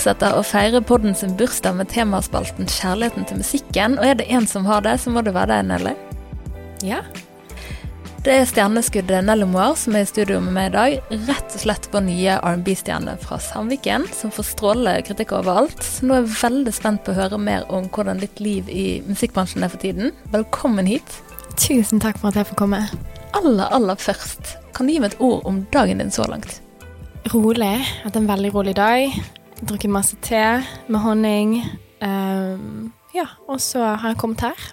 fortsetter 0.00 0.32
å 0.32 0.40
feire 0.40 0.78
podden 0.80 1.12
sin 1.12 1.34
bursdag 1.36 1.74
med 1.76 1.90
temaspalten 1.92 2.64
Kjærligheten 2.72 3.26
til 3.28 3.36
musikken. 3.36 3.98
Og 4.00 4.06
er 4.08 4.14
det 4.16 4.30
én 4.32 4.46
som 4.48 4.64
har 4.64 4.80
det, 4.80 4.94
så 4.96 5.10
må 5.12 5.20
det 5.20 5.34
være 5.36 5.58
deg, 5.58 5.66
Nelly. 5.68 5.90
Ja. 6.88 7.02
Det 8.24 8.32
er 8.32 8.46
stjerneskuddet 8.48 9.26
Nelly 9.26 9.44
Moir 9.50 9.74
som 9.76 9.98
er 9.98 10.06
i 10.06 10.08
studio 10.08 10.38
med 10.40 10.54
meg 10.56 10.70
i 10.70 10.72
dag. 10.72 11.18
Rett 11.26 11.52
og 11.52 11.60
slett 11.66 11.88
vår 11.92 12.06
nye 12.06 12.38
R&B-stjerne 12.38 13.18
fra 13.20 13.36
Sandviken, 13.44 14.06
som 14.16 14.32
får 14.32 14.46
strålende 14.48 15.02
kritikk 15.04 15.34
overalt. 15.36 15.84
Så 15.84 16.08
nå 16.08 16.16
er 16.16 16.24
jeg 16.24 16.38
veldig 16.38 16.74
spent 16.78 17.02
på 17.04 17.12
å 17.12 17.18
høre 17.18 17.40
mer 17.40 17.66
om 17.68 17.90
hvordan 17.92 18.22
ditt 18.22 18.40
liv 18.40 18.70
i 18.72 18.86
musikkbransjen 19.04 19.66
er 19.66 19.72
for 19.74 19.82
tiden. 19.82 20.14
Velkommen 20.32 20.88
hit. 20.88 21.18
Tusen 21.60 22.00
takk 22.00 22.22
for 22.22 22.30
at 22.30 22.38
jeg 22.40 22.48
får 22.54 22.60
komme. 22.62 22.80
Aller, 23.36 23.66
aller 23.68 24.00
først, 24.00 24.54
kan 24.72 24.88
du 24.88 24.94
gi 24.94 25.04
meg 25.04 25.12
et 25.12 25.20
ord 25.28 25.44
om 25.50 25.60
dagen 25.76 26.00
din 26.00 26.14
så 26.14 26.24
langt? 26.30 26.62
Rolig. 27.34 27.74
Hatt 28.06 28.16
en 28.16 28.30
veldig 28.32 28.54
rolig 28.56 28.74
dag. 28.80 29.12
Drukket 29.68 29.90
masse 29.92 30.16
te 30.24 30.40
med 30.90 31.00
honning. 31.04 31.56
Um, 32.00 32.92
ja, 33.14 33.26
og 33.48 33.60
så 33.62 33.82
har 34.00 34.12
jeg 34.14 34.20
kommet 34.22 34.44
her. 34.44 34.70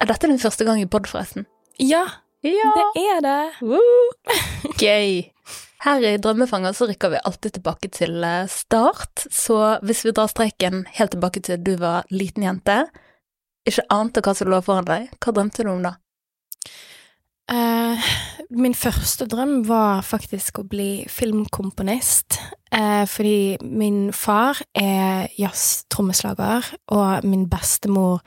Er 0.00 0.08
dette 0.08 0.30
din 0.30 0.40
første 0.40 0.64
gang 0.64 0.80
i 0.80 0.88
pod, 0.88 1.08
forresten? 1.10 1.46
Ja, 1.80 2.06
Ja! 2.40 2.70
det 2.96 3.02
er 3.04 3.20
det. 3.20 3.40
Woo! 3.60 3.80
Gøy. 4.80 5.26
Her 5.84 6.04
i 6.08 6.14
Drømmefanger 6.20 6.72
så 6.76 6.86
rykker 6.88 7.12
vi 7.12 7.20
alltid 7.24 7.58
tilbake 7.58 7.88
til 7.92 8.24
eh, 8.24 8.46
start, 8.48 9.26
så 9.32 9.78
hvis 9.84 10.02
vi 10.04 10.12
drar 10.16 10.28
streken 10.28 10.82
helt 10.96 11.12
tilbake 11.14 11.40
til 11.44 11.60
du 11.60 11.74
var 11.80 12.08
liten 12.12 12.44
jente, 12.44 12.82
ikke 13.68 13.84
ante 13.92 14.20
hva 14.24 14.34
som 14.36 14.48
lå 14.52 14.60
foran 14.64 14.88
deg, 14.88 15.08
hva 15.20 15.32
drømte 15.36 15.64
du 15.64 15.70
om 15.72 15.84
da? 15.84 15.94
Eh, 17.50 18.10
min 18.50 18.74
første 18.74 19.26
drøm 19.26 19.64
var 19.68 20.04
faktisk 20.06 20.60
å 20.60 20.68
bli 20.68 21.04
filmkomponist. 21.08 22.38
eh, 22.72 23.06
fordi 23.06 23.56
min 23.62 24.12
far 24.12 24.62
er 24.74 25.26
jazztrommeslager, 25.38 26.62
og 26.88 27.24
min 27.24 27.48
bestemor 27.50 28.20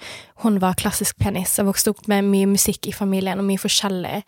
hun 0.44 0.62
var 0.62 0.74
klassisk 0.74 1.18
pianist. 1.20 1.58
Jeg 1.58 1.66
vokste 1.66 1.90
opp 1.90 2.08
med 2.08 2.24
mye 2.24 2.46
musikk 2.46 2.88
i 2.88 2.92
familien, 2.92 3.40
og 3.40 3.46
mye 3.46 3.58
forskjellig. 3.58 4.24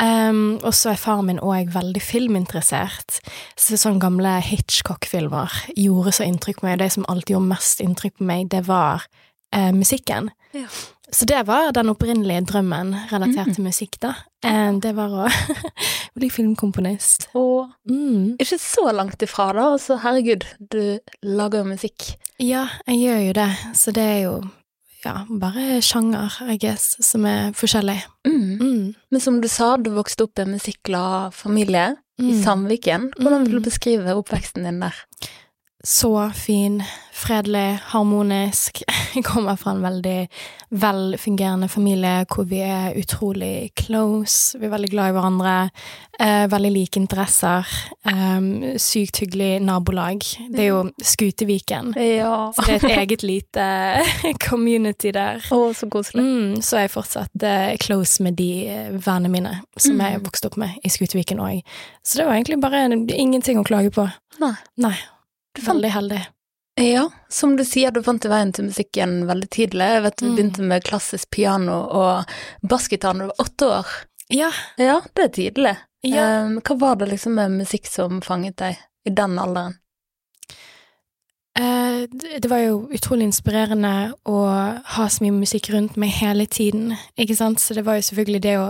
Um, 0.00 0.60
og 0.62 0.74
så 0.74 0.92
er 0.92 1.00
faren 1.00 1.26
min 1.26 1.40
òg 1.42 1.72
veldig 1.74 2.02
filminteressert. 2.02 3.18
Så 3.58 3.74
sånne 3.74 3.98
gamle 3.98 4.36
Hitchcock-filmer 4.46 5.50
gjorde 5.74 6.12
så 6.12 6.28
inntrykk 6.28 6.60
på 6.60 6.68
meg. 6.68 6.76
og 6.76 6.78
Det 6.78 6.92
som 6.92 7.06
alltid 7.08 7.34
gjorde 7.34 7.50
mest 7.50 7.80
inntrykk 7.80 8.14
på 8.20 8.28
meg, 8.28 8.48
det 8.54 8.68
var 8.68 9.08
eh, 9.52 9.72
musikken. 9.74 10.30
Ja. 10.54 10.68
Så 11.10 11.24
det 11.24 11.46
var 11.48 11.70
den 11.72 11.88
opprinnelige 11.88 12.42
drømmen 12.50 12.90
relatert 13.10 13.54
til 13.56 13.64
musikk, 13.64 13.96
da. 14.02 14.10
Eh, 14.44 14.72
det 14.82 14.90
var 14.96 15.08
å 15.08 15.28
bli 16.18 16.28
filmkomponist. 16.30 17.28
Og 17.34 17.70
Mm. 17.88 18.36
ikke 18.38 18.58
så 18.60 18.90
langt 18.92 19.22
ifra 19.24 19.52
da, 19.56 19.70
altså 19.72 19.96
herregud, 20.02 20.44
du 20.60 20.98
lager 21.24 21.62
jo 21.64 21.70
musikk. 21.70 22.10
Ja, 22.38 22.66
jeg 22.86 22.98
gjør 23.06 23.22
jo 23.26 23.32
det, 23.40 23.48
så 23.74 23.92
det 23.96 24.04
er 24.04 24.20
jo 24.26 24.34
ja, 25.04 25.14
bare 25.30 25.78
sjanger, 25.80 26.34
I 26.50 26.56
guess, 26.58 26.96
som 27.06 27.24
er 27.24 27.52
forskjellig. 27.56 28.00
Mm. 28.26 28.58
Mm. 28.60 28.94
Men 29.10 29.20
som 29.20 29.40
du 29.40 29.48
sa, 29.48 29.76
du 29.78 29.90
vokste 29.94 30.26
opp 30.26 30.38
i 30.38 30.42
en 30.44 30.52
musikkglad 30.58 31.32
familie 31.32 31.96
i 32.18 32.32
Mm. 32.32 32.42
Sandviken. 32.42 33.10
Hvordan 33.16 33.44
vil 33.46 33.52
du 33.52 33.60
Mm. 33.60 33.64
beskrive 33.70 34.14
oppveksten 34.18 34.64
din 34.64 34.80
der? 34.80 34.94
Så 35.84 36.30
fin, 36.34 36.82
fredelig, 37.14 37.78
harmonisk. 37.92 38.82
Jeg 39.14 39.22
kommer 39.24 39.54
fra 39.56 39.70
en 39.70 39.82
veldig 39.82 40.28
velfungerende 40.74 41.68
familie 41.70 42.24
hvor 42.28 42.44
vi 42.50 42.58
er 42.66 42.96
utrolig 42.98 43.70
close. 43.78 44.58
Vi 44.58 44.66
er 44.66 44.72
veldig 44.72 44.90
glad 44.90 45.12
i 45.12 45.14
hverandre. 45.16 45.52
Eh, 46.20 46.44
veldig 46.50 46.70
like 46.74 46.98
interesser. 47.00 47.66
Eh, 48.10 48.74
sykt 48.82 49.20
hyggelig 49.22 49.60
nabolag. 49.64 50.26
Det 50.50 50.64
er 50.64 50.68
jo 50.72 50.80
Skuteviken. 50.98 51.92
Ja. 51.96 52.50
Så 52.56 52.64
det 52.66 52.74
er 52.80 52.86
et 52.90 52.96
eget 53.04 53.22
lite 53.22 53.66
community 54.48 55.12
der. 55.14 55.38
Å, 55.54 55.60
så 55.78 55.86
koselig. 55.94 56.24
Mm, 56.26 56.56
så 56.62 56.80
er 56.80 56.88
jeg 56.88 56.94
fortsatt 56.96 57.46
eh, 57.46 57.76
close 57.86 58.22
med 58.26 58.34
de 58.40 58.50
eh, 58.66 58.88
vennene 58.98 59.30
mine 59.36 59.54
som 59.78 59.94
Mm. 59.98 60.02
jeg 60.04 60.20
vokste 60.26 60.50
opp 60.50 60.58
med 60.60 60.74
i 60.84 60.90
Skuteviken 60.92 61.38
òg. 61.40 61.62
Så 62.02 62.18
det 62.20 62.26
var 62.28 62.34
egentlig 62.36 62.58
bare 62.66 62.82
ingenting 63.14 63.62
å 63.62 63.64
klage 63.66 63.94
på. 63.94 64.04
Nei. 64.42 64.52
Nei. 64.76 64.96
Du 65.58 65.62
fant 65.64 65.74
Veldig 65.80 65.90
heldig. 65.96 66.20
Ja, 66.78 67.08
som 67.28 67.56
du 67.58 67.64
sier, 67.66 67.90
du 67.90 67.98
fant 68.06 68.22
veien 68.30 68.52
til 68.54 68.68
musikken 68.68 69.24
veldig 69.26 69.48
tidlig. 69.50 69.88
Jeg 69.96 70.02
vet 70.04 70.16
du 70.20 70.26
Mm. 70.28 70.36
begynte 70.36 70.62
med 70.62 70.84
klassisk 70.86 71.30
piano 71.34 71.80
og 71.90 72.24
bassgitar 72.62 73.16
da 73.18 73.26
du 73.26 73.32
var 73.32 73.42
åtte 73.42 73.66
år. 73.80 73.86
Ja. 74.30 74.50
Ja, 74.78 75.00
det 75.16 75.24
er 75.24 75.34
tidlig. 75.34 75.76
ja. 76.06 76.44
Um, 76.44 76.60
hva 76.62 76.78
var 76.78 76.94
det 77.00 77.08
liksom 77.10 77.34
med 77.34 77.50
musikk 77.58 77.86
som 77.90 78.20
fanget 78.22 78.56
deg 78.62 78.78
i 79.04 79.10
den 79.10 79.34
alderen? 79.42 79.74
Uh, 81.58 82.06
det 82.38 82.46
var 82.50 82.60
jo 82.62 82.84
utrolig 82.94 83.26
inspirerende 83.26 84.12
å 84.30 84.36
ha 84.94 85.06
så 85.10 85.24
mye 85.24 85.34
musikk 85.34 85.72
rundt 85.74 85.96
meg 85.98 86.12
hele 86.20 86.46
tiden, 86.46 86.92
ikke 87.18 87.34
sant? 87.34 87.58
Så 87.58 87.74
det 87.74 87.82
var 87.88 87.98
jo 87.98 88.04
selvfølgelig 88.06 88.42
det 88.44 88.54
å 88.60 88.68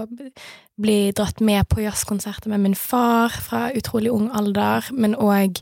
bli 0.80 1.12
dratt 1.12 1.42
med 1.44 1.68
på 1.68 1.82
jazzkonserter 1.84 2.48
med 2.48 2.60
min 2.64 2.74
far 2.78 3.28
fra 3.28 3.66
utrolig 3.76 4.10
ung 4.14 4.30
alder, 4.32 4.88
men 4.96 5.14
òg 5.20 5.60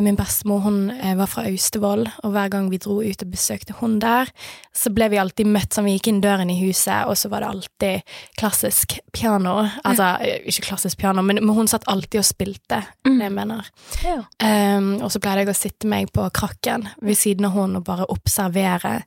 min 0.00 0.16
bestemor, 0.16 0.62
hun 0.64 0.90
eh, 0.90 1.12
var 1.18 1.28
fra 1.28 1.42
Austevoll, 1.48 2.06
og 2.24 2.32
hver 2.32 2.48
gang 2.52 2.70
vi 2.72 2.78
dro 2.80 3.02
ut 3.04 3.22
og 3.22 3.30
besøkte 3.30 3.74
hun 3.80 3.98
der, 4.00 4.30
så 4.72 4.88
ble 4.94 5.10
vi 5.12 5.18
alltid 5.20 5.46
møtt 5.52 5.76
sånn, 5.76 5.84
vi 5.84 5.98
gikk 5.98 6.08
inn 6.08 6.22
døren 6.24 6.48
i 6.50 6.56
huset, 6.62 7.04
og 7.04 7.18
så 7.20 7.28
var 7.28 7.44
det 7.44 7.50
alltid 7.50 8.14
klassisk 8.40 8.96
piano. 9.12 9.58
Altså, 9.84 10.08
eh, 10.24 10.40
ikke 10.48 10.64
klassisk 10.70 10.98
piano, 11.02 11.20
men, 11.22 11.42
men 11.44 11.54
hun 11.56 11.68
satt 11.68 11.84
alltid 11.92 12.22
og 12.22 12.28
spilte, 12.30 12.82
Mm. 13.04 13.18
det 13.18 13.24
jeg 13.28 13.32
mener. 13.36 13.66
Ja. 14.02 14.18
Um, 14.40 14.86
og 15.04 15.10
så 15.12 15.20
pleide 15.20 15.44
jeg 15.44 15.52
å 15.52 15.58
sitte 15.58 15.86
meg 15.90 16.08
på 16.16 16.24
krakken 16.32 16.88
ved 17.04 17.18
siden 17.20 17.44
av 17.44 17.52
hun 17.52 17.76
og 17.76 17.84
bare 17.84 18.06
observere. 18.08 19.02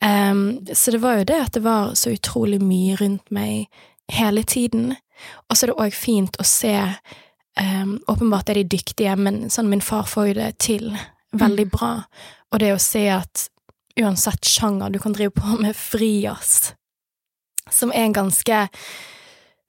Um, 0.00 0.64
så 0.72 0.90
det 0.94 1.02
var 1.02 1.18
jo 1.20 1.26
det 1.28 1.40
at 1.42 1.52
det 1.58 1.62
var 1.64 1.92
så 1.94 2.14
utrolig 2.16 2.62
mye 2.64 2.96
rundt 3.00 3.28
meg 3.30 3.68
hele 4.12 4.42
tiden. 4.42 4.96
Og 5.50 5.56
så 5.56 5.66
er 5.66 5.72
det 5.74 5.78
òg 5.84 5.94
fint 5.94 6.36
å 6.40 6.44
se 6.48 6.72
um, 7.60 7.98
Åpenbart 8.10 8.48
er 8.48 8.60
de 8.60 8.76
dyktige, 8.76 9.16
men 9.16 9.48
sånn, 9.50 9.70
min 9.70 9.84
far 9.84 10.08
får 10.10 10.30
jo 10.30 10.36
det 10.40 10.52
til 10.62 10.88
veldig 11.34 11.66
bra. 11.72 11.92
Og 12.52 12.62
det 12.62 12.72
å 12.74 12.82
se 12.82 13.06
at 13.12 13.48
uansett 14.00 14.46
sjanger, 14.48 14.90
du 14.90 14.98
kan 15.02 15.14
drive 15.14 15.34
på 15.36 15.58
med 15.60 15.76
frijazz, 15.78 16.74
som 17.70 17.92
er 17.94 18.08
en 18.08 18.16
ganske 18.16 18.64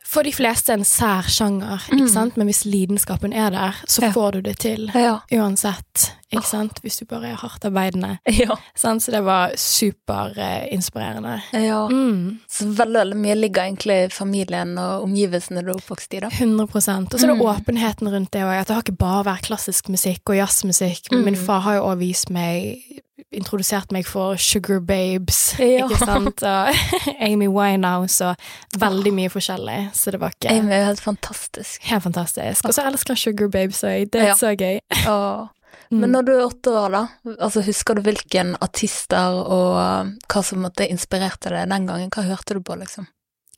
for 0.06 0.24
de 0.24 0.32
fleste 0.32 0.72
en 0.74 0.84
sær 0.86 1.26
sjanger, 1.28 1.82
ikke 1.92 2.06
Mm. 2.06 2.14
sant? 2.14 2.38
Men 2.38 2.48
hvis 2.48 2.64
lidenskapen 2.66 3.34
er 3.34 3.50
der, 3.52 3.74
så 3.88 4.12
får 4.14 4.32
du 4.34 4.42
det 4.42 4.60
til. 4.60 4.92
Uansett, 5.34 6.12
ikke 6.32 6.46
sant? 6.48 6.80
Hvis 6.84 7.00
du 7.00 7.06
bare 7.06 7.32
er 7.32 7.36
hardt 7.42 7.66
arbeidende. 7.66 8.18
Ja. 8.30 8.56
Sant? 8.76 9.02
Så 9.04 9.12
det 9.12 9.24
var 9.26 9.52
superinspirerende. 9.58 11.42
ja. 11.54 11.88
Mm. 11.90 12.40
Så 12.50 12.66
veldig, 12.66 13.00
veldig 13.00 13.18
mye 13.18 13.36
ligger 13.36 13.64
egentlig 13.66 13.98
i 14.06 14.10
familien 14.14 14.78
og 14.78 15.04
omgivelsene 15.08 15.64
du 15.66 15.72
er 15.72 15.80
oppvokst 15.80 16.14
i, 16.14 16.20
da. 16.24 16.30
100% 16.30 17.14
Og 17.14 17.20
så 17.20 17.26
er 17.26 17.34
det 17.34 17.40
Mm. 17.40 17.48
åpenheten 17.56 18.10
rundt 18.12 18.32
det 18.32 18.42
òg, 18.44 18.60
at 18.62 18.68
det 18.68 18.76
har 18.76 18.84
ikke 18.84 18.98
bare 18.98 19.24
vært 19.26 19.48
klassisk 19.50 19.90
musikk 19.90 20.22
og 20.30 20.36
jazzmusikk. 20.38 21.12
Mm. 21.12 21.24
min 21.26 21.36
far 21.36 21.60
har 21.62 21.76
jo 21.76 21.82
òg 21.84 21.98
vist 22.00 22.30
meg 22.30 23.02
Introdusert 23.36 23.92
meg 23.96 24.06
for 24.08 24.38
Sugar 24.42 24.80
Babes, 24.80 25.56
Ja. 25.60 25.86
ikke 25.88 25.98
sant? 26.06 26.44
Og 26.48 27.20
Amy 27.20 27.48
Winehouse 27.52 28.22
og 28.32 28.80
veldig 28.82 29.12
mye 29.18 29.32
forskjellig. 29.34 29.80
Så 29.98 30.12
det 30.16 30.20
var 30.22 30.32
ikke 30.36 30.54
Amy 30.56 30.72
er 30.74 30.84
jo 30.84 30.90
helt 30.94 31.04
fantastisk. 31.04 31.82
Helt 31.90 32.04
fantastisk. 32.08 32.66
Og 32.70 32.74
så 32.78 32.86
elsker 32.90 33.16
Sugar 33.20 33.52
Babes 33.54 33.84
òg. 33.84 34.10
Det 34.12 34.22
er 34.24 34.32
Ja. 34.34 34.36
så 34.40 34.56
gøy. 34.56 34.80
Åh. 35.08 35.46
Mm. 35.92 36.00
Men 36.02 36.12
når 36.16 36.24
du 36.26 36.30
er 36.34 36.46
åtte 36.48 36.72
år, 36.74 36.90
da, 36.96 37.00
altså 37.46 37.62
husker 37.62 37.94
du 37.94 38.02
hvilken 38.02 38.56
artister 38.64 39.36
og 39.38 39.76
uh, 39.78 40.08
hva 40.32 40.42
som 40.44 40.64
måtte 40.64 40.88
inspirerte 40.90 41.52
deg 41.54 41.68
den 41.70 41.86
gangen? 41.86 42.10
Hva 42.10 42.24
hørte 42.26 42.56
du 42.58 42.62
på, 42.66 42.74
liksom? 42.80 43.06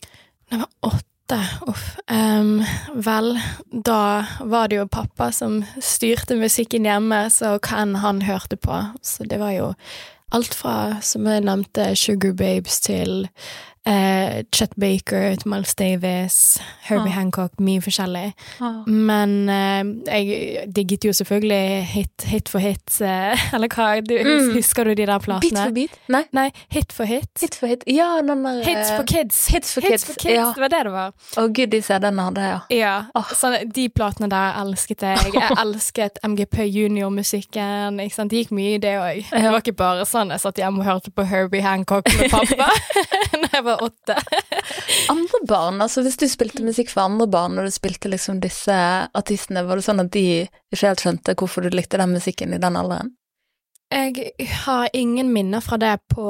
Da 0.04 0.58
jeg 0.58 0.60
var 0.66 0.92
åtte, 0.92 1.08
uff. 1.68 1.98
Um, 2.08 2.64
vel, 2.94 3.40
da 3.72 4.26
var 4.40 4.70
det 4.70 4.80
jo 4.80 4.88
pappa 4.88 5.32
som 5.36 5.60
styrte 5.84 6.38
musikken 6.40 6.88
hjemme, 6.88 7.26
så 7.34 7.58
hva 7.58 7.82
enn 7.84 7.98
han 8.00 8.24
hørte 8.28 8.56
på. 8.56 8.80
Så 9.04 9.28
det 9.28 9.42
var 9.42 9.52
jo 9.56 9.74
alt 10.36 10.56
fra, 10.56 10.98
som 11.02 11.28
jeg 11.28 11.46
nevnte, 11.48 11.92
Sugar 11.96 12.36
Babes 12.38 12.80
til 12.84 13.28
eh, 13.88 14.44
Chet 14.52 14.74
Baker, 14.80 15.36
Miles 15.48 15.74
Davis, 15.80 16.60
Herbie 16.90 17.10
Ah. 17.14 17.16
Hancock, 17.22 17.54
mye 17.64 17.80
forskjellig. 17.82 18.34
Men 18.88 19.36
uh, 19.50 19.84
jeg 20.12 20.68
digget 20.76 21.06
jo 21.08 21.14
selvfølgelig 21.16 21.86
hit, 21.94 22.26
hit 22.28 22.50
for 22.52 22.60
hit, 22.60 22.84
uh, 23.02 23.34
eller 23.56 23.72
hva, 23.72 23.88
du, 24.04 24.14
Mm. 24.18 24.52
husker 24.58 24.84
du 24.84 24.94
de 24.96 25.06
der 25.08 25.20
Bit 25.20 25.26
platene? 25.28 25.64
for 25.66 25.72
bit? 25.78 25.92
Nei, 26.10 26.24
Nei, 26.36 26.50
Hit 26.74 26.92
for 26.94 27.06
hit. 27.06 27.30
hit 27.40 27.56
for 27.56 27.68
hit. 27.72 27.84
Ja, 27.88 28.18
den 28.22 28.44
der 28.44 28.64
Hits 28.66 28.92
for 28.92 29.04
kids. 29.08 29.48
Hits 29.48 29.74
for 29.74 29.82
Hits 29.82 30.04
kids. 30.04 30.06
for 30.06 30.14
kids, 30.20 30.34
Ja. 30.36 30.52
det 30.56 30.62
var 30.62 30.68
det 30.74 30.84
det 30.84 30.92
var. 30.92 31.14
Å 31.38 31.48
gud, 31.54 31.70
de 31.72 31.82
CD-ene 31.82 32.22
hadde 32.28 32.42
jeg, 32.42 32.52
ja. 32.52 32.78
Ja, 32.78 32.96
Oh. 33.16 33.24
sånn, 33.34 33.56
de 33.74 33.88
platene 33.90 34.30
der 34.30 34.60
elsket 34.62 35.02
jeg. 35.02 35.32
Jeg 35.34 35.58
elsket 35.64 36.20
MGP 36.24 36.66
Junior-musikken. 36.68 37.98
Det 37.98 38.38
gikk 38.42 38.52
mye 38.52 38.76
i 38.76 38.78
det 38.82 38.96
òg. 39.00 39.24
Det 39.32 39.52
var 39.52 39.62
ikke 39.62 39.76
bare 39.78 40.06
sånn 40.06 40.30
jeg 40.34 40.42
satt 40.44 40.60
hjemme 40.62 40.80
og 40.84 40.86
hørte 40.90 41.12
på 41.16 41.26
Herbie 41.26 41.62
Hancock 41.64 42.06
med 42.18 42.30
pappa 42.32 42.68
Nei, 43.38 43.50
jeg 43.54 43.64
var 43.64 43.77
åtte. 43.84 44.16
Andre 45.14 45.40
barn, 45.48 45.82
altså 45.82 46.04
hvis 46.06 46.18
du 46.20 46.26
spilte 46.30 46.64
musikk 46.66 46.90
for 46.94 47.06
andre 47.06 47.28
barn, 47.32 47.58
og 47.60 47.66
du 47.68 47.72
spilte 47.72 48.10
liksom 48.12 48.40
disse 48.44 48.74
artistene, 49.16 49.64
var 49.68 49.80
det 49.80 49.86
sånn 49.88 50.04
at 50.04 50.12
de 50.12 50.24
ikke 50.48 50.82
helt 50.88 51.04
skjønte 51.06 51.36
hvorfor 51.40 51.64
du 51.68 51.70
likte 51.76 51.98
den 52.02 52.14
musikken 52.18 52.54
i 52.54 52.60
den 52.62 52.76
alderen? 52.80 53.14
Jeg 53.94 54.34
har 54.66 54.90
ingen 54.98 55.30
minner 55.32 55.62
fra 55.64 55.78
det 55.80 55.94
på 56.12 56.26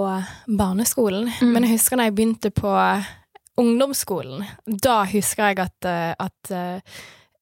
barneskolen, 0.47 1.31
Mm. 1.41 1.53
men 1.55 1.63
jeg 1.65 1.71
husker 1.79 1.97
da 1.97 2.03
jeg 2.05 2.13
begynte 2.19 2.51
på 2.53 2.69
ungdomsskolen. 3.57 4.45
Da 4.67 4.99
husker 5.09 5.49
jeg 5.51 5.59
at, 5.63 5.85
eh, 5.89 6.13
at, 6.19 6.51
eh, 6.51 6.81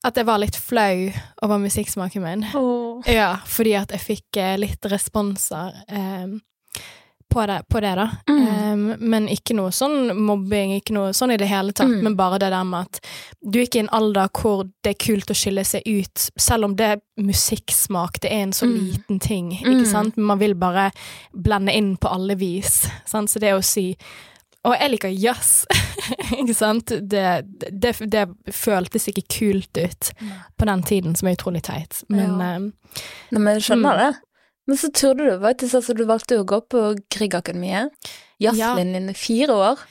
at 0.05 0.15
jeg 0.15 0.25
var 0.25 0.39
litt 0.39 0.55
flau 0.55 1.11
over 1.43 1.57
musikksmaken 1.59 2.23
min. 2.23 2.45
Ja, 3.11 3.33
fordi 3.45 3.73
at 3.75 3.91
jeg 3.91 3.99
fikk 4.05 4.37
eh, 4.39 4.55
litt 4.61 4.87
responser 4.91 5.73
eh, 5.89 6.27
på, 7.35 7.43
det, 7.51 7.57
på 7.69 7.81
det, 7.83 7.91
da. 7.99 8.05
Mm. 8.31 8.41
Um, 8.45 8.83
men 9.11 9.27
ikke 9.31 9.55
noe 9.57 9.73
sånn 9.75 10.13
mobbing, 10.15 10.71
ikke 10.79 10.95
noe 10.95 11.11
sånn 11.15 11.33
i 11.35 11.37
det 11.41 11.49
hele 11.51 11.73
tatt, 11.75 11.91
Mm. 11.91 12.01
men 12.07 12.15
bare 12.15 12.39
det 12.39 12.49
der 12.55 12.63
med 12.67 12.87
at 12.87 12.99
du 13.43 13.59
er 13.59 13.65
ikke 13.67 13.81
i 13.81 13.85
en 13.85 13.91
alder 13.95 14.29
hvor 14.33 14.63
det 14.83 14.93
er 14.95 14.99
kult 15.05 15.31
å 15.31 15.35
skille 15.37 15.63
seg 15.67 15.83
ut, 15.85 16.29
selv 16.39 16.65
om 16.69 16.75
det 16.79 16.85
er 16.95 17.01
musikksmak, 17.21 18.19
det 18.23 18.31
er 18.31 18.43
en 18.45 18.51
så 18.55 18.65
Mm. 18.65 18.77
liten 18.91 19.19
ting, 19.19 19.51
Mm. 19.51 19.71
ikke 19.81 19.87
sant? 19.91 20.17
Man 20.17 20.39
vil 20.39 20.55
bare 20.55 20.91
blende 21.33 21.73
inn 21.75 21.97
på 21.97 22.07
alle 22.11 22.35
vis, 22.35 22.87
sant? 23.05 23.29
Så 23.29 23.39
det 23.39 23.53
å 23.53 23.63
si 23.63 23.95
og 24.65 24.73
jeg 24.79 24.89
liker 24.91 25.09
jazz, 25.13 25.65
ikke 26.41 26.55
sant? 26.55 26.87
Det, 26.87 27.45
det, 27.69 27.91
det 28.09 28.23
føltes 28.51 29.05
ikke 29.11 29.27
kult 29.29 29.77
ut 29.77 30.11
på 30.57 30.65
den 30.65 30.81
tiden, 30.81 31.15
som 31.15 31.27
er 31.29 31.35
utrolig 31.35 31.61
teit. 31.61 32.03
Men 32.09 32.39
Ja. 32.39 32.55
eh, 32.55 32.59
Nei, 33.31 33.39
men 33.41 33.53
jeg 33.59 33.61
skjønner 33.61 33.93
Mm. 33.93 33.99
det. 33.99 34.19
Men 34.65 34.77
så 34.81 34.89
turde 34.91 35.27
du 35.27 35.35
faktisk, 35.41 35.77
altså 35.77 35.93
du 35.93 36.05
valgte 36.09 36.39
å 36.41 36.47
gå 36.47 36.61
på 36.73 36.87
Griegakademiet. 37.13 37.93
Jazzlinjen 38.41 39.11
i 39.11 39.17
fire 39.17 39.53
år. 39.53 39.83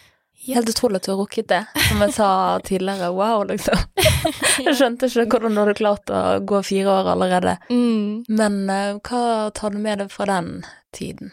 Helt 0.44 0.68
utrolig 0.68 1.00
at 1.00 1.06
du 1.06 1.12
har 1.14 1.20
rukket 1.22 1.48
det. 1.48 1.62
Som 1.88 2.02
jeg 2.04 2.12
sa 2.18 2.28
tidligere, 2.64 3.08
wow, 3.16 3.46
liksom. 3.48 3.80
Jeg 4.66 4.76
skjønte 4.76 5.08
ikke 5.08 5.38
hvordan 5.38 5.56
du 5.56 5.60
hadde 5.62 5.76
klart 5.78 6.10
å 6.12 6.20
gå 6.44 6.60
fire 6.66 6.98
år 7.00 7.12
allerede. 7.14 7.56
mm. 7.70 8.26
Men 8.28 8.58
uh, 8.68 9.00
hva 9.00 9.50
tar 9.56 9.72
du 9.72 9.80
med 9.80 10.02
deg 10.02 10.12
fra 10.12 10.28
den 10.28 10.50
tiden? 10.94 11.32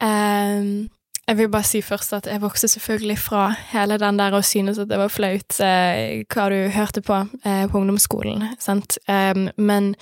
Um, 0.00 0.90
jeg 1.30 1.38
vil 1.38 1.50
bare 1.52 1.66
si 1.68 1.80
først 1.84 2.12
at 2.16 2.26
jeg 2.26 2.42
vokste 2.42 2.68
selvfølgelig 2.72 3.16
fra 3.22 3.44
hele 3.70 3.98
den 4.02 4.18
der 4.18 4.34
å 4.34 4.42
synes 4.44 4.80
at 4.82 4.88
det 4.90 4.98
var 4.98 5.12
flaut 5.12 5.60
uh, 5.62 6.20
hva 6.32 6.46
du 6.52 6.58
hørte 6.74 7.04
på 7.06 7.22
uh, 7.24 7.64
på 7.70 7.82
ungdomsskolen, 7.82 8.48
sant. 8.58 8.98
Um, 9.08 9.48
men 9.56 9.94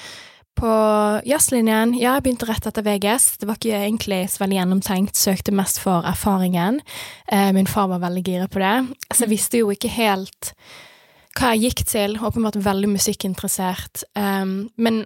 på 0.59 0.73
jazzlinjen, 1.29 1.95
ja, 1.99 2.17
jeg 2.17 2.25
begynte 2.27 2.49
rett 2.49 2.67
etter 2.69 2.85
VGS. 2.87 3.39
Det 3.41 3.49
var 3.49 3.59
ikke 3.59 3.79
egentlig 3.79 4.21
så 4.33 4.43
veldig 4.43 4.59
gjennomtenkt, 4.59 5.19
søkte 5.19 5.55
mest 5.55 5.81
for 5.83 6.07
erfaringen. 6.09 6.81
Eh, 7.31 7.51
min 7.55 7.71
far 7.71 7.89
var 7.93 8.03
veldig 8.03 8.25
gira 8.27 8.49
på 8.51 8.63
det, 8.63 8.75
så 9.13 9.25
jeg 9.25 9.33
visste 9.37 9.63
jo 9.63 9.71
ikke 9.75 9.93
helt 9.95 10.53
hva 11.39 11.55
jeg 11.55 11.69
gikk 11.69 11.85
til. 11.87 12.19
Åpenbart 12.19 12.59
veldig 12.65 12.91
musikkinteressert. 12.97 14.03
Ehm, 14.19 14.71
men 14.77 15.05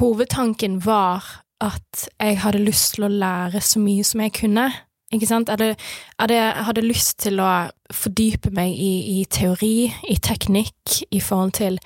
hovedtanken 0.00 0.80
var 0.84 1.24
at 1.62 2.08
jeg 2.20 2.40
hadde 2.42 2.64
lyst 2.66 2.96
til 2.96 3.06
å 3.06 3.12
lære 3.12 3.62
så 3.64 3.80
mye 3.80 4.04
som 4.04 4.20
jeg 4.24 4.34
kunne. 4.42 4.66
Ikke 5.12 5.28
sant? 5.28 5.48
Jeg 5.48 5.76
hadde, 6.18 6.34
jeg 6.34 6.64
hadde, 6.66 6.84
lyst 6.88 7.18
til 7.24 7.40
å 7.40 7.50
fordype 7.92 8.50
meg 8.56 8.72
i, 8.72 9.20
i 9.20 9.24
teori, 9.28 9.92
i 10.08 10.16
teknikk, 10.16 11.02
i 11.12 11.20
forhold 11.20 11.52
til 11.60 11.78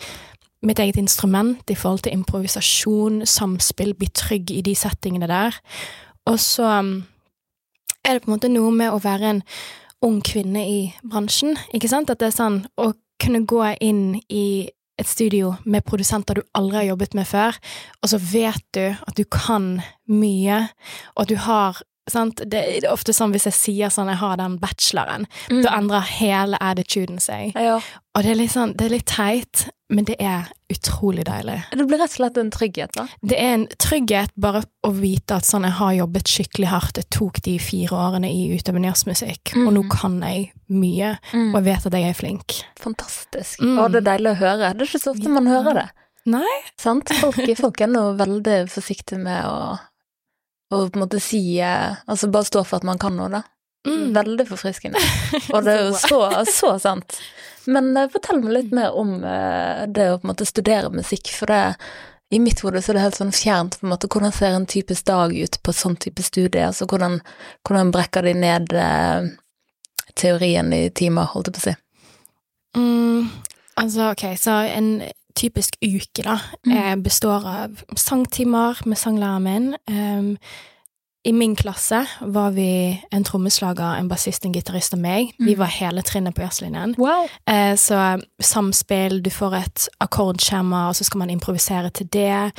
mitt 0.63 0.79
eget 0.79 0.97
instrument, 0.97 1.61
i 1.71 1.77
forhold 1.77 2.05
til 2.07 2.17
improvisasjon, 2.17 3.25
samspill, 3.27 3.95
bli 3.95 4.09
trygg 4.15 4.51
i 4.51 4.63
de 4.65 4.75
settingene 4.75 5.29
der. 5.31 5.57
Og 6.27 6.41
så 6.41 6.79
um, 6.81 6.95
er 8.05 8.17
det 8.17 8.25
på 8.25 8.31
en 8.31 8.37
måte 8.37 8.53
noe 8.53 8.73
med 8.75 8.95
å 8.95 9.03
være 9.03 9.35
en 9.35 9.43
ung 10.07 10.21
kvinne 10.25 10.63
i 10.67 10.81
bransjen, 11.05 11.57
ikke 11.75 11.91
sant? 11.91 12.11
At 12.11 12.23
det 12.23 12.31
er 12.31 12.39
sånn 12.39 12.63
å 12.81 12.93
kunne 13.23 13.45
gå 13.49 13.63
inn 13.85 14.19
i 14.29 14.69
et 14.97 15.09
studio 15.09 15.55
med 15.65 15.85
produsenter 15.85 16.39
du 16.39 16.47
aldri 16.57 16.81
har 16.81 16.91
jobbet 16.93 17.17
med 17.17 17.29
før, 17.29 17.59
og 18.01 18.11
så 18.13 18.21
vet 18.21 18.65
du 18.77 18.85
at 18.89 19.17
du 19.17 19.25
kan 19.29 19.77
mye, 20.09 20.63
og 21.15 21.27
at 21.27 21.33
du 21.33 21.37
har 21.45 21.83
Sant? 22.09 22.41
Det 22.47 22.61
er 22.85 22.85
ofte 22.93 23.11
sånn 23.13 23.33
hvis 23.35 23.49
jeg 23.49 23.57
sier 23.57 23.89
sånn 23.91 24.07
jeg 24.13 24.21
har 24.21 24.37
den 24.39 24.59
bacheloren, 24.63 25.25
da 25.51 25.73
endrer 25.79 26.05
hele 26.21 26.57
attituden 26.63 27.19
seg. 27.19 27.53
Ja. 27.59 27.81
Og 28.15 28.23
det 28.23 28.31
er 28.31 28.39
litt 28.39 28.53
sånn, 28.55 28.77
det 28.79 28.87
er 28.87 28.93
litt 28.95 29.07
teit, 29.11 29.65
men 29.91 30.05
det 30.07 30.15
er 30.23 30.47
utrolig 30.73 31.25
deilig. 31.27 31.57
Det 31.75 31.85
blir 31.87 31.99
rett 31.99 32.11
og 32.15 32.17
slett 32.17 32.39
en 32.41 32.51
trygghet, 32.55 32.95
da. 32.97 33.05
Det 33.23 33.37
er 33.39 33.53
en 33.57 33.67
trygghet 33.83 34.31
bare 34.39 34.63
å 34.87 34.93
vite 34.95 35.37
at 35.37 35.45
sånn 35.47 35.67
jeg 35.67 35.77
har 35.81 35.93
jobbet 35.99 36.31
skikkelig 36.31 36.71
hardt, 36.71 36.97
jeg 37.03 37.11
tok 37.11 37.43
de 37.43 37.57
fire 37.59 37.99
årene 37.99 38.31
i 38.31 38.47
utøvende 38.57 38.89
jazzmusikk, 38.93 39.57
og 39.67 39.73
nå 39.75 39.83
Mhm. 39.85 39.91
kan 39.99 40.21
jeg 40.23 40.53
mye, 40.71 41.11
og 41.35 41.55
jeg 41.59 41.65
vet 41.69 41.87
at 41.87 41.93
jeg 41.93 42.09
er 42.09 42.15
flink. 42.15 42.57
Fantastisk. 42.79 43.61
Mm. 43.61 43.79
Og 43.83 43.93
det 43.93 44.07
er 44.07 44.09
deilig 44.17 44.31
å 44.33 44.41
høre. 44.41 44.73
Det 44.75 44.83
er 44.87 44.91
ikke 44.91 45.03
så 45.05 45.15
ofte 45.15 45.29
man 45.29 45.47
hører 45.47 45.75
det. 45.75 45.89
Nei. 46.27 46.57
Sant? 46.79 47.09
Folk, 47.21 47.37
folk 47.59 47.81
er 47.81 47.87
nå 47.87 48.17
veldig 48.19 48.57
forsiktige 48.71 49.19
med 49.23 49.45
å, 49.45 49.79
å 50.71 50.81
på 50.89 50.99
en 50.99 51.05
måte 51.05 51.21
si 51.23 51.61
eh, 51.63 51.95
Altså 52.07 52.31
bare 52.33 52.49
stå 52.49 52.65
for 52.67 52.81
at 52.81 52.87
man 52.89 52.99
kan 52.99 53.15
noe, 53.19 53.31
da. 53.31 53.43
Mm. 53.87 54.11
Veldig 54.17 54.49
forfriskende. 54.49 54.99
Og 55.55 55.63
det 55.63 55.77
er 55.77 55.85
jo 55.87 55.95
så, 56.01 56.21
så 56.51 56.73
sant. 56.83 57.21
Men 57.71 57.93
uh, 57.97 58.09
fortell 58.11 58.41
meg 58.43 58.55
litt 58.57 58.75
mer 58.75 58.95
om 58.99 59.17
uh, 59.23 59.87
det 59.87 60.11
å 60.11 60.19
på 60.19 60.27
en 60.27 60.33
måte 60.33 60.47
studere 60.49 60.91
musikk, 60.91 61.31
for 61.35 61.51
det 61.51 61.63
i 62.35 62.41
mitt 62.43 62.59
hode 62.67 62.83
så 62.83 62.91
er 62.91 62.99
det 62.99 63.05
helt 63.05 63.19
sånn 63.21 63.35
fjernt, 63.35 63.79
på 63.79 63.87
en 63.87 63.93
måte. 63.93 64.11
Hvordan 64.11 64.35
ser 64.35 64.57
en 64.59 64.67
typisk 64.67 65.07
dag 65.07 65.35
ut 65.35 65.59
på 65.63 65.75
sånn 65.75 65.95
type 66.03 66.25
studie? 66.27 66.65
Altså 66.67 66.89
hvordan, 66.91 67.21
hvordan 67.67 67.93
brekker 67.95 68.27
de 68.27 68.35
ned 68.35 68.75
uh, 68.75 69.29
teorien 70.19 70.73
i 70.75 70.89
timer, 70.91 71.31
holdt 71.31 71.53
jeg 71.53 71.57
på 71.57 71.63
å 71.63 71.67
si. 71.69 71.77
Mm, 72.77 73.29
altså, 73.83 74.11
ok, 74.11 74.25
så 74.41 74.59
en 74.67 74.91
typisk 75.37 75.77
uke, 75.85 76.23
da, 76.25 76.39
Mm. 76.67 76.73
eh, 76.77 76.97
består 76.97 77.45
av 77.47 77.83
sangtimer 77.97 78.81
med 78.87 78.97
sanglæreren 78.99 79.43
min. 79.43 79.75
Um, 79.91 80.39
I 81.27 81.33
min 81.33 81.57
klasse 81.57 82.07
var 82.23 82.51
vi 82.55 83.01
en 83.13 83.25
trommeslager, 83.25 83.97
en 83.99 84.09
bassist, 84.09 84.45
en 84.47 84.53
gitarist 84.55 84.93
og 84.95 85.01
meg. 85.01 85.33
Vi 85.41 85.55
Mm. 85.55 85.59
var 85.59 85.67
hele 85.67 86.03
trinnet 86.03 86.35
på 86.35 86.43
jazzlinjen. 86.43 86.95
Wow. 86.99 87.25
Uh, 87.51 87.75
så 87.77 88.23
samspill, 88.41 89.21
du 89.23 89.31
får 89.31 89.55
et 89.57 89.89
akkordskjema, 90.01 90.89
og 90.89 90.95
så 90.95 91.05
skal 91.05 91.19
man 91.19 91.31
improvisere 91.31 91.91
til 91.91 92.07
det. 92.07 92.53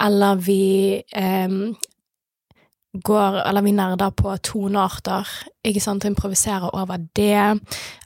Eller 0.00 0.34
vi 0.34 1.02
em, 1.16 1.76
går 2.92 3.48
Eller 3.48 3.62
vi 3.62 3.70
nerder 3.70 4.10
på 4.10 4.36
tonearter, 4.42 5.28
ikke 5.64 5.80
sant, 5.80 6.04
improviserer 6.04 6.74
over 6.74 6.96
det. 7.16 7.60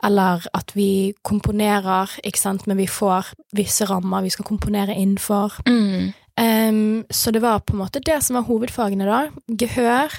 Eller 0.04 0.46
at 0.54 0.72
vi 0.76 1.14
komponerer, 1.24 2.10
ikke 2.24 2.38
sant, 2.40 2.66
men 2.66 2.76
vi 2.76 2.86
får 2.86 3.32
visse 3.56 3.84
rammer 3.88 4.22
vi 4.22 4.30
skal 4.30 4.44
komponere 4.44 4.94
innenfor. 4.94 5.56
Mm. 5.66 6.12
Um, 6.40 7.04
så 7.10 7.30
det 7.30 7.42
var 7.42 7.58
på 7.58 7.72
en 7.72 7.78
måte 7.78 8.00
det 8.04 8.22
som 8.24 8.34
var 8.36 8.42
hovedfagene, 8.48 9.06
da. 9.06 9.28
Gehør, 9.48 10.12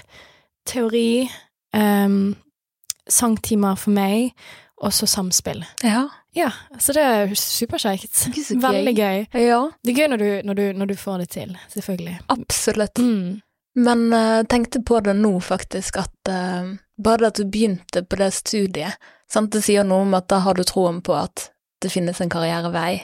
teori, 0.65 1.29
um, 1.75 2.35
sangtimer 3.09 3.75
for 3.75 3.91
meg, 3.91 4.31
og 4.81 4.93
så 4.93 5.05
samspill. 5.05 5.63
Ja. 5.83 6.07
Ja, 6.35 6.49
så 6.79 6.91
det 6.91 7.03
er 7.03 7.29
superkjekt. 7.39 8.25
Veldig 8.59 8.93
gøy. 8.97 9.21
ja, 9.39 9.59
Det 9.85 9.93
er 9.93 9.99
gøy 10.01 10.07
når 10.11 10.17
du, 10.19 10.29
når 10.43 10.53
du, 10.53 10.63
når 10.75 10.85
du 10.85 10.95
får 10.99 11.17
det 11.23 11.29
til, 11.29 11.57
selvfølgelig. 11.71 12.17
absolutt. 12.29 12.99
Mm. 12.99 13.41
Men 13.75 14.07
jeg 14.13 14.47
tenkte 14.51 14.79
på 14.87 15.01
det 15.03 15.17
nå, 15.19 15.33
faktisk, 15.43 15.99
at 15.99 16.31
uh, 16.31 16.75
bare 17.01 17.27
at 17.27 17.39
du 17.39 17.43
begynte 17.51 18.05
på 18.07 18.19
det 18.21 18.31
studiet, 18.37 18.95
sant, 19.31 19.51
det 19.51 19.65
sier 19.65 19.83
noe 19.83 20.05
om 20.05 20.15
at 20.15 20.29
da 20.31 20.39
har 20.45 20.55
du 20.55 20.63
troen 20.67 21.01
på 21.03 21.15
at 21.17 21.49
det 21.83 21.91
finnes 21.91 22.21
en 22.23 22.31
karrierevei, 22.31 23.01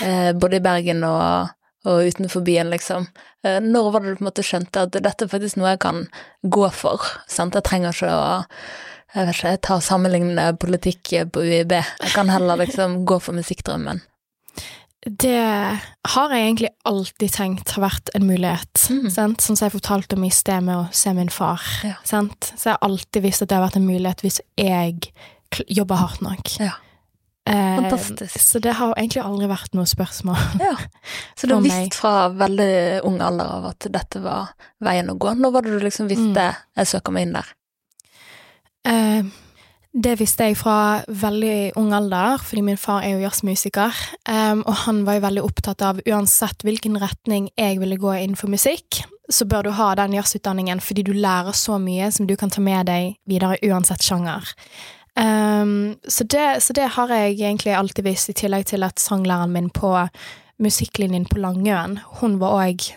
uh, 0.00 0.32
både 0.32 0.60
i 0.60 0.64
Bergen 0.64 1.04
og, 1.04 1.52
og 1.84 2.08
utenfor 2.08 2.46
byen, 2.46 2.72
liksom. 2.72 3.10
Uh, 3.44 3.58
når 3.60 3.92
var 3.92 4.04
det 4.04 4.14
du 4.14 4.20
på 4.20 4.24
en 4.24 4.30
måte 4.30 4.46
skjønte 4.46 4.86
at 4.88 4.96
dette 4.96 5.28
er 5.28 5.32
faktisk 5.34 5.60
noe 5.60 5.74
jeg 5.74 5.84
kan 5.84 6.06
gå 6.42 6.70
for, 6.72 7.04
sant, 7.28 7.58
jeg 7.58 7.68
trenger 7.68 7.92
ikke 7.92 8.14
å 8.16 8.28
jeg 9.14 9.24
vet 9.24 9.38
ikke, 9.38 9.56
ta 9.64 9.78
og 9.78 9.84
sammenligne 9.84 10.50
politikk 10.60 11.14
på 11.32 11.40
UiB, 11.44 11.72
jeg 11.78 12.12
kan 12.12 12.28
heller 12.32 12.60
liksom 12.64 13.02
gå 13.08 13.20
for 13.24 13.36
musikkdrømmen. 13.36 14.02
Det 15.08 15.80
har 16.12 16.32
jeg 16.34 16.44
egentlig 16.44 16.68
alltid 16.88 17.32
tenkt 17.32 17.70
har 17.76 17.84
vært 17.86 18.10
en 18.14 18.26
mulighet. 18.28 18.82
Mm. 18.90 19.06
Sant? 19.14 19.40
Sånn 19.44 19.56
som 19.58 19.66
jeg 19.68 19.76
fortalte 19.78 20.18
om 20.18 20.26
i 20.26 20.32
sted 20.34 20.64
med 20.66 20.76
å 20.76 20.88
se 20.92 21.12
min 21.16 21.30
far. 21.32 21.62
Ja. 21.86 21.94
Sant? 22.04 22.52
Så 22.56 22.68
jeg 22.70 22.76
har 22.76 22.84
alltid 22.90 23.24
visst 23.24 23.42
at 23.44 23.48
det 23.50 23.56
har 23.58 23.64
vært 23.68 23.78
en 23.80 23.88
mulighet 23.88 24.24
hvis 24.26 24.40
jeg 24.60 25.12
jobber 25.72 26.02
hardt 26.02 26.20
nok. 26.24 26.52
Ja. 26.60 26.74
Eh, 27.48 27.88
Så 28.36 28.60
det 28.60 28.74
har 28.76 28.92
egentlig 28.98 29.22
aldri 29.24 29.48
vært 29.48 29.72
noe 29.78 29.88
spørsmål. 29.88 30.36
Ja, 30.66 30.74
så 31.38 31.48
du 31.48 31.54
har 31.54 31.64
visst 31.64 31.96
fra 31.96 32.28
veldig 32.34 33.00
ung 33.08 33.20
alder 33.24 33.48
av 33.58 33.70
at 33.70 33.88
dette 33.94 34.20
var 34.20 34.50
veien 34.84 35.08
å 35.08 35.16
gå. 35.16 35.32
Når 35.38 35.54
var 35.54 35.64
det 35.64 35.78
du 35.78 35.84
liksom 35.86 36.10
visste 36.10 36.50
jeg 36.76 36.90
søker 36.92 37.14
meg 37.14 37.28
inn 37.28 37.38
der? 37.38 37.54
Eh, 38.88 39.22
det 40.04 40.14
visste 40.20 40.46
jeg 40.46 40.56
fra 40.60 41.02
veldig 41.08 41.72
ung 41.80 41.92
alder, 41.96 42.38
fordi 42.44 42.62
min 42.62 42.78
far 42.80 43.02
er 43.02 43.16
jo 43.16 43.24
jazzmusiker, 43.26 44.04
Um, 44.28 44.60
og 44.68 44.74
han 44.84 45.06
var 45.06 45.16
jo 45.16 45.22
veldig 45.24 45.42
opptatt 45.46 45.80
av 45.80 46.00
uansett 46.04 46.60
hvilken 46.66 46.98
retning 47.00 47.46
jeg 47.56 47.78
ville 47.80 47.96
gå 47.96 48.10
innenfor 48.12 48.50
musikk, 48.52 48.98
så 49.32 49.46
bør 49.48 49.64
du 49.64 49.70
ha 49.72 49.94
den 49.96 50.12
jazzutdanningen 50.18 50.82
fordi 50.84 51.04
du 51.06 51.14
lærer 51.16 51.56
så 51.56 51.78
mye 51.80 52.10
som 52.12 52.26
du 52.28 52.34
kan 52.36 52.52
ta 52.52 52.60
med 52.60 52.90
deg 52.90 53.14
videre 53.28 53.56
uansett 53.64 54.04
sjanger. 54.04 54.44
Um, 55.16 55.96
så, 56.04 56.28
det, 56.28 56.60
så 56.60 56.76
det 56.76 56.90
har 56.98 57.14
jeg 57.14 57.38
egentlig 57.38 57.72
alltid 57.72 58.04
visst, 58.04 58.28
i 58.28 58.36
tillegg 58.36 58.68
til 58.68 58.84
at 58.84 59.00
sanglæreren 59.00 59.54
min 59.56 59.72
på 59.72 59.94
musikklinjen 60.60 61.24
på 61.30 61.40
Langøen, 61.40 61.98
hun 62.20 62.36
var 62.42 62.60
òg 62.66 62.90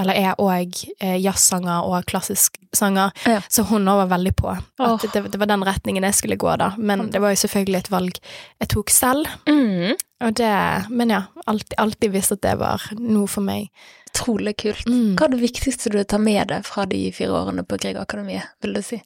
eller 0.00 0.16
er 0.16 0.38
òg 0.40 0.78
eh, 1.00 1.18
jazzsanger 1.20 1.84
og 1.84 2.06
klassisk 2.08 2.56
sanger, 2.72 3.12
Ja. 3.28 3.40
så 3.48 3.64
hun 3.68 3.88
òg 3.88 4.02
var 4.04 4.12
veldig 4.14 4.32
på 4.38 4.48
at 4.54 4.78
oh. 4.80 4.96
det, 5.02 5.26
det 5.32 5.40
var 5.40 5.50
den 5.50 5.64
retningen 5.64 6.06
jeg 6.08 6.16
skulle 6.16 6.38
gå, 6.40 6.54
da. 6.56 6.72
Men 6.78 7.10
det 7.12 7.20
var 7.20 7.34
jo 7.34 7.42
selvfølgelig 7.42 7.82
et 7.82 7.90
valg 7.92 8.20
jeg 8.62 8.70
tok 8.72 8.90
selv. 8.90 9.28
Mm. 9.48 9.92
Og 10.22 10.34
det, 10.38 10.52
men 10.88 11.10
ja, 11.12 11.22
alltid, 11.46 11.76
alltid 11.82 12.14
visst 12.14 12.32
at 12.32 12.42
det 12.46 12.56
var 12.60 12.84
noe 12.98 13.28
for 13.28 13.44
meg. 13.44 13.68
Utrolig 14.12 14.56
kult. 14.60 14.86
Mm. 14.88 15.14
Hva 15.16 15.26
er 15.26 15.34
det 15.34 15.42
viktigste 15.42 15.92
du 15.92 16.02
tar 16.04 16.20
med 16.22 16.48
deg 16.52 16.66
fra 16.68 16.86
de 16.88 17.04
fire 17.16 17.42
årene 17.42 17.64
på 17.64 17.78
Griegakademiet, 17.80 18.54
vil 18.62 18.76
du 18.76 18.82
si? 18.84 19.00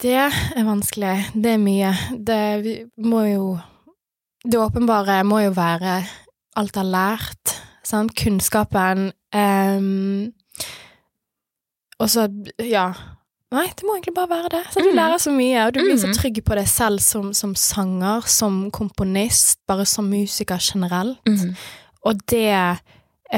Det 0.00 0.16
er 0.16 0.64
vanskelig. 0.66 1.14
Det 1.34 1.54
er 1.56 1.60
mye. 1.60 1.92
Det 2.16 2.40
må 3.04 3.24
jo 3.28 3.58
Det 4.40 4.56
åpenbare 4.56 5.20
må 5.28 5.42
jo 5.44 5.50
være 5.52 5.98
alt 6.56 6.76
jeg 6.76 6.80
har 6.80 6.88
lært, 6.88 7.52
sant. 7.84 8.14
Kunnskapen. 8.16 9.10
Ehm, 9.32 10.32
og 12.00 12.08
så, 12.10 12.28
ja 12.64 12.92
Nei, 13.50 13.64
det 13.66 13.82
må 13.82 13.96
egentlig 13.96 14.12
bare 14.14 14.30
være 14.30 14.48
det. 14.52 14.60
Så 14.70 14.78
du 14.78 14.90
Mhm. 14.92 14.94
lærer 14.94 15.18
så 15.18 15.30
mye, 15.34 15.66
og 15.66 15.72
du 15.74 15.80
blir 15.80 15.96
så 15.98 16.06
Mhm. 16.06 16.14
trygg 16.14 16.44
på 16.44 16.54
deg 16.54 16.68
selv 16.68 17.00
som, 17.00 17.32
som 17.34 17.54
sanger, 17.56 18.22
som 18.28 18.70
komponist, 18.70 19.58
bare 19.66 19.84
som 19.84 20.08
musiker 20.08 20.56
generelt. 20.62 21.18
Mm. 21.26 21.56
Og 22.06 22.26
det 22.28 22.46
er 22.46 22.78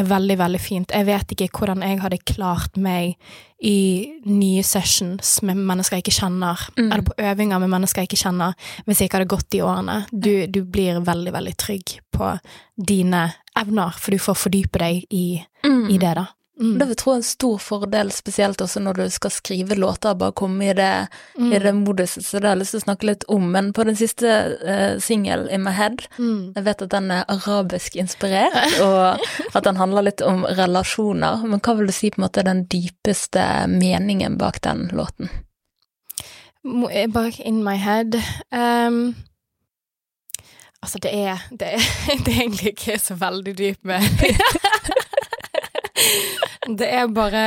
veldig, 0.05 0.37
veldig 0.37 0.61
fint. 0.61 0.91
Jeg 0.93 1.07
vet 1.07 1.27
ikke 1.33 1.49
hvordan 1.59 1.81
jeg 1.81 1.99
hadde 2.01 2.19
klart 2.27 2.77
meg 2.77 3.17
i 3.63 4.13
nye 4.27 4.63
sessions 4.63 5.43
med 5.43 5.57
mennesker 5.57 5.97
jeg 5.97 6.05
ikke 6.05 6.21
kjenner, 6.21 6.59
Mm. 6.77 6.93
eller 6.93 7.03
på 7.03 7.15
øvinger 7.19 7.59
med 7.61 7.71
mennesker 7.71 8.03
jeg 8.03 8.09
ikke 8.11 8.23
kjenner, 8.29 8.55
hvis 8.87 8.99
jeg 9.01 9.09
ikke 9.09 9.17
hadde 9.19 9.29
gått 9.37 9.49
de 9.51 9.61
årene. 9.63 10.07
Du, 10.13 10.47
du 10.47 10.63
blir 10.65 11.01
veldig, 11.03 11.33
veldig 11.33 11.57
trygg 11.57 12.01
på 12.13 12.39
dine 12.79 13.33
evner, 13.59 13.93
for 13.99 14.11
du 14.11 14.19
får 14.19 14.35
fordype 14.35 14.79
deg 14.79 15.05
i, 15.11 15.45
Mm. 15.65 15.91
i 15.91 15.99
det, 15.99 16.15
da. 16.17 16.27
Mm. 16.61 16.75
Det 16.79 16.85
vil 16.87 16.89
jeg 16.93 16.97
tro 17.01 17.13
en 17.15 17.23
stor 17.23 17.59
fordel, 17.59 18.11
spesielt 18.13 18.61
også 18.61 18.81
når 18.83 18.93
du 18.95 19.11
skal 19.11 19.31
skrive 19.31 19.75
låter, 19.75 20.15
bare 20.15 20.33
komme 20.33 20.69
i 20.71 20.73
det, 20.75 21.09
Mm. 21.39 21.53
i 21.53 21.59
det 21.59 21.73
moduset, 21.75 22.23
så 22.25 22.39
det 22.41 22.45
har 22.45 22.57
jeg 22.57 22.61
lyst 22.61 22.71
til 22.71 22.81
å 22.81 22.85
snakke 22.85 23.07
litt 23.07 23.25
om. 23.29 23.51
Men 23.51 23.73
på 23.73 23.85
den 23.85 23.97
siste 23.97 24.27
uh, 24.63 24.99
singelen, 25.01 25.49
In 25.51 25.63
My 25.65 25.71
Head, 25.73 26.07
Mm. 26.19 26.53
jeg 26.55 26.65
vet 26.65 26.83
at 26.83 26.89
den 26.91 27.11
er 27.11 27.25
arabisk 27.29 27.97
inspirert, 27.97 28.81
og 28.81 29.19
at 29.57 29.65
den 29.65 29.77
handler 29.77 30.03
litt 30.03 30.21
om 30.23 30.45
relasjoner. 30.45 31.43
Men 31.47 31.61
hva 31.61 31.77
vil 31.79 31.87
du 31.87 31.93
si 31.93 32.11
på 32.11 32.19
en 32.21 32.29
måte 32.29 32.39
er 32.41 32.45
den 32.45 32.67
dypeste 32.67 33.67
meningen 33.69 34.37
bak 34.39 34.61
den 34.61 34.89
låten? 34.93 35.31
Eh, 36.91 37.07
Bak 37.09 37.41
in 37.41 37.65
my 37.65 37.77
head 37.77 38.15
Ehm, 38.53 39.15
Altså, 40.83 40.99
det 40.99 41.13
er, 41.15 41.39
det 41.51 41.69
er 41.77 41.83
Det 42.25 42.33
er 42.33 42.41
egentlig 42.43 42.73
ikke 42.75 42.99
så 42.99 43.15
veldig 43.15 43.53
dypt 43.59 43.85
med 43.85 44.03
Det 46.79 46.89
er 46.89 47.07
bare 47.15 47.45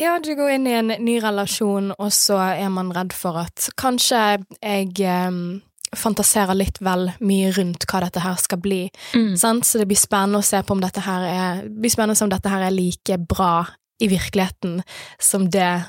Ja, 0.00 0.14
du 0.22 0.30
går 0.38 0.54
inn 0.56 0.66
i 0.68 0.76
en 0.78 0.92
ny 1.04 1.18
relasjon, 1.20 1.90
og 1.98 2.12
så 2.16 2.38
er 2.54 2.70
man 2.72 2.92
redd 2.96 3.12
for 3.12 3.36
at 3.42 3.66
kanskje 3.76 4.20
jeg 4.62 4.94
ehm, 5.04 5.60
fantaserer 5.92 6.56
litt 6.56 6.78
vel 6.80 7.10
mye 7.20 7.50
rundt 7.52 7.84
hva 7.90 8.00
dette 8.06 8.22
her 8.24 8.38
skal 8.40 8.62
bli. 8.64 8.78
Mm. 9.12 9.34
Sant? 9.36 9.66
Så 9.68 9.82
det 9.82 9.88
blir 9.90 10.00
spennende 10.00 10.40
å 10.40 10.46
se 10.46 10.62
på 10.64 10.72
om 10.72 10.80
dette 10.80 11.02
her 11.04 11.26
er 11.28 11.60
blir 11.68 11.92
spennende 11.92 12.16
om 12.24 12.32
dette 12.32 12.48
her 12.48 12.64
er 12.64 12.72
like 12.72 13.18
bra 13.28 13.66
i 14.00 14.08
virkeligheten 14.08 14.80
som 15.20 15.50
det 15.52 15.82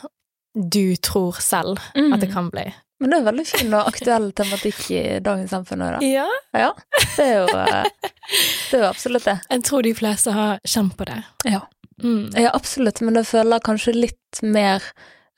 du 0.51 0.97
tror 0.99 1.39
selv 1.39 1.79
Mm. 1.95 2.11
at 2.13 2.19
det 2.19 2.33
kan 2.33 2.49
bli. 2.51 2.67
Men 3.01 3.09
det 3.09 3.17
er 3.17 3.25
veldig 3.31 3.45
fin 3.49 3.73
og 3.73 3.87
aktuell 3.89 4.27
tematikk 4.37 4.81
i 4.93 5.01
dagens 5.25 5.49
samfunn 5.55 5.81
òg, 5.81 5.95
da. 5.97 6.01
Ja, 6.05 6.27
Ja, 6.53 6.67
det 7.17 7.25
er 7.25 7.39
jo, 7.39 7.47
eh, 7.57 8.09
det 8.69 8.77
er 8.77 8.83
jo 8.85 8.89
absolutt 8.91 9.25
det. 9.25 9.37
jeg 9.49 9.63
tror 9.65 9.81
de 9.87 9.93
fleste 9.97 10.31
har 10.35 10.59
kjent 10.67 10.93
på 10.99 11.07
det. 11.09 11.17
Ja. 11.49 11.63
Mm. 12.03 12.29
Ja, 12.37 12.51
absolutt, 12.53 13.01
men 13.01 13.17
jeg 13.17 13.25
føler 13.29 13.59
kanskje 13.65 13.93
litt 13.97 14.41
mer 14.45 14.85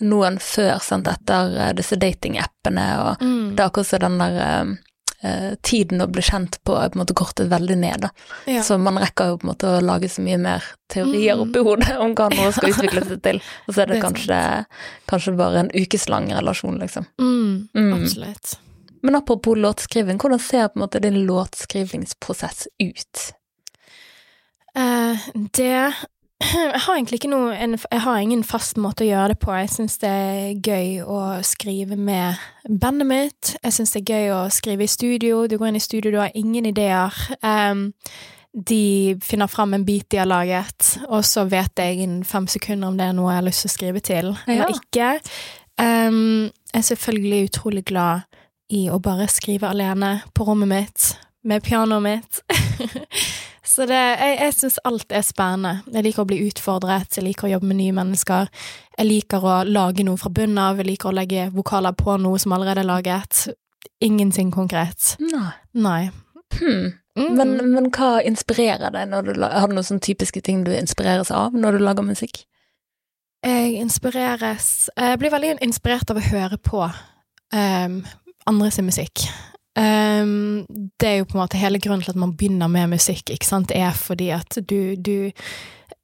nå 0.03 0.19
enn 0.27 0.39
før, 0.43 0.77
sant, 0.83 1.07
etter 1.07 1.55
eh, 1.69 1.73
disse 1.79 1.95
datingappene, 1.99 2.85
og 2.99 3.21
Mm. 3.23 3.55
det 3.55 3.63
er 3.63 3.69
akkurat 3.69 3.87
som 3.87 3.99
den 4.03 4.17
der 4.19 4.77
eh, 5.23 5.53
tiden 5.61 6.03
å 6.03 6.07
bli 6.11 6.21
kjent 6.21 6.59
på 6.63 6.75
er 6.77 6.91
på 6.91 6.97
en 6.99 7.03
måte 7.03 7.15
kortet 7.17 7.49
veldig 7.51 7.77
ned. 7.79 8.07
Ja. 8.49 8.63
Så 8.63 8.77
man 8.81 8.99
rekker 9.01 9.31
jo 9.31 9.37
på 9.41 9.47
en 9.47 9.53
måte 9.53 9.71
å 9.71 9.81
lage 9.83 10.09
så 10.11 10.23
mye 10.25 10.37
mer 10.41 10.63
teorier 10.93 11.39
Mm. 11.39 11.47
oppi 11.47 11.63
hodet 11.65 11.97
om 11.97 12.13
hva 12.15 12.29
noe 12.33 12.51
skal 12.53 12.73
utvikle 12.73 13.05
seg 13.07 13.21
til, 13.25 13.41
og 13.67 13.73
så 13.73 13.81
er 13.81 13.85
det, 13.85 13.93
Det 13.93 14.01
er 14.01 14.07
kanskje, 14.07 14.41
kanskje 15.09 15.37
bare 15.39 15.63
en 15.63 15.71
ukeslang 15.73 16.29
relasjon, 16.33 16.79
liksom. 16.79 17.07
Mm. 17.21 17.69
Mm. 17.73 17.93
Absolutt. 18.01 18.57
Men 19.03 19.15
apropos 19.15 19.57
låtskriving, 19.57 20.17
hvordan 20.17 20.39
ser 20.39 20.67
på 20.67 20.77
en 20.79 20.85
måte 20.85 21.01
din 21.03 21.25
låtskrivingsprosess 21.27 22.67
ut? 22.79 23.33
Uh, 24.77 25.17
det 25.53 25.93
Jeg 26.43 26.81
har 26.85 26.95
egentlig 26.97 27.19
ikke 27.21 27.29
noe 27.31 27.53
en, 27.55 27.77
Jeg 27.91 28.01
har 28.03 28.17
ingen 28.19 28.43
fast 28.43 28.77
måte 28.81 29.05
å 29.05 29.07
gjøre 29.07 29.33
det 29.33 29.39
på. 29.43 29.53
Jeg 29.55 29.69
syns 29.73 29.97
det 30.01 30.09
er 30.09 30.53
gøy 30.65 31.01
å 31.05 31.19
skrive 31.45 31.95
med 31.97 32.35
bandet 32.69 33.07
mitt. 33.09 33.55
Jeg 33.63 33.73
syns 33.77 33.93
det 33.95 34.03
er 34.03 34.13
gøy 34.13 34.33
å 34.35 34.41
skrive 34.53 34.83
i 34.85 34.91
studio. 34.91 35.45
Du 35.47 35.57
går 35.57 35.71
inn 35.71 35.79
i 35.79 35.83
studio, 35.83 36.11
du 36.11 36.19
har 36.21 36.33
ingen 36.35 36.67
ideer. 36.69 37.15
Um, 37.41 37.89
de 38.53 39.15
finner 39.25 39.49
fram 39.49 39.73
en 39.73 39.85
beat 39.87 40.09
de 40.13 40.19
har 40.21 40.29
laget, 40.29 40.91
og 41.09 41.23
så 41.25 41.47
vet 41.49 41.79
jeg 41.81 42.03
innen 42.03 42.21
fem 42.27 42.45
sekunder 42.47 42.91
om 42.91 42.99
det 42.99 43.07
er 43.09 43.15
noe 43.17 43.31
jeg 43.31 43.39
har 43.39 43.47
lyst 43.47 43.63
til 43.65 43.71
å 43.71 43.73
skrive 43.73 44.03
til, 44.05 44.29
Ja. 44.45 44.53
eller 44.53 44.75
ikke. 44.77 45.07
Um, 45.81 46.51
jeg 46.69 46.83
er 46.83 46.85
selvfølgelig 46.91 47.47
utrolig 47.49 47.85
glad 47.89 48.27
i 48.69 48.85
å 48.93 48.99
bare 49.01 49.25
skrive 49.27 49.71
alene 49.73 50.19
på 50.37 50.45
rommet 50.45 50.69
mitt, 50.69 51.07
med 51.43 51.63
pianoet 51.65 52.05
mitt. 52.05 52.43
Så 53.73 53.87
det, 53.89 53.97
jeg, 53.97 54.37
jeg 54.37 54.53
syns 54.53 54.79
alt 54.85 55.13
er 55.15 55.23
spennende. 55.25 55.79
Jeg 55.89 56.05
liker 56.05 56.23
å 56.23 56.29
bli 56.29 56.39
utfordret, 56.45 57.17
jeg 57.17 57.25
liker 57.25 57.47
å 57.47 57.53
jobbe 57.55 57.71
med 57.71 57.79
nye 57.79 57.95
mennesker. 57.95 58.49
Jeg 58.99 59.07
liker 59.09 59.45
å 59.49 59.55
lage 59.65 60.05
noe 60.05 60.19
fra 60.21 60.29
bunnen 60.29 60.59
av, 60.61 60.77
jeg 60.77 60.91
liker 60.91 61.09
å 61.09 61.15
legge 61.17 61.47
vokaler 61.55 61.95
på 61.97 62.19
noe 62.21 62.41
som 62.41 62.53
allerede 62.53 62.83
er 62.83 62.89
laget. 62.91 63.47
Ingenting 64.03 64.51
konkret. 64.53 65.15
Nei. 65.23 65.49
Nei. 65.73 66.01
Hmm. 66.59 66.91
Mm. 67.17 67.33
Men, 67.37 67.53
men 67.73 67.89
hva 67.93 68.23
inspirerer 68.25 68.93
deg 68.93 69.09
når 69.11 69.27
du 69.27 69.43
Har 69.45 69.69
du 69.69 69.75
noen 69.75 69.85
sånne 69.85 70.01
typiske 70.01 70.41
ting 70.41 70.63
du 70.65 70.71
inspireres 70.73 71.29
av 71.29 71.53
når 71.53 71.77
du 71.77 71.83
lager 71.85 72.05
musikk? 72.05 72.39
Jeg 73.45 73.75
inspireres 73.77 74.69
Jeg 74.97 75.19
blir 75.21 75.33
veldig 75.33 75.59
inspirert 75.65 76.09
av 76.09 76.17
å 76.17 76.25
høre 76.25 76.57
på 76.57 76.81
um, 76.87 77.99
andres 78.49 78.81
musikk. 78.81 79.27
Um, 79.73 80.65
det 81.01 81.07
er 81.09 81.15
jo 81.17 81.25
på 81.25 81.37
en 81.37 81.41
måte 81.41 81.57
hele 81.57 81.79
grunnen 81.81 82.03
til 82.05 82.13
at 82.13 82.19
man 82.19 82.35
begynner 82.37 82.69
med 82.69 82.91
musikk, 82.91 83.31
ikke 83.33 83.47
sant, 83.47 83.71
Det 83.71 83.79
er 83.81 83.95
fordi 83.97 84.29
at 84.29 84.59
du, 84.69 84.93
du 84.95 85.31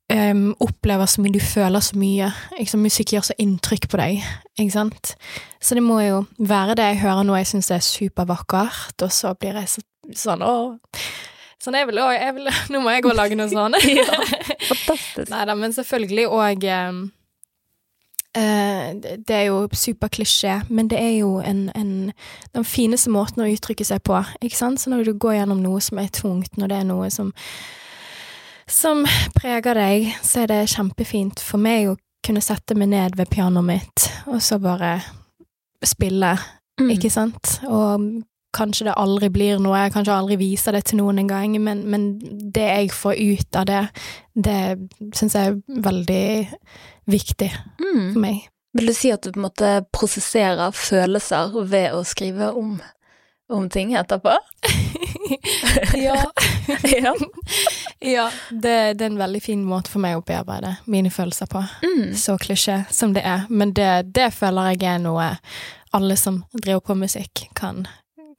um, 0.10 0.56
opplever 0.60 1.06
så 1.06 1.22
mye, 1.22 1.34
du 1.34 1.44
føler 1.44 1.80
så 1.80 1.98
mye. 2.00 2.32
Sant? 2.66 2.82
Musikk 2.82 3.14
gjør 3.14 3.30
så 3.30 3.38
inntrykk 3.38 3.90
på 3.92 4.02
deg, 4.02 4.24
ikke 4.58 4.76
sant. 4.76 5.14
Så 5.62 5.78
det 5.78 5.86
må 5.86 6.00
jo 6.02 6.24
være 6.40 6.80
det 6.80 6.92
jeg 6.94 7.02
hører 7.04 7.28
nå 7.28 7.38
jeg 7.38 7.52
syns 7.54 7.72
er 7.72 7.86
supervakkert, 7.86 8.96
og 9.06 9.14
så 9.14 9.36
blir 9.38 9.62
jeg 9.62 9.76
så, 9.78 9.86
sånn 10.28 10.46
å 10.46 10.56
Sånn, 11.60 11.76
jeg 11.76 11.90
vil 11.90 11.98
òg 12.00 12.38
Nå 12.72 12.80
må 12.80 12.94
jeg 12.94 13.04
gå 13.04 13.10
og 13.12 13.18
lage 13.20 13.36
noe 13.36 13.52
sånt. 13.52 13.76
Ja. 14.00 14.06
Fantastisk. 14.70 15.28
Nei 15.32 15.46
da, 15.50 15.56
men 15.60 15.76
selvfølgelig 15.76 16.30
òg 16.32 16.70
Det 19.27 19.36
er 19.36 19.46
jo 19.50 19.67
superklisjé, 19.74 20.62
men 20.69 20.88
det 20.91 21.00
er 21.01 21.13
jo 21.19 21.39
en, 21.46 21.65
en, 21.75 21.91
den 22.55 22.65
fineste 22.67 23.12
måten 23.13 23.43
å 23.43 23.50
uttrykke 23.50 23.86
seg 23.86 24.01
på, 24.08 24.19
ikke 24.41 24.58
sant? 24.58 24.81
Så 24.81 24.89
når 24.93 25.03
du 25.10 25.13
går 25.19 25.39
gjennom 25.39 25.62
noe 25.63 25.81
som 25.84 26.00
er 26.01 26.10
tungt, 26.13 26.58
når 26.58 26.72
det 26.72 26.77
er 26.81 26.89
noe 26.89 27.10
som 27.13 27.34
som 28.69 29.01
preger 29.34 29.74
deg, 29.74 30.12
så 30.22 30.43
er 30.43 30.51
det 30.51 30.60
kjempefint 30.69 31.39
for 31.41 31.58
meg 31.58 31.88
å 31.89 31.96
kunne 32.25 32.41
sette 32.46 32.75
meg 32.77 32.91
ned 32.91 33.15
ved 33.17 33.31
pianoet 33.34 33.65
mitt, 33.65 34.03
og 34.29 34.41
så 34.46 34.60
bare 34.62 35.00
spille, 35.86 36.36
Mm. 36.79 36.91
ikke 36.96 37.10
sant? 37.12 37.58
Og 37.67 38.03
kanskje 38.56 38.88
det 38.89 38.96
aldri 38.98 39.29
blir 39.34 39.60
noe, 39.62 39.77
jeg 39.86 39.94
kanskje 39.94 40.15
aldri 40.15 40.38
viser 40.41 40.74
det 40.75 40.84
til 40.89 41.00
noen 41.01 41.20
engang, 41.22 41.56
men, 41.62 41.84
men 41.89 42.08
det 42.53 42.65
jeg 42.65 42.94
får 42.96 43.20
ut 43.20 43.60
av 43.60 43.68
det, 43.70 43.82
det 44.34 44.62
syns 45.18 45.36
jeg 45.38 45.51
er 45.51 45.84
veldig 45.89 46.24
viktig 47.10 47.50
Mm. 47.79 48.13
for 48.13 48.22
meg. 48.22 48.48
Vil 48.77 48.86
du 48.91 48.94
si 48.94 49.10
at 49.12 49.24
du 49.25 49.32
på 49.34 49.39
en 49.39 49.48
måte 49.48 49.70
prosesserer 49.94 50.72
følelser 50.77 51.56
ved 51.65 51.94
å 51.98 52.03
skrive 52.06 52.51
om, 52.53 52.75
om 53.50 53.70
ting 53.70 53.96
etterpå? 53.98 54.36
ja. 55.98 56.20
ja. 57.03 57.15
ja 58.01 58.27
det, 58.51 58.75
det 59.00 59.06
er 59.06 59.10
en 59.10 59.18
veldig 59.24 59.41
fin 59.41 59.63
måte 59.65 59.89
for 59.89 60.03
meg 60.03 60.20
å 60.20 60.25
bearbeide 60.25 60.75
mine 60.86 61.10
følelser 61.13 61.50
på. 61.50 61.63
Mm. 61.82 62.13
Så 62.18 62.38
klisjé 62.41 62.84
som 62.94 63.13
det 63.18 63.25
er, 63.25 63.48
men 63.50 63.74
det, 63.74 63.89
det 64.13 64.29
føler 64.38 64.75
jeg 64.75 64.86
er 64.94 65.01
noe 65.01 65.32
alle 65.91 66.13
som 66.22 66.44
driver 66.53 66.84
på 66.91 66.96
musikk, 67.00 67.48
kan, 67.58 67.88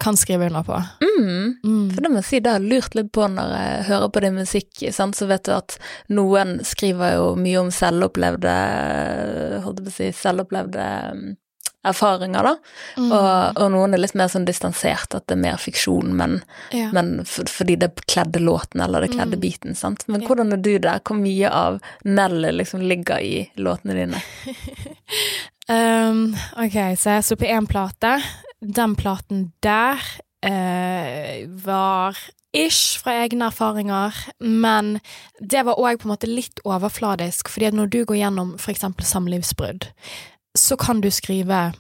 kan 0.01 0.17
skrive 0.17 0.47
under 0.47 0.63
på. 0.63 0.83
Mm. 1.05 1.59
Mm. 1.65 1.91
For 1.95 2.01
det 2.03 2.11
må 2.11 2.21
jeg 2.23 2.29
si, 2.29 2.41
det 2.41 2.55
har 2.55 2.63
jeg 2.63 2.71
lurt 2.73 2.97
litt 2.97 3.13
på 3.13 3.27
når 3.29 3.53
jeg 3.57 3.85
hører 3.91 4.09
på 4.15 4.23
din 4.25 4.39
musikk, 4.41 4.73
sant? 4.97 5.19
så 5.19 5.29
vet 5.29 5.45
du 5.45 5.53
at 5.57 5.77
noen 6.09 6.59
skriver 6.65 7.19
jo 7.19 7.29
mye 7.37 7.61
om 7.61 7.71
selvopplevde, 7.75 8.57
holdt 9.67 9.83
jeg 9.83 9.87
på 9.87 9.93
å 9.93 9.97
si, 9.99 10.09
selvopplevde 10.17 10.89
mm, 11.19 11.29
erfaringer, 11.93 12.49
da. 12.49 12.55
Mm. 12.97 13.13
Og, 13.13 13.61
og 13.61 13.71
noen 13.77 13.97
er 13.97 14.03
litt 14.03 14.17
mer 14.17 14.33
sånn 14.33 14.49
distansert, 14.49 15.15
at 15.17 15.29
det 15.29 15.37
er 15.37 15.45
mer 15.45 15.61
fiksjon, 15.61 16.17
men, 16.17 16.41
ja. 16.77 16.89
men 16.97 17.21
for, 17.29 17.49
fordi 17.53 17.79
det 17.85 17.93
kledde 18.07 18.43
låten, 18.45 18.81
eller 18.85 19.05
det 19.05 19.13
kledde 19.15 19.37
Mm. 19.37 19.45
beaten, 19.45 19.77
sant. 19.79 20.09
Men 20.09 20.25
hvordan 20.27 20.57
er 20.57 20.61
du 20.65 20.75
der? 20.79 21.01
Hvor 21.05 21.21
mye 21.21 21.53
av 21.53 21.81
Nelly 22.05 22.57
liksom 22.57 22.85
ligger 22.85 23.21
i 23.21 23.49
låtene 23.61 23.97
dine? 24.01 24.25
Um, 25.71 26.33
ok, 26.59 26.77
så 26.99 27.13
jeg 27.15 27.25
sto 27.29 27.37
på 27.39 27.47
én 27.47 27.67
plate. 27.71 28.17
Den 28.61 28.97
platen 28.97 29.53
der 29.65 30.01
eh, 30.45 31.47
var 31.65 32.19
ish 32.53 32.99
fra 32.99 33.15
egne 33.23 33.47
erfaringer, 33.51 34.17
men 34.43 34.99
det 35.39 35.63
var 35.67 35.79
òg 35.79 36.01
på 36.01 36.09
en 36.09 36.15
måte 36.15 36.31
litt 36.31 36.61
overfladisk, 36.67 37.49
fordi 37.53 37.71
at 37.71 37.77
når 37.79 37.93
du 37.93 38.01
går 38.05 38.19
gjennom 38.19 38.57
for 38.59 38.75
eksempel 38.75 39.07
samlivsbrudd, 39.07 39.87
så 40.59 40.77
kan 40.81 41.01
du 41.01 41.11
skrive 41.15 41.71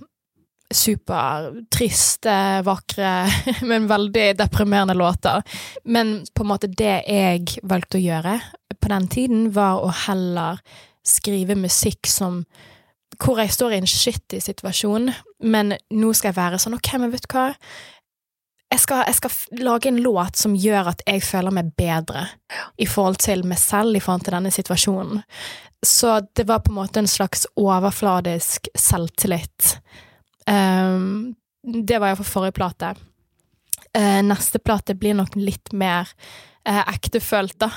supertriste, 0.70 2.37
vakre, 2.62 3.14
men 3.70 3.90
veldig 3.90 4.28
deprimerende 4.38 4.94
låter. 4.94 5.42
Men 5.84 6.20
på 6.34 6.44
en 6.44 6.52
måte 6.52 6.70
det 6.70 7.00
jeg 7.10 7.58
valgte 7.66 7.99
å 7.99 8.04
gjøre 8.04 8.38
på 8.80 8.92
den 8.92 9.08
tiden, 9.10 9.49
var 9.52 9.82
å 9.82 9.90
heller 10.06 10.62
skrive 11.06 11.56
musikk 11.58 12.06
som 12.06 12.44
hvor 13.20 13.40
jeg 13.40 13.52
står 13.52 13.74
i 13.74 13.80
en 13.82 13.88
shitty 13.88 14.40
situasjon, 14.42 15.10
men 15.44 15.74
nå 15.92 16.12
skal 16.16 16.30
jeg 16.30 16.38
være 16.38 16.60
sånn, 16.62 16.76
ok, 16.78 16.92
men 17.02 17.12
vet 17.12 17.26
du 17.26 17.34
hva? 17.36 17.48
Jeg 18.70 18.84
skal, 18.84 19.02
jeg 19.08 19.16
skal 19.18 19.64
lage 19.66 19.90
en 19.90 19.98
låt 19.98 20.38
som 20.38 20.54
gjør 20.54 20.92
at 20.92 21.00
jeg 21.02 21.24
føler 21.26 21.54
meg 21.54 21.72
bedre 21.78 22.28
i 22.78 22.86
forhold 22.86 23.18
til 23.18 23.42
meg 23.50 23.58
selv, 23.58 23.96
i 23.98 24.02
forhold 24.02 24.28
til 24.28 24.36
denne 24.36 24.52
situasjonen. 24.54 25.24
Så 25.86 26.20
det 26.38 26.46
var 26.46 26.62
på 26.62 26.70
en 26.70 26.78
måte 26.78 27.02
en 27.02 27.10
slags 27.10 27.48
overfladisk 27.58 28.68
selvtillit. 28.78 29.80
Um, 30.46 31.34
det 31.64 31.98
var 31.98 32.12
iallfall 32.12 32.28
forrige 32.28 32.58
plate. 32.60 32.92
Uh, 33.96 34.20
neste 34.22 34.62
plate 34.62 34.94
blir 34.94 35.18
nok 35.18 35.34
litt 35.40 35.72
mer 35.74 36.12
uh, 36.69 36.83
ektefølt, 36.93 37.57
da. 37.62 37.71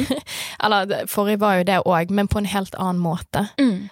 Eller 0.64 1.06
forrige 1.10 1.40
var 1.42 1.60
jo 1.60 1.68
det 1.68 1.78
òg, 1.88 2.12
men 2.14 2.30
på 2.30 2.42
en 2.42 2.50
helt 2.50 2.76
annen 2.78 3.00
måte. 3.02 3.46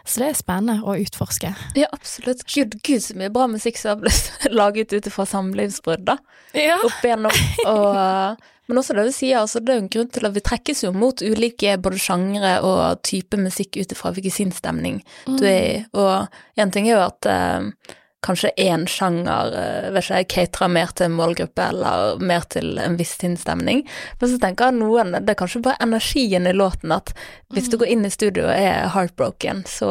Så 0.05 0.23
det 0.23 0.31
er 0.31 0.41
spennende 0.41 0.81
å 0.85 0.97
utforske. 1.01 1.53
Ja, 1.79 1.89
absolutt. 1.93 2.45
Gud, 2.51 2.79
gud, 2.83 3.03
så 3.05 3.17
mye 3.19 3.33
bra 3.33 3.49
musikk 3.51 3.81
som 3.81 3.95
har 3.95 4.03
blitt 4.05 4.47
laget 4.61 4.95
ut 4.97 5.09
fra 5.13 5.27
samlivsbrudd, 5.29 6.07
da. 6.09 6.19
Ja. 6.57 6.79
Opp 6.85 7.05
igjennom. 7.05 7.35
Og, 7.69 8.47
men 8.67 8.81
også 8.81 8.97
det 8.97 9.07
du 9.09 9.13
sier, 9.15 9.41
altså, 9.43 9.63
det 9.63 9.75
er 9.75 9.85
en 9.85 9.93
grunn 9.93 10.09
til 10.13 10.27
at 10.27 10.35
vi 10.35 10.43
trekkes 10.45 10.83
jo 10.87 10.93
mot 10.97 11.23
ulike 11.23 11.77
både 11.83 12.01
sjangre 12.03 12.57
og 12.67 13.05
type 13.07 13.39
musikk 13.39 13.79
ut 13.79 13.95
ifra 13.95 14.13
hvilken 14.17 14.35
sinnsstemning 14.35 14.99
du 15.29 15.45
er 15.47 15.61
i. 15.61 15.77
Og 15.95 16.59
en 16.59 16.75
ting 16.75 16.89
er 16.91 16.97
jo 16.97 17.05
at 17.05 17.31
eh, 17.31 17.95
kanskje 18.25 18.51
én 18.57 18.87
sjanger 18.89 19.53
eh, 19.55 19.91
vet 19.93 20.05
ikke, 20.07 20.17
jeg, 20.23 20.29
caterer 20.33 20.71
mer 20.73 20.93
til 20.97 21.07
en 21.07 21.15
målgruppe 21.19 21.63
eller 21.63 22.23
mer 22.25 22.47
til 22.51 22.79
en 22.83 22.97
viss 22.99 23.13
sinnsstemning. 23.21 23.83
Men 24.21 24.31
så 24.33 24.39
tenker 24.43 24.71
jeg 24.71 24.79
noen 24.81 25.13
Det 25.21 25.35
er 25.35 25.39
kanskje 25.39 25.61
bare 25.63 25.77
energien 25.85 26.49
i 26.49 26.55
låten 26.57 26.95
at 26.97 27.13
hvis 27.55 27.69
du 27.71 27.77
går 27.79 27.93
inn 27.93 28.07
i 28.09 28.11
studio 28.11 28.49
og 28.49 28.55
er 28.57 28.89
heartbroken, 28.95 29.63
så, 29.71 29.91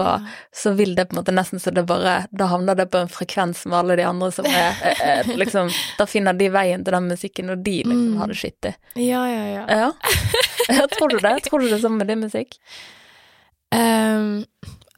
så 0.52 0.74
vil 0.76 0.96
det 0.98 1.06
på 1.08 1.16
en 1.16 1.22
måte 1.22 1.36
nesten 1.38 1.62
så 1.64 1.72
det 1.72 1.86
bare 1.88 2.26
Da 2.36 2.50
havner 2.52 2.76
det 2.76 2.90
på 2.92 3.04
en 3.06 3.12
frekvens 3.14 3.64
med 3.70 3.78
alle 3.80 3.96
de 4.02 4.08
andre 4.10 4.32
som 4.36 4.50
er 4.50 4.82
er 5.06 5.30
liksom 5.42 5.70
Da 6.00 6.10
finner 6.10 6.34
de 6.36 6.50
veien 6.52 6.84
til 6.84 6.98
den 6.98 7.08
musikken, 7.14 7.50
og 7.54 7.64
de 7.64 7.78
liksom 7.84 8.06
Mm. 8.06 8.18
har 8.20 8.28
det 8.28 8.36
skittig. 8.38 8.74
Ja, 9.00 9.22
ja, 9.30 9.46
ja. 9.48 9.64
Ja. 9.70 9.92
ja. 10.76 10.88
Tror 10.98 11.10
du 11.10 11.18
det? 11.24 11.38
Tror 11.46 11.60
du 11.64 11.70
det 11.70 11.78
er 11.78 11.82
sånn 11.86 11.98
med 11.98 12.08
din 12.12 12.22
musikk? 12.26 12.58
Um, 13.76 14.46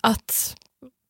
at, 0.04 0.56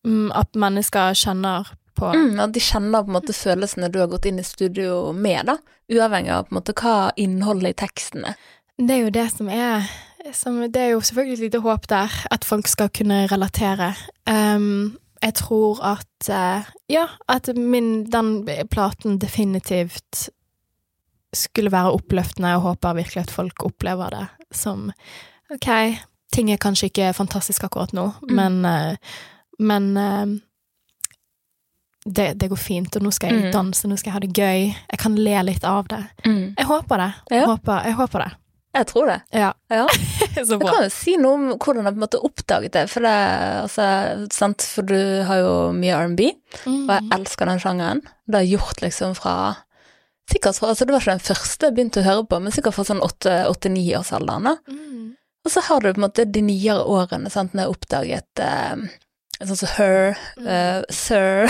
mm, 0.05 0.31
at 0.35 0.53
mennesker 0.55 1.15
kjenner 1.17 1.71
på 1.97 2.11
Mm, 2.13 2.39
at 2.43 2.53
de 2.55 2.61
kjenner 2.63 3.03
på 3.03 3.11
en 3.11 3.17
måte 3.17 3.33
følelsene 3.35 3.89
du 3.91 3.99
har 3.99 4.07
gått 4.11 4.25
inn 4.29 4.39
i 4.39 4.45
studio 4.45 5.11
med, 5.13 5.45
da. 5.49 5.57
Uavhengig 5.91 6.31
av 6.35 6.45
på 6.47 6.53
en 6.53 6.59
måte 6.61 6.73
hva 6.77 7.11
innholdet 7.17 7.73
i 7.73 7.79
teksten 7.85 8.25
er. 8.29 8.35
Det 8.77 8.93
er 8.93 9.03
jo 9.07 9.09
det 9.15 9.27
som 9.33 9.49
er 9.49 9.87
som, 10.33 10.57
Det 10.71 10.75
er 10.81 10.89
jo 10.91 10.99
selvfølgelig 11.01 11.33
et 11.37 11.43
lite 11.45 11.59
håp 11.63 11.85
der, 11.87 12.11
at 12.31 12.43
folk 12.43 12.67
skal 12.67 12.89
kunne 12.89 13.27
relatere. 13.31 13.93
Um, 14.27 14.97
jeg 15.23 15.33
tror 15.39 15.79
at 15.83 16.29
uh, 16.29 16.65
Ja, 16.91 17.05
at 17.29 17.47
min, 17.55 18.03
den 18.11 18.45
platen 18.69 19.19
definitivt 19.21 20.29
skulle 21.33 21.71
være 21.71 21.91
oppløftende. 21.95 22.49
Jeg 22.49 22.59
håper 22.65 22.93
virkelig 22.97 23.21
at 23.23 23.31
folk 23.31 23.63
opplever 23.65 24.09
det 24.09 24.27
som 24.51 24.91
Ok, 25.51 25.67
ting 26.33 26.51
er 26.51 26.57
kanskje 26.59 26.89
ikke 26.91 27.13
fantastisk 27.15 27.63
akkurat 27.63 27.93
nå, 27.95 28.11
Mm. 28.29 28.35
men, 28.35 28.65
eh, 28.65 28.97
men 29.59 29.97
eh, 29.97 30.39
det, 32.13 32.33
det 32.39 32.47
går 32.49 32.59
fint, 32.59 32.95
og 32.95 33.03
nå 33.03 33.11
skal 33.13 33.29
jeg 33.33 33.45
Mm. 33.47 33.51
danse, 33.51 33.87
nå 33.87 33.97
skal 33.97 34.11
jeg 34.11 34.13
ha 34.13 34.19
det 34.23 34.33
gøy. 34.33 34.75
Jeg 34.91 34.99
kan 34.99 35.15
le 35.15 35.43
litt 35.43 35.63
av 35.67 35.87
det. 35.87 36.03
Jeg 36.25 36.65
håper 36.65 36.97
det. 36.97 37.13
Jeg, 37.31 37.41
Ja. 37.41 37.45
håper, 37.47 37.83
jeg 37.85 37.93
håper 37.95 38.19
det. 38.25 38.31
Jeg 38.77 38.85
tror 38.87 39.05
det. 39.07 39.21
Ja. 39.33 39.53
Ja. 39.71 39.85
Så 40.45 40.59
Jeg 40.59 40.61
kan 40.61 40.83
jo 40.83 40.89
si 40.93 41.15
noe 41.17 41.33
om 41.33 41.45
hvordan 41.57 41.83
jeg 41.87 41.93
på 41.95 41.97
en 41.97 42.03
måte 42.05 42.19
oppdaget 42.23 42.71
det, 42.73 42.89
for 42.91 42.99
det, 43.01 43.13
altså, 43.63 44.27
sant, 44.31 44.61
for 44.61 44.83
du 44.85 44.97
har 45.25 45.37
jo 45.41 45.71
mye 45.73 45.95
R&B, 45.97 46.27
og 46.67 46.91
jeg 46.93 47.09
elsker 47.17 47.45
den 47.49 47.59
sjangeren. 47.63 48.01
Det 48.27 48.35
har 48.35 48.43
jeg 48.45 48.59
gjort 48.59 48.81
liksom 48.85 49.15
fra 49.15 49.37
Sikkert 50.27 50.57
fra, 50.59 50.67
altså 50.73 50.83
Det 50.85 50.91
var 50.91 50.99
ikke 50.99 51.13
den 51.15 51.23
første 51.23 51.65
jeg 51.69 51.73
begynte 51.77 52.01
å 52.01 52.03
høre 52.03 52.23
på, 52.27 52.41
men 52.43 52.51
sikkert 52.51 52.73
fra 52.75 52.83
sånn 52.83 52.99
åtte-ni-årsalderen. 52.99 54.57
Mm. 54.67 55.15
Og 55.45 55.51
så 55.53 55.61
har 55.63 55.79
du 55.79 55.93
på 55.93 56.01
en 56.01 56.03
måte 56.03 56.25
de 56.27 56.41
nyere 56.43 56.83
årene, 56.83 57.29
sant, 57.31 57.53
når 57.55 57.63
jeg 57.63 57.73
oppdaget 57.75 58.41
eh, 58.43 58.75
sånn 59.45 59.57
som 59.59 59.69
Her, 59.77 60.17
uh, 60.41 60.81
Sir, 60.89 61.45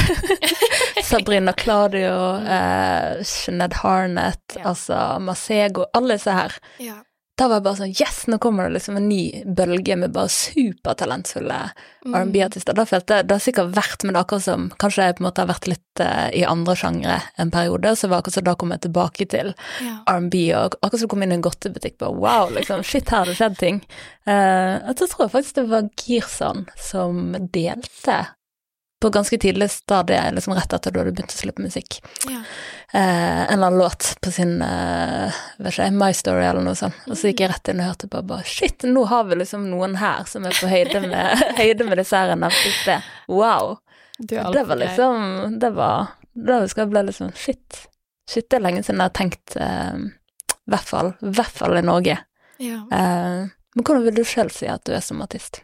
Sabrina 1.07 1.53
Claudio, 1.53 2.13
uh, 2.43 3.21
Sinead 3.23 3.73
Harnett, 3.83 4.57
Ja. 4.57 4.65
altså 4.73 5.19
Masego, 5.23 5.85
alle 5.93 6.17
disse 6.17 6.31
her. 6.35 6.57
Ja. 6.83 6.97
Da 7.37 7.47
var 7.47 7.59
jeg 7.59 7.65
bare 7.67 7.77
sånn 7.81 7.91
Yes, 7.93 8.23
nå 8.31 8.39
kommer 8.41 8.65
det 8.67 8.79
liksom 8.79 8.97
en 8.97 9.09
ny 9.09 9.43
bølge 9.45 9.97
med 9.99 10.15
bare 10.15 10.31
supertalentfulle 10.33 11.59
Mm. 12.07 12.13
R&B-artister. 12.15 12.71
Da 12.77 12.85
følte 12.87 13.15
jeg 13.17 13.27
Det 13.27 13.35
har 13.35 13.41
sikkert 13.43 13.73
vært, 13.75 14.03
men 14.07 14.15
akkurat 14.15 14.43
som 14.45 14.69
Kanskje 14.79 15.03
jeg 15.03 15.15
på 15.17 15.23
en 15.23 15.25
måte 15.27 15.41
har 15.43 15.49
vært 15.49 15.67
litt 15.67 15.99
uh, 15.99 16.29
i 16.31 16.45
andre 16.47 16.75
sjangre 16.79 17.17
en 17.37 17.51
periode, 17.51 17.91
så 17.99 18.07
var 18.07 18.21
det 18.21 18.21
akkurat 18.21 18.37
som 18.37 18.45
da 18.47 18.53
kom 18.55 18.71
jeg 18.71 18.81
tilbake 18.85 19.27
til 19.27 19.49
Ja. 19.83 19.97
R&B, 20.13 20.53
og 20.55 20.77
akkurat 20.79 21.01
som 21.01 21.09
du 21.09 21.11
kom 21.11 21.23
inn 21.25 21.33
i 21.33 21.35
en 21.35 21.43
godtebutikk, 21.43 21.97
bare 21.99 22.15
wow, 22.15 22.53
liksom, 22.53 22.83
shit, 22.85 23.09
her 23.09 23.25
har 23.25 23.25
det 23.25 23.35
skjedd 23.35 23.57
ting. 23.59 23.81
Uh, 24.27 24.79
så 24.93 25.09
tror 25.09 25.25
jeg 25.25 25.33
faktisk 25.35 25.55
det 25.59 25.67
var 25.73 25.89
Girson 25.99 26.65
som 26.79 27.35
delte 27.51 28.19
på 28.99 29.09
ganske 29.13 29.37
tidlig 29.37 29.67
stadie, 29.71 30.31
liksom 30.33 30.55
rett 30.57 30.73
etter 30.73 30.91
du 30.91 30.99
hadde 30.99 31.11
begynt 31.13 31.33
å 31.33 31.37
slippe 31.37 31.61
musikk, 31.61 31.99
Ja. 32.29 32.39
eh, 32.93 33.43
en 33.45 33.53
eller 33.53 33.67
annen 33.67 33.79
låt 33.79 34.15
på 34.21 34.31
sin, 34.33 34.55
eh, 34.61 35.31
vet 35.59 35.73
ikke, 35.73 35.91
My 35.93 36.11
Story 36.13 36.45
eller 36.45 36.61
noe 36.65 36.73
sånt, 36.75 36.95
og 37.07 37.13
så 37.17 37.29
gikk 37.29 37.39
jeg 37.45 37.51
rett 37.51 37.69
inn 37.69 37.79
og 37.83 37.91
hørte 37.91 38.09
på 38.09 38.23
bare 38.25 38.43
shit, 38.43 38.79
nå 38.89 39.05
har 39.07 39.23
vi 39.29 39.35
liksom 39.35 39.67
noen 39.69 39.95
her 40.01 40.23
som 40.25 40.45
er 40.45 40.51
på 40.57 40.67
høyde 40.71 41.03
med, 41.07 41.43
høyde 41.61 41.85
med 41.89 41.97
disse 42.01 42.17
her 42.17 42.33
jeg 42.33 42.39
nevnte 42.41 42.71
i 42.71 42.73
sted. 42.81 43.11
Wow. 43.27 43.77
Det 44.19 44.63
var 44.65 44.75
liksom 44.81 45.59
Det 45.59 45.69
var 45.75 46.07
Da 46.33 46.55
husker 46.63 46.81
jeg 46.81 46.89
ble 46.89 47.03
liksom 47.05 47.29
Shit. 47.37 47.83
Shit, 48.27 48.47
det 48.49 48.57
er 48.57 48.63
lenge 48.65 48.81
siden 48.81 48.97
jeg 48.97 49.11
har 49.11 49.13
tenkt 49.13 49.55
eh, 49.61 49.99
hvert 50.67 50.89
fall. 50.89 51.11
Hvert 51.21 51.53
fall 51.53 51.77
i 51.77 51.83
Norge. 51.85 52.17
ja. 52.57 52.79
Eh, 52.91 53.45
men 53.77 53.83
hvordan 53.85 54.03
vil 54.07 54.15
du 54.17 54.23
sjøl 54.25 54.49
si 54.49 54.65
at 54.65 54.81
du 54.89 54.91
er 54.97 55.01
som 55.05 55.21
artist? 55.21 55.61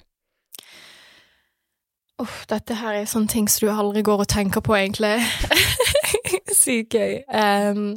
Uff, 2.22 2.44
dette 2.50 2.78
her 2.78 3.00
er 3.00 3.10
sånne 3.10 3.32
ting 3.32 3.48
som 3.50 3.66
du 3.66 3.72
aldri 3.74 4.04
går 4.06 4.22
og 4.24 4.30
tenker 4.30 4.62
på, 4.62 4.76
egentlig. 4.78 5.16
Sykt 6.64 6.94
gøy. 6.94 7.24
Um, 7.34 7.96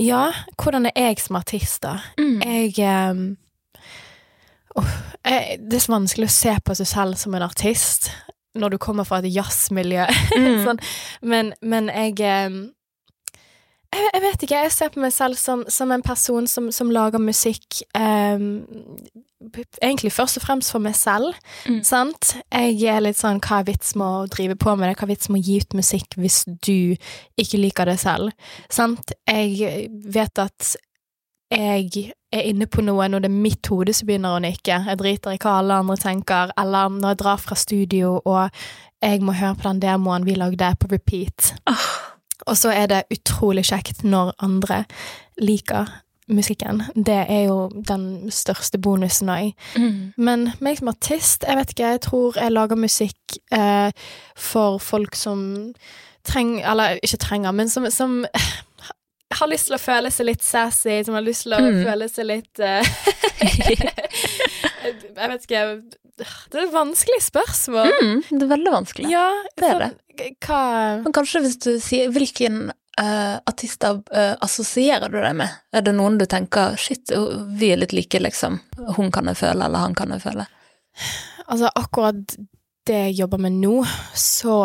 ja, 0.00 0.30
hvordan 0.56 0.88
er 0.88 1.10
jeg 1.10 1.20
som 1.20 1.36
artist, 1.36 1.82
da? 1.84 1.98
Jeg 2.16 2.72
um, 3.10 3.36
uff, 4.80 4.96
jeg, 5.26 5.58
Det 5.60 5.76
er 5.76 5.84
så 5.84 5.92
vanskelig 5.92 6.30
å 6.30 6.34
se 6.38 6.56
på 6.64 6.76
seg 6.78 6.88
selv 6.88 7.20
som 7.20 7.36
en 7.36 7.44
artist 7.44 8.10
når 8.58 8.72
du 8.74 8.78
kommer 8.82 9.04
fra 9.06 9.20
et 9.20 9.30
jazzmiljø. 9.34 10.06
Mm. 10.40 10.62
sånn. 10.64 10.80
Men, 11.22 11.52
men 11.62 11.90
jeg 11.92 12.16
ehm, 12.24 12.60
jeg, 13.92 14.10
jeg 14.14 14.22
vet 14.22 14.42
ikke, 14.46 14.58
jeg 14.64 14.72
ser 14.72 14.88
på 14.94 15.00
meg 15.02 15.12
selv 15.12 15.34
som, 15.40 15.64
som 15.68 15.90
en 15.92 16.02
person 16.02 16.46
som, 16.46 16.70
som 16.72 16.90
lager 16.94 17.18
musikk 17.22 17.82
um, 17.98 18.66
Egentlig 19.80 20.12
først 20.12 20.36
og 20.36 20.42
fremst 20.44 20.68
for 20.74 20.82
meg 20.84 20.94
selv, 20.94 21.32
Mm. 21.66 21.78
sant? 21.84 22.34
Jeg 22.52 22.82
er 22.92 23.00
litt 23.00 23.16
sånn 23.16 23.40
hva 23.40 23.60
er 23.62 23.64
vits 23.70 23.94
med 23.96 24.04
å 24.06 24.26
drive 24.28 24.54
på 24.60 24.74
med 24.76 24.90
det, 24.90 24.98
hva 24.98 25.06
er 25.08 25.12
vits 25.14 25.30
med 25.32 25.40
å 25.40 25.46
gi 25.46 25.56
ut 25.62 25.76
musikk 25.78 26.16
hvis 26.20 26.42
du 26.60 26.96
ikke 27.40 27.58
liker 27.62 27.88
det 27.88 27.96
selv, 28.02 28.34
sant? 28.68 29.14
Jeg 29.26 29.88
vet 30.12 30.38
at 30.44 30.74
jeg 31.50 32.12
er 32.30 32.44
inne 32.52 32.68
på 32.70 32.84
noe 32.84 33.08
når 33.08 33.24
det 33.24 33.30
er 33.32 33.40
mitt 33.48 33.66
hode 33.72 33.94
som 33.96 34.06
begynner 34.06 34.36
å 34.36 34.42
nikke. 34.44 34.76
Jeg 34.86 35.00
driter 35.00 35.34
i 35.34 35.40
hva 35.40 35.56
alle 35.62 35.80
andre 35.82 35.96
tenker, 35.98 36.52
eller 36.60 36.92
når 37.00 37.14
jeg 37.16 37.22
drar 37.24 37.40
fra 37.42 37.56
studio 37.58 38.12
og 38.20 38.60
jeg 39.02 39.24
må 39.24 39.32
høre 39.32 39.56
på 39.56 39.66
den 39.70 39.80
demoen 39.82 40.28
vi 40.28 40.36
lagde 40.36 40.68
på 40.78 40.92
repeat. 40.92 41.54
Ah. 41.66 41.88
Og 42.46 42.56
så 42.56 42.72
er 42.74 42.86
det 42.90 43.02
utrolig 43.14 43.66
kjekt 43.70 44.04
når 44.04 44.34
andre 44.42 44.84
liker 45.40 45.90
musikken. 46.30 46.82
Det 46.94 47.24
er 47.28 47.42
jo 47.48 47.70
den 47.88 48.30
største 48.30 48.78
bonusen 48.78 49.30
òg. 49.32 49.50
Mm. 49.76 50.12
Men 50.16 50.50
meg 50.62 50.78
som 50.78 50.92
artist, 50.92 51.44
jeg 51.48 51.58
vet 51.58 51.74
ikke, 51.74 51.94
jeg 51.96 52.04
tror 52.06 52.38
jeg 52.38 52.54
lager 52.54 52.78
musikk 52.78 53.40
eh, 53.52 53.90
for 54.36 54.78
folk 54.78 55.18
som 55.18 55.74
trenger 56.24 56.70
Eller 56.70 56.98
ikke 57.02 57.16
trenger, 57.16 57.50
men 57.50 57.68
som, 57.68 57.86
som 57.90 58.26
har 59.38 59.48
lyst 59.50 59.68
til 59.68 59.76
å 59.76 59.80
føle 59.80 60.10
seg 60.10 60.26
litt 60.26 60.42
sassy, 60.42 60.98
som 61.06 61.14
har 61.14 61.22
lyst 61.22 61.44
til 61.46 61.54
å 61.54 61.60
Mm. 61.60 61.84
føle 61.86 62.08
seg 62.10 62.26
litt 62.26 62.58
uh, 62.58 62.82
Jeg 65.16 65.30
vet 65.30 65.44
ikke 65.46 65.62
Det 66.20 66.58
er 66.58 66.66
et 66.66 66.72
vanskelig 66.74 67.20
spørsmål. 67.24 67.92
Mm, 68.02 68.20
det 68.30 68.42
er 68.44 68.50
veldig 68.50 68.72
vanskelig. 68.74 69.08
Ja, 69.12 69.26
det 69.56 69.68
er 69.70 69.84
sånn, 69.86 69.96
Hva 70.44 70.60
Men 71.04 71.14
kanskje 71.16 71.40
hvis 71.46 71.56
du 71.64 71.70
sier 71.80 72.10
hvilken 72.12 72.58
uh, 73.00 73.38
artister 73.48 74.02
uh, 74.12 74.34
assosierer 74.44 75.08
du 75.08 75.16
deg 75.22 75.38
med? 75.40 75.54
Er 75.72 75.86
det 75.86 75.94
noen 75.96 76.18
du 76.20 76.26
tenker 76.28 76.76
shit, 76.80 77.08
vi 77.56 77.70
er 77.72 77.80
litt 77.80 77.94
like, 77.96 78.20
liksom. 78.20 78.58
Hun 78.98 79.08
kan 79.14 79.30
jeg 79.32 79.40
føle, 79.40 79.64
eller 79.64 79.80
han 79.86 79.96
kan 79.96 80.12
jeg 80.12 80.20
føle. 80.26 80.44
Altså, 81.46 81.70
akkurat 81.80 82.36
det 82.90 82.98
jeg 83.06 83.16
jobber 83.22 83.40
med 83.46 83.56
nå, 83.62 83.78
så 84.16 84.60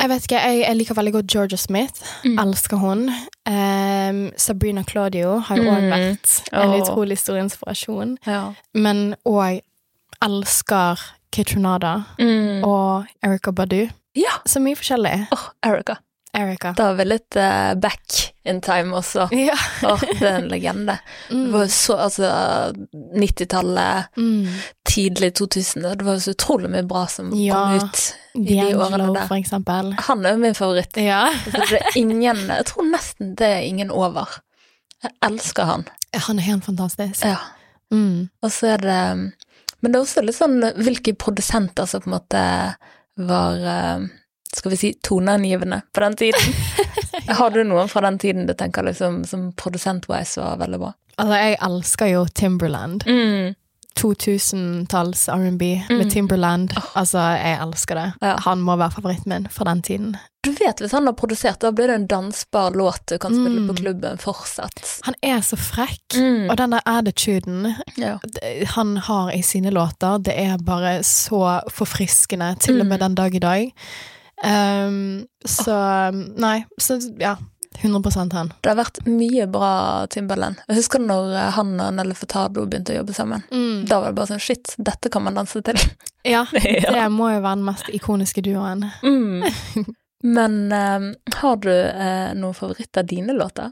Jeg 0.00 0.08
vet 0.08 0.22
ikke, 0.26 0.40
jeg, 0.40 0.60
jeg 0.66 0.76
liker 0.76 0.94
veldig 0.94 1.12
godt 1.12 1.26
Georgia 1.32 1.56
Smith. 1.60 2.00
Mm. 2.24 2.38
Elsker 2.38 2.76
hun. 2.80 3.02
Um, 3.46 4.20
Sabrina 4.36 4.82
Claudio 4.88 5.38
har 5.38 5.56
jo 5.56 5.62
òg 5.70 5.82
Mm. 5.82 5.90
vært 5.90 6.40
en 6.52 6.70
oh. 6.70 6.80
utrolig 6.80 7.18
stor 7.18 7.36
inspirasjon. 7.36 8.16
Ja. 8.26 8.52
Men 8.74 9.14
òg 9.28 9.60
elsker 10.22 10.98
Kitronada 11.32 12.04
Mm. 12.18 12.64
og 12.64 13.04
Erica 13.22 13.50
Badu. 13.52 13.88
Ja. 14.16 14.32
Så 14.46 14.60
mye 14.60 14.74
forskjellig. 14.76 15.26
Åh, 15.32 15.48
Erica. 15.62 15.94
Erica. 16.34 16.72
Da 16.78 16.90
er 16.92 16.98
vi 17.00 17.04
litt 17.08 17.36
uh, 17.36 17.74
back 17.74 18.34
in 18.44 18.60
time 18.62 18.94
også. 18.96 19.28
Ja. 19.34 19.56
oh, 19.88 20.00
det 20.00 20.22
er 20.22 20.36
en 20.42 20.48
legende. 20.52 20.98
Det 21.28 21.36
Mm. 21.36 21.52
var 21.52 21.64
jo 21.66 21.70
så, 21.74 21.96
altså 22.06 22.30
90-tallet, 23.16 24.04
Mm. 24.16 24.46
tidlig 24.88 25.32
2000, 25.34 25.82
det 25.98 26.02
var 26.06 26.12
jo 26.18 26.20
så 26.24 26.34
utrolig 26.34 26.70
mye 26.70 26.86
bra 26.86 27.06
som 27.06 27.32
Ja. 27.34 27.54
kom 27.54 27.76
ut 27.88 28.14
i 28.34 28.54
de 28.60 28.74
årene 28.76 29.12
der. 29.14 29.26
for 29.28 29.36
eksempel. 29.36 29.92
Han 30.06 30.26
er 30.26 30.30
jo 30.36 30.38
min 30.38 30.54
favoritt. 30.54 30.96
Ja. 30.96 31.30
Det 31.70 31.80
er 31.80 31.96
ingen, 31.96 32.46
jeg 32.48 32.66
tror 32.66 32.86
nesten 32.90 33.34
det 33.36 33.46
er 33.46 33.60
ingen 33.66 33.90
over. 33.90 34.28
Jeg 35.02 35.12
elsker 35.22 35.64
han. 35.64 35.84
Han 36.14 36.38
er 36.38 36.42
helt 36.42 36.64
fantastisk. 36.64 37.24
Ja. 37.24 37.36
Mm. 37.92 38.28
Og 38.42 38.50
så 38.50 38.74
er 38.74 38.78
det 38.78 39.32
Men 39.82 39.92
det 39.92 39.96
er 39.98 40.02
også 40.04 40.22
litt 40.22 40.36
sånn 40.36 40.60
hvilke 40.76 41.14
produsenter 41.16 41.86
som 41.88 42.02
på 42.02 42.10
en 42.10 42.12
måte 42.18 42.40
var 43.16 43.54
eh, 43.64 44.02
Skal 44.56 44.70
vi 44.70 44.76
si 44.76 44.92
toneangivende 45.02 45.82
på 45.94 46.00
den 46.00 46.16
tiden. 46.16 46.54
Har 47.38 47.50
du 47.54 47.62
noen 47.64 47.88
fra 47.88 48.00
den 48.00 48.18
tiden 48.18 48.46
du 48.46 48.54
tenker 48.54 48.82
liksom 48.82 49.24
som 49.24 49.52
produsent-wise 49.52 50.40
var 50.42 50.56
veldig 50.58 50.78
bra? 50.82 50.92
Altså, 51.20 51.36
jeg 51.38 51.58
elsker 51.62 52.06
jo 52.14 52.24
Timberland. 52.34 53.04
Mm. 53.06 53.54
2000-talls 54.00 55.28
R&B 55.28 55.82
Mm. 55.90 55.98
med 55.98 56.10
Timberland. 56.10 56.72
Altså, 56.96 57.18
jeg 57.36 57.58
elsker 57.62 57.94
det. 57.98 58.12
Ja. 58.22 58.36
Han 58.46 58.60
må 58.64 58.76
være 58.80 58.90
favoritten 58.94 59.28
min 59.34 59.48
fra 59.52 59.64
den 59.68 59.82
tiden. 59.82 60.16
Du 60.42 60.50
vet 60.56 60.78
hvis 60.80 60.92
han 60.96 61.04
har 61.06 61.12
produsert, 61.18 61.58
da 61.60 61.70
blir 61.72 61.90
det 61.90 61.94
en 61.98 62.06
dansbar 62.08 62.70
låt 62.78 63.02
du 63.10 63.18
kan 63.18 63.34
spille 63.34 63.60
Mm. 63.60 63.68
på 63.68 63.74
klubben 63.82 64.18
fortsatt. 64.18 65.00
Han 65.04 65.14
er 65.22 65.40
så 65.44 65.56
frekk. 65.60 66.16
Mm. 66.16 66.48
Og 66.50 66.56
den 66.56 66.70
der 66.70 66.80
attituden 66.86 67.74
Ja. 67.96 68.18
han 68.74 68.96
har 68.96 69.30
i 69.32 69.42
sine 69.42 69.70
låter, 69.70 70.18
det 70.22 70.34
er 70.38 70.56
bare 70.58 71.02
så 71.02 71.60
forfriskende, 71.70 72.54
til 72.58 72.80
og 72.80 72.86
med 72.86 73.00
Mm. 73.00 73.04
den 73.08 73.14
dag 73.14 73.34
i 73.34 73.38
dag. 73.38 73.72
Um, 74.44 75.26
så 75.44 75.74
Nei, 76.40 76.62
så 76.80 76.96
ja. 77.20 77.36
100% 77.80 78.32
han. 78.34 78.50
Det 78.60 78.68
har 78.68 78.76
vært 78.76 78.98
mye 79.06 79.46
bra 79.48 80.06
Timberland. 80.12 80.58
Jeg 80.68 80.80
husker 80.80 81.00
når 81.00 81.30
eh, 81.38 81.50
han 81.54 81.70
og 81.80 81.94
Nelle 81.96 82.16
Furtado 82.18 82.64
begynte 82.66 82.92
å 82.92 82.98
jobbe 82.98 83.14
sammen. 83.16 83.44
Da 83.88 84.00
var 84.02 84.10
det 84.10 84.18
bare 84.18 84.30
sånn 84.32 84.42
shit, 84.42 84.74
dette 84.76 85.08
kan 85.12 85.22
man 85.24 85.38
danse 85.38 85.62
til. 85.64 85.78
Ja, 86.28 86.42
Ja. 86.66 86.90
det 86.98 87.06
må 87.14 87.30
jo 87.30 87.38
være 87.40 87.56
den 87.60 87.64
mest 87.70 87.88
ikoniske 87.94 88.42
duoen. 88.44 88.84
Mm. 89.06 89.46
Men 90.36 90.58
eh, 90.76 91.06
har 91.40 91.60
du 91.62 91.70
uh, 91.72 92.32
noen 92.36 92.58
favoritter 92.58 93.00
av 93.00 93.08
dine 93.08 93.32
låter? 93.38 93.70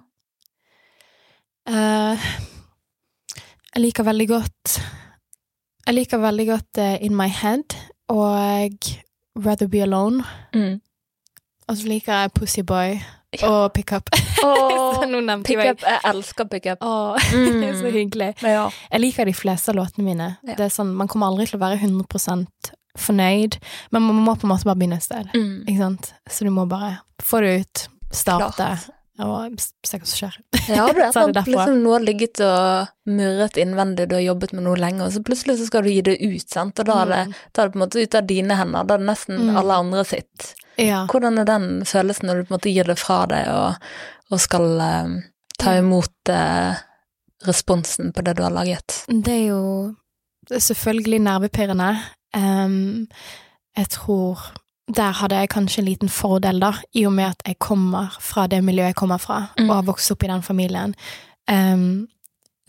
Uh, 1.68 2.16
jeg 3.74 3.82
liker 3.82 4.06
veldig 4.08 4.24
godt 4.30 4.78
Jeg 5.84 5.92
liker 5.98 6.22
veldig 6.22 6.46
godt 6.48 6.80
uh, 6.80 6.94
In 7.04 7.12
My 7.18 7.26
Head 7.28 7.76
og 8.08 8.88
Rather 9.46 9.66
Be 9.68 9.82
Alone. 9.82 10.24
Mm. 10.54 10.80
Og 11.68 11.76
så 11.76 11.86
liker 11.88 12.12
jeg 12.22 12.32
Pussy 12.32 12.60
Boy 12.66 12.98
Ja. 13.40 13.48
og 13.48 13.72
Pickup. 13.76 14.08
jeg 15.28 15.42
Pickup. 15.44 15.82
Jeg 15.84 16.00
elsker 16.14 16.44
pickup. 16.48 16.78
Oh, 16.80 17.18
Mm. 17.34 17.74
så 17.76 17.90
hyggelig. 17.92 18.34
Ja. 18.42 18.68
Jeg 18.92 19.00
liker 19.00 19.24
de 19.28 19.34
fleste 19.34 19.68
av 19.68 19.76
låtene 19.76 20.04
mine. 20.04 20.28
Ja. 20.46 20.54
Det 20.56 20.64
er 20.64 20.72
sånn, 20.72 20.94
Man 20.96 21.08
kommer 21.08 21.26
aldri 21.28 21.46
til 21.46 21.58
å 21.58 21.64
være 21.66 21.78
100 21.82 22.46
fornøyd, 22.98 23.58
men 23.92 24.02
man 24.02 24.16
må 24.24 24.34
på 24.34 24.46
en 24.48 24.50
måte 24.54 24.64
bare 24.64 24.76
begynne 24.80 24.96
et 24.96 25.04
sted. 25.04 25.28
Mm. 25.34 25.98
Så 26.30 26.44
du 26.44 26.50
må 26.50 26.64
bare 26.66 26.96
få 27.22 27.40
det 27.44 27.60
ut, 27.60 27.84
starte, 28.10 28.54
Klart. 28.56 28.88
Og 29.18 29.54
se 29.60 29.98
hva 29.98 30.06
som 30.06 30.18
skjer. 30.18 30.36
Ja, 30.68 30.86
det 30.94 31.02
er 31.08 31.12
derfra. 31.32 31.44
liksom 31.46 31.80
noe 31.82 31.96
har 31.96 32.04
ligget 32.06 32.40
og 32.44 32.88
murret 33.10 33.56
innvendig, 33.58 34.08
du 34.08 34.14
har 34.14 34.22
jobbet 34.22 34.52
med 34.54 34.62
noe 34.68 34.76
lenge, 34.78 35.02
og 35.06 35.12
så 35.12 35.22
plutselig 35.26 35.56
så 35.58 35.66
skal 35.66 35.82
du 35.82 35.90
gi 35.90 36.02
det 36.06 36.16
ut, 36.22 36.46
sant, 36.48 36.78
og 36.78 36.86
da 36.86 36.98
er 37.02 37.06
det, 37.12 37.20
Mm. 37.28 37.34
da 37.52 37.62
er 37.62 37.66
det 37.68 37.72
på 37.72 37.78
en 37.80 37.84
måte 37.86 38.02
ut 38.02 38.14
av 38.14 38.26
dine 38.28 38.56
hender, 38.60 38.84
da 38.86 38.94
er 38.94 38.98
det 39.02 39.06
nesten 39.10 39.38
Mm. 39.48 39.56
alle 39.56 39.74
andre 39.82 40.04
sitt. 40.04 40.54
Ja. 40.78 41.06
Hvordan 41.10 41.38
er 41.38 41.44
den 41.44 41.68
følelsen 41.84 42.26
når 42.30 42.34
du 42.36 42.44
på 42.44 42.52
en 42.52 42.58
måte 42.58 42.72
gir 42.74 42.84
det 42.84 42.98
fra 42.98 43.26
deg 43.26 43.48
og, 43.48 43.74
og 44.30 44.38
skal 44.40 44.80
eh, 44.80 45.16
ta 45.58 45.70
Mm. 45.72 45.78
imot 45.86 46.28
eh, 46.28 46.74
responsen 47.46 48.12
på 48.12 48.22
det 48.24 48.36
du 48.36 48.42
har 48.42 48.50
laget? 48.54 49.04
Det 49.08 49.34
er 49.34 49.46
jo 49.48 49.94
selvfølgelig 50.50 51.20
nervepirrende. 51.26 51.90
Um, 52.36 53.08
jeg 53.76 53.88
tror 53.88 54.38
der 54.88 55.12
hadde 55.12 55.36
jeg 55.36 55.48
kanskje 55.52 55.78
en 55.82 55.88
liten 55.90 56.08
fordel, 56.08 56.60
da, 56.60 56.72
i 56.96 57.04
og 57.06 57.12
med 57.12 57.26
at 57.34 57.42
jeg 57.46 57.58
kommer 57.58 58.14
fra 58.20 58.46
det 58.48 58.62
miljøet 58.64 58.94
jeg 58.94 59.00
kommer 59.02 59.18
fra, 59.20 59.48
Mm. 59.58 59.68
og 59.70 59.74
har 59.76 59.82
vokst 59.90 60.10
opp 60.14 60.22
i 60.24 60.30
den 60.30 60.42
familien. 60.42 60.94
Um, 61.50 62.08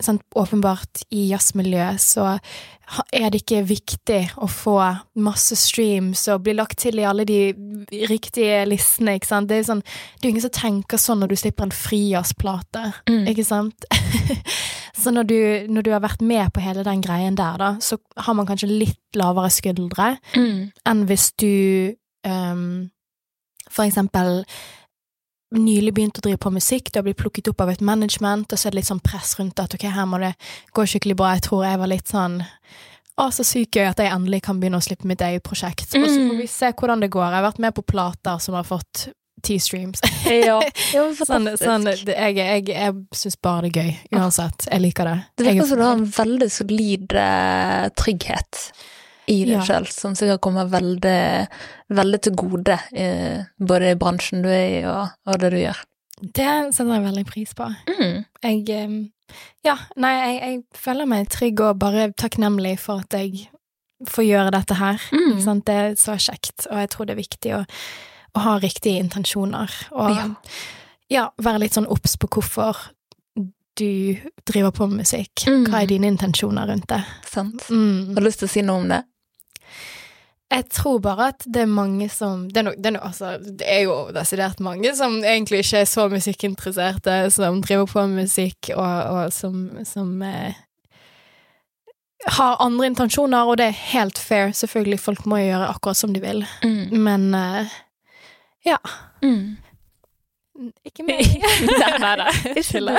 sant, 0.00 0.22
åpenbart, 0.36 1.02
i 1.12 1.26
jazzmiljøet 1.30 2.00
så 2.00 2.38
er 3.12 3.30
det 3.30 3.42
ikke 3.42 3.62
viktig 3.68 4.30
å 4.40 4.48
få 4.48 4.76
masse 5.16 5.54
streams 5.56 6.26
og 6.32 6.42
bli 6.42 6.54
lagt 6.56 6.78
til 6.78 6.98
i 6.98 7.04
alle 7.04 7.24
de 7.28 7.52
riktige 8.08 8.64
listene, 8.66 9.14
ikke 9.20 9.26
sant. 9.28 9.48
Det 9.48 9.58
er, 9.60 9.62
sånn, 9.68 9.82
det 9.84 10.24
er 10.24 10.28
jo 10.28 10.32
ingen 10.34 10.46
som 10.46 10.50
tenker 10.56 10.98
sånn 10.98 11.20
når 11.20 11.28
du 11.28 11.36
slipper 11.36 11.68
en 11.68 11.76
frijazzplate. 11.76 12.92
Mm. 13.12 13.28
Ikke 13.28 13.44
sant? 13.44 13.84
så 15.00 15.12
når 15.14 15.28
du, 15.28 15.38
når 15.68 15.82
du 15.86 15.90
har 15.94 16.00
vært 16.04 16.20
med 16.24 16.52
på 16.52 16.60
hele 16.64 16.82
den 16.86 17.00
greien 17.04 17.36
der, 17.38 17.56
da, 17.60 17.70
så 17.80 17.98
har 18.16 18.34
man 18.34 18.48
kanskje 18.48 18.68
litt 18.72 18.98
lavere 19.20 19.50
skuldre 19.52 20.16
Mm. 20.36 20.70
enn 20.86 21.06
hvis 21.08 21.30
du 21.40 21.94
ehm, 22.26 22.90
for 23.70 23.84
eksempel 23.86 24.44
nylig 25.56 25.92
begynt 25.96 26.18
å 26.20 26.22
drive 26.22 26.38
på 26.38 26.52
musikk, 26.54 26.92
du 26.92 26.98
har 27.00 27.06
blitt 27.08 27.18
plukket 27.18 27.48
opp 27.50 27.60
av 27.64 27.72
et 27.72 27.80
management, 27.82 28.52
og 28.52 28.58
så 28.58 28.68
er 28.68 28.74
det 28.74 28.82
litt 28.82 28.90
sånn 28.90 29.02
press 29.02 29.32
rundt 29.38 29.58
at 29.58 29.74
ok, 29.74 29.88
her 29.90 30.06
må 30.06 30.20
det 30.22 30.34
gå 30.76 30.84
skikkelig 30.86 31.16
bra. 31.18 31.32
Jeg 31.34 31.42
tror 31.48 31.64
jeg 31.66 31.80
var 31.82 31.90
litt 31.90 32.06
sånn 32.12 32.36
å, 33.20 33.26
så 33.34 33.44
sykt 33.44 33.76
gøy 33.76 33.88
at 33.90 33.98
jeg 34.00 34.12
endelig 34.14 34.42
kan 34.46 34.60
begynne 34.62 34.78
å 34.78 34.84
slippe 34.84 35.08
mitt 35.10 35.20
eget 35.26 35.42
prosjekt. 35.44 35.88
Og 35.98 36.06
så 36.06 36.18
Mm. 36.18 36.28
får 36.30 36.36
vi 36.38 36.46
se 36.46 36.70
hvordan 36.72 37.00
det 37.00 37.10
går. 37.10 37.26
Jeg 37.26 37.34
har 37.42 37.50
vært 37.52 37.58
med 37.58 37.74
på 37.74 37.82
plater 37.82 38.38
som 38.38 38.54
har 38.54 38.64
fått 38.64 39.08
ti 39.42 39.58
streams. 39.58 40.00
Ja, 40.24 40.60
jo, 40.94 41.02
Sånn, 41.18 41.50
sånn, 41.58 41.84
det, 41.84 42.14
jeg 42.14 42.36
jeg, 42.36 42.68
jeg 42.68 42.94
syns 43.12 43.36
bare 43.42 43.62
det 43.66 43.76
er 43.76 43.82
gøy, 43.82 43.98
uansett. 44.20 44.68
Jeg 44.70 44.80
liker 44.80 45.04
det. 45.04 45.18
Det 45.36 45.46
er 45.46 45.52
virker 45.52 45.66
som 45.68 45.78
du 45.78 45.84
har 45.84 45.98
en 45.98 46.06
veldig 46.06 46.50
solid 46.52 47.12
uh, 47.16 47.88
trygghet 47.96 48.62
i 49.30 49.38
deg 49.46 49.54
Ja. 49.60 49.62
selv, 49.68 49.90
som 49.94 50.14
sikkert 50.18 50.40
kommer 50.44 50.66
veldig, 50.70 51.46
veldig 51.94 52.20
til 52.26 52.34
gode, 52.38 52.76
eh, 52.92 53.44
både 53.60 53.92
i 53.94 53.98
bransjen 54.00 54.42
du 54.42 54.48
er 54.50 54.66
i 54.80 54.82
og, 54.90 55.08
og 55.26 55.38
det 55.40 55.50
du 55.54 55.58
gjør. 55.60 55.80
Det 56.20 56.74
setter 56.74 56.92
jeg 56.98 57.06
veldig 57.06 57.26
pris 57.30 57.54
på. 57.56 57.70
Mm. 57.88 58.24
Jeg 58.42 59.10
Ja, 59.64 59.76
nei, 59.96 60.10
jeg, 60.18 60.40
jeg 60.42 60.62
føler 60.74 61.06
meg 61.06 61.28
trygg 61.30 61.60
og 61.62 61.78
bare 61.78 62.08
takknemlig 62.18 62.78
for 62.82 63.04
at 63.04 63.14
jeg 63.14 63.46
får 64.10 64.24
gjøre 64.26 64.50
dette 64.56 64.74
her. 64.74 64.98
Mm. 65.14 65.62
Det 65.64 65.74
er 65.76 65.94
så 66.00 66.16
kjekt, 66.18 66.66
og 66.70 66.78
jeg 66.82 66.90
tror 66.90 67.06
det 67.06 67.14
er 67.14 67.20
viktig 67.22 67.52
å, 67.54 67.64
å 68.34 68.40
ha 68.40 68.56
riktige 68.58 68.98
intensjoner. 68.98 69.70
Og 69.92 70.10
Ja. 70.16 70.26
ja, 71.10 71.24
være 71.38 71.60
litt 71.60 71.72
sånn 71.78 71.86
obs 71.88 72.16
på 72.16 72.26
hvorfor 72.28 72.76
du 73.78 74.16
driver 74.44 74.70
på 74.74 74.86
med 74.90 75.04
musikk. 75.04 75.44
Mm. 75.46 75.64
Hva 75.70 75.82
er 75.82 75.86
dine 75.86 76.10
intensjoner 76.10 76.66
rundt 76.68 76.88
det? 76.90 77.00
Sant. 77.30 77.62
Mm. 77.70 78.10
Har 78.14 78.20
du 78.20 78.26
lyst 78.26 78.42
til 78.42 78.48
å 78.48 78.52
si 78.52 78.62
noe 78.66 78.82
om 78.82 78.88
det? 78.90 79.04
Jeg 80.50 80.64
tror 80.74 80.98
bare 80.98 81.28
at 81.30 81.44
det 81.46 81.62
er 81.62 81.66
mange 81.70 82.08
som 82.10 82.48
Det 82.50 82.56
er, 82.58 82.62
no, 82.66 82.70
det 82.74 82.86
er, 82.86 82.94
no, 82.96 83.00
altså, 83.06 83.36
det 83.38 83.66
er 83.70 83.84
jo 83.84 83.94
desidert 84.14 84.58
mange 84.60 84.90
som 84.98 85.20
egentlig 85.22 85.58
ikke 85.62 85.84
er 85.84 85.84
så 85.86 86.08
musikkinteresserte, 86.10 87.30
som 87.30 87.60
driver 87.62 87.86
på 87.86 88.06
med 88.10 88.24
musikk, 88.26 88.72
og, 88.74 88.96
og 89.14 89.32
som, 89.32 89.60
som 89.86 90.10
eh, 90.26 90.58
har 92.26 92.58
andre 92.60 92.86
intensjoner, 92.90 93.46
og 93.48 93.56
det 93.60 93.66
er 93.70 93.78
helt 93.94 94.18
fair. 94.18 94.50
Selvfølgelig, 94.52 94.98
folk 95.00 95.26
må 95.30 95.38
jo 95.40 95.52
gjøre 95.52 95.70
akkurat 95.72 95.96
som 95.96 96.12
de 96.14 96.20
vil, 96.24 96.42
Mm. 96.64 96.98
men 97.06 97.34
eh, 97.34 97.66
ja. 98.66 98.76
Mm. 99.22 99.56
Ikke 100.86 101.04
meg. 101.06 101.24
Nei 102.02 102.14
nei, 102.20 102.30
Ikke 102.60 102.82
du. 102.84 102.92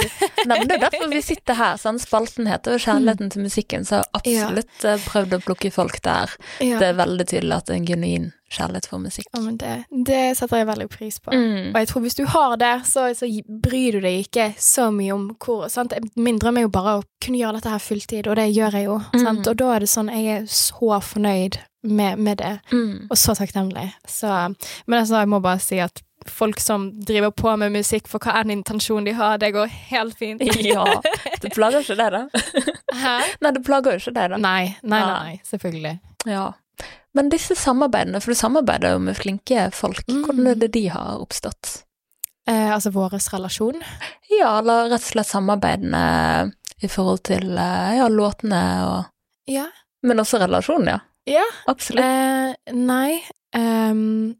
Nei, 0.47 0.57
men 0.57 0.67
det 0.69 0.77
er 0.77 0.83
derfor 0.87 1.09
vi 1.11 1.21
sitter 1.25 1.57
her. 1.59 1.79
Sånn. 1.81 1.99
Spalten 2.01 2.49
heter 2.49 2.75
jo 2.75 2.81
'Kjærligheten 2.81 3.31
til 3.33 3.45
musikken', 3.45 3.85
så 3.87 4.01
jeg 4.01 4.05
har 4.05 4.21
absolutt 4.21 4.85
ja. 4.87 4.97
prøvd 5.05 5.37
å 5.37 5.41
plukke 5.45 5.71
folk 5.73 6.01
der. 6.05 6.33
Ja. 6.59 6.79
Det 6.81 6.91
er 6.91 7.01
veldig 7.01 7.27
tydelig 7.29 7.57
at 7.57 7.67
det 7.69 7.75
er 7.75 7.81
en 7.81 7.89
genuin 7.89 8.31
kjærlighet 8.51 8.87
for 8.91 8.99
musikk. 8.99 9.27
Ja, 9.31 9.41
men 9.45 9.57
det, 9.61 9.75
det 10.07 10.21
setter 10.37 10.61
jeg 10.61 10.67
veldig 10.67 10.87
pris 10.91 11.19
på. 11.23 11.31
Mm. 11.31 11.71
Og 11.71 11.79
jeg 11.79 11.89
tror 11.91 12.03
hvis 12.05 12.17
du 12.19 12.25
har 12.33 12.57
det, 12.59 12.73
så, 12.89 13.07
så 13.15 13.29
bryr 13.63 13.97
du 13.97 14.01
deg 14.03 14.25
ikke 14.25 14.51
så 14.59 14.89
mye 14.91 15.15
om 15.15 15.29
hvor 15.39 15.67
sant? 15.71 15.95
Min 16.19 16.39
drøm 16.41 16.59
er 16.59 16.67
jo 16.67 16.73
bare 16.73 16.97
å 16.99 17.03
kunne 17.23 17.39
gjøre 17.39 17.59
dette 17.59 17.71
her 17.71 17.83
fulltid, 17.83 18.27
og 18.27 18.35
det 18.39 18.49
gjør 18.51 18.79
jeg 18.79 18.89
jo. 18.89 18.99
Mm. 19.13 19.23
Sant? 19.23 19.51
Og 19.51 19.59
da 19.61 19.73
er 19.75 19.85
det 19.85 19.91
sånn 19.91 20.11
Jeg 20.11 20.41
er 20.41 20.47
så 20.51 20.99
fornøyd 21.05 21.61
med, 21.83 22.19
med 22.19 22.37
det, 22.37 22.59
Mm. 22.71 23.07
og 23.09 23.17
så 23.17 23.33
takknemlig. 23.37 23.87
Så, 24.07 24.27
men 24.85 24.99
altså, 24.99 25.23
jeg 25.23 25.31
må 25.31 25.39
bare 25.41 25.59
si 25.63 25.79
at 25.81 26.03
folk 26.29 26.59
som 26.59 26.89
driver 27.05 27.31
på 27.31 27.53
med 27.57 27.71
musikk 27.71 28.07
for 28.07 28.19
hva 28.19 28.35
enn 28.41 28.51
intensjon 28.53 29.03
de 29.07 29.13
har, 29.17 29.37
det 29.41 29.51
går 29.55 29.67
helt 29.91 30.17
fint. 30.17 30.41
Ja. 30.65 30.85
Det 31.41 31.51
plager 31.55 31.81
ikke 31.81 31.97
deg, 31.97 32.11
da? 32.17 32.23
Hæ? 33.01 33.15
Nei, 33.41 33.51
det 33.55 33.63
plager 33.65 33.95
jo 33.97 34.01
ikke 34.03 34.13
deg, 34.19 34.29
da. 34.35 34.37
Nei, 34.37 34.75
nei, 34.83 34.99
Ja. 34.99 35.13
nei, 35.23 35.39
selvfølgelig. 35.49 35.95
Ja. 36.29 36.51
Men 37.13 37.29
disse 37.29 37.55
samarbeidene, 37.59 38.21
for 38.23 38.31
du 38.31 38.39
samarbeider 38.39 38.93
jo 38.93 38.99
med 39.03 39.17
flinke 39.17 39.69
folk, 39.75 40.03
Mm. 40.07 40.23
hvordan 40.25 40.47
er 40.47 40.55
det 40.55 40.71
de 40.71 40.85
har 40.93 41.17
oppstått? 41.19 41.83
Eh, 42.47 42.69
altså 42.73 42.91
vår 42.91 43.17
relasjon. 43.19 43.81
Ja, 44.31 44.57
eller 44.59 44.89
rett 44.89 45.03
og 45.03 45.11
slett 45.11 45.27
samarbeidene 45.29 46.51
i 46.81 46.87
forhold 46.89 47.21
til 47.27 47.51
eh, 47.57 47.97
ja, 47.99 48.07
låtene 48.09 48.61
og 48.87 49.05
Ja. 49.51 49.67
Men 50.03 50.17
også 50.23 50.39
relasjonen, 50.41 50.87
ja. 50.95 50.99
Ja. 51.29 51.43
Absolutt. 51.69 52.01
Eh, 52.01 52.73
nei. 52.73 53.21
ehm, 53.53 54.35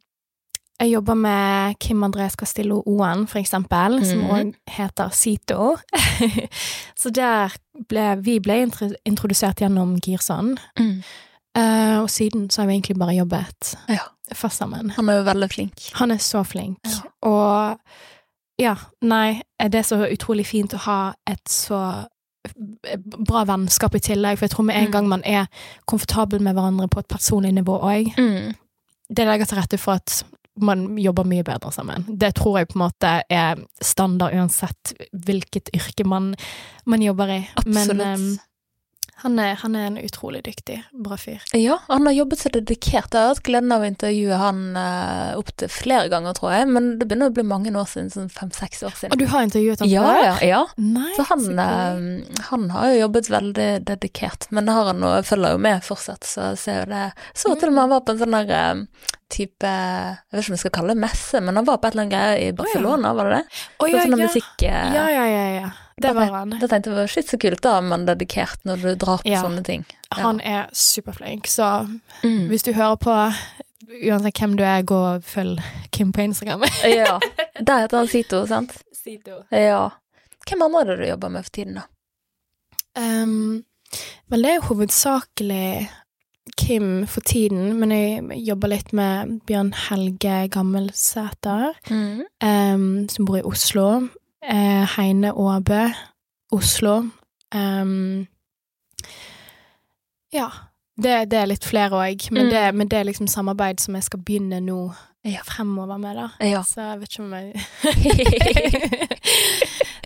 jeg 0.82 0.92
jobber 0.94 1.14
med 1.14 1.76
Kim 1.80 2.04
André 2.04 2.30
Castillo 2.36 2.82
Oen, 2.86 3.28
for 3.28 3.40
eksempel, 3.40 4.00
som 4.06 4.20
Mhm. 4.20 4.30
òg 4.32 4.54
heter 4.68 5.10
Sito. 5.14 5.78
så 7.02 7.10
der 7.14 7.54
ble 7.90 8.16
vi 8.22 8.40
ble 8.40 8.62
introdusert 9.06 9.62
gjennom 9.62 9.98
Girson. 10.02 10.58
Mm. 10.80 11.04
Uh, 11.58 12.02
og 12.02 12.10
siden 12.10 12.50
så 12.50 12.62
har 12.62 12.68
vi 12.68 12.74
egentlig 12.80 12.98
bare 13.00 13.16
jobbet 13.18 13.76
Ja. 13.90 13.98
fast 14.34 14.58
sammen. 14.58 14.90
Han 14.92 15.10
er 15.10 15.14
jo 15.20 15.24
veldig 15.24 15.50
flink. 15.52 15.90
Han 15.94 16.12
er 16.12 16.18
så 16.18 16.44
flink. 16.44 16.80
Ja. 16.86 17.30
Og 17.30 17.78
ja, 18.60 18.76
nei, 19.02 19.42
det 19.60 19.76
er 19.76 19.84
så 19.84 20.06
utrolig 20.12 20.46
fint 20.46 20.74
å 20.74 20.78
ha 20.78 21.14
et 21.28 21.50
så 21.50 22.06
bra 23.28 23.44
vennskap 23.46 23.96
i 23.96 24.00
tillegg, 24.00 24.38
for 24.38 24.46
jeg 24.46 24.52
tror 24.52 24.64
med 24.66 24.76
en 24.76 24.86
Mm. 24.88 24.92
gang 24.92 25.08
man 25.10 25.22
er 25.26 25.46
komfortabel 25.88 26.40
med 26.42 26.56
hverandre 26.56 26.88
på 26.90 27.00
et 27.00 27.08
personlig 27.08 27.54
nivå 27.54 27.82
òg, 27.84 28.16
Mm. 28.18 28.56
det 29.14 29.26
legger 29.28 29.46
til 29.46 29.58
rette 29.58 29.78
for 29.80 29.92
at 29.94 30.24
man 30.60 30.98
jobber 31.00 31.28
mye 31.28 31.44
bedre 31.48 31.72
sammen. 31.72 32.06
Det 32.08 32.34
tror 32.36 32.60
jeg 32.60 32.72
på 32.72 32.78
en 32.78 32.84
måte 32.86 33.12
er 33.32 33.62
standard 33.82 34.36
uansett 34.36 34.94
hvilket 35.12 35.72
yrke 35.76 36.06
man, 36.08 36.34
man 36.86 37.04
jobber 37.04 37.32
i. 37.38 37.42
Absolutt. 37.56 37.98
Men 37.98 38.02
ehm, 38.08 38.28
han, 39.22 39.38
er, 39.40 39.56
han 39.62 39.76
er 39.78 39.88
en 39.90 39.98
utrolig 40.02 40.42
dyktig, 40.46 40.80
bra 41.06 41.18
fyr. 41.20 41.44
Ja, 41.58 41.78
han 41.88 42.08
har 42.10 42.16
jobbet 42.16 42.42
så 42.42 42.52
dedikert. 42.54 43.14
Jeg 43.14 43.22
har 43.22 43.34
hatt 43.36 43.44
gleden 43.46 43.74
av 43.76 43.84
å 43.84 43.90
intervjue 43.90 44.40
han 44.42 44.62
uh, 44.78 45.38
opptil 45.40 45.70
flere 45.72 46.10
ganger, 46.12 46.36
tror 46.38 46.56
jeg, 46.56 46.70
men 46.74 46.90
det 47.00 47.08
begynner 47.10 47.32
å 47.32 47.36
bli 47.36 47.46
mange 47.48 47.74
år 47.78 47.88
siden, 47.90 48.10
sånn 48.14 48.32
fem-seks 48.34 48.82
år 48.88 48.96
siden. 48.98 49.14
Og 49.16 49.22
du 49.22 49.28
har 49.32 49.46
intervjuet 49.46 49.86
Ja, 49.90 50.06
før? 50.08 50.24
ja, 50.26 50.36
ja. 50.50 50.62
Nei, 50.82 51.12
Så 51.18 51.28
han, 51.30 51.48
eh, 51.60 52.42
han 52.50 52.68
har 52.74 52.92
jo 52.92 53.00
jobbet 53.04 53.32
veldig 53.32 53.70
dedikert, 53.88 54.50
men 54.50 54.68
det 54.68 54.76
har 54.76 54.92
han 54.92 55.06
og 55.06 55.26
følger 55.28 55.56
jo 55.56 55.62
med 55.68 55.86
fortsatt, 55.86 56.28
så 56.28 56.52
ser 56.60 56.84
jo 56.84 56.90
det. 56.92 57.08
Så 57.38 57.54
til 57.56 57.72
og 57.72 57.78
med 57.78 57.86
han 57.86 57.94
var 57.96 58.06
på 58.08 58.16
en 58.16 58.22
sånn 58.24 58.38
der 58.40 58.52
uh, 58.52 59.12
type 59.32 59.68
Jeg 59.72 60.34
vet 60.34 60.42
ikke 60.42 60.52
om 60.52 60.58
jeg 60.58 60.64
skal 60.66 60.76
kalle 60.76 60.96
det 60.96 61.04
messe, 61.06 61.40
men 61.40 61.56
han 61.60 61.68
var 61.68 61.80
på 61.80 61.88
et 61.88 61.96
eller 61.96 62.08
annet 62.08 62.16
greie 62.18 62.50
i 62.50 62.58
Barcelona, 62.58 63.14
var 63.16 63.30
det 63.30 63.40
det? 63.40 63.62
Oh, 63.80 63.88
ja, 63.88 64.04
sånn 64.04 64.18
ja. 64.18 64.28
musikk... 64.28 64.52
Uh, 64.66 64.92
ja, 64.98 65.06
ja, 65.14 65.26
ja, 65.30 65.48
ja. 65.62 65.72
Det 66.02 66.14
var 66.16 66.32
han. 66.34 66.50
Da 66.60 66.68
tenkte 66.68 66.94
jeg 66.98 67.10
shit, 67.10 67.28
så 67.32 67.38
kult 67.42 67.62
da, 67.62 67.80
man 67.82 68.06
dedikert 68.08 68.64
når 68.66 68.82
du 68.82 68.96
drar 68.96 69.22
på 69.24 69.30
Ja. 69.30 69.42
sånne 69.44 69.64
ting. 69.64 69.86
Ja. 70.12 70.22
Han 70.24 70.42
er 70.42 70.70
superflink, 70.74 71.48
så 71.48 71.88
Mm. 72.24 72.48
hvis 72.50 72.64
du 72.64 72.74
hører 72.74 72.98
på 72.98 73.34
Uansett 73.92 74.38
hvem 74.40 74.54
du 74.56 74.64
er, 74.64 74.84
gå 74.84 74.96
og 74.96 75.24
følg 75.24 75.60
Kim 75.92 76.12
på 76.14 76.22
Instagram. 76.24 76.62
Ja. 76.86 77.20
Der 77.60 77.82
heter 77.82 77.98
han 77.98 78.08
Sito, 78.08 78.46
sant? 78.48 78.72
Sito. 78.94 79.44
Ja. 79.52 79.90
Hvem 80.48 80.62
andre 80.62 80.82
er 80.82 80.86
det 80.96 80.98
du 81.06 81.10
jobber 81.10 81.30
med 81.30 81.44
for 81.44 81.52
tiden, 81.52 81.74
da? 81.76 81.82
Um, 82.96 83.64
vel, 84.30 84.42
det 84.44 84.52
er 84.56 84.62
hovedsakelig 84.68 85.90
Kim 86.58 87.06
for 87.08 87.22
tiden, 87.22 87.80
men 87.80 87.92
jeg 87.92 88.42
jobber 88.48 88.68
litt 88.72 88.94
med 88.94 89.42
Bjørn 89.48 89.74
Helge 89.90 90.48
Gammelsæter, 90.50 91.74
Mm. 91.90 92.22
um, 92.44 93.10
som 93.10 93.26
bor 93.26 93.38
i 93.38 93.42
Oslo. 93.44 94.10
Eh, 94.42 94.86
Heine 94.98 95.32
Aabe, 95.38 95.94
Oslo. 96.52 97.04
Um, 97.56 98.28
ja. 100.34 100.50
Det, 101.02 101.30
det 101.32 101.38
er 101.40 101.46
litt 101.50 101.64
flere 101.66 101.96
òg, 101.98 102.28
men, 102.32 102.46
Mm. 102.52 102.76
men 102.78 102.88
det 102.88 102.98
er 103.00 103.04
liksom 103.08 103.28
samarbeid 103.28 103.80
som 103.80 103.96
jeg 103.96 104.04
skal 104.04 104.20
begynne 104.20 104.60
nå 104.62 104.94
Ja. 105.24 105.40
fremover 105.46 105.98
med, 106.00 106.16
da. 106.16 106.28
Ja. 106.46 106.62
Så 106.64 106.82
jeg 106.82 107.00
vet 107.00 107.10
ikke 107.10 107.24
om 107.24 107.34
jeg 107.34 107.54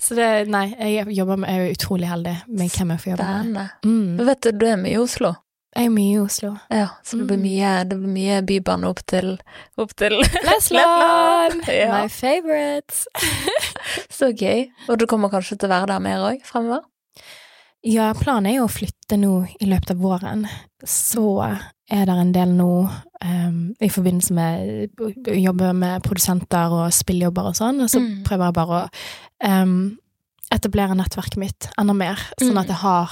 Så 0.05 0.15
det 0.15 0.47
Nei, 0.51 0.67
jeg 0.77 1.07
jobber 1.17 1.35
med 1.41 1.49
Jeg 1.49 1.67
er 1.69 1.73
utrolig 1.73 2.07
heldig 2.09 2.35
med 2.47 2.69
hvem 2.69 2.89
jeg 2.93 2.99
får 2.99 3.09
jobbe 3.11 3.43
med. 3.53 3.67
Mm. 3.83 4.17
Vet 4.27 4.41
du, 4.43 4.51
du 4.51 4.65
er 4.67 4.75
med 4.75 4.91
i 4.91 4.97
Oslo? 5.01 5.33
Jeg 5.75 5.89
er 5.89 5.91
mye 5.91 6.13
i 6.15 6.19
Oslo. 6.23 6.53
Ja, 6.71 6.87
så 7.03 7.17
det 7.19 7.25
blir 7.27 7.37
Mm. 7.37 7.43
mye, 7.43 7.71
det 7.89 7.97
blir 7.99 8.13
mye 8.15 8.41
bybane 8.47 8.87
opp 8.87 9.01
til, 9.11 9.33
opp 9.77 9.91
til 9.99 10.13
Lesland! 10.47 11.65
Ja. 11.67 12.01
My 12.03 12.07
favorite! 12.07 13.05
Så 14.09 14.31
gøy. 14.31 14.69
Og 14.89 14.97
du 14.99 15.05
kommer 15.05 15.29
kanskje 15.29 15.57
til 15.59 15.67
å 15.67 15.73
være 15.75 15.87
der 15.91 15.99
mer 15.99 16.23
òg 16.31 16.45
fremover? 16.47 16.85
Ja, 17.85 18.13
planen 18.17 18.47
er 18.49 18.55
jo 18.61 18.65
å 18.65 18.71
flytte 18.71 19.17
nå 19.19 19.33
i 19.61 19.65
løpet 19.69 19.91
av 19.93 19.99
våren. 20.01 20.47
Så 20.87 21.25
er 21.91 22.05
det 22.07 22.15
en 22.17 22.31
del 22.33 22.55
nå 22.57 22.69
um, 22.89 23.59
i 23.83 23.89
forbindelse 23.93 24.33
med 24.33 24.89
å 24.97 25.35
jobbe 25.37 25.69
med 25.77 26.01
produsenter 26.07 26.71
og 26.73 26.87
spillejobber 26.95 27.51
og 27.51 27.59
sånn, 27.59 27.83
og 27.83 27.91
så 27.91 27.99
Mm. 28.01 28.23
prøver 28.25 28.47
jeg 28.47 28.53
bare 28.57 28.79
å 28.79 29.61
um, 29.61 29.97
etablere 30.55 30.95
nettverket 30.97 31.37
mitt 31.37 31.67
enda 31.77 31.93
mer, 31.93 32.15
sånn 32.41 32.55
Mm. 32.55 32.61
at 32.63 32.67
jeg 32.73 32.81
har 32.81 33.11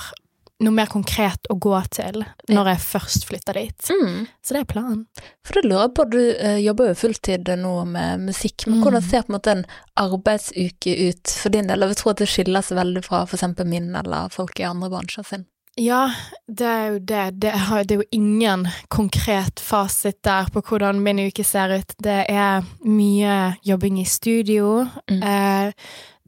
noe 0.64 0.74
mer 0.76 0.90
konkret 0.92 1.48
å 1.52 1.58
gå 1.62 1.76
til 1.94 2.24
når 2.50 2.70
jeg 2.74 2.82
først 2.88 3.28
flytter 3.30 3.60
dit. 3.60 3.90
Mm. 3.94 4.26
Så 4.44 4.56
det 4.56 4.62
er 4.64 4.70
planen. 4.74 5.06
For 5.46 5.60
det 5.60 5.66
lurer 5.70 5.86
jeg 5.88 5.94
på, 6.00 6.06
du 6.12 6.20
uh, 6.40 6.58
jobber 6.64 6.92
jo 6.92 7.00
fulltid 7.04 7.54
nå 7.60 7.74
med 7.94 8.28
musikk, 8.30 8.68
men 8.68 8.80
Mm. 8.80 8.84
hvordan 8.84 9.04
ser 9.10 9.24
på 9.24 9.32
en 9.34 9.38
måte 9.38 9.52
en 9.58 9.66
arbeidsuke 10.00 10.94
ut 11.10 11.34
for 11.42 11.50
din 11.54 11.68
del? 11.68 11.80
Jeg 11.84 11.94
vil 11.94 12.00
tro 12.02 12.12
at 12.14 12.22
det 12.24 12.30
skiller 12.32 12.62
seg 12.66 12.80
veldig 12.80 13.04
fra 13.06 13.24
eksempel 13.28 13.68
min 13.70 13.92
eller 13.96 14.30
folk 14.34 14.60
i 14.60 14.68
andre 14.68 14.90
bransjer 14.94 15.28
sin. 15.28 15.46
Ja, 15.80 16.12
det 16.48 16.68
er 16.70 16.88
jo 16.94 17.00
det. 17.02 17.22
Det 17.42 17.50
er 17.50 17.86
jo 17.90 18.04
ingen 18.14 18.68
konkret 18.94 19.60
fasit 19.60 20.20
der 20.22 20.46
på 20.54 20.62
hvordan 20.62 21.00
min 21.02 21.18
uke 21.26 21.44
ser 21.44 21.74
ut. 21.80 21.96
Det 21.98 22.20
er 22.30 22.62
mye 22.86 23.56
jobbing 23.66 23.98
i 24.00 24.06
studio. 24.06 24.84
Mm. 25.10 25.24
Eh, 25.24 25.72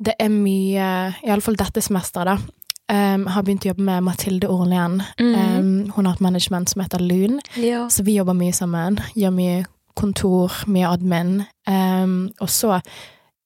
det 0.02 0.16
er 0.20 0.30
mye 0.34 0.88
Iallfall 1.24 1.56
dette 1.62 1.84
semesteret, 1.86 2.26
da. 2.42 2.65
Um, 2.92 3.24
har 3.34 3.42
begynt 3.44 3.66
å 3.66 3.72
jobbe 3.72 3.82
med 3.88 4.04
Mathilde 4.06 4.48
Orlien. 4.48 5.00
Mm. 5.20 5.36
Um, 5.36 5.92
hun 5.96 6.06
har 6.06 6.14
et 6.14 6.22
management 6.22 6.70
som 6.70 6.82
heter 6.84 7.02
Lun, 7.02 7.40
Ja. 7.58 7.88
så 7.90 8.04
vi 8.06 8.14
jobber 8.20 8.34
mye 8.38 8.54
sammen. 8.54 9.00
Gjør 9.16 9.32
mye 9.34 9.66
kontor, 9.98 10.52
mye 10.68 10.92
admin. 10.92 11.46
Um, 11.66 12.30
og 12.40 12.50
så 12.54 12.76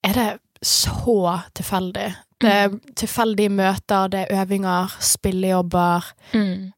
er 0.04 0.12
det 0.18 0.26
så 0.62 1.38
tilfeldig. 1.56 2.10
Det 2.40 2.50
er 2.52 2.68
tilfeldige 2.96 3.48
møter, 3.52 4.08
det 4.12 4.26
er 4.26 4.42
øvinger, 4.42 4.92
spillejobber. 5.00 6.04
Mm. 6.34 6.72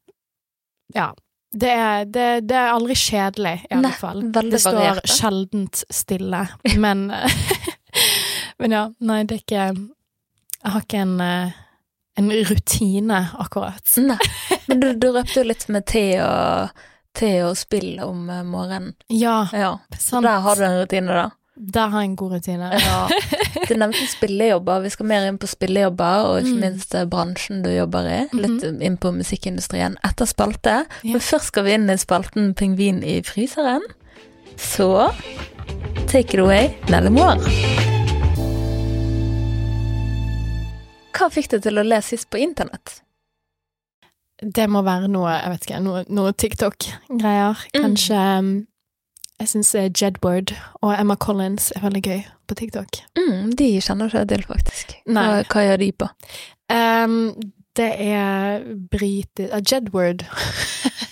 Ja. 0.95 1.09
Det 1.53 1.69
er, 1.69 2.05
det, 2.05 2.47
det 2.49 2.55
er 2.57 2.71
aldri 2.73 2.95
kjedelig, 2.97 3.57
i 3.69 3.75
Nei, 3.75 3.79
alle 3.83 3.91
fall. 3.99 4.23
veldig 4.33 4.51
Det 4.55 4.61
står 4.63 4.79
variert, 4.79 5.11
sjeldent 5.11 5.83
stille, 5.93 6.47
men 6.83 7.03
Men 8.59 8.71
ja, 8.71 8.83
nei, 9.01 9.19
det 9.27 9.35
er 9.35 9.41
ikke 9.43 9.65
Jeg 10.63 10.71
har 10.73 10.81
ikke 10.85 11.01
en, 11.03 11.13
eh, 11.21 11.51
en 12.17 12.31
rutine, 12.49 13.21
akkurat. 13.41 13.95
Nei, 13.97 14.17
men 14.67 14.79
du, 14.83 14.91
du 14.95 15.07
røpte 15.15 15.39
jo 15.41 15.47
litt 15.49 15.67
med 15.73 15.85
te 15.89 16.03
og, 16.21 16.69
te 17.17 17.31
og 17.45 17.55
spill 17.57 17.95
om 18.05 18.27
eh, 18.29 18.43
morgenen. 18.45 18.93
Ja, 19.09 19.47
Ja, 19.53 19.77
sant. 19.97 20.23
der 20.27 20.43
har 20.45 20.55
du 20.59 20.63
en 20.67 20.79
rutine, 20.83 21.07
da. 21.23 21.29
Der 21.55 21.87
har 21.93 22.01
jeg 22.01 22.09
en 22.09 22.15
god 22.17 22.31
rutine. 22.39 22.71
Ja. 22.81 23.07
Du 23.63 23.75
nevnte 23.79 24.03
spillejobber, 24.09 24.81
vi 24.83 24.89
skal 24.91 25.05
mer 25.07 25.23
inn 25.29 25.37
på 25.39 25.47
spillejobber, 25.47 26.25
og 26.27 26.39
ikke 26.41 26.55
Mm. 26.55 26.63
minst 26.65 26.95
eh, 26.97 27.05
bransjen 27.07 27.61
du 27.63 27.69
jobber 27.71 28.09
i. 28.09 28.17
Litt 28.35 28.65
inn 28.83 28.97
på 28.97 29.13
musikkindustrien 29.15 29.95
etter 30.03 30.27
spalte. 30.27 30.79
Men 31.05 31.21
først 31.23 31.53
skal 31.53 31.63
vi 31.69 31.77
inn 31.77 31.87
i 31.93 31.95
spalten 32.01 32.51
Pingvin 32.57 33.03
i 33.05 33.21
fryseren. 33.23 33.85
Så 34.57 34.89
take 36.11 36.33
it 36.33 36.39
away, 36.43 36.73
Nelle 36.89 37.09
Moir. 37.13 37.92
Hva 41.13 41.29
fikk 41.33 41.51
deg 41.53 41.65
til 41.67 41.79
å 41.79 41.85
le 41.85 42.01
sist 42.05 42.29
på 42.33 42.41
internett? 42.41 42.99
Det 44.43 44.65
må 44.67 44.81
være 44.83 45.07
noe, 45.11 45.31
jeg 45.37 45.51
vet 45.53 45.65
ikke, 45.67 45.81
noe, 45.85 46.03
noe 46.11 46.33
TikTok-greier. 46.35 47.65
Mm. 47.73 47.81
Kanskje 47.81 48.21
mm. 48.43 48.53
Jeg 49.41 49.49
syns 49.49 49.73
Jedward 49.99 50.53
og 50.85 50.93
Emma 50.93 51.15
Collins 51.19 51.71
er 51.75 51.81
veldig 51.83 52.01
gøy 52.05 52.21
på 52.47 52.55
TikTok. 52.55 52.99
Mm, 53.17 53.49
de 53.59 53.65
kjenner 53.81 54.07
ikke 54.07 54.21
jeg 54.21 54.29
til, 54.29 54.45
faktisk. 54.47 54.93
Hva, 55.09 55.25
hva 55.49 55.63
gjør 55.65 55.81
de 55.81 55.89
på? 55.99 56.07
Um, 56.71 57.17
det 57.75 57.89
er 58.05 58.63
brite... 58.91 59.49
Uh, 59.49 59.59
Jedward. 59.59 60.23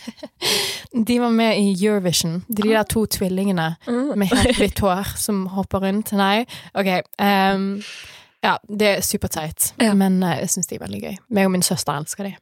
de 1.10 1.20
var 1.20 1.36
med 1.36 1.60
i 1.60 1.74
Eurovision. 1.74 2.40
De, 2.48 2.62
de 2.62 2.70
der 2.70 2.88
to 2.88 3.04
tvillingene 3.06 3.74
med 3.90 4.32
helt 4.32 4.62
hvitt 4.62 4.80
hår 4.86 5.16
som 5.20 5.48
hopper 5.58 5.84
rundt. 5.88 6.14
Nei, 6.16 6.46
ok. 6.78 6.94
Um, 7.20 7.82
ja, 8.44 8.56
det 8.68 8.88
er 8.98 9.02
superteit, 9.06 9.74
Ja. 9.82 9.94
men 9.94 10.22
uh, 10.24 10.36
jeg 10.40 10.50
syns 10.50 10.68
de 10.68 10.76
er 10.80 10.84
veldig 10.86 11.02
gøy. 11.04 11.18
Meg 11.30 11.46
og 11.50 11.52
min 11.54 11.62
søster 11.66 11.94
elsker 12.00 12.24
de. 12.30 12.36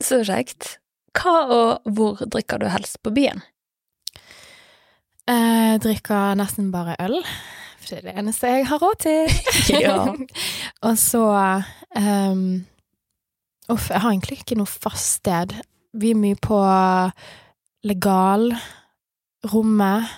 Så 0.00 0.20
kjekt. 0.28 0.76
Hva 1.18 1.36
og 1.50 1.88
hvor 1.96 2.20
drikker 2.30 2.60
du 2.62 2.68
helst 2.70 3.00
på 3.02 3.10
byen? 3.16 3.40
Jeg 5.28 5.80
drikker 5.84 6.36
nesten 6.40 6.70
bare 6.72 6.94
øl, 7.04 7.18
for 7.80 7.90
det 7.90 7.98
er 7.98 8.06
det 8.06 8.14
eneste 8.22 8.48
jeg 8.52 8.66
har 8.70 8.80
råd 8.82 8.98
til. 9.04 9.38
Ja. 9.84 9.96
og 10.88 10.94
så 11.00 11.24
um, 11.96 12.64
Uff, 13.68 13.90
jeg 13.92 14.00
har 14.00 14.10
egentlig 14.14 14.38
ikke 14.40 14.56
noe 14.56 14.70
fast 14.70 15.18
sted. 15.18 15.52
Vi 15.92 16.14
er 16.14 16.20
mye 16.20 16.38
på 16.40 16.56
Legal, 17.84 18.46
Rommet, 19.52 20.08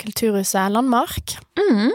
Kulturhuset, 0.00 0.68
Landmark. 0.74 1.38
Mm. 1.56 1.94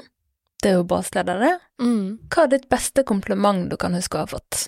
Er 0.65 0.79
jo 0.79 0.85
bra 0.87 1.01
det. 1.05 1.53
Mm. 1.81 2.17
Hva 2.31 2.45
er 2.45 2.53
ditt 2.55 2.69
beste 2.71 3.03
kompliment 3.05 3.69
du 3.69 3.77
kan 3.77 3.93
huske 3.93 4.17
å 4.17 4.25
ha 4.25 4.29
fått? 4.29 4.65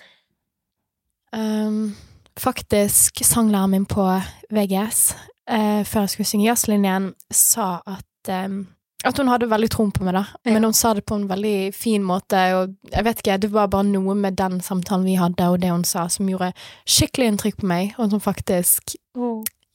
Um, 1.34 1.96
faktisk, 2.38 3.24
sanglæreren 3.26 3.74
min 3.74 3.86
på 3.88 4.06
VGS, 4.54 5.02
uh, 5.50 5.82
før 5.84 6.06
jeg 6.06 6.14
skulle 6.14 6.30
synge 6.30 6.48
jazzlinjen, 6.48 7.12
sa 7.34 7.78
at 7.84 8.32
um, 8.46 8.62
at 9.06 9.18
hun 9.20 9.28
hadde 9.30 9.46
veldig 9.46 9.68
troen 9.70 9.92
på 9.94 10.02
meg, 10.02 10.16
da. 10.16 10.24
Ja. 10.42 10.52
Men 10.56 10.66
hun 10.66 10.74
sa 10.74 10.90
det 10.96 11.04
på 11.06 11.14
en 11.14 11.28
veldig 11.30 11.70
fin 11.76 12.02
måte, 12.02 12.40
og 12.58 12.72
jeg 12.90 13.06
vet 13.06 13.20
ikke, 13.22 13.36
det 13.44 13.52
var 13.54 13.70
bare 13.70 13.86
noe 13.86 14.16
med 14.18 14.34
den 14.40 14.58
samtalen 14.64 15.06
vi 15.06 15.14
hadde, 15.20 15.46
og 15.46 15.60
det 15.62 15.70
hun 15.70 15.84
sa, 15.86 16.08
som 16.10 16.26
gjorde 16.26 16.50
skikkelig 16.82 17.28
inntrykk 17.30 17.60
på 17.60 17.68
meg, 17.70 17.92
og 17.98 18.10
som 18.10 18.22
faktisk 18.22 18.96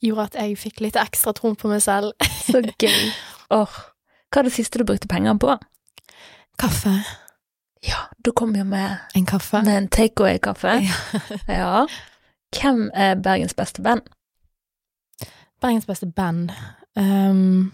gjorde 0.04 0.28
at 0.28 0.36
jeg 0.42 0.58
fikk 0.60 0.84
litt 0.84 1.00
ekstra 1.00 1.32
troen 1.36 1.56
på 1.56 1.72
meg 1.72 1.80
selv. 1.84 2.12
Så 2.44 2.60
gøy. 2.60 3.12
Åh. 3.58 3.80
Hva 4.28 4.42
er 4.42 4.48
det 4.50 4.56
siste 4.58 4.82
du 4.82 4.84
brukte 4.84 5.08
penger 5.08 5.38
på? 5.40 5.56
Kaffe. 6.58 7.04
Ja, 7.82 7.96
du 8.24 8.32
kom 8.32 8.54
jo 8.56 8.64
med, 8.64 8.96
En 9.14 9.26
kaffe. 9.26 9.62
med 9.62 9.76
en 9.76 9.88
takeaway-kaffe. 9.88 10.68
Ja. 10.68 10.94
Ja. 11.54 11.86
Hvem 12.54 12.90
er 12.94 13.14
Bergens 13.14 13.54
beste 13.54 13.82
band? 13.82 14.02
Bergens 15.60 15.86
beste 15.86 16.06
band. 16.06 16.50
Um, 16.96 17.72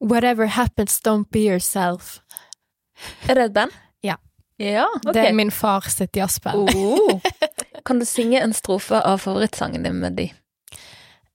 Whatever 0.00 0.46
happens, 0.46 1.00
don't 1.00 1.30
be 1.30 1.40
yourself. 1.40 2.20
Er 3.28 3.34
det 3.34 3.44
et 3.44 3.52
band? 3.54 3.70
Ja. 4.04 4.16
Ja, 4.58 4.86
okay. 4.96 5.12
Det 5.12 5.28
er 5.28 5.32
min 5.32 5.50
far 5.50 5.80
sitt 5.88 6.16
jazzband. 6.16 6.74
Oh. 6.74 7.20
Kan 7.86 7.98
du 8.00 8.04
synge 8.04 8.40
en 8.40 8.52
strofe 8.54 9.00
av 9.00 9.18
favorittsangen 9.18 9.82
din 9.82 10.00
med 10.00 10.16
de? 10.16 10.28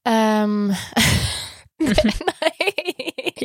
Um, 0.05 0.71
nei. 1.79 2.71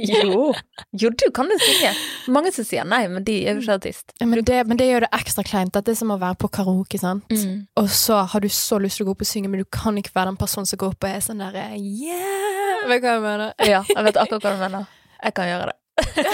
Jo. 0.00 0.54
Jo, 0.92 1.10
du 1.10 1.30
kan 1.34 1.50
jo 1.50 1.56
synge. 1.60 1.90
Mange 2.32 2.52
som 2.54 2.64
sier 2.64 2.86
nei, 2.88 3.02
men 3.10 3.24
de 3.26 3.34
er 3.42 3.56
jo 3.56 3.62
ikke 3.64 3.74
artist. 3.80 4.14
Men 4.22 4.44
det, 4.46 4.60
men 4.68 4.78
det 4.78 4.86
gjør 4.86 5.04
det 5.04 5.10
ekstra 5.18 5.44
kleint. 5.44 5.74
Det 5.74 5.92
er 5.92 5.98
som 5.98 6.12
å 6.14 6.18
være 6.20 6.38
på 6.40 6.50
karaoke, 6.54 7.00
sant. 7.00 7.26
Mm. 7.28 7.66
Og 7.80 7.90
så 7.92 8.20
har 8.30 8.44
du 8.44 8.48
så 8.54 8.78
lyst 8.80 9.00
til 9.00 9.04
å 9.04 9.10
gå 9.10 9.16
opp 9.16 9.24
og 9.26 9.28
synge, 9.28 9.50
men 9.50 9.64
du 9.64 9.66
kan 9.66 9.98
ikke 9.98 10.14
være 10.14 10.30
den 10.30 10.40
personen 10.40 10.70
som 10.70 10.80
går 10.80 10.94
opp 10.94 11.08
og 11.08 11.10
er 11.10 11.26
sånn 11.26 11.42
derre 11.42 11.66
yeah! 11.76 12.86
Vet 12.88 13.02
du 13.02 13.08
hva 13.08 13.16
jeg 13.16 13.24
mener? 13.26 13.52
Ja, 13.66 13.82
jeg 13.90 14.06
vet 14.06 14.22
akkurat 14.22 14.46
hva 14.46 14.54
du 14.54 14.62
mener. 14.62 14.88
Jeg 15.20 15.36
kan 15.36 15.50
gjøre 15.50 15.72
det. 15.72 16.26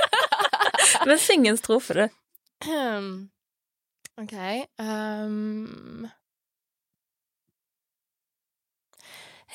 men 1.08 1.24
syng 1.24 1.48
en 1.50 1.58
strofe, 1.58 1.96
du. 1.96 2.06
Um, 2.68 3.12
Ok 4.20 4.36
um. 4.78 6.08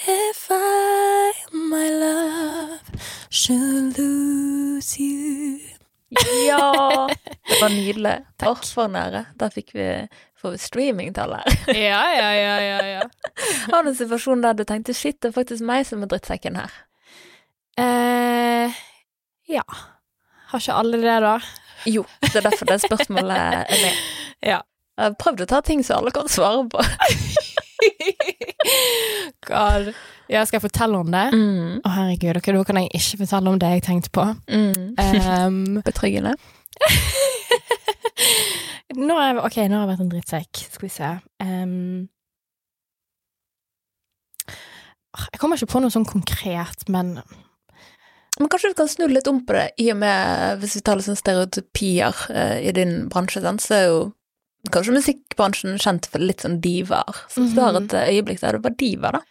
If 0.07 0.47
I, 0.51 1.33
my 1.51 1.89
love, 1.89 2.79
should 3.29 3.97
lose 3.97 4.99
you 5.01 5.59
Ja! 6.47 7.09
Det 7.47 7.61
var 7.61 7.69
nydelig. 7.69 8.25
Takk. 8.37 8.65
For 8.65 8.87
nære. 8.91 9.23
Da 9.39 9.49
fikk 9.53 9.73
vi, 9.75 9.87
vi 10.43 10.57
streamingtall 10.61 11.33
her. 11.39 11.57
Ja, 11.73 12.03
ja, 12.13 12.29
ja, 12.37 12.55
ja, 12.61 12.77
ja. 12.85 13.01
Har 13.71 13.83
du 13.83 13.89
en 13.89 13.97
situasjon 13.97 14.41
der 14.45 14.53
du 14.53 14.63
tenkte 14.63 14.93
shit, 14.93 15.17
det 15.21 15.31
er 15.31 15.35
faktisk 15.39 15.65
meg 15.65 15.85
som 15.89 16.05
er 16.05 16.11
drittsekken 16.13 16.57
her? 16.61 16.73
Eh, 17.81 18.77
ja. 19.49 19.65
Har 20.51 20.61
ikke 20.61 20.77
alle 20.81 21.01
det, 21.01 21.17
da? 21.25 21.35
Jo, 21.89 22.05
det 22.21 22.35
er 22.35 22.47
derfor 22.47 22.69
det 22.69 22.79
spørsmålet 22.85 23.37
er 23.37 23.65
med. 23.73 24.05
Ja. 24.53 24.61
Prøvd 25.19 25.41
å 25.43 25.49
ta 25.49 25.59
ting 25.65 25.81
som 25.83 25.99
alle 25.99 26.11
kan 26.13 26.29
svare 26.29 26.67
på. 26.69 26.83
God. 29.47 29.91
Ja, 30.31 30.41
skal 30.45 30.57
jeg 30.59 30.65
fortelle 30.65 30.97
om 31.03 31.11
det? 31.13 31.25
Å, 31.29 31.37
Mm. 31.37 31.81
herregud, 31.85 32.37
okay, 32.39 32.53
da 32.55 32.63
kan 32.65 32.79
jeg 32.81 32.89
ikke 32.97 33.19
fortelle 33.23 33.51
om 33.51 33.59
det 33.61 33.69
jeg 33.75 33.83
tenkte 33.85 34.11
på. 34.15 34.25
Mm. 34.49 34.95
Um, 34.97 35.81
Betryggende. 35.87 36.33
nå 38.95 39.17
har 39.19 39.27
jeg, 39.33 39.39
ok, 39.43 39.57
nå 39.69 39.79
har 39.79 39.85
jeg 39.85 39.91
vært 39.93 40.03
en 40.05 40.11
drittsekk. 40.13 40.63
Skal 40.75 40.87
vi 40.87 40.93
se. 40.93 41.11
Um, 41.43 42.05
jeg 45.31 45.39
kommer 45.39 45.59
ikke 45.59 45.71
på 45.71 45.81
noe 45.83 45.93
sånn 45.93 46.07
konkret, 46.09 46.87
men 46.91 47.17
Men 48.35 48.49
kanskje 48.51 48.73
du 48.73 48.75
kan 48.75 48.89
snu 48.91 49.05
litt 49.07 49.29
om 49.31 49.37
på 49.47 49.53
det, 49.55 49.69
i 49.79 49.85
og 49.93 50.01
med 50.01 50.57
hvis 50.59 50.73
vi 50.75 50.81
tar 50.83 50.97
litt 50.99 51.05
sånn 51.07 51.15
stereotypier 51.15 52.17
eh, 52.35 52.57
i 52.67 52.73
din 52.75 53.05
bransje, 53.07 53.39
sant, 53.39 53.63
så 53.63 53.77
er 53.77 53.85
jo 53.87 53.99
kanskje 54.73 54.93
musikkbransjen 54.97 55.77
kjent 55.81 56.05
for 56.11 56.19
litt 56.23 56.41
sånn 56.45 56.59
divaer. 56.63 57.23
Så 57.29 57.41
hvis 57.43 57.53
du 57.55 57.61
har 57.61 57.73
Mhm. 57.73 57.83
et 57.85 57.93
eh, 57.93 58.09
øyeblikk 58.15 58.39
der 58.41 58.51
du 58.57 58.59
var 58.65 58.71
diva, 58.77 59.11
da. 59.11 59.21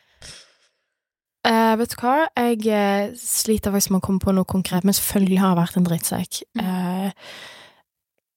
Uh, 1.46 1.74
vet 1.76 1.90
du 1.92 1.96
hva? 2.00 2.26
Jeg 2.40 2.62
uh, 2.72 3.10
sliter 3.20 3.70
faktisk 3.74 3.90
med 3.92 4.00
å 4.00 4.06
komme 4.06 4.22
på 4.22 4.32
noe 4.32 4.46
konkret, 4.48 4.82
men 4.86 4.94
selvfølgelig 4.96 5.38
har 5.42 5.50
jeg 5.52 5.58
vært 5.60 5.76
en 5.76 5.84
drittsekk. 5.84 6.38
Eh, 6.56 7.10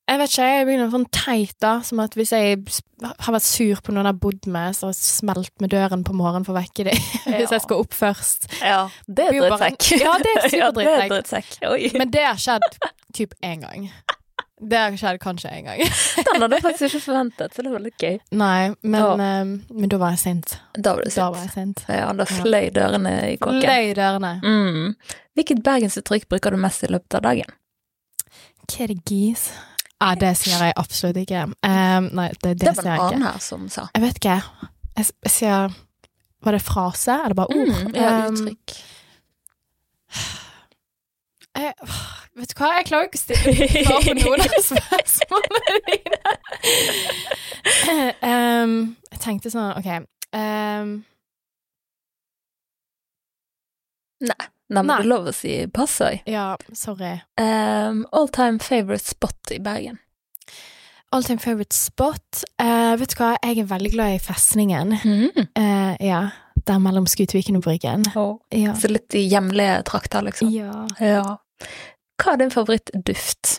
jeg 0.10 0.20
vet 0.20 0.30
ikke, 0.34 0.48
jeg 0.58 0.66
begynner 0.68 0.92
sånn 0.92 1.06
teit, 1.16 1.54
da, 1.64 1.72
som 1.88 2.00
at 2.04 2.14
hvis 2.20 2.34
jeg 2.36 2.60
har 3.04 3.34
vært 3.34 3.44
sur 3.48 3.80
på 3.84 3.92
noen 3.96 4.04
jeg 4.08 4.12
har 4.12 4.20
bodd 4.26 4.48
med, 4.52 4.76
så 4.76 4.88
har 4.90 4.92
jeg 4.92 5.00
smelt 5.08 5.52
med 5.64 5.72
døren 5.72 6.04
på 6.04 6.16
morgenen 6.20 6.46
for 6.48 6.52
å 6.56 6.60
vekke 6.60 6.84
dem, 6.90 7.00
hvis 7.38 7.52
jeg 7.56 7.64
skal 7.64 7.80
opp 7.86 7.96
først. 7.96 8.50
Ja, 8.60 8.90
det 9.08 9.30
er 9.30 9.40
bare- 9.40 9.72
drittsekk. 9.72 9.88
Ja, 10.04 10.18
det 10.20 10.36
Ja, 10.60 10.72
det 10.76 10.84
er 10.84 11.08
superdrittsekk. 11.08 11.58
ja, 11.64 11.74
Men 12.00 12.12
det 12.12 12.26
har 12.28 12.36
skjedd 12.44 12.68
typ 13.16 13.36
én 13.44 13.64
gang. 13.64 13.88
Det 14.60 14.78
har 14.80 14.96
skjedd 14.98 15.20
kanskje 15.22 15.52
én 15.54 15.68
gang. 15.68 15.82
Den 16.26 16.42
hadde 16.42 16.58
jeg 16.58 16.64
faktisk 16.66 16.88
ikke 16.88 17.02
forventet, 17.04 17.54
så 17.54 17.62
det 17.62 17.72
var 17.76 17.84
litt 17.84 18.02
gøy. 18.02 18.16
Nei, 18.40 18.72
men, 18.82 19.22
eh, 19.22 19.52
men 19.78 19.92
da 19.92 20.00
var 20.02 20.16
jeg 20.16 20.22
sint. 20.24 20.56
Da 20.74 20.96
var 20.98 21.04
det 21.06 21.14
Da 21.14 21.28
var 21.30 21.44
sint. 21.44 21.54
jeg 21.54 21.54
sint. 21.54 21.84
Ja, 21.94 22.08
da 22.18 22.26
fløy 22.26 22.72
dørene 22.74 23.14
i 23.30 23.38
kåken. 23.38 23.62
Fløy 23.62 23.94
dørene. 24.00 24.32
Mm. 24.42 24.96
Hvilket 25.38 25.62
bergensuttrykk 25.68 26.26
bruker 26.34 26.56
du 26.58 26.58
mest 26.64 26.84
i 26.84 26.90
løpet 26.90 27.20
av 27.20 27.22
dagen? 27.28 27.54
Kirgis. 28.72 29.52
Ja, 30.02 30.16
det 30.20 30.34
sier 30.42 30.60
jeg 30.68 30.74
absolutt 30.78 31.18
ikke. 31.22 31.46
Um, 31.66 32.10
nei, 32.18 32.28
det, 32.42 32.58
det, 32.58 32.66
Det 32.66 32.74
var 32.74 32.82
sier 32.82 32.90
en 32.90 32.92
jeg 32.92 32.98
ikke. 32.98 33.14
annen 33.14 33.28
her 33.30 33.40
som 33.46 33.70
sa. 33.70 33.86
Jeg 33.96 34.04
vet 34.08 34.20
ikke. 34.24 34.40
Jeg, 34.98 35.06
jeg 35.26 35.32
sier 35.38 35.78
Var 36.46 36.54
det 36.58 36.62
frase, 36.62 37.16
eller 37.26 37.34
bare 37.38 37.54
ord? 37.54 37.72
Mm, 37.78 37.96
ja, 37.98 38.12
Um, 38.28 38.36
uttrykk. 38.42 38.76
Jeg, 41.58 41.74
vet 42.38 42.52
du 42.52 42.60
hva, 42.60 42.70
jeg 42.78 42.88
klarer 42.90 43.06
jo 43.06 43.10
ikke 43.10 43.20
å 43.20 43.26
stille 43.26 43.68
svar 43.86 44.02
på 44.06 44.16
noen 44.20 44.44
av 44.46 44.58
spørsmålene 44.70 45.72
dine. 45.88 46.22
um, 48.22 48.76
jeg 49.12 49.22
tenkte 49.24 49.52
sånn, 49.54 49.72
ok 49.80 49.90
um, 50.38 50.92
Nei, 54.18 54.34
nei, 54.74 54.82
men 54.82 54.90
det 54.90 54.96
er 55.04 55.10
lov 55.12 55.28
å 55.30 55.34
si 55.36 55.52
pass 55.70 56.00
òg. 56.02 56.24
Ja, 56.26 56.48
sorry. 56.74 57.20
Um, 57.38 58.02
all 58.10 58.30
time 58.34 58.58
favorite 58.58 59.06
spot 59.06 59.54
i 59.54 59.60
Bergen. 59.62 60.00
All 61.14 61.24
time 61.24 61.38
favorite 61.40 61.78
spot. 61.78 62.44
uh, 62.58 62.96
vet 62.98 63.14
du 63.14 63.20
hva, 63.22 63.36
jeg 63.46 63.62
er 63.62 63.70
veldig 63.70 63.92
glad 63.94 64.16
i 64.16 64.20
festningen. 64.26 64.96
Mm. 65.06 65.46
Uh, 65.54 65.94
ja, 66.02 66.24
der 66.68 66.82
mellom 66.82 67.06
Skutviken 67.08 67.60
og 67.60 67.68
Bryggen. 67.68 68.08
Ja. 68.52 68.74
Så 68.76 68.90
litt 68.92 69.16
i 69.16 69.28
hjemlige 69.30 69.84
trakter, 69.88 70.26
liksom. 70.26 70.50
ja. 70.52 70.88
Ja. 71.00 71.38
Hva 72.18 72.34
er 72.34 72.38
din 72.42 72.52
favorittduft? 72.54 73.58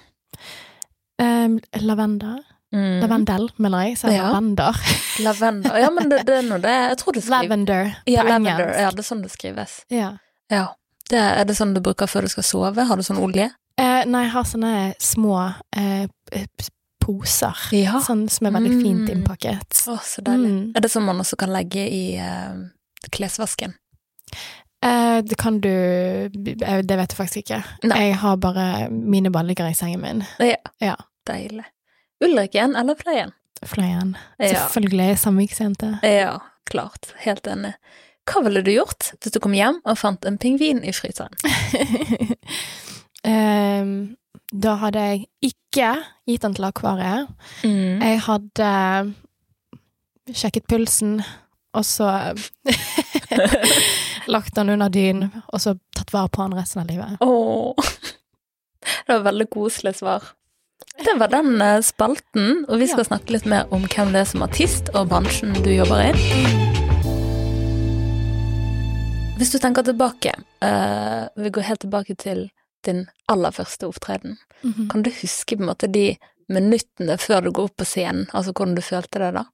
Um, 1.23 1.59
lavender. 1.83 2.41
Mm. 2.75 2.99
Lavendel, 3.01 3.47
mener 3.57 3.87
jeg. 3.87 3.97
Så 3.99 4.11
Ja. 4.13 4.27
lavender. 4.29 4.77
Lavender. 5.25 5.79
Ja, 5.81 5.91
men 5.91 6.09
det, 6.13 6.21
det 6.29 6.35
er 6.37 6.43
nå 6.47 6.59
det 6.63 6.71
Jeg 6.71 6.99
tror 7.01 7.13
det 7.17 7.23
skrives 7.25 7.43
Lavender 7.49 7.89
Ja, 8.07 8.23
lavender. 8.23 8.69
Ja, 8.79 8.91
det 8.95 9.01
er 9.03 9.07
sånn 9.09 9.23
det 9.25 9.31
skrives. 9.33 9.79
Ja. 9.91 10.11
Ja. 10.53 10.67
Det, 11.09 11.19
er 11.19 11.45
det 11.49 11.57
sånn 11.57 11.73
du 11.75 11.81
bruker 11.81 12.07
før 12.07 12.27
du 12.27 12.29
skal 12.29 12.45
sove? 12.45 12.85
Har 12.85 12.97
du 13.01 13.03
sånn 13.03 13.19
olje? 13.25 13.49
Eh, 13.81 14.03
nei, 14.07 14.25
jeg 14.27 14.33
har 14.35 14.45
sånne 14.45 14.73
små 15.01 15.39
eh, 15.75 16.05
poser. 17.01 17.57
Ja. 17.73 17.99
Sånn 18.05 18.27
som 18.31 18.47
er 18.51 18.55
veldig 18.59 18.75
fint 18.83 19.09
Mm. 19.09 19.13
innpakket. 19.17 19.81
Å, 19.89 19.97
så 20.05 20.23
deilig. 20.27 20.51
Mm. 20.53 20.73
Er 20.77 20.85
det 20.85 20.91
sånn 20.93 21.07
man 21.09 21.19
også 21.25 21.39
kan 21.41 21.51
legge 21.55 21.87
i 21.89 22.17
eh, 22.21 22.59
klesvasken? 23.15 23.75
Eh, 24.85 25.19
det 25.27 25.35
kan 25.41 25.57
du 25.61 25.69
eh, 25.69 26.81
Det 26.87 26.97
vet 26.97 27.11
jeg 27.11 27.19
faktisk 27.19 27.37
ikke. 27.43 27.63
Nei. 27.91 27.99
Jeg 28.09 28.19
har 28.23 28.37
bare 28.37 28.89
mine 28.91 29.33
baller 29.35 29.49
ligger 29.53 29.71
i 29.71 29.75
sengen 29.75 30.01
min. 30.05 30.25
Ja. 30.39 30.61
Ja. 30.83 30.95
Deilig. 31.27 31.65
Ulriken 32.25 32.77
eller 32.77 32.95
Fløyen? 32.99 33.33
Fløyen. 33.67 34.17
Ja. 34.39 34.53
Selvfølgelig 34.55 35.19
samviksjente. 35.19 35.99
ja, 36.03 36.39
klart. 36.71 37.13
Helt 37.25 37.47
enig. 37.47 37.75
Hva 38.29 38.43
ville 38.45 38.63
du 38.63 38.71
gjort 38.71 39.13
hvis 39.19 39.33
du 39.35 39.41
kom 39.41 39.55
hjem 39.57 39.81
og 39.85 39.99
fant 39.99 40.25
en 40.29 40.39
pingvin 40.39 40.83
i 40.85 40.93
fryseren? 40.93 41.35
um, 43.27 44.17
da 44.65 44.75
hadde 44.83 45.05
jeg 45.09 45.27
ikke 45.51 45.91
gitt 46.29 46.43
den 46.45 46.55
til 46.55 46.69
akvariet. 46.69 47.29
Mm. 47.65 48.03
Jeg 48.05 48.21
hadde 48.29 48.69
sjekket 50.35 50.69
pulsen, 50.69 51.19
og 51.75 51.85
så 51.89 52.09
lagt 54.35 54.55
den 54.57 54.71
under 54.75 54.89
dyn, 54.93 55.29
og 55.53 55.61
så 55.63 55.77
tatt 55.97 56.13
vare 56.13 56.29
på 56.29 56.43
den 56.47 56.59
resten 56.59 56.83
av 56.83 56.91
livet. 56.91 57.17
Åh. 57.21 57.75
Det 59.07 59.13
var 59.13 59.25
veldig 59.27 59.49
koselig 59.51 59.95
svar. 59.99 60.23
Det 61.05 61.15
var 61.19 61.31
den 61.33 61.61
eh, 61.63 61.81
spalten, 61.85 62.65
og 62.69 62.79
vi 62.81 62.87
skal 62.91 63.05
Ja. 63.05 63.09
snakke 63.13 63.35
litt 63.35 63.47
mer 63.47 63.67
om 63.75 63.85
hvem 63.87 64.13
det 64.15 64.21
er 64.25 64.29
som 64.31 64.43
artist, 64.47 64.91
og 64.95 65.09
bransjen 65.11 65.55
du 65.63 65.71
jobber 65.75 66.09
i. 66.11 66.13
Hvis 69.39 69.53
du 69.55 69.59
tenker 69.63 69.85
tilbake, 69.87 70.33
uh, 70.65 71.29
vi 71.39 71.51
går 71.55 71.63
helt 71.69 71.81
tilbake 71.85 72.17
til 72.19 72.49
din 72.87 73.05
aller 73.31 73.55
første 73.55 73.87
opptreden. 73.87 74.35
Mhm. 74.65 74.89
Kan 74.91 75.03
du 75.07 75.11
huske 75.15 75.57
på 75.57 75.63
en 75.63 75.69
måte 75.71 75.87
de 75.93 76.17
minuttene 76.51 77.19
før 77.19 77.45
du 77.45 77.53
går 77.53 77.69
opp 77.71 77.77
på 77.79 77.87
scenen, 77.87 78.27
altså 78.33 78.53
hvordan 78.53 78.75
du 78.75 78.83
følte 78.83 79.19
det 79.23 79.35
da? 79.37 79.45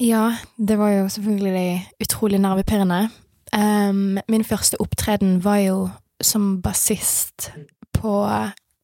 Ja, 0.00 0.36
det 0.56 0.78
var 0.80 0.90
jo 0.90 1.08
selvfølgelig 1.08 1.88
utrolig 2.00 2.40
nervepirrende. 2.40 3.08
Um, 3.52 4.18
min 4.28 4.44
første 4.44 4.80
opptreden 4.80 5.44
var 5.44 5.56
jo 5.56 5.88
som 6.22 6.62
bassist 6.62 7.50
på 7.92 8.26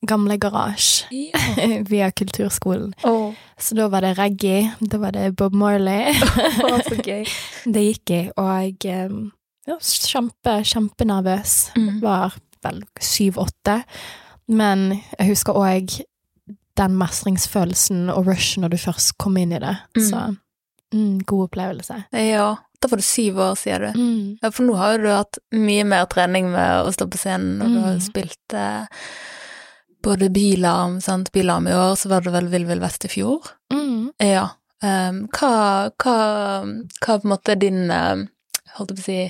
Gamle 0.07 0.39
Garasje 0.39 1.07
Ja. 1.11 1.41
via 1.91 2.11
Kulturskolen. 2.11 2.93
Oh. 3.05 3.35
Så 3.59 3.75
da 3.75 3.89
var 3.89 4.01
det 4.01 4.19
reggae, 4.19 4.73
da 4.81 4.99
var 4.99 5.11
det 5.11 5.37
Bob 5.37 5.55
Marley. 5.55 6.13
så 6.89 7.01
gøy. 7.03 7.25
det 7.75 7.85
gikk 7.87 8.11
i, 8.11 8.21
og 8.37 8.51
jeg 8.85 9.09
um, 9.11 9.33
ja, 9.67 9.79
kjempe, 9.81 10.61
kjempenervøs. 10.65 11.57
Mm. 11.77 12.03
Var 12.03 12.37
vel 12.65 12.85
syv-åtte. 13.01 13.83
Men 14.49 15.01
jeg 15.19 15.33
husker 15.33 15.59
òg 15.59 15.99
den 16.79 16.95
mestringsfølelsen 16.99 18.07
og 18.13 18.29
rushen 18.29 18.63
når 18.63 18.77
du 18.77 18.79
først 18.81 19.17
kom 19.19 19.37
inn 19.41 19.57
i 19.57 19.63
det. 19.63 19.75
Mm. 19.97 20.05
Så 20.05 20.23
mm, 20.95 21.19
god 21.27 21.49
opplevelse. 21.49 22.05
Ja, 22.13 22.57
da 22.81 22.89
var 22.89 23.01
det 23.01 23.05
syv 23.09 23.39
år, 23.43 23.57
sier 23.59 23.79
du. 23.81 23.89
Mm. 23.99 24.39
Ja, 24.43 24.51
for 24.55 24.65
nå 24.69 24.77
har 24.79 24.95
jo 24.97 25.03
du 25.03 25.09
hatt 25.11 25.39
mye 25.53 25.85
mer 25.85 26.05
trening 26.07 26.51
med 26.53 26.85
å 26.87 26.93
stå 26.95 27.09
på 27.11 27.19
scenen, 27.19 27.61
og 27.63 27.69
du 27.75 27.81
har 27.83 27.97
Mm. 27.99 28.05
spilt 28.05 28.55
eh, 28.55 28.87
både 30.03 30.29
Bilarm, 30.31 31.01
sant, 31.01 31.33
Bilarm 31.33 31.67
i 31.69 31.75
år, 31.75 31.97
så 31.99 32.09
var 32.09 32.21
det 32.23 32.31
vel 32.33 32.47
Vill 32.53 32.67
Vill 32.67 32.81
Vest 32.81 33.05
i 33.05 33.09
fjor. 33.09 33.49
Mm. 33.75 34.13
Ja. 34.23 34.49
Um, 34.83 35.25
hva, 35.35 35.91
hva, 35.99 36.17
hva 36.63 37.19
på 37.19 37.25
en 37.27 37.33
måte 37.33 37.51
er 37.57 37.59
din, 37.59 37.91
uh, 37.91 38.23
holdt 38.79 38.95
jeg 38.95 38.97
på 38.97 39.03
å 39.03 39.09
si, 39.11 39.21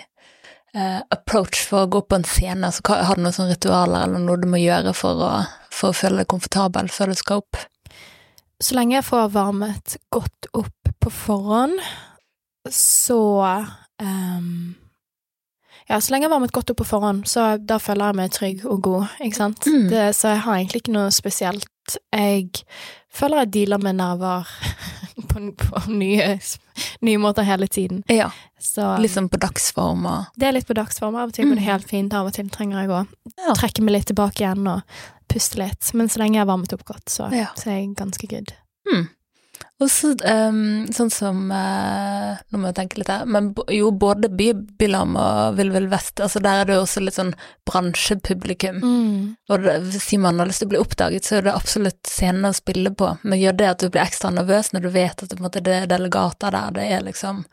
Uh, 0.77 1.01
approach 1.11 1.63
for 1.65 1.87
å 1.87 1.89
gå 1.89 2.03
på 2.05 2.15
en 2.19 2.25
scene? 2.29 2.61
Altså, 2.69 2.83
har 2.93 3.17
du 3.17 3.23
noen 3.25 3.33
sånne 3.33 3.55
ritualer 3.55 4.03
eller 4.05 4.21
noe 4.21 4.37
du 4.37 4.45
må 4.53 4.59
gjøre 4.61 4.93
for 4.95 5.17
å, 5.25 5.31
for 5.73 5.91
å 5.91 5.97
føle 5.97 6.21
deg 6.21 6.29
komfortabel 6.29 6.91
før 6.93 7.09
du 7.09 7.15
skal 7.17 7.41
opp? 7.41 7.57
Så 8.63 8.75
lenge 8.75 8.97
jeg 8.97 9.07
får 9.07 9.31
varmet 9.31 9.97
godt 10.11 10.49
opp 10.59 10.93
på 10.99 11.11
forhånd, 11.15 11.79
så 12.75 13.21
um, 14.03 14.75
Ja, 15.89 16.01
så 16.01 16.13
lenge 16.13 16.27
jeg 16.27 16.29
har 16.29 16.35
varmet 16.35 16.53
godt 16.53 16.73
opp 16.75 16.81
på 16.83 16.89
forhånd, 16.89 17.23
så 17.31 17.53
da 17.63 17.79
føler 17.81 18.11
jeg 18.11 18.19
meg 18.19 18.33
trygg 18.35 18.65
og 18.67 18.83
god, 18.85 19.15
ikke 19.25 19.39
sant? 19.39 19.69
Mm. 19.71 19.87
Det, 19.93 20.03
så 20.19 20.35
jeg 20.35 20.43
har 20.45 20.59
egentlig 20.59 20.83
ikke 20.83 20.97
noe 20.99 21.15
spesielt. 21.15 21.99
Jeg 22.13 22.51
føler 23.15 23.45
jeg 23.45 23.53
dealer 23.55 23.81
med 23.81 23.97
nerver 24.03 24.51
på, 25.27 25.43
på 25.57 25.83
nye, 25.91 26.39
nye 27.01 27.19
måter 27.19 27.43
hele 27.43 27.67
tiden. 27.67 28.05
Ja, 28.09 28.31
Så 28.61 28.97
liksom 29.03 29.29
på 29.29 29.39
dagsform 29.39 30.07
og 30.07 30.25
det 30.39 30.49
er 30.49 30.53
litt 30.53 30.67
på 30.69 30.75
dagsform. 30.75 31.17
Av 31.17 31.29
og 31.29 31.35
til 31.35 31.47
går 31.47 31.55
det 31.59 31.65
Mm. 31.65 31.71
helt 31.73 31.89
fint, 31.89 32.15
av 32.15 32.27
og 32.27 32.33
til 32.35 32.49
trenger 32.49 32.81
jeg 32.83 32.89
å 32.91 33.07
Ja. 33.47 33.55
trekke 33.55 33.83
meg 33.83 33.93
litt 33.93 34.07
tilbake 34.07 34.41
igjen 34.45 34.67
og 34.69 34.83
puste 35.29 35.59
litt. 35.59 35.93
Men 35.95 36.09
så 36.09 36.19
lenge 36.19 36.35
jeg 36.39 36.47
har 36.47 36.51
varmet 36.57 36.73
opp 36.73 36.85
godt, 36.85 37.07
så, 37.09 37.31
Ja. 37.33 37.47
så 37.57 37.71
er 37.71 37.81
jeg 37.81 37.97
ganske 37.97 38.29
good. 38.29 38.53
Hmm. 38.89 39.09
Og 39.79 39.91
så 39.93 40.11
um, 40.27 40.89
sånn 40.91 41.11
som 41.13 41.45
uh, 41.55 42.35
Nå 42.51 42.59
må 42.59 42.71
jeg 42.71 42.77
tenke 42.81 42.99
litt 42.99 43.11
her, 43.13 43.29
men 43.31 43.53
jo, 43.71 43.93
både 43.95 44.31
Bybylarm 44.35 45.15
og 45.19 45.59
Vill 45.59 45.71
Vill 45.71 45.87
Vest, 45.93 46.19
altså 46.25 46.43
der 46.43 46.63
er 46.63 46.69
det 46.69 46.79
jo 46.79 46.83
også 46.83 47.03
litt 47.05 47.15
sånn 47.15 47.31
bransjepublikum. 47.69 48.81
Mm. 48.83 49.21
Og 49.53 49.63
det, 49.63 49.77
hvis 49.93 50.11
man 50.19 50.43
har 50.43 50.51
lyst 50.51 50.65
til 50.65 50.71
å 50.71 50.73
bli 50.73 50.81
oppdaget, 50.83 51.29
så 51.29 51.39
er 51.39 51.47
det 51.47 51.55
absolutt 51.55 52.11
scenen 52.11 52.49
å 52.51 52.53
spille 52.57 52.91
på, 52.91 53.13
men 53.23 53.39
gjør 53.39 53.59
det 53.61 53.71
at 53.71 53.85
du 53.85 53.87
blir 53.87 54.03
ekstra 54.03 54.33
nervøs 54.35 54.73
når 54.75 54.87
du 54.87 54.91
vet 54.97 55.23
at 55.23 55.29
det, 55.29 55.37
på 55.37 55.45
en 55.45 55.47
måte, 55.47 55.63
det 55.63 55.77
er 55.77 55.91
delegater 55.91 56.55
der, 56.59 56.75
det 56.75 56.91
er 56.97 57.07
liksom 57.07 57.45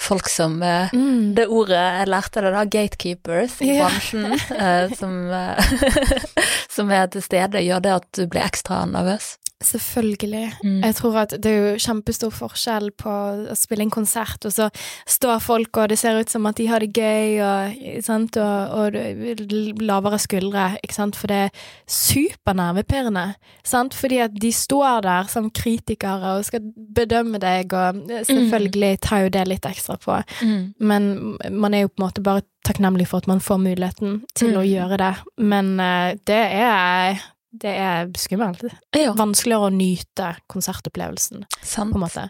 folk 0.00 0.32
som 0.32 0.60
uh, 0.64 0.88
Mm. 0.96 1.34
Det 1.36 1.46
ordet 1.50 1.78
jeg 1.80 2.08
lærte 2.08 2.42
det 2.44 2.50
da, 2.54 2.62
gatekeepers 2.70 3.56
i 3.64 3.74
bransjen, 3.76 4.28
bransjen, 4.30 4.60
uh, 4.60 4.94
som, 4.96 5.16
eh, 5.34 6.38
som 6.76 6.92
er 6.94 7.10
til 7.12 7.24
stede, 7.24 7.64
gjør 7.64 7.82
det 7.84 7.96
at 7.96 8.06
du 8.16 8.22
blir 8.30 8.46
ekstra 8.46 8.84
nervøs? 8.88 9.34
Selvfølgelig. 9.64 10.52
Mm. 10.64 10.82
Jeg 10.84 10.94
tror 10.98 11.14
at 11.22 11.30
det 11.42 11.46
er 11.46 11.56
jo 11.72 11.78
kjempestor 11.80 12.30
forskjell 12.30 12.90
på 13.00 13.08
å 13.08 13.54
spille 13.56 13.86
en 13.86 13.90
konsert, 13.90 14.44
og 14.44 14.52
så 14.52 14.66
står 15.08 15.38
folk, 15.40 15.76
og 15.80 15.88
det 15.88 15.96
ser 15.98 16.18
ut 16.20 16.28
som 16.28 16.44
at 16.46 16.58
de 16.60 16.66
har 16.68 16.84
det 16.84 16.90
gøy, 16.92 17.38
og, 17.40 17.78
sant? 18.04 18.36
og, 18.36 18.74
og 18.76 18.98
er 19.00 19.40
lavere 19.80 20.18
skuldre, 20.20 20.66
ikke 20.84 20.94
sant, 20.98 21.16
for 21.16 21.32
det 21.32 21.38
er 21.46 21.50
supernervepirrende, 21.88 23.24
sant, 23.66 23.94
fordi 23.96 24.18
at 24.26 24.34
de 24.42 24.50
står 24.52 25.00
der 25.06 25.30
som 25.32 25.48
kritikere 25.50 26.34
og 26.36 26.44
skal 26.48 26.60
bedømme 26.96 27.40
deg, 27.42 27.72
og 27.72 28.02
selvfølgelig 28.28 28.92
tar 29.06 29.24
jo 29.26 29.32
det 29.38 29.46
litt 29.48 29.68
ekstra 29.72 29.96
på, 30.02 30.18
Mm. 30.42 30.74
men 30.80 31.38
man 31.50 31.74
er 31.74 31.80
jo 31.86 31.88
på 31.88 32.02
en 32.02 32.06
måte 32.08 32.22
bare 32.22 32.42
takknemlig 32.66 33.06
for 33.08 33.18
at 33.22 33.26
man 33.30 33.40
får 33.40 33.58
muligheten 33.62 34.22
til 34.34 34.52
å 34.56 34.62
Mm. 34.64 34.70
gjøre 34.74 34.96
det, 34.98 35.14
men 35.38 35.80
eh, 35.80 36.14
det 36.26 36.42
er 36.52 37.20
det 37.62 37.72
er 37.80 38.10
skummelt. 38.18 38.64
Ja, 38.96 39.12
Vanskeligere 39.16 39.70
å 39.70 39.74
nyte 39.74 40.32
konsertopplevelsen, 40.52 41.46
sant. 41.62 41.92
på 41.94 41.98
en 42.00 42.04
måte. 42.04 42.28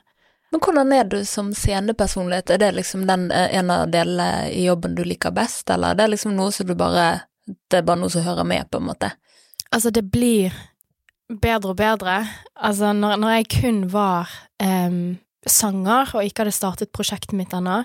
Men 0.55 0.62
hvordan 0.62 0.93
er 0.95 1.09
du 1.11 1.18
som 1.27 1.51
scenepersonlighet? 1.55 2.51
Er 2.55 2.62
det 2.62 2.72
liksom 2.77 3.07
den 3.09 3.29
ene 3.35 3.81
delen 3.91 4.51
i 4.53 4.64
jobben 4.68 4.95
du 4.95 5.03
liker 5.05 5.35
best, 5.35 5.70
eller 5.70 5.93
er 5.93 6.01
det 6.01 6.12
liksom 6.14 6.37
noe 6.39 6.55
som 6.55 6.68
du 6.68 6.74
bare 6.79 7.27
Det 7.47 7.79
er 7.79 7.85
bare 7.87 8.01
noe 8.01 8.11
som 8.11 8.24
hører 8.27 8.43
med, 8.45 8.66
på 8.70 8.81
en 8.81 8.89
måte? 8.89 9.12
Altså, 9.70 9.91
det 9.95 10.03
blir 10.11 10.55
bedre 11.31 11.70
og 11.70 11.77
bedre. 11.79 12.16
Altså, 12.55 12.93
når, 12.93 13.16
når 13.22 13.31
jeg 13.37 13.49
kun 13.61 13.79
var 13.93 14.31
em, 14.62 15.18
sanger 15.47 16.11
og 16.16 16.26
ikke 16.26 16.44
hadde 16.44 16.55
startet 16.55 16.92
prosjektet 16.94 17.36
mitt 17.38 17.55
ennå, 17.57 17.82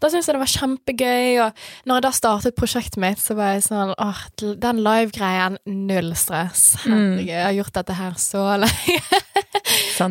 da 0.00 0.10
syntes 0.10 0.30
jeg 0.30 0.36
det 0.36 0.42
var 0.42 0.52
kjempegøy, 0.54 1.40
og 1.44 1.64
når 1.88 1.98
jeg 1.98 2.06
da 2.06 2.12
startet 2.16 2.56
prosjektet 2.58 3.00
mitt, 3.02 3.20
så 3.22 3.36
var 3.38 3.56
jeg 3.56 3.66
sånn 3.66 3.92
åh, 3.96 4.22
den 4.40 4.80
live-greien, 4.86 5.58
null 5.66 6.14
stress. 6.18 6.70
Mm. 6.84 6.94
Herregud, 6.94 7.26
jeg 7.26 7.44
har 7.44 7.58
gjort 7.58 7.76
dette 7.80 7.98
her 7.98 8.16
så 8.20 8.46
lenge. 8.64 9.02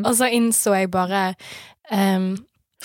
Og 0.04 0.14
så 0.20 0.30
innså 0.36 0.76
jeg 0.78 0.92
bare 0.94 1.24
um, 1.90 2.36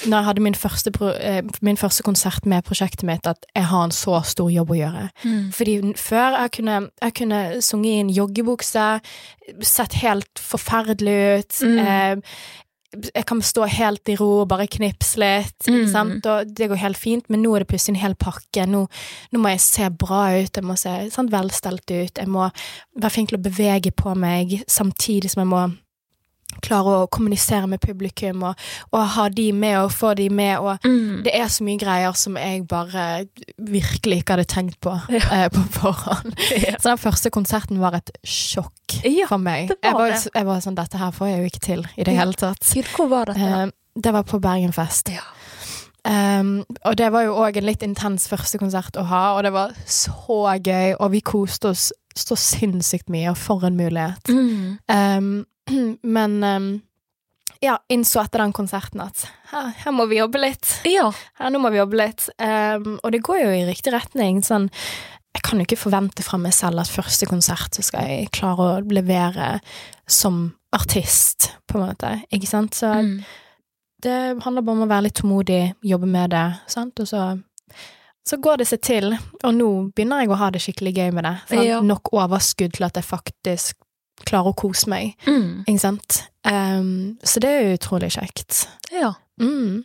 når 0.03 0.17
jeg 0.19 0.27
hadde 0.27 0.43
min 0.43 0.57
første, 0.59 0.91
eh, 1.21 1.43
min 1.63 1.77
første 1.79 2.03
konsert 2.03 2.47
med 2.47 2.65
prosjektet 2.67 3.07
mitt, 3.07 3.27
at 3.27 3.47
jeg 3.55 3.65
har 3.71 3.85
en 3.85 3.95
så 3.95 4.19
stor 4.27 4.51
jobb 4.51 4.73
å 4.75 4.79
gjøre. 4.79 5.05
Mm. 5.23 5.53
Fordi 5.55 5.75
før 6.01 6.39
jeg 6.41 6.53
kunne, 6.57 6.79
jeg 7.03 7.15
kunne 7.21 7.41
sunge 7.63 7.89
i 7.93 8.01
en 8.03 8.11
joggebukse, 8.11 8.87
sett 9.63 9.95
helt 10.03 10.43
forferdelig 10.43 11.17
ut. 11.39 11.63
Mm. 11.63 12.23
Jeg 13.15 13.27
kan 13.27 13.41
stå 13.43 13.67
helt 13.69 14.09
i 14.09 14.17
ro 14.17 14.41
og 14.43 14.49
bare 14.49 14.67
knipse 14.67 15.17
litt, 15.19 15.67
Mm. 15.69 15.87
sant? 15.93 16.27
og 16.27 16.55
det 16.55 16.69
går 16.71 16.77
helt 16.77 16.97
fint, 16.97 17.29
men 17.31 17.43
nå 17.43 17.55
er 17.55 17.59
det 17.65 17.69
plutselig 17.69 17.97
en 17.97 18.03
hel 18.03 18.15
pakke. 18.15 18.67
Nå, 18.67 18.87
nå 19.33 19.39
må 19.41 19.49
jeg 19.51 19.61
se 19.61 19.89
bra 19.91 20.29
ut, 20.41 20.51
jeg 20.55 20.65
må 20.65 20.77
se 20.79 21.11
sant, 21.11 21.31
velstelt 21.31 21.91
ut, 21.91 22.19
jeg 22.19 22.29
må 22.29 22.51
være 22.97 23.11
flink 23.11 23.29
til 23.31 23.39
å 23.39 23.43
bevege 23.43 23.91
på 23.95 24.15
meg, 24.17 24.63
samtidig 24.69 25.31
som 25.31 25.41
jeg 25.43 25.49
må 25.49 25.65
klare 26.65 26.95
å 27.03 27.09
kommunisere 27.13 27.69
med 27.71 27.81
publikum 27.85 28.43
og, 28.49 28.65
og 28.93 29.05
ha 29.17 29.27
de 29.29 29.51
med 29.53 29.77
og 29.83 29.93
få 29.93 30.15
de 30.19 30.29
med. 30.33 30.59
og 30.59 30.79
Mm. 30.85 31.23
det 31.25 31.35
er 31.37 31.47
så 31.53 31.65
mye 31.65 31.79
greier 31.81 32.13
som 32.17 32.37
jeg 32.41 32.65
bare 32.69 33.27
virkelig 33.59 34.23
ikke 34.23 34.37
hadde 34.39 34.49
tenkt 34.51 34.81
på 34.85 34.97
eh, 35.13 35.49
på 35.53 35.63
forhånd. 35.79 36.35
Ja. 36.65 36.77
Så 36.81 36.89
den 36.95 36.99
første 37.03 37.31
konserten 37.35 37.81
var 37.83 37.95
et 38.01 38.11
sjokk 38.25 38.99
Ja, 39.05 39.27
for 39.29 39.39
meg. 39.43 39.69
var 39.83 39.85
jeg, 39.85 39.95
var, 39.95 40.29
jeg 40.41 40.47
var 40.49 40.61
sånn 40.65 40.77
Dette 40.79 40.99
her 41.01 41.11
får 41.15 41.29
jeg 41.33 41.39
jo 41.45 41.53
ikke 41.53 41.65
til 41.69 41.87
i 41.97 42.05
det 42.05 42.15
Ja. 42.15 42.21
hele 42.25 42.33
tatt. 42.39 42.65
Gud, 42.75 42.89
hvor 42.97 43.09
var 43.13 43.31
dette? 43.33 43.41
Eh, 43.65 43.67
det 43.97 44.13
var 44.13 44.23
på 44.27 44.41
Bergenfest. 44.43 45.13
Ja. 45.15 45.23
Um, 46.05 46.65
og 46.85 46.97
det 47.01 47.07
var 47.15 47.23
jo 47.25 47.37
òg 47.41 47.57
en 47.57 47.65
litt 47.65 47.83
intens 47.87 48.27
første 48.29 48.59
konsert 48.61 48.97
å 49.01 49.07
ha, 49.09 49.23
og 49.39 49.45
det 49.47 49.53
var 49.55 49.71
så 49.89 50.59
gøy, 50.61 50.97
og 51.01 51.15
vi 51.15 51.21
koste 51.25 51.71
oss 51.71 51.87
så 52.15 52.37
sinnssykt 52.37 53.09
mye, 53.09 53.31
og 53.33 53.39
for 53.41 53.65
en 53.65 53.79
mulighet. 53.79 54.29
Mm. 54.29 54.77
Um, 54.93 55.31
men 56.17 56.37
um, 56.45 56.69
ja, 57.65 57.79
innså 57.89 58.21
etter 58.21 58.43
den 58.43 58.53
konserten 58.53 59.01
at 59.05 59.25
her, 59.53 59.71
her 59.85 59.93
må 59.97 60.07
vi 60.11 60.19
jobbe 60.19 60.41
litt. 60.43 60.69
Ja. 60.89 61.11
Her, 61.41 61.53
nå 61.55 61.61
må 61.63 61.71
vi 61.73 61.79
jobbe 61.81 61.97
litt. 62.01 62.27
Um, 62.39 62.99
og 63.03 63.13
det 63.15 63.23
går 63.25 63.41
jo 63.45 63.53
i 63.55 63.63
riktig 63.69 63.95
retning. 63.95 64.43
Sånn, 64.45 64.67
jeg 65.35 65.43
kan 65.47 65.59
jo 65.59 65.65
ikke 65.67 65.81
forvente 65.81 66.23
fra 66.27 66.39
meg 66.39 66.53
selv 66.55 66.83
at 66.83 66.93
første 66.93 67.27
konsert 67.31 67.75
så 67.75 67.83
skal 67.87 68.11
jeg 68.11 68.29
klare 68.37 68.67
å 68.77 68.83
levere 68.85 69.55
som 70.11 70.53
artist, 70.75 71.53
på 71.71 71.79
en 71.79 71.89
måte. 71.89 72.13
Ikke 72.35 72.51
sant? 72.51 72.75
Så 72.75 72.91
Mm. 73.01 73.25
det 74.03 74.43
handler 74.45 74.63
bare 74.63 74.77
om 74.77 74.85
å 74.85 74.91
være 74.91 75.07
litt 75.07 75.15
tålmodig, 75.23 75.75
jobbe 75.83 76.07
med 76.07 76.31
det, 76.31 76.47
sant, 76.69 77.01
og 77.01 77.07
så 77.09 77.41
så 78.25 78.39
går 78.41 78.57
det 78.63 78.67
seg 78.71 78.81
til, 78.81 79.13
og 79.45 79.53
nå 79.53 79.67
begynner 79.93 80.23
jeg 80.23 80.31
å 80.33 80.37
ha 80.41 80.47
det 80.51 80.61
skikkelig 80.65 80.95
gøy 80.97 81.11
med 81.13 81.27
det. 81.27 81.33
Sant? 81.49 81.67
Ja. 81.67 81.81
Nok 81.85 82.09
overskudd 82.17 82.73
til 82.73 82.87
at 82.87 82.97
jeg 82.97 83.05
faktisk 83.05 83.77
klarer 84.27 84.53
å 84.53 84.57
kose 84.57 84.89
meg, 84.89 85.15
Mm. 85.27 85.65
ikke 85.67 85.81
sant. 85.81 86.23
Um, 86.45 87.17
så 87.25 87.41
det 87.41 87.51
er 87.51 87.61
jo 87.69 87.77
utrolig 87.79 88.13
kjekt. 88.15 88.67
Ja. 88.93 89.15
Mm. 89.41 89.83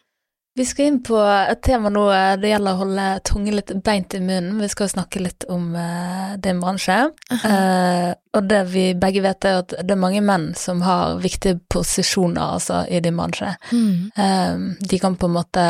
Vi 0.58 0.66
skal 0.66 0.86
inn 0.90 0.98
på 1.04 1.16
et 1.50 1.62
tema 1.64 1.88
nå. 1.90 2.02
eh, 2.12 2.36
Det 2.36 2.50
gjelder 2.50 2.74
å 2.74 2.80
holde 2.82 3.04
tunge 3.24 3.52
litt 3.54 3.72
beint 3.84 4.14
i 4.14 4.20
munnen. 4.20 4.60
Vi 4.60 4.68
skal 4.68 4.90
snakke 4.90 5.22
litt 5.24 5.46
om 5.48 5.70
uh, 5.76 6.36
din 6.38 6.60
bransje. 6.60 6.98
Eh, 7.32 8.14
og 8.36 8.48
det 8.50 8.66
vi 8.68 8.94
begge 8.94 9.22
vet, 9.24 9.46
er 9.46 9.60
at 9.62 9.70
det 9.70 9.92
er 9.92 10.02
mange 10.02 10.22
menn 10.22 10.54
som 10.56 10.82
har 10.82 11.16
viktige 11.24 11.62
posisjoner 11.70 12.58
altså, 12.58 12.82
i 12.90 13.00
din 13.00 13.16
bransje. 13.16 13.54
Mm. 13.72 14.12
Eh, 14.18 14.86
de 14.90 15.00
kan 15.00 15.16
på 15.16 15.30
en 15.30 15.38
måte 15.38 15.66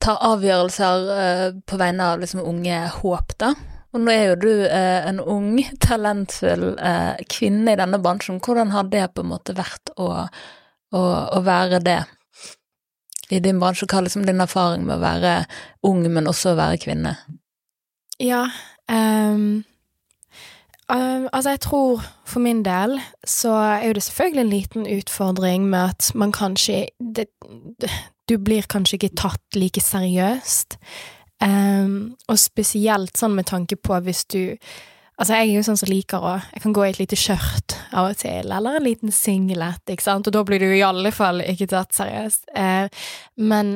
ta 0.00 0.16
avgjørelser 0.30 1.12
eh, 1.18 1.60
på 1.68 1.76
vegne 1.76 2.00
av 2.14 2.20
liksom 2.22 2.40
unge 2.48 2.88
håp, 3.02 3.36
da. 3.38 3.52
Og 3.92 4.00
nå 4.00 4.12
er 4.12 4.30
jo 4.30 4.38
du 4.40 4.50
eh, 4.64 5.04
en 5.08 5.20
ung, 5.20 5.58
talentfull 5.84 6.72
eh, 6.80 7.20
kvinne 7.28 7.74
i 7.74 7.78
denne 7.78 8.00
bransjen. 8.00 8.40
Hvordan 8.40 8.72
har 8.72 8.88
det 8.92 9.10
på 9.12 9.24
en 9.24 9.32
måte 9.34 9.56
vært 9.56 9.92
å, 10.00 10.08
å, 10.96 11.02
å 11.02 11.42
være 11.44 11.82
det 11.84 11.98
i 13.32 13.42
din 13.44 13.60
bransje? 13.60 13.88
Hva 13.90 14.00
er 14.00 14.08
liksom 14.08 14.24
din 14.28 14.40
erfaring 14.44 14.86
med 14.88 14.96
å 14.96 15.04
være 15.04 15.34
ung, 15.88 16.06
men 16.08 16.30
også 16.30 16.54
å 16.54 16.60
være 16.60 16.80
kvinne? 16.80 17.16
Ja. 18.22 18.46
um, 18.88 19.62
um, 20.88 21.28
altså, 21.32 21.52
jeg 21.52 21.64
tror 21.68 22.04
for 22.24 22.40
min 22.44 22.64
del 22.64 22.96
så 23.28 23.52
er 23.60 23.88
jo 23.90 23.96
det 23.98 24.08
selvfølgelig 24.08 24.44
en 24.46 24.56
liten 24.56 24.92
utfordring 24.96 25.68
med 25.68 25.96
at 25.96 26.12
man 26.14 26.32
kanskje 26.32 26.86
det, 26.96 27.28
Du 28.30 28.38
blir 28.38 28.64
kanskje 28.70 28.96
ikke 28.96 29.16
tatt 29.18 29.56
like 29.58 29.80
seriøst. 29.82 30.78
Ehm, 31.42 32.14
og 32.30 32.40
spesielt 32.40 33.18
sånn 33.18 33.36
med 33.36 33.48
tanke 33.50 33.78
på 33.80 34.00
hvis 34.06 34.26
du 34.32 34.42
Altså, 35.20 35.36
jeg 35.36 35.50
er 35.50 35.58
jo 35.58 35.62
sånn 35.66 35.78
som 35.78 35.90
liker 35.90 36.24
å 36.24 36.30
Jeg 36.54 36.62
kan 36.64 36.72
gå 36.74 36.84
i 36.86 36.90
et 36.90 36.98
lite 36.98 37.18
skjørt 37.20 37.76
av 37.92 38.08
og 38.08 38.16
til, 38.18 38.48
eller 38.48 38.78
en 38.78 38.86
liten 38.86 39.12
singlet, 39.14 39.82
ikke 39.92 40.02
sant, 40.02 40.26
og 40.26 40.34
da 40.34 40.40
blir 40.48 40.62
du 40.62 40.70
i 40.72 40.82
alle 40.82 41.12
fall 41.14 41.44
ikke 41.44 41.68
tatt 41.70 41.92
seriøst. 41.94 42.48
Uh, 42.56 42.88
men 43.36 43.74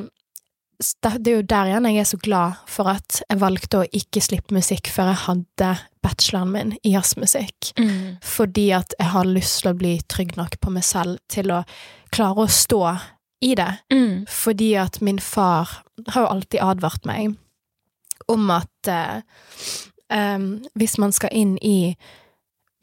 det 1.05 1.13
er 1.13 1.37
jo 1.37 1.45
der 1.45 1.71
igjen 1.71 1.87
jeg 1.89 2.01
er 2.03 2.09
så 2.09 2.19
glad 2.25 2.57
for 2.73 2.91
at 2.91 3.21
jeg 3.23 3.41
valgte 3.41 3.83
å 3.83 3.87
ikke 4.01 4.25
slippe 4.25 4.57
musikk 4.57 4.91
før 4.93 5.13
jeg 5.13 5.23
hadde 5.27 5.71
bacheloren 6.05 6.53
min 6.53 6.75
i 6.81 6.97
jazzmusikk. 6.97 7.71
Fordi 8.25 8.67
at 8.81 8.97
jeg 8.99 9.13
har 9.15 9.31
lyst 9.31 9.63
til 9.63 9.71
å 9.71 9.79
bli 9.79 9.95
trygg 10.09 10.37
nok 10.41 10.59
på 10.61 10.73
meg 10.75 10.85
selv 10.89 11.21
til 11.33 11.53
å 11.53 11.63
klare 12.17 12.45
å 12.45 12.53
stå 12.53 12.83
i 13.47 13.55
det. 13.57 13.73
Mm. 13.93 14.27
Fordi 14.29 14.75
at 14.81 15.01
min 15.05 15.21
far 15.23 15.79
har 16.09 16.27
jo 16.27 16.33
alltid 16.35 16.65
advart 16.65 17.09
meg 17.09 17.37
om 18.33 18.51
at 18.55 18.91
em, 20.13 20.47
hvis 20.79 20.97
man 21.03 21.13
skal 21.15 21.35
inn 21.35 21.57
i 21.65 21.97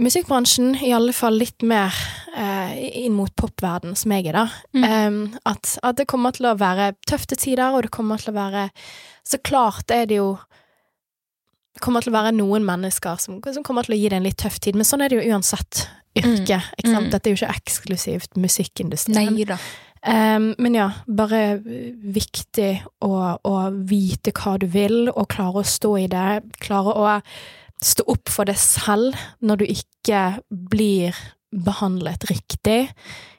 musikkbransjen, 0.01 0.75
i 0.81 0.91
alle 0.93 1.13
fall 1.13 1.37
litt 1.37 1.63
mer 1.65 1.93
uh, 2.33 2.71
inn 2.75 3.13
mot 3.15 3.31
popverden 3.37 3.95
som 3.99 4.13
jeg 4.15 4.31
er, 4.31 4.39
da, 4.41 4.47
Mm. 4.73 4.83
Um, 4.83 5.37
at, 5.45 5.77
at 5.85 5.99
det 5.99 6.07
kommer 6.09 6.33
til 6.33 6.47
å 6.49 6.57
være 6.57 6.95
tøfte 7.07 7.37
tider, 7.37 7.75
og 7.75 7.85
det 7.85 7.91
kommer 7.93 8.17
til 8.17 8.33
å 8.33 8.39
være 8.39 8.69
Så 9.23 9.37
klart 9.39 9.91
er 9.91 10.07
det 10.09 10.17
jo 10.17 10.33
det 11.73 11.81
kommer 11.81 12.01
til 12.03 12.11
å 12.11 12.17
være 12.17 12.33
noen 12.35 12.65
mennesker 12.65 13.17
som, 13.21 13.39
som 13.41 13.63
kommer 13.63 13.85
til 13.85 13.95
å 13.95 13.97
gi 13.97 14.09
det 14.09 14.17
en 14.17 14.25
litt 14.27 14.37
tøff 14.37 14.59
tid, 14.59 14.75
men 14.75 14.85
sånn 14.85 15.01
er 15.01 15.09
det 15.09 15.21
jo 15.21 15.33
uansett 15.33 15.87
yrke. 16.13 16.59
Ikke 16.77 16.91
sant? 16.91 17.07
Mm. 17.07 17.11
Dette 17.13 17.29
er 17.29 17.33
jo 17.33 17.39
ikke 17.39 17.55
eksklusivt 17.55 18.37
musikkindustrien. 18.37 19.33
Nei 19.33 19.47
da. 19.49 19.57
Em, 20.05 20.49
men 20.59 20.73
ja, 20.75 20.89
bare 21.07 21.59
viktig 21.63 22.71
å, 23.05 23.11
å 23.39 23.53
vite 23.87 24.33
hva 24.35 24.57
du 24.59 24.65
vil, 24.67 25.05
og 25.13 25.29
klare 25.31 25.61
å 25.61 25.67
stå 25.67 25.93
i 26.01 26.07
det. 26.11 26.41
Klare 26.59 26.95
å 26.99 27.13
stå 27.83 28.03
opp 28.11 28.29
for 28.31 28.47
det 28.47 28.57
selv 28.59 29.15
når 29.43 29.61
du 29.63 29.65
ikke 29.71 30.23
blir 30.49 31.15
behandlet 31.53 32.25
riktig. 32.29 32.89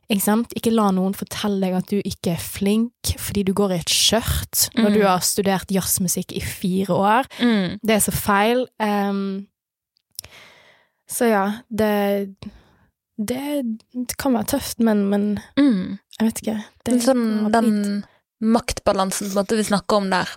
Ikke 0.09 0.21
sant? 0.25 0.53
Ikke 0.57 0.73
la 0.73 0.91
noen 0.93 1.15
fortelle 1.17 1.61
deg 1.65 1.77
at 1.79 1.89
du 1.91 1.97
ikke 2.05 2.35
er 2.35 2.43
flink 2.45 3.15
fordi 3.21 3.43
du 3.49 3.55
går 3.57 3.73
i 3.73 3.79
et 3.81 3.93
skjørt 3.93 4.67
når 4.77 4.91
Mm. 4.91 4.95
du 4.99 5.03
har 5.07 5.21
studert 5.25 5.73
jazzmusikk 5.73 6.33
i 6.37 6.41
fire 6.45 6.93
år. 6.95 7.29
Mm. 7.41 7.79
Det 7.83 7.95
er 7.97 8.03
så 8.05 8.13
feil. 8.13 8.67
Um, 8.79 9.47
så 11.09 11.29
ja, 11.29 11.45
det, 11.71 12.35
det 13.19 13.41
Det 13.93 14.17
kan 14.19 14.35
være 14.37 14.45
tøft, 14.57 14.79
men, 14.81 15.05
men 15.09 15.27
Mm. 15.59 15.99
Jeg 16.21 16.27
vet 16.29 16.43
ikke. 16.43 16.57
Det, 16.85 16.95
er 16.95 17.05
sånn, 17.09 17.53
den 17.53 18.05
maktbalansen 18.45 19.33
måte 19.35 19.57
vi 19.59 19.65
snakker 19.67 19.97
om 20.03 20.11
der. 20.13 20.29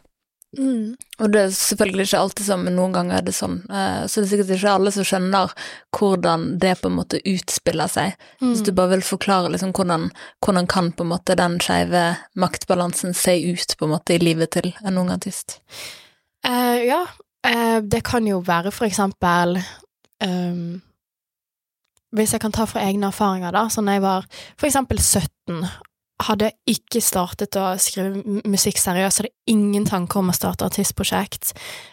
Mm. 0.58 0.96
Og 1.20 1.32
det 1.34 1.42
er 1.44 1.50
selvfølgelig 1.54 2.06
ikke 2.08 2.20
alltid 2.24 2.46
sånn, 2.48 2.62
men 2.66 2.78
noen 2.80 2.94
ganger 2.96 3.18
er 3.18 3.26
det 3.28 3.34
sånn. 3.36 3.58
Eh, 3.70 4.06
Så 4.08 4.22
det 4.22 4.26
er 4.26 4.30
sikkert 4.32 4.54
ikke 4.56 4.72
alle 4.78 4.94
som 4.96 5.04
skjønner 5.06 5.52
hvordan 5.98 6.46
det 6.64 6.72
på 6.82 6.88
en 6.90 6.96
måte 6.98 7.20
utspiller 7.28 7.92
seg. 7.92 8.16
Hvis 8.40 8.64
du 8.64 8.72
Mm. 8.72 8.76
bare 8.76 8.90
vil 8.96 9.02
forklare 9.02 9.52
liksom 9.52 9.74
hvordan, 9.74 10.10
hvordan 10.42 10.68
kan 10.68 10.92
på 10.94 11.04
en 11.04 11.12
måte 11.12 11.36
den 11.36 11.60
skeive 11.60 12.18
maktbalansen 12.36 13.14
se 13.14 13.36
ut 13.52 13.76
på 13.78 13.86
en 13.86 13.92
måte 13.92 14.16
i 14.16 14.20
livet 14.24 14.52
til 14.52 14.74
en 14.84 14.98
ung 14.98 15.10
artist? 15.12 15.60
Uh, 16.48 16.80
ja, 16.86 17.06
uh, 17.46 17.80
det 17.82 18.04
kan 18.04 18.26
jo 18.26 18.40
være 18.42 18.72
for 18.72 18.88
eksempel 18.88 19.62
ehm, 20.24 20.82
Hvis 22.16 22.34
jeg 22.34 22.42
kan 22.42 22.52
ta 22.56 22.64
fra 22.70 22.86
egne 22.88 23.10
erfaringer, 23.12 23.52
da, 23.52 23.68
så 23.70 23.82
når 23.82 23.98
jeg 23.98 24.02
var 24.02 24.26
for 24.58 24.66
eksempel 24.70 25.00
17, 25.00 25.66
hadde 26.18 26.50
ikke 26.66 26.98
startet 27.04 27.56
å 27.60 27.76
skrive 27.82 28.42
musikk 28.50 28.80
seriøst, 28.82 29.22
hadde 29.22 29.34
ingen 29.52 29.86
tanker 29.86 30.20
om 30.20 30.32
å 30.32 30.36
starte 30.36 30.66
artistprosjekt, 30.66 31.52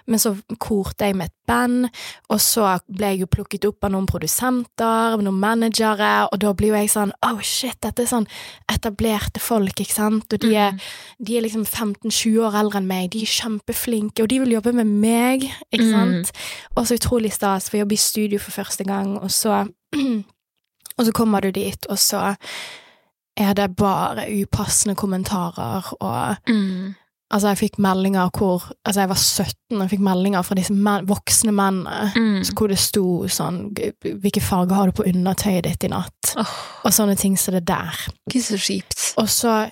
men 0.09 0.21
så 0.23 0.33
korte 0.63 1.11
jeg 1.11 1.17
med 1.19 1.29
et 1.29 1.35
band, 1.45 1.91
og 2.33 2.41
så 2.41 2.71
ble 2.89 3.13
jeg 3.13 3.21
jo 3.21 3.29
plukket 3.35 3.67
opp 3.69 3.85
av 3.85 3.93
noen 3.93 4.09
produsenter, 4.09 5.19
noen 5.21 5.41
managere, 5.43 6.13
og 6.31 6.41
da 6.41 6.55
blir 6.57 6.73
jo 6.73 6.79
jeg 6.81 6.93
sånn 6.95 7.13
oh 7.27 7.43
shit, 7.45 7.77
dette 7.85 8.07
er 8.07 8.11
sånn 8.11 8.29
etablerte 8.73 9.43
folk, 9.45 9.85
ikke 9.85 9.97
sant, 9.97 10.33
og 10.33 10.41
de 10.41 10.55
er 10.57 10.79
de 11.25 11.37
er 11.37 11.45
liksom 11.45 11.67
15-20 11.69 12.41
år 12.47 12.57
eldre 12.63 12.81
enn 12.81 12.89
meg, 12.89 13.11
de 13.13 13.23
er 13.27 13.35
kjempeflinke, 13.35 14.25
og 14.25 14.33
de 14.33 14.41
vil 14.43 14.57
jobbe 14.57 14.75
med 14.81 14.89
meg, 14.89 15.49
ikke 15.71 15.93
Mm. 15.95 16.25
Og 16.77 16.87
så 16.89 16.97
utrolig 16.97 17.31
stas, 17.33 17.69
for 17.69 17.77
jeg 17.77 17.85
jobber 17.85 17.95
i 17.95 18.01
studio 18.03 18.39
for 18.43 18.51
første 18.51 18.85
gang, 18.85 19.19
og 19.19 19.31
så 19.31 19.67
Og 20.99 21.07
så 21.07 21.13
kommer 21.13 21.41
du 21.41 21.51
dit, 21.51 21.87
og 21.91 21.99
så 21.99 22.35
er 23.37 23.55
det 23.55 23.77
bare 23.77 24.27
upassende 24.43 24.95
kommentarer, 24.95 25.93
og 26.01 26.37
Mm. 26.49 26.95
altså, 27.31 27.49
jeg 27.49 27.59
fikk 27.59 27.79
meldinger 27.79 28.31
hvor 28.31 28.63
Altså, 28.87 29.01
jeg 29.01 29.09
var 29.09 29.17
17, 29.17 29.55
og 29.73 29.81
jeg 29.81 29.91
fikk 29.91 30.01
meldinger 30.01 30.43
fra 30.43 30.55
disse 30.55 30.73
men, 30.73 31.07
voksne 31.07 31.53
mennene, 31.53 32.13
Mm. 32.15 32.43
hvor 32.55 32.69
det 32.69 32.79
sto 32.79 33.27
sånn 33.27 33.75
Hvilke 34.05 34.41
farger 34.43 34.75
har 34.75 34.87
du 34.87 34.93
på 34.93 35.07
undertøyet 35.09 35.65
ditt 35.65 35.85
i 35.85 35.89
natt? 35.89 36.35
Oh. 36.37 36.47
Og 36.85 36.93
sånne 36.93 37.17
ting 37.17 37.37
som 37.39 37.55
det 37.55 37.65
der. 37.67 37.91
Ikke 38.31 38.43
så 38.43 38.57
kjipt. 38.59 39.15
Og 39.19 39.27
så 39.29 39.71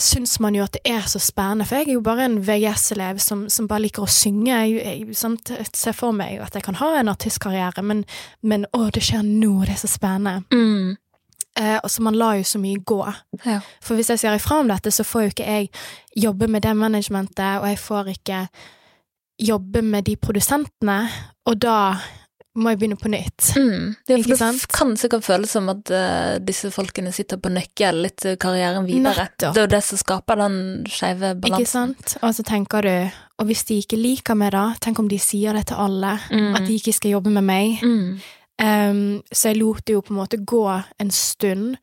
syns 0.00 0.40
man 0.40 0.54
jo 0.56 0.64
at 0.64 0.72
det 0.72 0.80
er 0.84 1.02
så 1.06 1.20
spennende, 1.20 1.64
for 1.66 1.76
jeg 1.76 1.88
er 1.88 1.92
jo 1.92 2.00
bare 2.00 2.24
en 2.24 2.40
VGS-elev 2.42 3.18
som, 3.20 3.48
som 3.48 3.68
bare 3.68 3.82
liker 3.84 4.02
å 4.02 4.08
synge. 4.10 4.50
Jeg, 4.50 4.82
jeg, 5.06 5.14
sant? 5.16 5.50
jeg 5.54 5.66
ser 5.72 5.92
for 5.92 6.10
meg 6.10 6.40
at 6.42 6.54
jeg 6.54 6.64
kan 6.64 6.74
ha 6.74 6.96
en 6.98 7.08
artistkarriere, 7.12 7.82
men, 7.82 8.04
men 8.42 8.66
å, 8.74 8.90
det 8.90 9.02
skjer 9.06 9.22
nå, 9.22 9.60
det 9.64 9.70
er 9.76 9.82
så 9.84 9.86
spennende. 9.92 10.42
Mm. 10.52 10.96
Eh, 11.58 11.76
og 11.84 11.90
så 11.90 12.02
man 12.02 12.16
lar 12.18 12.34
jo 12.40 12.42
så 12.42 12.58
mye 12.58 12.80
gå. 12.82 13.00
Ja. 13.46 13.60
For 13.84 13.94
hvis 13.94 14.08
jeg 14.10 14.18
sier 14.24 14.34
ifra 14.34 14.58
om 14.64 14.68
dette, 14.72 14.90
så 14.90 15.04
får 15.06 15.22
jo 15.28 15.34
ikke 15.34 15.46
jeg 15.46 15.70
jobbe 16.24 16.48
med 16.50 16.62
det 16.66 16.72
managementet, 16.76 17.60
og 17.60 17.68
jeg 17.70 17.78
får 17.78 18.10
ikke 18.16 18.40
jobbe 19.38 19.82
med 19.82 20.04
de 20.06 20.16
produsentene, 20.16 20.98
og 21.46 21.58
da 21.62 21.78
må 22.54 22.70
jeg 22.70 22.78
begynne 22.78 22.96
på 23.00 23.10
nytt. 23.10 23.48
Mm. 23.58 23.94
Ja, 24.06 24.16
Ikke 24.20 24.36
sant? 24.38 24.60
det 24.62 24.68
kan 24.76 24.92
sikkert 24.98 25.24
føles 25.26 25.50
som 25.50 25.66
at 25.72 25.90
uh, 25.90 26.36
disse 26.38 26.70
folkene 26.70 27.10
sitter 27.14 27.40
på 27.42 27.50
nøkkel 27.50 27.98
litt 28.04 28.20
til 28.22 28.36
karrieren 28.38 28.86
videre. 28.86 29.24
Nettopp. 29.26 29.56
Det 29.56 29.62
er 29.62 29.66
jo 29.66 29.72
det 29.72 29.80
som 29.82 29.98
skaper 29.98 30.38
den 30.38 30.56
skeive 30.86 31.32
Ikke 31.50 31.66
sant? 31.66 32.14
Og 32.22 32.30
så 32.36 32.44
tenker 32.46 32.86
du, 32.86 32.92
og 33.42 33.50
hvis 33.50 33.64
de 33.66 33.80
ikke 33.82 33.98
liker 33.98 34.38
meg 34.38 34.54
da, 34.54 34.68
tenk 34.80 35.02
om 35.02 35.10
de 35.10 35.18
sier 35.18 35.52
det 35.58 35.66
til 35.72 35.82
alle, 35.82 36.14
Mm. 36.30 36.54
at 36.54 36.62
de 36.68 36.78
ikke 36.78 36.94
skal 36.94 37.16
jobbe 37.16 37.30
med 37.34 37.42
meg. 37.42 37.82
Mm. 37.82 38.20
Ehm, 38.62 39.22
så 39.32 39.48
jeg 39.50 39.58
lot 39.60 39.84
det 39.86 39.92
jo 39.96 40.00
på 40.00 40.14
en 40.14 40.20
måte 40.20 40.38
gå 40.44 40.82
en 41.00 41.10
stund, 41.10 41.76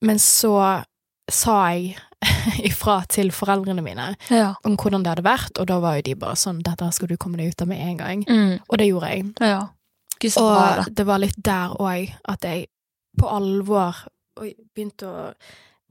men 0.00 0.18
så 0.18 0.82
sa 1.30 1.56
jeg 1.72 1.96
ifra 2.70 3.02
til 3.08 3.30
foreldrene 3.32 3.82
mine 3.84 4.14
Ja. 4.30 4.54
om 4.64 4.76
hvordan 4.76 5.02
det 5.04 5.10
hadde 5.12 5.24
vært, 5.24 5.58
og 5.60 5.66
da 5.68 5.78
var 5.80 5.96
jo 5.96 6.02
de 6.02 6.14
bare 6.14 6.36
sånn 6.36 6.62
'Dette 6.62 6.92
skal 6.92 7.08
du 7.08 7.16
komme 7.16 7.36
deg 7.36 7.48
ut 7.52 7.62
av 7.62 7.68
med 7.68 7.80
en 7.80 7.98
gang'. 7.98 8.24
Mm. 8.28 8.58
Og 8.68 8.78
det 8.78 8.88
gjorde 8.88 9.08
jeg. 9.08 9.24
ja. 9.40 9.60
Og 10.38 10.94
det 10.94 11.04
var 11.06 11.18
litt 11.18 11.36
der 11.44 11.68
òg 11.80 12.14
at 12.24 12.44
jeg 12.44 12.66
på 13.20 13.26
alvor 13.28 13.94
Oi, 14.40 14.54
begynte 14.74 15.06
å 15.06 15.32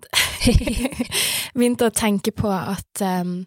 Begynte 1.55 1.85
å 1.87 1.93
tenke 1.95 2.31
på 2.31 2.49
at 2.49 3.01
um, 3.01 3.45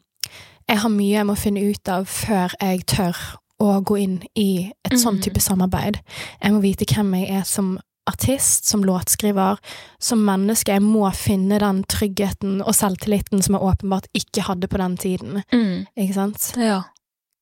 jeg 0.68 0.78
har 0.78 0.88
mye 0.90 1.16
jeg 1.18 1.26
må 1.26 1.34
finne 1.38 1.60
ut 1.70 1.88
av 1.88 2.06
før 2.10 2.54
jeg 2.60 2.86
tør 2.86 3.16
å 3.62 3.80
gå 3.80 3.98
inn 4.02 4.16
i 4.36 4.72
et 4.84 4.96
sånn 5.00 5.20
type 5.24 5.40
samarbeid. 5.40 6.00
Jeg 6.42 6.54
må 6.54 6.62
vite 6.64 6.88
hvem 6.90 7.14
jeg 7.20 7.38
er 7.40 7.46
som 7.48 7.76
artist, 8.06 8.68
som 8.68 8.84
låtskriver, 8.86 9.58
som 9.98 10.22
menneske. 10.26 10.74
Jeg 10.76 10.84
må 10.84 11.08
finne 11.16 11.58
den 11.62 11.82
tryggheten 11.90 12.60
og 12.62 12.76
selvtilliten 12.76 13.42
som 13.42 13.56
jeg 13.56 13.70
åpenbart 13.70 14.10
ikke 14.16 14.46
hadde 14.46 14.70
på 14.70 14.80
den 14.82 14.98
tiden. 15.02 15.40
Mm. 15.52 15.86
Ikke 15.96 16.18
sant? 16.18 16.52
Ja. 16.60 16.84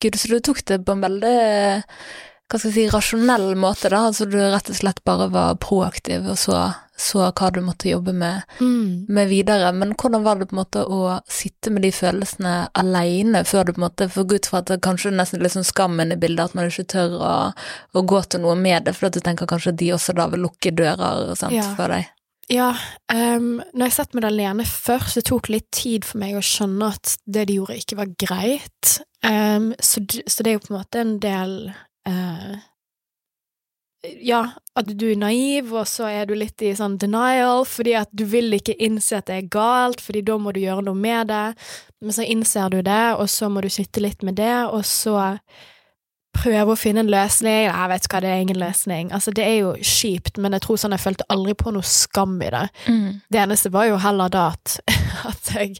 Gud, 0.01 0.17
så 0.19 0.31
du 0.31 0.39
tok 0.43 0.63
det 0.67 0.81
på 0.85 0.95
en 0.95 1.05
veldig 1.05 1.35
hva 2.45 2.59
skal 2.59 2.69
jeg 2.69 2.75
si, 2.75 2.89
rasjonell 2.93 3.55
måte, 3.57 3.89
da. 3.89 4.03
Altså 4.11 4.27
du 4.29 4.37
rett 4.37 4.69
og 4.69 4.77
slett 4.77 5.01
bare 5.07 5.31
var 5.33 5.55
proaktiv 5.61 6.27
og 6.29 6.37
så, 6.37 6.59
så 6.97 7.25
hva 7.35 7.49
du 7.51 7.59
måtte 7.61 7.89
jobbe 7.89 8.13
med, 8.15 8.43
Mm. 8.61 9.05
med 9.09 9.27
videre. 9.29 9.73
Men 9.75 9.93
hvordan 9.95 10.23
var 10.23 10.35
det 10.39 10.47
på 10.49 10.55
en 10.55 10.61
måte 10.63 10.85
å 10.87 11.19
sitte 11.27 11.69
med 11.71 11.81
de 11.83 11.91
følelsene 11.91 12.69
aleine 12.73 13.43
før 13.43 13.65
du 13.65 13.73
på 13.73 13.81
en 13.81 13.89
måte 13.89 14.09
For 14.09 14.23
gud 14.23 14.45
for 14.45 14.59
at 14.59 14.65
det 14.71 14.81
kanskje 14.81 15.11
nesten 15.11 15.41
litt 15.43 15.51
sånn 15.51 15.67
skammen 15.67 16.11
i 16.11 16.15
bildet, 16.15 16.45
at 16.51 16.55
man 16.55 16.65
ikke 16.71 16.87
tør 16.87 17.17
å, 17.19 17.53
å 17.93 18.05
gå 18.07 18.21
til 18.29 18.41
noe 18.41 18.55
med 18.55 18.85
det, 18.85 18.95
for 18.95 19.07
at 19.07 19.13
du 19.13 19.19
tenker 19.19 19.45
kanskje 19.45 19.73
at 19.73 19.77
de 19.81 19.91
også 19.93 20.15
da 20.15 20.27
vil 20.31 20.45
lukke 20.47 20.71
dører 20.75 21.35
sant, 21.35 21.53
Ja. 21.53 21.75
for 21.75 21.87
deg. 21.91 22.07
Ja, 22.47 22.75
um, 23.11 23.61
når 23.73 23.87
jeg 23.87 23.93
satt 23.95 24.13
med 24.13 24.21
det 24.21 24.29
alene 24.31 24.63
først, 24.69 25.15
det 25.15 25.23
tok 25.25 25.49
litt 25.49 25.71
tid 25.71 26.05
for 26.05 26.19
meg 26.21 26.35
å 26.37 26.43
skjønne 26.45 26.91
at 26.93 27.17
det 27.25 27.47
de 27.49 27.55
gjorde, 27.57 27.77
ikke 27.81 27.97
var 27.97 28.11
greit. 28.21 28.99
Um, 29.25 29.73
så, 29.81 30.03
så 30.29 30.43
det 30.45 30.51
er 30.51 30.59
jo 30.59 30.63
på 30.67 30.73
en 30.75 30.77
måte 30.77 31.01
en 31.01 31.15
del 31.19 31.55
eh, 32.05 32.55
Ja, 34.25 34.41
at 34.75 34.89
du 34.99 35.05
er 35.11 35.19
naiv, 35.19 35.71
og 35.73 35.87
så 35.87 36.09
er 36.11 36.27
du 36.27 36.35
litt 36.35 36.61
i 36.65 36.73
sånn 36.75 36.97
denial, 37.01 37.63
fordi 37.69 37.95
at 37.99 38.11
du 38.11 38.25
vil 38.27 38.57
ikke 38.57 38.75
innse 38.83 39.19
at 39.19 39.29
det 39.29 39.37
er 39.37 39.53
galt, 39.53 40.03
fordi 40.03 40.23
da 40.27 40.35
må 40.41 40.51
du 40.55 40.61
gjøre 40.63 40.83
noe 40.87 40.99
med 40.99 41.31
det. 41.31 41.45
Men 42.03 42.17
så 42.17 42.25
innser 42.27 42.73
du 42.73 42.81
det, 42.85 43.05
og 43.15 43.29
så 43.31 43.49
må 43.49 43.63
du 43.63 43.71
sitte 43.71 44.03
litt 44.03 44.25
med 44.25 44.37
det, 44.41 44.57
og 44.67 44.83
så 44.87 45.15
prøve 46.35 46.73
å 46.73 46.79
finne 46.79 47.05
en 47.05 47.11
løsning. 47.11 47.69
Jeg 47.69 47.91
vet 47.91 48.07
hva, 48.11 48.21
det 48.23 48.31
er 48.31 48.43
ingen 48.43 48.59
løsning. 48.59 49.11
Altså, 49.15 49.31
det 49.35 49.45
er 49.45 49.55
jo 49.61 49.71
kjipt, 49.79 50.39
men 50.41 50.55
jeg 50.57 50.65
tror 50.65 50.81
sånn, 50.81 50.95
jeg 50.95 51.03
følte 51.05 51.27
aldri 51.33 51.55
på 51.57 51.71
noe 51.75 51.87
skam 51.87 52.35
i 52.43 52.51
det. 52.53 52.65
Det 53.31 53.41
eneste 53.41 53.71
var 53.73 53.87
jo 53.89 54.01
heller 54.03 54.33
da 54.33 54.49
at, 54.53 54.75
at, 55.31 55.53
jeg, 55.55 55.79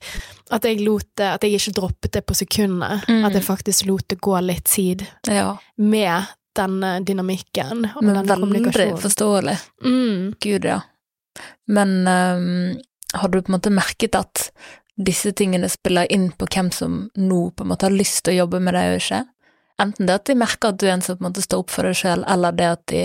at 0.55 0.69
jeg 0.69 0.81
lot 0.85 1.07
det 1.19 1.27
At 1.35 1.43
jeg 1.43 1.59
ikke 1.59 1.75
droppet 1.81 2.15
det 2.15 2.23
på 2.25 2.37
sekundet. 2.37 3.03
Mm. 3.09 3.25
At 3.27 3.35
jeg 3.35 3.45
faktisk 3.45 3.85
lot 3.89 4.07
det 4.11 4.21
gå 4.23 4.39
litt 4.45 4.65
tid 4.71 5.05
Ja, 5.27 5.57
med 5.75 6.31
denne 6.57 6.97
dynamikken 7.05 7.85
og 7.91 8.01
men 8.03 8.19
denne 8.21 8.49
veldig 8.49 8.99
forståelig. 9.03 9.55
Mm. 9.85 10.33
Gud, 10.41 10.65
ja. 10.65 10.81
Men 11.67 11.95
um, 12.07 12.75
har 13.13 13.31
du 13.31 13.41
på 13.41 13.51
en 13.51 13.57
måte 13.57 13.73
merket 13.73 14.15
at 14.15 14.49
disse 14.95 15.33
tingene 15.35 15.67
spiller 15.69 16.07
inn 16.11 16.29
på 16.31 16.47
hvem 16.47 16.71
som 16.71 16.99
nå 17.19 17.39
på 17.51 17.65
en 17.65 17.71
måte 17.73 17.89
har 17.89 17.95
lyst 17.95 18.23
til 18.23 18.35
å 18.35 18.43
jobbe 18.45 18.61
med 18.63 18.77
deg 18.77 18.93
og 18.93 19.01
ikke? 19.01 19.23
Enten 19.83 20.07
det 20.07 20.19
at 20.21 20.29
de 20.29 20.37
merker 20.39 20.71
at 20.71 20.79
du 20.79 20.85
er 20.87 20.95
en 20.95 21.03
som 21.03 21.17
på 21.17 21.25
en 21.25 21.29
måte 21.29 21.43
står 21.43 21.65
opp 21.65 21.73
for 21.73 21.87
deg 21.87 21.97
sjøl, 21.99 22.23
eller 22.31 22.55
det 22.55 22.69
at 22.77 22.85
de 22.91 23.01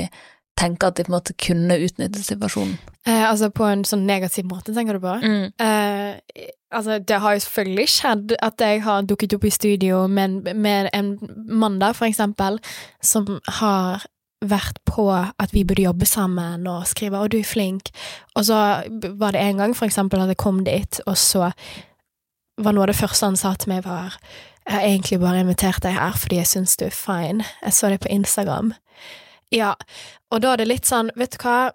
tenker 0.60 0.90
at 0.90 0.98
de 0.98 1.06
på 1.06 1.10
en 1.10 1.16
måte 1.16 1.34
kunne 1.40 1.78
utnytte 1.82 2.22
situasjonen. 2.22 2.76
Eh, 3.08 3.24
altså 3.26 3.50
på 3.54 3.64
en 3.66 3.82
sånn 3.88 4.04
negativ 4.06 4.46
måte, 4.50 4.74
tenker 4.76 4.98
du 4.98 5.02
på? 5.02 5.16
Mm. 5.24 5.46
Eh, 5.66 6.50
altså, 6.70 6.98
det 6.98 7.18
har 7.20 7.34
jo 7.34 7.42
selvfølgelig 7.44 7.88
skjedd 7.88 8.36
at 8.42 8.60
jeg 8.60 8.82
har 8.82 9.02
dukket 9.02 9.34
opp 9.36 9.44
i 9.44 9.50
studio 9.50 10.06
med, 10.06 10.54
med 10.54 10.90
en 10.94 11.18
mann 11.48 11.78
da, 11.82 11.92
for 11.96 12.08
eksempel, 12.08 12.58
som 13.02 13.40
har 13.60 14.06
vært 14.40 14.80
på 14.88 15.04
at 15.12 15.52
vi 15.52 15.66
burde 15.68 15.84
jobbe 15.84 16.06
sammen 16.08 16.66
og 16.66 16.86
skrive 16.88 17.18
'Å, 17.18 17.28
du 17.28 17.38
er 17.38 17.44
flink', 17.44 17.90
og 18.34 18.44
så 18.44 18.82
var 19.20 19.32
det 19.32 19.40
en 19.40 19.56
gang, 19.56 19.76
for 19.76 19.84
eksempel, 19.84 20.20
at 20.20 20.28
jeg 20.28 20.36
kom 20.36 20.64
dit, 20.64 21.00
og 21.06 21.16
så 21.16 21.52
var 22.58 22.72
noe 22.72 22.82
av 22.82 22.92
det 22.92 22.96
første 22.96 23.26
han 23.26 23.36
sa 23.36 23.54
til 23.54 23.68
meg, 23.68 23.84
var 23.84 24.16
'Jeg 24.66 24.74
har 24.74 24.82
egentlig 24.82 25.20
bare 25.20 25.40
invitert 25.40 25.82
deg 25.82 25.92
her 25.92 26.12
fordi 26.12 26.36
jeg 26.36 26.46
syns 26.46 26.76
du 26.76 26.84
er 26.84 26.90
fine'. 26.90 27.44
Jeg 27.62 27.72
så 27.72 27.88
det 27.88 28.00
på 28.00 28.08
Instagram. 28.08 28.74
Ja, 29.52 29.74
og 30.30 30.42
da 30.42 30.52
er 30.52 30.56
det 30.56 30.68
litt 30.68 30.86
sånn, 30.86 31.10
vet 31.16 31.32
du 31.32 31.38
hva, 31.38 31.72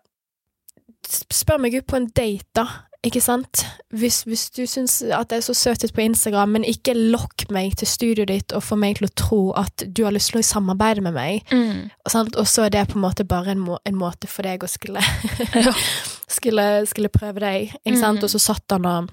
spør 1.31 1.57
meg 1.59 1.75
ut 1.75 1.87
på 1.87 1.95
en 1.95 2.07
date, 2.07 2.47
da. 2.55 2.65
Ikke 3.05 3.21
sant? 3.21 3.61
Hvis, 3.93 4.23
hvis 4.25 4.47
du 4.55 4.63
syns 4.65 4.97
at 5.03 5.31
jeg 5.31 5.37
er 5.37 5.45
så 5.45 5.53
søt 5.53 5.83
ut 5.85 5.93
på 5.93 6.01
Instagram, 6.01 6.55
men 6.57 6.63
ikke 6.65 6.95
lokk 6.97 7.45
meg 7.53 7.75
til 7.77 7.87
studioet 7.87 8.31
ditt 8.31 8.55
og 8.57 8.63
få 8.65 8.77
meg 8.81 8.97
til 8.97 9.05
å 9.07 9.13
tro 9.15 9.41
at 9.61 9.85
du 9.85 10.03
har 10.07 10.15
lyst 10.15 10.31
til 10.33 10.41
å 10.41 10.45
samarbeide 10.45 11.03
med 11.05 11.13
meg, 11.13 11.43
Mm. 11.51 11.89
og, 12.05 12.47
så 12.47 12.65
er 12.65 12.69
det 12.73 12.87
på 12.89 12.97
en 12.97 13.05
måte 13.05 13.25
bare 13.27 13.51
en, 13.53 13.59
må, 13.59 13.77
en 13.85 13.95
måte 13.95 14.27
for 14.27 14.41
deg 14.47 14.63
å 14.63 14.67
skulle, 14.67 15.01
skulle, 16.37 16.85
skulle 16.89 17.09
prøve 17.13 17.39
deg, 17.43 17.75
ikke 17.85 17.99
sant? 17.99 18.19
Mm. 18.19 18.25
Og 18.25 18.29
så 18.33 18.41
satt 18.41 18.75
han 18.75 18.85
og, 18.89 19.11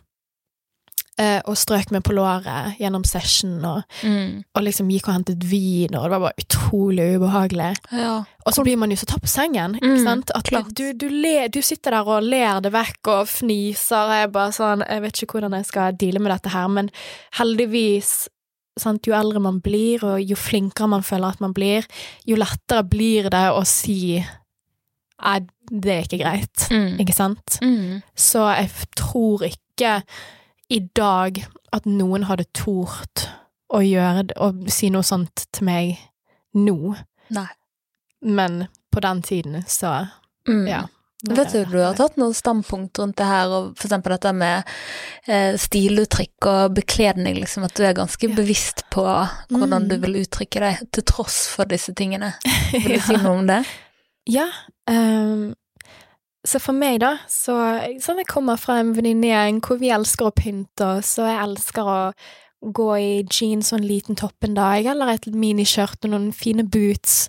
og 1.47 1.57
strøk 1.59 1.91
meg 1.95 2.03
på 2.07 2.14
låret 2.16 2.77
gjennom 2.81 3.05
session, 3.09 3.59
og, 3.64 3.83
Mm. 4.03 4.43
og 4.55 4.62
liksom 4.66 4.91
gikk 4.91 5.09
og 5.09 5.14
hentet 5.16 5.45
vin, 5.49 5.95
og 5.95 6.03
det 6.07 6.11
var 6.14 6.20
bare 6.27 6.43
utrolig 6.45 7.07
ubehagelig. 7.18 7.70
Ja. 7.93 8.25
Og 8.47 8.53
så 8.57 8.64
blir 8.66 8.77
man 8.79 8.91
jo 8.91 8.97
så 8.97 9.07
tatt 9.07 9.23
på 9.23 9.31
sengen, 9.31 9.77
ikke 9.79 9.93
Mm, 9.99 10.05
sant? 10.05 10.31
At 10.35 10.51
du, 10.75 10.93
du, 10.93 11.09
le, 11.09 11.49
du 11.49 11.61
sitter 11.62 11.91
der 11.97 12.09
og 12.09 12.23
ler 12.27 12.61
det 12.61 12.73
vekk 12.73 13.09
og 13.14 13.27
fniser, 13.29 14.03
og 14.09 14.14
jeg 14.18 14.33
bare 14.33 14.53
sånn 14.53 14.83
Jeg 14.89 15.03
vet 15.03 15.23
ikke 15.23 15.39
hvordan 15.39 15.53
jeg 15.59 15.66
skal 15.66 15.93
deale 16.01 16.18
med 16.20 16.33
dette 16.33 16.51
her, 16.51 16.68
men 16.68 16.91
heldigvis 17.39 18.29
Sant? 18.81 19.05
Jo 19.05 19.12
eldre 19.12 19.39
man 19.45 19.59
blir, 19.61 20.01
og 20.03 20.23
jo 20.25 20.35
flinkere 20.35 20.89
man 20.89 21.03
føler 21.05 21.29
at 21.35 21.41
man 21.45 21.53
blir, 21.53 21.85
jo 22.25 22.37
lettere 22.41 22.83
blir 22.89 23.29
det 23.29 23.51
å 23.53 23.66
si 23.68 24.25
Nei, 25.23 25.39
det 25.70 25.93
er 25.93 26.07
ikke 26.09 26.18
greit. 26.25 26.62
Mm. 26.73 26.97
Ikke 27.05 27.14
sant? 27.14 27.59
Mm. 27.62 28.01
Så 28.16 28.41
jeg 28.57 28.70
tror 28.99 29.45
ikke 29.47 30.03
i 30.73 30.81
dag 30.97 31.43
at 31.73 31.85
noen 31.89 32.25
hadde 32.29 32.47
tort 32.57 33.27
å 33.73 33.81
gjøre 33.85 34.27
det, 34.29 34.37
å 34.41 34.51
si 34.73 34.91
noe 34.93 35.05
sånt 35.07 35.47
til 35.53 35.64
meg 35.68 35.99
nå. 36.57 36.95
Nei. 37.33 37.49
Men 38.23 38.66
på 38.93 39.01
den 39.05 39.23
tiden, 39.23 39.62
så 39.68 40.09
Mm. 40.49 40.66
ja. 40.68 40.81
Vet 41.23 41.53
du, 41.55 41.64
du 41.70 41.77
har 41.79 41.95
tatt 41.95 42.16
noen 42.18 42.35
standpunkt 42.35 42.99
rundt 42.99 43.14
det 43.20 43.27
her, 43.29 43.47
og 43.55 43.77
for 43.79 43.87
eksempel 43.87 44.11
dette 44.16 44.33
med 44.35 44.64
eh, 45.31 45.55
stiluttrykk 45.55 46.49
og 46.51 46.75
bekledning, 46.75 47.37
liksom, 47.39 47.62
at 47.68 47.75
du 47.79 47.85
er 47.87 47.95
ganske 47.95 48.27
Ja. 48.29 48.35
bevisst 48.35 48.83
på 48.91 49.05
hvordan 49.49 49.85
Mm. 49.85 49.89
du 49.89 49.97
vil 50.03 50.16
uttrykke 50.25 50.61
deg, 50.64 50.91
til 50.91 51.05
tross 51.05 51.47
for 51.47 51.64
disse 51.64 51.95
tingene. 51.95 52.33
Vil 52.73 52.97
du 52.99 53.01
si 53.07 53.14
noe 53.16 53.39
om 53.39 53.47
det? 53.47 53.64
ja 54.27 54.49
ehm, 54.89 55.55
så 56.45 56.59
for 56.59 56.74
meg, 56.74 57.01
da, 57.05 57.16
så 57.30 57.55
Sånn 58.03 58.18
jeg 58.22 58.30
kommer 58.30 58.59
fra 58.59 58.80
en 58.82 58.95
venninnegjeng 58.97 59.61
hvor 59.62 59.78
vi 59.78 59.93
elsker 59.95 60.28
å 60.28 60.34
pynte 60.34 60.88
oss, 60.99 61.14
og 61.22 61.28
jeg 61.30 61.43
elsker 61.45 61.90
å 61.90 62.01
gå 62.62 62.88
i 62.99 63.12
jeans 63.26 63.72
og 63.72 63.80
en 63.80 63.86
liten 63.86 64.18
topp 64.18 64.47
en 64.47 64.57
dag, 64.59 64.86
eller 64.86 65.14
et 65.14 65.28
miniskjørt 65.34 66.07
og 66.07 66.14
noen 66.14 66.30
fine 66.34 66.64
boots. 66.66 67.26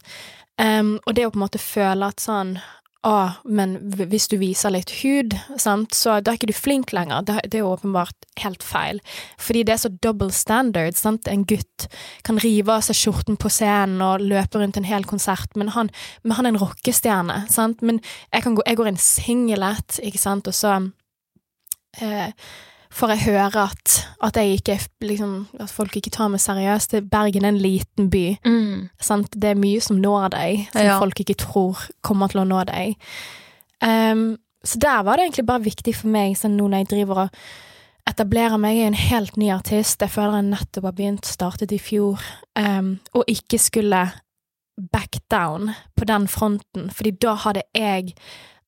Um, 0.61 0.99
og 1.07 1.15
det 1.17 1.25
å 1.25 1.33
på 1.33 1.39
en 1.39 1.45
måte 1.45 1.61
føle 1.61 2.09
at 2.09 2.21
sånn 2.21 2.57
Å, 3.03 3.13
men 3.43 3.75
hvis 3.99 4.29
du 4.31 4.37
viser 4.39 4.71
litt 4.71 4.91
hud, 5.01 5.33
sant, 5.59 5.91
så 5.97 6.21
da 6.23 6.31
er 6.31 6.37
ikke 6.39 6.47
du 6.53 6.55
flink 6.55 6.93
lenger. 6.95 7.25
Det, 7.27 7.35
det 7.51 7.59
er 7.59 7.65
jo 7.65 7.73
åpenbart 7.73 8.27
helt 8.39 8.63
feil. 8.63 9.01
Fordi 9.41 9.65
det 9.67 9.75
er 9.75 9.81
så 9.81 9.91
double 10.05 10.31
standard, 10.31 10.95
sant. 10.95 11.27
En 11.27 11.43
gutt 11.47 11.89
kan 12.23 12.39
rive 12.39 12.71
av 12.71 12.85
seg 12.87 12.95
skjorten 13.01 13.35
på 13.39 13.51
scenen 13.51 13.99
og 14.05 14.23
løpe 14.23 14.61
rundt 14.61 14.79
en 14.79 14.87
hel 14.87 15.03
konsert, 15.09 15.51
men 15.59 15.73
han, 15.75 15.91
men 16.23 16.37
han 16.37 16.47
er 16.47 16.55
en 16.55 16.61
rockestjerne, 16.63 17.41
sant. 17.51 17.83
Men 17.83 17.99
jeg, 18.31 18.45
kan 18.45 18.55
gå, 18.55 18.63
jeg 18.69 18.79
går 18.79 18.93
inn 18.93 19.01
singlet, 19.03 19.99
ikke 19.99 20.23
sant, 20.23 20.47
og 20.47 20.55
så 20.55 20.77
eh, 21.99 22.31
får 22.93 23.13
jeg 23.13 23.23
høre 23.25 23.63
at, 23.71 23.93
at 24.23 24.37
jeg 24.37 24.59
ikke 24.59 24.77
liksom, 25.01 25.47
At 25.59 25.71
folk 25.73 25.95
ikke 25.97 26.11
tar 26.13 26.29
meg 26.29 26.41
seriøst. 26.43 26.95
Bergen 27.09 27.45
er 27.45 27.53
en 27.53 27.61
liten 27.61 28.09
by. 28.13 28.37
Mm. 28.45 28.89
Sant? 29.01 29.33
Det 29.33 29.49
er 29.53 29.59
mye 29.59 29.81
som 29.81 29.97
når 30.01 30.29
deg, 30.35 30.67
som 30.71 30.85
Ja. 30.85 30.99
folk 31.01 31.19
ikke 31.19 31.37
tror 31.41 31.81
kommer 32.05 32.29
til 32.29 32.43
å 32.43 32.47
nå 32.47 32.63
deg. 32.69 32.95
Um, 33.81 34.37
så 34.63 34.79
der 34.79 35.03
var 35.03 35.17
det 35.17 35.25
egentlig 35.25 35.45
bare 35.49 35.65
viktig 35.65 35.95
for 35.95 36.07
meg, 36.07 36.37
sånn 36.37 36.55
nå 36.55 36.69
når 36.69 36.83
jeg 36.85 36.91
driver 36.93 37.23
og 37.25 37.29
etablerer 38.07 38.59
meg, 38.59 38.77
er 38.77 38.87
en 38.87 38.93
helt 38.99 39.37
ny 39.37 39.49
artist, 39.51 39.99
jeg 40.01 40.11
føler 40.11 40.39
jeg 40.39 40.49
nettopp 40.51 40.83
har 40.89 40.95
begynt, 40.95 41.25
startet 41.27 41.71
i 41.71 41.79
fjor, 41.79 42.19
um, 42.59 42.99
og 43.15 43.23
ikke 43.31 43.59
skulle 43.59 44.05
back 44.91 45.19
down 45.31 45.71
på 45.97 46.05
den 46.09 46.27
fronten, 46.27 46.89
fordi 46.91 47.11
da 47.21 47.35
hadde 47.35 47.63
jeg 47.75 48.13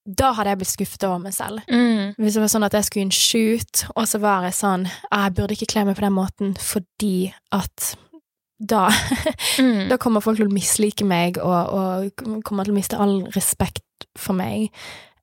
da 0.06 0.32
hadde 0.38 0.50
jeg 0.54 0.58
blitt 0.62 0.70
skuffet 0.74 1.04
over 1.08 1.18
meg 1.24 1.34
selv. 1.34 1.62
Mm. 1.70 2.14
Hvis 2.22 2.34
det 2.38 2.42
var 2.44 2.52
sånn 2.54 2.66
at 2.68 2.74
jeg 2.78 2.86
skulle 2.86 3.02
i 3.04 3.08
en 3.08 3.12
shoot, 3.12 3.86
og 3.96 4.06
så 4.08 4.20
var 4.22 4.44
jeg 4.46 4.54
sånn 4.54 4.84
«Ah, 5.12 5.24
Jeg 5.26 5.34
burde 5.40 5.56
ikke 5.58 5.72
kle 5.74 5.86
meg 5.86 5.96
på 5.98 6.06
den 6.06 6.14
måten 6.14 6.54
fordi 6.62 7.34
at 7.52 7.96
da 8.60 8.88
Mm. 9.60 9.90
da 9.90 9.98
kommer 9.98 10.22
folk 10.22 10.38
til 10.38 10.48
å 10.48 10.54
mislike 10.54 11.04
meg 11.08 11.38
og, 11.42 11.74
og 11.74 12.44
kommer 12.46 12.64
til 12.68 12.74
å 12.74 12.78
miste 12.78 12.98
all 13.00 13.24
respekt 13.36 13.84
for 14.18 14.34
meg. 14.38 14.70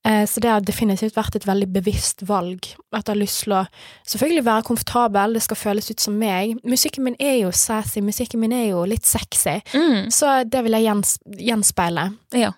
Eh, 0.04 0.24
så 0.26 0.40
det 0.42 0.50
har 0.50 0.60
definitivt 0.66 1.14
vært 1.14 1.36
et 1.38 1.46
veldig 1.46 1.68
bevisst 1.72 2.24
valg. 2.26 2.66
At 2.92 3.06
jeg 3.06 3.14
har 3.14 3.20
lyst 3.22 3.44
til 3.44 3.52
å 3.54 3.62
selvfølgelig 4.08 4.44
være 4.48 4.66
komfortabel, 4.66 5.32
det 5.38 5.42
skal 5.46 5.56
føles 5.60 5.90
ut 5.92 6.00
som 6.02 6.16
meg. 6.18 6.56
Musikken 6.66 7.04
min 7.06 7.16
er 7.22 7.38
jo 7.44 7.52
sassy, 7.54 8.02
musikken 8.02 8.40
min 8.42 8.52
er 8.52 8.66
jo 8.72 8.82
litt 8.84 9.06
sexy, 9.06 9.60
Mm. 9.72 10.10
så 10.10 10.42
det 10.44 10.64
vil 10.64 10.72
jeg 10.72 10.88
gjens 10.90 11.18
gjenspeile 11.38 12.08
Ja. 12.34 12.50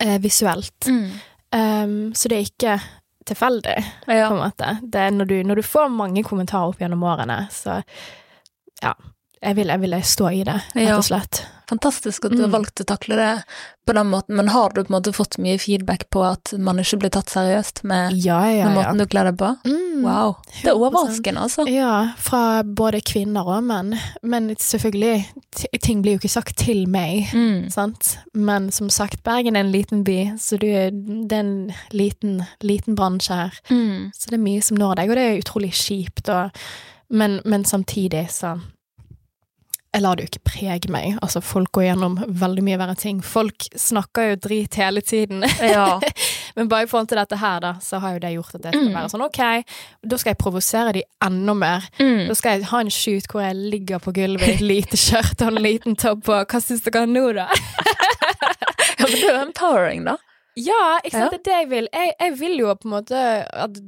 eh, 0.00 0.16
visuelt. 0.18 0.74
Mm. 0.88 1.10
Um, 1.54 2.14
så 2.14 2.30
det 2.30 2.38
er 2.38 2.48
ikke 2.48 2.78
tilfeldig, 3.26 3.76
på 4.06 4.14
en 4.14 4.38
måte. 4.38 4.76
Det 4.82 5.02
er 5.02 5.14
når 5.14 5.30
du, 5.30 5.36
når 5.46 5.60
du 5.60 5.66
får 5.66 5.90
mange 5.90 6.22
kommentarer 6.26 6.70
opp 6.70 6.80
gjennom 6.82 7.02
årene, 7.06 7.40
så 7.54 7.80
ja. 8.82 8.94
Jeg 9.42 9.56
ville, 9.56 9.76
vil 9.78 9.94
stå 10.02 10.30
i 10.32 10.44
det, 10.48 10.60
rett 10.74 10.96
og 10.96 11.04
slett. 11.04 11.42
Fantastisk 11.68 12.24
at 12.24 12.30
du 12.30 12.38
har 12.44 12.46
Mm. 12.48 12.52
valgt 12.52 12.80
å 12.80 12.84
takle 12.86 13.16
det 13.18 13.42
på 13.86 13.92
den 13.94 14.06
måten, 14.06 14.36
men 14.36 14.48
har 14.48 14.70
du 14.70 14.84
på 14.84 14.86
en 14.94 15.00
måte 15.02 15.12
fått 15.12 15.36
mye 15.42 15.58
feedback 15.58 16.08
på 16.10 16.22
at 16.24 16.52
man 16.58 16.78
ikke 16.78 16.98
blir 17.00 17.10
tatt 17.10 17.26
seriøst 17.26 17.82
med 17.84 18.12
Ja, 18.14 18.38
ja, 18.48 18.68
ja. 18.68 18.68
måten 18.70 18.98
du 18.98 19.06
kler 19.06 19.24
deg 19.24 19.36
på? 19.36 19.48
Mm. 19.66 20.02
Wow. 20.04 20.36
Det 20.62 20.70
er 20.70 20.74
100%. 20.74 20.78
overraskende, 20.78 21.40
altså. 21.42 21.66
Ja, 21.68 22.12
fra 22.16 22.62
både 22.62 23.00
kvinner 23.02 23.46
og 23.46 23.64
menn. 23.64 23.98
Men 24.22 24.48
selvfølgelig, 24.56 25.26
ting 25.82 26.02
blir 26.02 26.12
jo 26.14 26.18
ikke 26.20 26.30
sagt 26.30 26.56
til 26.56 26.86
meg, 26.86 27.26
Mm. 27.34 27.68
sant. 27.70 28.18
Men 28.32 28.70
som 28.70 28.88
sagt, 28.88 29.22
Bergen 29.24 29.56
er 29.56 29.60
en 29.60 29.72
liten 29.72 30.04
by, 30.04 30.32
så 30.38 30.56
du, 30.58 30.66
det 31.26 31.32
er 31.32 31.40
en 31.40 31.74
liten, 31.92 32.46
liten 32.62 32.94
bransje 32.94 33.34
her. 33.34 33.52
Mm. 33.70 34.12
Så 34.14 34.30
det 34.30 34.34
er 34.38 34.44
mye 34.44 34.62
som 34.62 34.76
når 34.78 34.94
deg, 34.96 35.10
og 35.10 35.16
det 35.16 35.24
er 35.34 35.42
utrolig 35.42 35.72
kjipt. 35.72 36.28
Og, 36.28 36.50
men, 37.10 37.40
men 37.44 37.64
samtidig 37.64 38.28
så 38.30 38.60
Jeg 39.96 40.02
lar 40.04 40.18
det 40.18 40.26
jo 40.26 40.28
ikke 40.34 40.42
prege 40.50 40.90
meg. 40.92 41.14
Altså, 41.24 41.40
folk 41.40 41.70
går 41.72 41.86
gjennom 41.86 42.18
veldig 42.28 42.62
mye 42.66 42.76
verre 42.82 42.94
ting. 43.00 43.22
Folk 43.24 43.64
snakker 43.80 44.26
jo 44.34 44.36
drit 44.44 44.76
hele 44.76 45.00
tiden. 45.00 45.40
Ja. 45.64 45.86
Men 46.56 46.68
bare 46.68 46.84
i 46.84 46.90
forhold 46.90 47.08
til 47.08 47.16
dette 47.20 47.38
her, 47.40 47.58
da, 47.64 47.70
så 47.84 47.98
har 48.02 48.14
jo 48.16 48.20
det 48.26 48.34
gjort 48.34 48.54
at 48.58 48.68
jeg 48.68 48.74
skal 48.76 48.86
Mm. 48.86 48.94
være 48.96 49.10
sånn 49.12 49.24
ok, 49.24 49.40
da 50.12 50.18
skal 50.20 50.30
jeg 50.34 50.38
provosere 50.40 50.92
de 50.98 51.02
enda 51.24 51.54
mer. 51.56 51.88
Mm. 52.00 52.26
Da 52.28 52.36
skal 52.36 52.58
jeg 52.58 52.68
ha 52.70 52.80
en 52.84 52.92
shoot 52.92 53.26
hvor 53.32 53.42
jeg 53.44 53.56
ligger 53.72 54.00
på 54.04 54.12
gulvet 54.16 54.46
i 54.48 54.54
et 54.58 54.64
lite 54.64 55.00
skjørt 55.00 55.40
og 55.44 55.50
en 55.54 55.62
liten 55.64 55.96
topp 56.00 56.22
på. 56.28 56.38
Hva 56.44 56.60
syns 56.64 56.84
dere 56.86 57.06
nå, 57.08 57.24
da? 57.36 57.48
ja, 57.52 59.04
men 59.04 59.12
det 59.16 59.22
er 59.24 59.30
jo 59.32 59.42
empowering, 59.48 60.04
da. 60.12 60.16
Ja, 60.56 60.82
ikke 61.04 61.12
sant, 61.16 61.24
Ja. 61.24 61.28
det 61.32 61.40
er 61.40 61.44
det 61.50 61.56
jeg 61.60 61.68
vil. 61.72 61.88
Jeg, 61.92 62.12
jeg 62.20 62.36
vil 62.40 62.58
jo 62.62 62.74
på 62.80 62.88
en 62.88 62.94
måte 62.96 63.24
at 63.66 63.80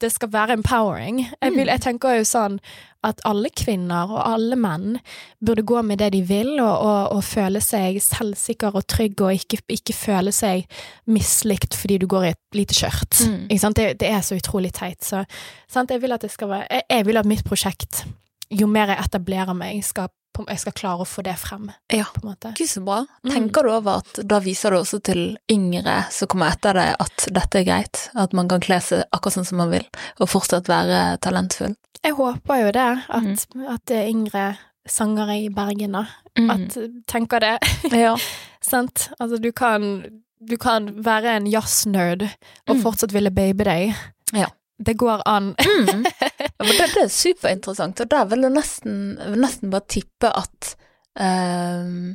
det 0.00 0.10
skal 0.12 0.32
være 0.32 0.52
empowering. 0.58 1.20
Jeg, 1.42 1.52
vil, 1.52 1.64
Mm. 1.66 1.70
jeg 1.70 1.80
tenker 1.80 2.16
jo 2.18 2.24
sånn 2.26 2.58
at 3.04 3.20
alle 3.28 3.50
kvinner 3.52 4.08
og 4.10 4.22
alle 4.26 4.56
menn 4.56 4.98
burde 5.44 5.62
gå 5.62 5.82
med 5.84 5.98
det 6.00 6.12
de 6.12 6.22
vil, 6.22 6.54
og, 6.60 6.78
og, 6.80 7.12
og 7.18 7.24
føle 7.24 7.60
seg 7.60 8.00
selvsikker 8.02 8.74
og 8.74 8.86
trygg, 8.88 9.20
og 9.20 9.32
ikke, 9.36 9.60
ikke 9.68 9.92
føle 9.92 10.32
seg 10.32 10.64
mislikt 11.06 11.76
fordi 11.76 11.98
du 12.00 12.06
går 12.10 12.24
i 12.24 12.32
et 12.32 12.40
lite 12.56 12.74
skjørt. 12.74 13.20
Mm. 13.28 13.72
Det, 13.76 13.86
det 14.00 14.08
er 14.10 14.20
så 14.24 14.36
utrolig 14.40 14.72
teit. 14.72 15.04
Så 15.04 15.24
sant? 15.68 15.90
Jeg, 15.90 16.00
vil 16.02 16.10
være, 16.10 16.66
jeg, 16.70 16.82
jeg 16.90 17.06
vil 17.06 17.16
at 17.20 17.26
mitt 17.28 17.44
prosjekt, 17.44 18.04
jo 18.50 18.66
mer 18.66 18.86
jeg 18.94 18.98
etablerer 19.04 19.54
meg, 19.56 19.82
skal, 19.84 20.08
jeg 20.48 20.58
skal 20.58 20.72
klare 20.72 21.00
å 21.04 21.06
få 21.08 21.22
det 21.22 21.36
frem, 21.38 21.70
Ja. 21.92 22.04
på 22.04 22.22
en 22.24 22.30
måte. 22.34 22.54
Gud, 22.58 22.68
så 22.68 22.82
bra. 22.84 23.04
Mm. 23.24 23.30
Tenker 23.32 23.62
du 23.62 23.70
over 23.70 23.98
at 24.02 24.20
da 24.26 24.40
viser 24.40 24.70
du 24.70 24.76
også 24.78 25.00
til 25.02 25.36
yngre 25.50 26.10
som 26.10 26.28
kommer 26.28 26.50
etter 26.52 26.72
deg, 26.74 26.96
at 27.00 27.26
dette 27.32 27.60
er 27.60 27.64
greit? 27.64 28.10
At 28.14 28.32
man 28.32 28.48
kan 28.48 28.60
kle 28.60 28.80
seg 28.80 29.04
akkurat 29.12 29.32
sånn 29.38 29.46
som 29.46 29.58
man 29.58 29.70
vil, 29.70 29.86
og 30.20 30.28
fortsatt 30.28 30.66
være 30.68 31.18
talentfull? 31.20 31.76
Jeg 32.04 32.12
håper 32.18 32.60
jo 32.66 32.72
det, 32.72 33.04
at, 33.08 33.22
Mm. 33.54 33.68
at 33.74 33.84
det 33.86 33.96
er 33.96 34.10
yngre 34.10 34.56
sangere 34.86 35.38
i 35.44 35.48
Bergen 35.48 35.92
da, 35.92 36.06
Mm. 36.36 36.50
at 36.50 36.76
tenker 37.06 37.40
det, 37.40 37.58
ja. 37.92 38.16
sant? 38.60 39.08
Altså, 39.20 39.40
du 39.40 39.52
kan, 39.52 40.04
du 40.44 40.56
kan 40.58 41.02
være 41.02 41.36
en 41.36 41.46
jazznerd 41.46 42.22
og 42.68 42.76
Mm. 42.76 42.82
fortsatt 42.82 43.12
ville 43.12 43.30
babe 43.30 43.64
deg. 43.64 43.94
Ja. 44.34 44.46
Det 44.82 44.96
går 44.98 45.22
an. 45.24 45.54
Mm. 45.58 46.04
Ja, 46.60 46.66
det, 46.68 46.86
det 46.94 47.02
er 47.02 47.10
superinteressant, 47.10 48.00
og 48.04 48.10
der 48.12 48.28
vil 48.30 48.46
jeg 48.46 48.54
nesten, 48.54 48.98
nesten 49.42 49.72
bare 49.72 49.88
tippe 49.90 50.30
at 50.30 50.74
ehm, 51.18 52.14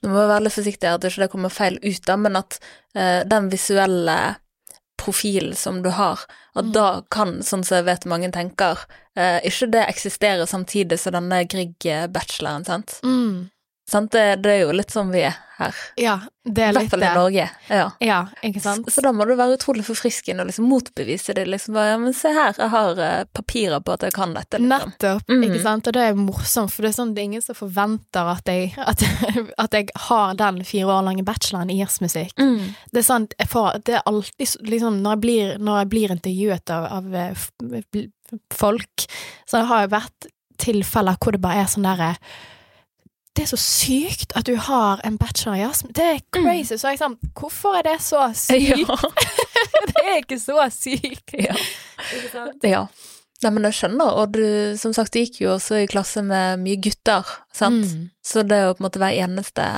Nå 0.00 0.08
må 0.08 0.16
jeg 0.22 0.30
være 0.30 0.44
litt 0.46 0.54
forsiktig 0.56 0.88
her, 0.88 0.94
at 0.96 1.04
ikke 1.04 1.20
det 1.20 1.30
kommer 1.32 1.52
feil 1.52 1.74
ut, 1.82 1.98
da, 2.08 2.14
men 2.16 2.38
at 2.40 2.54
uh, 2.96 3.20
den 3.28 3.50
visuelle 3.52 4.14
profilen 5.00 5.52
som 5.56 5.82
du 5.84 5.90
har, 5.92 6.22
at 6.56 6.64
Mm. 6.64 6.72
da 6.72 6.86
kan, 7.12 7.34
sånn 7.44 7.60
som 7.64 7.76
jeg 7.76 7.84
vet 7.84 8.06
mange 8.08 8.30
tenker, 8.32 8.80
uh, 9.18 9.40
ikke 9.44 9.68
det 9.74 9.82
eksistere 9.92 10.46
samtidig 10.48 10.96
som 11.00 11.12
denne 11.18 11.42
Grieg-bacheloren, 11.44 12.64
sant? 12.64 12.96
Mm. 13.04 13.50
Sant? 13.92 14.10
Det, 14.14 14.26
det 14.42 14.50
er 14.56 14.60
jo 14.66 14.72
litt 14.76 14.90
sånn 14.94 15.10
vi 15.12 15.24
er 15.28 15.36
her, 15.60 15.76
Ja, 16.00 16.14
det 16.48 16.62
er 16.64 16.72
litt 16.72 16.86
det. 16.88 16.96
i 16.96 17.02
er 17.02 17.02
hvert 17.02 17.02
fall 17.02 17.02
i. 17.04 17.08
Norge. 17.18 17.42
Ja. 17.68 17.86
Ja, 18.00 18.18
ikke 18.48 18.62
sant? 18.64 18.86
Så, 18.88 18.94
så 18.96 19.02
da 19.04 19.10
må 19.12 19.26
du 19.28 19.34
være 19.36 19.58
utrolig 19.58 19.82
forfriskende 19.84 20.40
og 20.40 20.48
liksom 20.48 20.64
motbevise 20.70 21.34
det. 21.36 21.44
Liksom 21.52 21.74
bare, 21.76 21.90
ja, 21.92 21.98
men 22.00 22.14
se 22.16 22.32
her, 22.32 22.54
jeg 22.56 22.70
har 22.72 23.02
eh, 23.04 23.24
papirer 23.36 23.82
på 23.84 23.92
at 23.92 24.06
jeg 24.08 24.14
kan 24.16 24.32
dette, 24.32 24.56
liksom. 24.62 24.94
Nettopp, 24.94 25.28
Mhm. 25.28 25.44
ikke 25.50 25.60
sant? 25.66 25.90
Og 25.90 25.92
det 25.98 26.06
er 26.06 26.14
morsomt, 26.16 26.72
for 26.72 26.86
det 26.86 26.92
er 26.94 26.96
sånn, 26.96 27.12
det 27.14 27.20
er 27.20 27.28
ingen 27.28 27.44
som 27.44 27.58
forventer 27.58 28.30
at 28.32 28.48
jeg, 28.48 28.72
at, 28.80 29.04
at 29.66 29.76
jeg 29.76 29.90
har 30.06 30.32
den 30.40 30.62
fire 30.64 30.86
år 30.96 31.04
lange 31.10 31.26
bacheloren 31.28 31.70
i 31.74 31.76
jazzmusikk. 31.82 32.32
Mm. 32.40 32.70
Det 32.94 33.02
er 33.02 33.08
sånn, 33.10 33.28
jeg 33.36 33.52
får, 33.52 33.82
det 33.84 33.98
er 34.00 34.06
alltid 34.08 34.56
liksom, 34.70 35.02
når 35.04 35.18
jeg 35.18 35.24
blir, 35.26 35.52
når 35.60 35.82
jeg 35.82 35.90
blir 35.92 36.16
intervjuet 36.16 36.72
av, 36.78 36.88
av 37.02 37.20
eh, 37.20 38.06
folk, 38.54 39.04
så 39.50 39.64
har 39.68 39.84
det 39.86 39.92
vært 39.98 40.30
tilfeller 40.60 41.16
hvor 41.20 41.32
det 41.36 41.40
bare 41.44 41.62
er 41.64 41.70
sånn 41.72 41.86
derre 41.88 42.14
det 43.36 43.44
er 43.44 43.50
så 43.52 43.58
sykt 43.62 44.32
at 44.36 44.48
du 44.48 44.56
har 44.58 45.00
en 45.06 45.16
bachelor 45.20 45.56
i 45.60 45.62
astma. 45.66 45.92
Det 45.94 46.06
er 46.16 46.18
crazy. 46.34 46.76
Så 46.80 46.90
jeg 46.92 46.98
sånn, 47.00 47.14
hvorfor 47.38 47.78
er 47.78 47.86
det 47.86 47.98
så 48.02 48.24
sykt? 48.36 48.82
Ja. 48.82 48.96
det 49.92 50.02
er 50.02 50.18
ikke 50.18 50.40
så 50.42 50.58
sykt. 50.74 51.36
ja. 51.38 51.54
Ikke 52.10 52.32
sant? 52.32 52.66
ja. 52.66 52.84
Nei, 53.40 53.50
men 53.56 53.64
jeg 53.70 53.76
skjønner, 53.78 54.10
og 54.20 54.34
du, 54.34 54.42
som 54.76 54.92
sagt, 54.92 55.14
du 55.14 55.22
gikk 55.22 55.38
jo 55.40 55.54
også 55.54 55.78
i 55.80 55.86
klasse 55.88 56.20
med 56.26 56.60
mye 56.60 56.76
gutter, 56.84 57.24
sant? 57.56 57.86
Mm. 57.88 58.10
Så 58.20 58.42
det 58.44 58.58
å 58.66 58.74
på 58.74 58.82
en 58.82 58.88
måte 58.90 59.00
være 59.00 59.22
eneste 59.24 59.68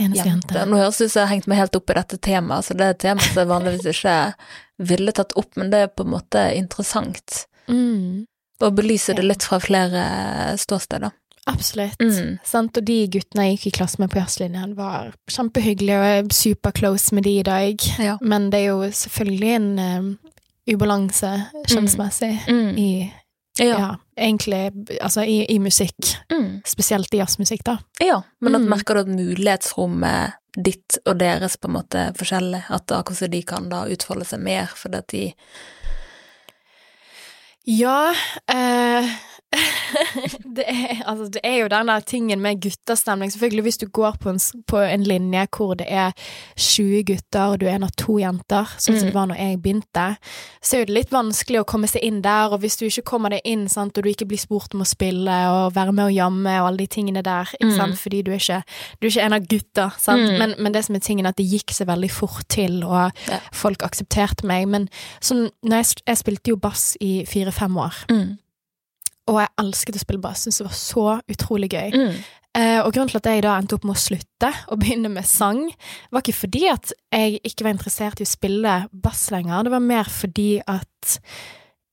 Eneste 0.00 0.24
jente 0.26 0.54
jente. 0.56 0.62
Nå 0.66 0.78
høres 0.80 0.96
det 0.98 1.04
ut 1.06 1.12
som 1.12 1.20
jeg 1.20 1.26
har 1.28 1.32
hengt 1.34 1.44
meg 1.50 1.60
helt 1.60 1.76
opp 1.78 1.92
i 1.92 1.94
dette 2.00 2.16
temaet, 2.24 2.66
så 2.66 2.74
det 2.74 2.86
er 2.86 2.94
et 2.96 3.02
tema 3.04 3.22
som 3.22 3.36
jeg 3.42 3.50
vanligvis 3.52 3.84
ikke 3.92 4.14
ville 4.90 5.12
tatt 5.14 5.34
opp, 5.38 5.52
men 5.60 5.68
det 5.70 5.82
er 5.84 5.92
på 5.92 6.06
en 6.06 6.14
måte 6.16 6.46
interessant 6.58 7.44
Mm. 7.70 8.24
å 8.60 8.70
belyse 8.74 9.14
det 9.16 9.22
litt 9.24 9.44
fra 9.46 9.56
flere 9.62 10.02
ståsteder. 10.60 11.12
Absolutt. 11.46 12.00
Mm. 12.00 12.38
Sant? 12.44 12.76
Og 12.80 12.84
de 12.88 12.98
guttene 13.12 13.44
jeg 13.50 13.58
gikk 13.58 13.66
i 13.66 13.74
klasse 13.78 14.00
med 14.00 14.10
på 14.12 14.16
jazzlinjen, 14.20 14.74
var 14.78 15.10
kjempehyggelige 15.28 15.98
og 15.98 16.06
jeg 16.08 16.22
er 16.24 16.30
super 16.32 16.72
close 16.72 17.14
med 17.14 17.24
de 17.26 17.34
i 17.38 17.42
dag. 17.46 17.76
Ja. 18.00 18.14
Men 18.22 18.48
det 18.50 18.62
er 18.62 18.70
jo 18.72 18.86
selvfølgelig 18.90 19.50
en 19.58 19.68
um, 19.78 20.08
ubalanse 20.70 21.34
kjønnsmessig 21.68 22.32
Mm. 22.48 22.78
i 22.78 23.12
Ja. 23.58 23.66
ja. 23.78 23.90
egentlig 24.18 24.72
altså 25.00 25.22
i, 25.22 25.44
i 25.52 25.58
musikk. 25.62 26.14
Mm. 26.32 26.62
Spesielt 26.66 27.12
i 27.14 27.20
jazzmusikk, 27.20 27.62
da. 27.64 27.76
Ja, 28.00 28.22
men 28.40 28.54
at 28.56 28.62
Mm. 28.62 28.68
merker 28.72 28.94
du 28.94 29.00
at 29.00 29.12
mulighetsrommet 29.12 30.32
ditt 30.56 30.98
og 31.06 31.18
deres 31.18 31.56
på 31.56 31.68
en 31.68 31.74
måte 31.76 31.98
er 32.08 32.12
forskjellig? 32.18 32.64
At 32.70 32.90
akkurat 32.90 33.18
hvordan 33.20 33.30
de 33.30 33.42
kan 33.42 33.68
da 33.68 33.84
utfolde 33.90 34.24
seg 34.24 34.40
mer, 34.40 34.66
fordi 34.74 34.96
at 34.98 35.08
de 35.08 35.34
Ja 37.66 38.12
eh, 38.50 39.06
det, 40.56 40.64
er, 40.68 41.02
altså, 41.06 41.28
det 41.34 41.40
er 41.44 41.56
jo 41.62 41.68
den 41.68 41.88
der 41.90 42.00
tingen 42.00 42.40
med 42.42 42.60
guttastemning. 42.62 43.32
Selvfølgelig, 43.32 43.62
hvis 43.62 43.78
du 43.78 43.86
går 43.86 44.16
på 44.20 44.30
en, 44.30 44.40
på 44.66 44.78
en 44.78 45.02
linje 45.06 45.46
hvor 45.56 45.74
det 45.78 45.86
er 45.88 46.12
20 46.56 47.02
gutter, 47.04 47.44
og 47.54 47.60
du 47.60 47.66
er 47.66 47.74
en 47.76 47.86
av 47.86 47.92
to 47.98 48.18
jenter, 48.18 48.64
sånn 48.78 48.98
som 48.98 49.04
Mm. 49.04 49.10
det 49.10 49.14
var 49.14 49.26
når 49.26 49.36
jeg 49.42 49.58
begynte, 49.62 50.04
så 50.64 50.78
er 50.80 50.84
det 50.86 50.94
litt 50.94 51.10
vanskelig 51.12 51.60
å 51.60 51.66
komme 51.68 51.88
seg 51.90 52.02
inn 52.06 52.22
der, 52.24 52.52
og 52.54 52.60
hvis 52.62 52.76
du 52.80 52.86
ikke 52.86 53.02
kommer 53.10 53.30
deg 53.34 53.40
inn, 53.44 53.66
sant, 53.68 53.96
og 53.98 54.04
du 54.04 54.08
ikke 54.10 54.26
blir 54.30 54.38
spurt 54.40 54.74
om 54.74 54.80
å 54.80 54.88
spille 54.88 55.34
og 55.50 55.74
være 55.76 55.92
med 55.92 56.04
og 56.06 56.14
jamme 56.16 56.54
og 56.60 56.68
alle 56.70 56.78
de 56.78 56.86
tingene 56.86 57.22
der, 57.22 57.50
Mm. 57.60 57.94
fordi 57.96 58.22
du 58.22 58.30
er 58.32 58.36
ikke, 58.40 58.62
du 59.00 59.06
er 59.06 59.10
ikke 59.10 59.24
en 59.26 59.32
av 59.32 59.46
gutta, 59.48 59.90
sant, 59.98 60.22
Mm. 60.30 60.38
men, 60.38 60.54
men 60.58 60.72
det 60.72 60.84
som 60.84 60.94
er 60.94 61.00
tingen 61.00 61.26
er 61.26 61.30
at 61.30 61.36
det 61.36 61.46
gikk 61.50 61.70
seg 61.72 61.86
veldig 61.88 62.10
fort 62.10 62.48
til, 62.48 62.82
og 62.84 63.12
Ja. 63.28 63.38
folk 63.52 63.82
aksepterte 63.82 64.44
meg, 64.44 64.68
men 64.68 64.88
sånn, 65.20 65.50
jeg, 65.62 65.84
jeg 66.06 66.16
spilte 66.16 66.48
jo 66.48 66.56
bass 66.56 66.96
i 67.00 67.24
fire-fem 67.26 67.76
år, 67.76 67.94
mm. 68.10 68.38
Og 69.26 69.40
jeg 69.40 69.48
elsket 69.58 69.96
å 69.96 70.02
spille 70.04 70.20
bass, 70.20 70.44
Syns 70.44 70.58
det 70.60 70.66
var 70.66 70.78
så 70.78 71.04
utrolig 71.32 71.70
gøy. 71.72 71.90
Mm. 71.94 72.24
Eh, 72.56 72.80
og 72.84 72.92
grunnen 72.94 73.08
til 73.10 73.18
at 73.18 73.26
jeg 73.26 73.42
da 73.42 73.56
endte 73.58 73.74
opp 73.74 73.84
med 73.88 73.96
å 73.96 73.98
slutte 73.98 74.52
og 74.70 74.78
begynne 74.78 75.10
med 75.10 75.26
sang, 75.26 75.64
var 76.12 76.22
ikke 76.22 76.36
fordi 76.44 76.68
at 76.70 76.92
jeg 77.10 77.40
ikke 77.42 77.64
var 77.66 77.74
interessert 77.74 78.20
i 78.22 78.26
å 78.28 78.30
spille 78.30 78.76
bass 78.92 79.30
lenger, 79.34 79.64
det 79.66 79.72
var 79.74 79.82
mer 79.82 80.04
fordi 80.04 80.60
at 80.62 81.16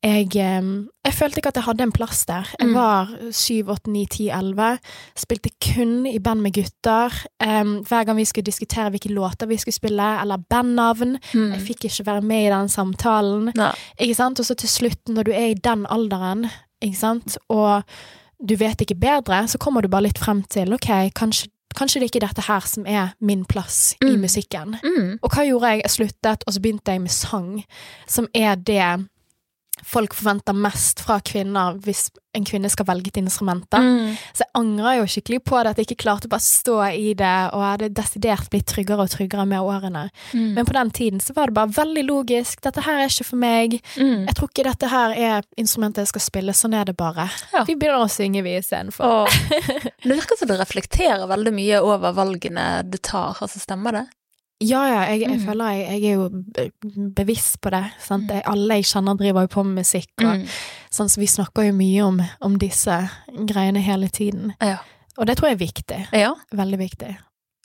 jeg, 0.03 0.32
eh, 0.36 0.61
jeg 1.05 1.13
følte 1.13 1.38
ikke 1.41 1.49
at 1.53 1.57
jeg 1.59 1.65
hadde 1.67 1.84
en 1.86 1.91
plass 1.93 2.23
der. 2.25 2.47
Jeg 2.59 2.69
Mm. 2.69 2.73
var 2.73 3.07
7, 3.32 3.69
8, 3.69 3.88
9, 3.91 4.05
10, 4.09 4.29
11. 4.34 4.79
Spilte 5.15 5.49
kun 5.61 6.07
i 6.07 6.17
band 6.17 6.41
med 6.41 6.53
gutter. 6.53 7.13
Um, 7.39 7.84
hver 7.86 8.05
gang 8.05 8.15
vi 8.17 8.25
skulle 8.25 8.45
diskutere 8.49 8.89
hvilke 8.89 9.13
låter 9.13 9.45
vi 9.47 9.57
skulle 9.57 9.77
spille, 9.77 10.21
eller 10.21 10.38
bandnavn. 10.49 11.17
Mm. 11.34 11.51
Jeg 11.53 11.61
fikk 11.67 11.86
ikke 11.86 12.05
være 12.05 12.21
med 12.21 12.45
i 12.47 12.49
den 12.49 12.67
samtalen. 12.69 13.51
Ikke 13.99 14.15
sant? 14.15 14.39
Og 14.39 14.45
så 14.45 14.55
til 14.57 14.69
slutt, 14.69 15.05
når 15.09 15.23
du 15.23 15.32
er 15.32 15.51
i 15.51 15.53
den 15.53 15.86
alderen, 15.86 16.49
ikke 16.82 16.97
sant, 16.97 17.38
og 17.49 17.84
du 18.41 18.55
vet 18.57 18.82
ikke 18.82 18.95
bedre, 18.97 19.43
så 19.47 19.57
kommer 19.61 19.82
du 19.82 19.88
bare 19.88 20.07
litt 20.07 20.17
frem 20.19 20.41
til 20.49 20.73
ok, 20.73 21.11
kanskje, 21.15 21.47
kanskje 21.77 21.99
det 22.01 22.09
ikke 22.09 22.23
er 22.23 22.27
dette 22.27 22.41
her 22.47 22.65
som 22.67 22.86
er 22.89 23.13
min 23.21 23.45
plass 23.45 23.93
i 24.01 24.09
Mm. 24.15 24.21
musikken. 24.21 24.75
Mm. 24.84 25.19
Og 25.21 25.29
hva 25.32 25.45
gjorde 25.45 25.69
jeg? 25.69 25.82
Jeg 25.84 25.91
sluttet, 25.91 26.43
og 26.47 26.53
så 26.53 26.59
begynte 26.59 26.91
jeg 26.91 27.01
med 27.01 27.11
sang, 27.11 27.63
som 28.07 28.27
er 28.34 28.55
det 28.55 29.07
folk 29.86 30.15
forventer 30.17 30.57
mest 30.57 31.01
fra 31.05 31.19
kvinner 31.25 31.77
hvis 31.82 32.09
en 32.38 32.45
kvinne 32.47 32.69
skal 32.71 32.88
velge 32.88 33.11
et 33.11 33.19
instrument. 33.19 33.65
Mm. 33.75 34.13
Så 34.32 34.45
jeg 34.45 34.51
angrer 34.55 35.01
jo 35.01 35.07
skikkelig 35.09 35.41
på 35.43 35.57
det, 35.59 35.73
at 35.73 35.82
jeg 35.82 35.89
ikke 35.89 36.03
klarte 36.05 36.29
å 36.29 36.32
bare 36.32 36.45
stå 36.45 36.77
i 36.95 37.11
det, 37.19 37.34
og 37.51 37.63
jeg 37.63 37.71
hadde 37.73 37.89
desidert 37.97 38.47
blitt 38.53 38.69
tryggere 38.71 39.03
og 39.03 39.11
tryggere 39.11 39.45
med 39.49 39.59
årene. 39.59 40.05
Mm. 40.32 40.53
Men 40.55 40.67
på 40.67 40.75
den 40.77 40.93
tiden 40.95 41.23
så 41.23 41.36
var 41.36 41.51
det 41.51 41.57
bare 41.59 41.75
veldig 41.75 42.05
logisk. 42.07 42.61
Dette 42.63 42.86
her 42.86 43.01
er 43.01 43.11
ikke 43.11 43.27
for 43.27 43.41
meg. 43.41 43.77
Mm. 43.97 44.29
Jeg 44.29 44.38
tror 44.38 44.51
ikke 44.53 44.67
dette 44.69 44.91
her 44.93 45.17
er 45.17 45.49
instrumentet 45.59 46.05
jeg 46.05 46.13
skal 46.13 46.25
spille. 46.29 46.55
Sånn 46.55 46.77
er 46.77 46.88
det 46.88 46.95
bare. 46.99 47.27
Ja. 47.51 47.65
Vi 47.67 47.75
begynner 47.75 48.05
å 48.05 48.11
synge, 48.11 48.45
vi, 48.47 48.55
istedenfor. 48.61 49.27
Det 50.01 50.15
virker 50.17 50.39
som 50.39 50.49
du 50.49 50.55
reflekterer 50.57 51.27
veldig 51.29 51.51
mye 51.53 51.84
over 51.86 52.15
valgene 52.15 52.82
du 52.88 52.97
tar, 52.97 53.38
altså 53.43 53.59
stemmer 53.61 53.99
det? 53.99 54.05
Ja, 54.62 54.82
ja, 54.88 54.99
jeg, 55.09 55.22
jeg 55.26 55.39
Mm. 55.39 55.45
føler 55.47 55.72
jeg, 55.74 56.01
jeg 56.01 56.12
er 56.12 56.16
jo 56.16 56.72
bevisst 57.16 57.59
på 57.62 57.72
det. 57.74 57.84
Sant? 58.03 58.30
Jeg, 58.30 58.43
alle 58.45 58.78
jeg 58.80 58.84
kjenner 58.91 59.18
driver 59.18 59.47
jo 59.47 59.51
på 59.55 59.64
med 59.66 59.82
musikk, 59.82 60.12
og 60.22 60.36
Mm. 60.38 60.45
sånn, 60.91 61.09
så 61.09 61.18
vi 61.20 61.26
snakker 61.28 61.66
jo 61.68 61.74
mye 61.74 62.03
om, 62.05 62.22
om 62.41 62.57
disse 62.57 63.09
greiene 63.45 63.82
hele 63.82 64.07
tiden. 64.09 64.53
Ja. 64.62 64.78
Og 65.18 65.26
det 65.28 65.38
tror 65.38 65.49
jeg 65.49 65.59
er 65.62 65.66
viktig. 65.66 66.07
ja. 66.14 66.34
Veldig 66.53 66.78
viktig. 66.80 67.18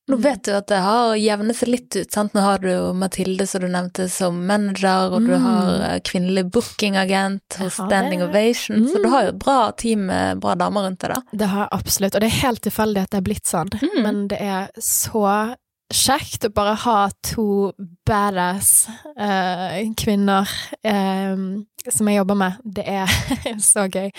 Nå 0.08 0.16
Mm. 0.18 0.22
vet 0.22 0.42
du 0.44 0.52
at 0.54 0.66
det 0.68 0.78
har 0.78 1.14
jevnet 1.16 1.56
seg 1.56 1.68
litt 1.68 1.96
ut, 1.96 2.12
sant? 2.12 2.32
Nå 2.32 2.40
har 2.40 2.58
du 2.58 2.92
Mathilde, 2.94 3.46
som 3.48 3.60
du 3.60 3.66
nevnte, 3.66 4.08
som 4.08 4.46
manager, 4.46 5.10
og 5.12 5.20
du 5.26 5.32
Mm. 5.36 5.42
har 5.42 5.80
eh, 5.94 5.98
kvinnelig 6.00 6.44
bookingagent 6.52 7.54
hos 7.58 7.74
Standing 7.74 8.20
det. 8.20 8.28
Ovation, 8.28 8.86
så 8.86 8.96
Mm. 8.96 9.02
du 9.02 9.08
har 9.08 9.22
jo 9.24 9.28
et 9.30 9.38
bra 9.38 9.70
team 9.72 10.06
med 10.06 10.40
bra 10.40 10.54
damer 10.54 10.82
rundt 10.88 11.00
deg, 11.00 11.14
da. 11.14 11.22
Det 11.34 11.48
har 11.48 11.68
jeg 11.68 11.80
absolutt, 11.80 12.14
og 12.14 12.20
det 12.20 12.32
er 12.32 12.40
helt 12.46 12.60
tilfeldig 12.62 13.02
at 13.02 13.10
det 13.10 13.18
er 13.18 13.22
blitt 13.22 13.44
sånn, 13.46 13.68
Mm. 13.68 14.02
men 14.02 14.28
det 14.28 14.40
er 14.40 14.68
så 14.78 15.56
kjekt 15.94 16.44
å 16.48 16.50
bare 16.54 16.74
ha 16.82 16.98
to 17.22 17.72
badass 18.08 18.88
uh, 19.20 19.76
kvinner 19.98 20.48
um, 20.82 21.66
som 21.88 22.08
jeg 22.10 22.18
jobber 22.18 22.38
med. 22.40 22.56
Det 22.64 22.84
er 22.90 23.10
så 23.62 23.86
gøy. 23.86 24.10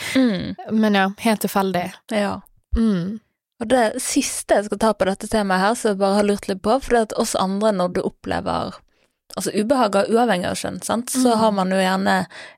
Men 0.72 0.96
ja, 0.96 1.08
helt 1.26 1.42
tilfeldig. 1.44 1.86
Ja. 2.16 2.38
Mm. 2.78 3.20
Og 3.60 3.68
det 3.72 3.84
siste 4.04 4.60
jeg 4.60 4.68
skal 4.70 4.80
ta 4.84 4.92
på 4.94 5.08
dette 5.10 5.28
temaet 5.32 5.64
her, 5.64 5.76
som 5.76 5.92
jeg 5.96 6.00
bare 6.02 6.20
har 6.20 6.28
lurt 6.30 6.48
litt 6.48 6.62
på, 6.64 6.76
for 6.80 6.94
det 6.94 7.00
er 7.00 7.08
at 7.10 7.16
oss 7.24 7.34
andre, 7.42 7.72
når 7.74 7.96
du 7.98 8.04
opplever 8.06 8.76
altså 9.38 9.52
ubehag 9.54 9.96
av 10.00 10.08
uavhengig 10.14 10.48
av 10.50 10.56
kjønn, 10.58 10.78
sant, 10.86 11.12
så 11.14 11.34
Mm. 11.34 11.38
har 11.42 11.52
man 11.58 11.72
jo 11.74 11.78
gjerne 11.82 12.14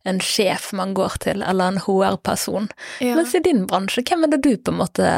en 0.07 0.19
sjef 0.23 0.69
man 0.77 0.93
går 0.95 1.17
til, 1.23 1.41
eller 1.43 1.73
en 1.73 1.79
HR-person. 1.83 2.69
Ja. 3.03 3.15
Mens 3.17 3.33
i 3.35 3.41
din 3.43 3.65
bransje, 3.67 4.03
hvem 4.05 4.23
er 4.27 4.31
det 4.35 4.41
du 4.45 4.53
på 4.57 4.71
en 4.71 4.77
måte 4.79 5.09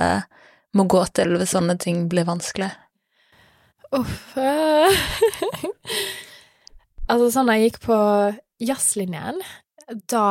må 0.73 0.87
gå 0.89 1.03
til 1.13 1.35
hvis 1.37 1.51
sånne 1.53 1.75
ting 1.81 2.07
blir 2.09 2.25
vanskelig? 2.29 2.71
Uff. 3.91 4.37
altså, 7.11 7.27
sånn 7.33 7.51
jeg 7.53 7.65
gikk 7.69 7.79
på 7.85 7.97
jazzlinjen, 8.61 9.41
da 10.11 10.25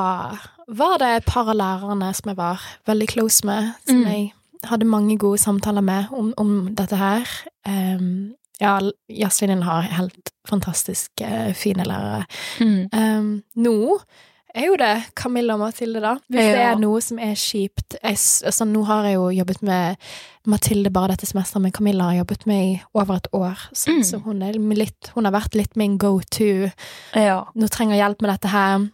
var 0.71 1.01
det 1.03 1.09
et 1.19 1.27
par 1.29 1.51
av 1.51 1.59
lærerne 1.59 2.13
som 2.17 2.31
jeg 2.33 2.39
var 2.39 2.63
veldig 2.89 3.09
close 3.11 3.45
med, 3.47 3.73
som 3.87 4.01
Mm. 4.01 4.07
jeg 4.09 4.33
hadde 4.71 4.87
mange 4.89 5.19
gode 5.19 5.39
samtaler 5.39 5.83
med 5.85 6.09
om, 6.13 6.33
om 6.37 6.75
dette 6.77 6.97
her. 6.97 7.29
Um, 7.69 8.35
ja, 8.61 8.79
jazzlinjen 9.09 9.63
har 9.65 9.83
helt 9.83 10.33
fantastisk 10.49 11.11
uh, 11.25 11.53
fine 11.57 11.85
lærere. 11.85 12.25
Um, 12.61 13.43
nå 13.57 13.99
er 14.55 14.67
jo 14.67 14.77
det 14.77 14.91
Camilla 15.15 15.55
og 15.55 15.61
Mathilde, 15.61 16.01
da. 16.01 16.15
Hvis 16.31 16.49
det 16.55 16.61
er 16.65 16.79
noe 16.81 17.01
som 17.05 17.19
er 17.19 17.35
kjipt 17.39 17.97
jeg, 18.03 18.17
altså, 18.47 18.65
Nå 18.67 18.85
har 18.89 19.05
jeg 19.05 19.15
jo 19.15 19.29
jobbet 19.31 19.63
med 19.63 19.97
Mathilde 20.47 20.91
bare 20.91 21.09
dette 21.15 21.27
semesteret, 21.29 21.63
men 21.63 21.73
Camilla 21.73 22.05
har 22.11 22.21
jobbet 22.25 22.47
med 22.47 22.63
i 22.71 22.83
over 22.95 23.17
et 23.17 23.29
år. 23.33 23.59
Så, 23.73 23.91
Mm. 23.93 24.03
så 24.03 24.23
hun, 24.25 24.41
litt, 24.75 25.11
hun 25.15 25.25
har 25.25 25.33
vært 25.33 25.55
litt 25.55 25.77
min 25.77 25.99
go 25.99 26.21
to. 26.31 26.71
Ja. 27.15 27.45
Nå 27.55 27.69
trenger 27.69 27.97
jeg 27.97 28.05
hjelp 28.07 28.23
med 28.23 28.31
dette 28.31 28.49
her. 28.49 28.89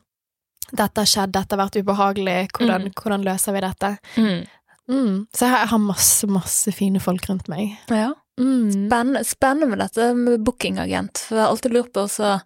Dette 0.72 0.98
har 0.98 1.06
skjedd, 1.06 1.32
dette 1.32 1.54
har 1.56 1.68
vært 1.68 1.76
ubehagelig. 1.82 2.48
Hvordan, 2.52 2.82
Mm. 2.88 2.92
hvordan 2.94 3.24
løser 3.24 3.52
vi 3.52 3.60
dette? 3.60 3.98
Mm. 4.16 4.46
Mm. 4.88 5.26
Så 5.32 5.46
jeg 5.46 5.68
har 5.68 5.78
masse, 5.78 6.26
masse 6.26 6.72
fine 6.74 6.98
folk 7.00 7.26
rundt 7.28 7.48
meg. 7.48 7.76
ja. 7.90 8.12
Mm. 8.38 8.70
Spennende, 8.90 9.24
spennende 9.24 9.66
med 9.70 9.78
dette 9.78 10.14
med 10.14 10.44
bookingagent, 10.44 11.16
for 11.16 11.36
jeg 11.36 11.42
har 11.46 11.50
alltid 11.54 11.72
lurt 11.72 11.92
på 11.94 12.02
også 12.04 12.42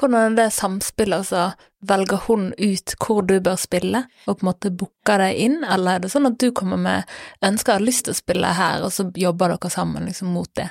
hvordan 0.00 0.32
er 0.32 0.36
det 0.36 0.52
samspillet, 0.52 1.18
altså 1.22 1.54
velger 1.86 2.16
hun 2.26 2.48
ut 2.58 2.94
hvor 2.98 3.22
du 3.28 3.36
bør 3.40 3.56
spille, 3.60 4.04
og 4.26 4.38
på 4.38 4.42
en 4.44 4.48
måte 4.50 4.70
booker 4.74 5.18
deg 5.20 5.36
inn, 5.46 5.58
eller 5.64 5.96
er 5.96 6.04
det 6.04 6.10
sånn 6.14 6.26
at 6.30 6.38
du 6.40 6.48
kommer 6.56 6.76
med 6.80 7.04
ønsker 7.44 7.74
og 7.74 7.78
har 7.80 7.86
lyst 7.86 8.04
til 8.06 8.14
å 8.14 8.18
spille 8.22 8.54
her, 8.56 8.82
og 8.82 8.92
så 8.92 9.06
jobber 9.14 9.54
dere 9.54 9.70
sammen 9.70 10.06
liksom 10.08 10.32
mot 10.34 10.50
det? 10.58 10.70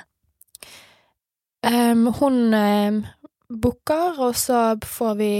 Um, 1.64 2.06
hun 2.20 2.54
um, 2.54 3.04
booker, 3.48 4.18
og 4.20 4.34
så 4.36 4.74
får 4.84 5.14
vi 5.20 5.30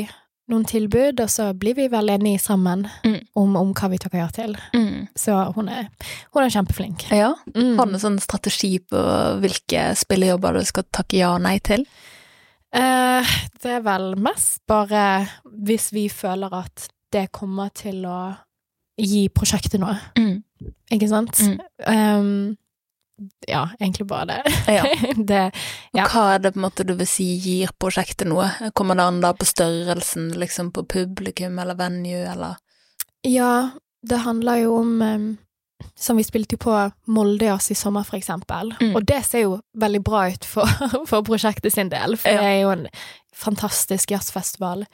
noen 0.53 0.65
tilbud, 0.69 1.21
og 1.25 1.31
så 1.33 1.51
blir 1.57 1.77
vi 1.77 1.87
vel 1.93 2.11
enige 2.13 2.41
sammen 2.41 2.87
Mm. 3.05 3.21
om, 3.35 3.55
om 3.57 3.71
hva 3.77 3.89
vi 3.91 3.99
takker 3.99 4.19
ja 4.21 4.27
til. 4.29 4.57
Så 5.17 5.37
hun 5.57 5.69
er, 5.73 5.87
hun 6.35 6.43
er 6.45 6.51
kjempeflink. 6.53 7.07
Ja, 7.11 7.35
Mm. 7.55 7.77
har 7.79 7.87
du 7.87 7.95
en 7.95 8.01
sånn 8.01 8.21
strategi 8.21 8.79
på 8.79 9.01
hvilke 9.41 9.95
spillejobber 9.97 10.53
du 10.59 10.65
skal 10.65 10.85
takke 10.93 11.17
ja 11.17 11.35
og 11.35 11.43
nei 11.43 11.59
til? 11.65 11.87
Eh, 12.75 13.35
det 13.63 13.77
er 13.79 13.85
vel 13.87 14.15
mest 14.19 14.63
bare 14.67 15.05
hvis 15.67 15.93
vi 15.95 16.09
føler 16.11 16.53
at 16.59 16.89
det 17.15 17.29
kommer 17.35 17.71
til 17.77 18.03
å 18.11 18.19
gi 18.99 19.29
prosjektet 19.35 19.81
noe, 19.83 19.95
ikke 20.91 21.09
sant? 21.11 21.39
Mm. 21.39 21.59
Um, 21.87 22.57
ja, 23.47 23.69
egentlig 23.79 24.07
bare 24.11 24.27
det. 24.27 24.55
Ja. 24.75 24.85
det 25.31 25.43
Ja. 25.95 26.09
hva 26.11 26.35
er 26.35 26.43
det 26.43 26.55
på 26.55 26.59
en 26.59 26.67
måte 26.67 26.87
du 26.87 26.95
vil 26.99 27.07
si 27.07 27.27
gir 27.39 27.71
prosjektet 27.79 28.27
noe? 28.31 28.49
Kommer 28.75 28.99
det 28.99 29.07
an 29.07 29.21
da 29.23 29.33
på 29.39 29.47
størrelsen, 29.47 30.33
liksom 30.39 30.73
på 30.75 30.87
publikum 30.91 31.59
eller 31.63 31.79
venue, 31.79 32.25
eller? 32.27 32.59
Ja, 33.27 33.71
det 34.03 34.19
handler 34.27 34.65
jo 34.65 34.77
om 34.81 35.03
em, 35.03 35.29
Som 35.97 36.17
vi 36.17 36.25
spilte 36.27 36.57
jo 36.57 36.63
på 36.65 36.77
Moldejazz 37.15 37.71
i 37.71 37.75
sommer, 37.79 38.05
for 38.05 38.17
eksempel. 38.19 38.73
Mm. 38.81 38.95
Og 38.97 39.05
det 39.07 39.21
ser 39.27 39.45
jo 39.47 39.59
veldig 39.81 40.01
bra 40.05 40.25
ut 40.33 40.45
for, 40.49 40.67
for 41.11 41.23
prosjektet 41.27 41.73
sin 41.75 41.93
del, 41.93 42.17
for 42.17 42.29
Ja. 42.31 42.41
det 42.41 42.51
er 42.55 42.61
jo 42.63 42.73
en 42.75 42.87
fantastisk 43.35 44.11
jazzfestival. 44.15 44.87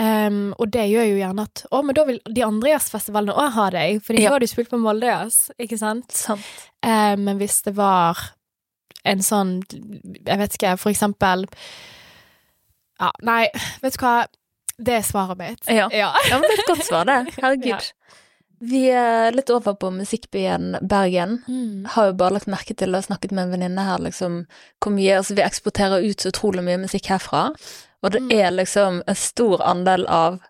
Um, 0.00 0.54
og 0.58 0.70
det 0.72 0.86
gjør 0.88 1.08
jo 1.10 1.16
gjerne 1.18 1.42
at 1.44 1.64
Å, 1.74 1.80
men 1.84 1.96
da 1.98 2.04
vil 2.08 2.20
de 2.24 2.44
andre 2.46 2.70
jazzfestivalene 2.70 3.34
òg 3.36 3.50
ha 3.56 3.64
deg, 3.74 3.98
for 4.06 4.14
Ja. 4.16 4.28
nå 4.30 4.36
har 4.36 4.40
du 4.40 4.46
spilt 4.48 4.70
på 4.70 4.78
Moldejazz, 4.80 5.50
ikke 5.60 5.76
sant? 5.80 6.12
Sant. 6.14 6.46
Um, 6.82 7.24
men 7.26 7.38
hvis 7.42 7.58
det 7.66 7.74
var 7.76 8.16
en 9.04 9.20
sånn 9.24 9.62
Jeg 9.70 10.38
vet 10.38 10.54
ikke, 10.56 10.76
for 10.78 10.90
eksempel 10.92 11.44
Ja, 13.00 13.10
nei, 13.24 13.48
vet 13.82 13.96
du 13.96 14.02
hva? 14.04 14.14
Det 14.80 14.94
er 14.96 15.04
svaret 15.04 15.36
mitt. 15.36 15.66
Ja. 15.68 15.88
ja. 15.92 16.12
Ja, 16.30 16.38
men 16.38 16.46
det 16.48 16.54
er 16.56 16.62
et 16.62 16.68
godt 16.70 16.86
svar, 16.86 17.04
det. 17.08 17.18
Herregud. 17.42 17.66
Ja. 17.68 17.80
Vi 18.60 18.82
er 18.92 19.32
litt 19.32 19.48
over 19.50 19.72
på 19.80 19.88
musikkbyen 19.94 20.74
Bergen. 20.84 21.38
Mm. 21.48 21.86
Har 21.94 22.10
jo 22.10 22.16
bare 22.20 22.34
lagt 22.36 22.46
merke 22.52 22.74
til 22.76 22.92
og 22.94 23.06
snakket 23.06 23.32
med 23.32 23.46
en 23.46 23.54
venninne 23.54 23.84
her, 23.86 23.98
liksom, 24.04 24.42
hvor 24.84 24.92
mye 24.92 25.16
Altså, 25.16 25.34
vi 25.38 25.42
eksporterer 25.46 26.04
ut 26.04 26.20
så 26.20 26.28
utrolig 26.32 26.64
mye 26.66 26.76
musikk 26.82 27.08
herfra, 27.08 27.46
og 28.02 28.12
det 28.12 28.20
Mm. 28.22 28.30
er 28.32 28.50
liksom 28.50 29.02
en 29.08 29.14
stor 29.16 29.62
andel 29.64 30.06
av 30.08 30.40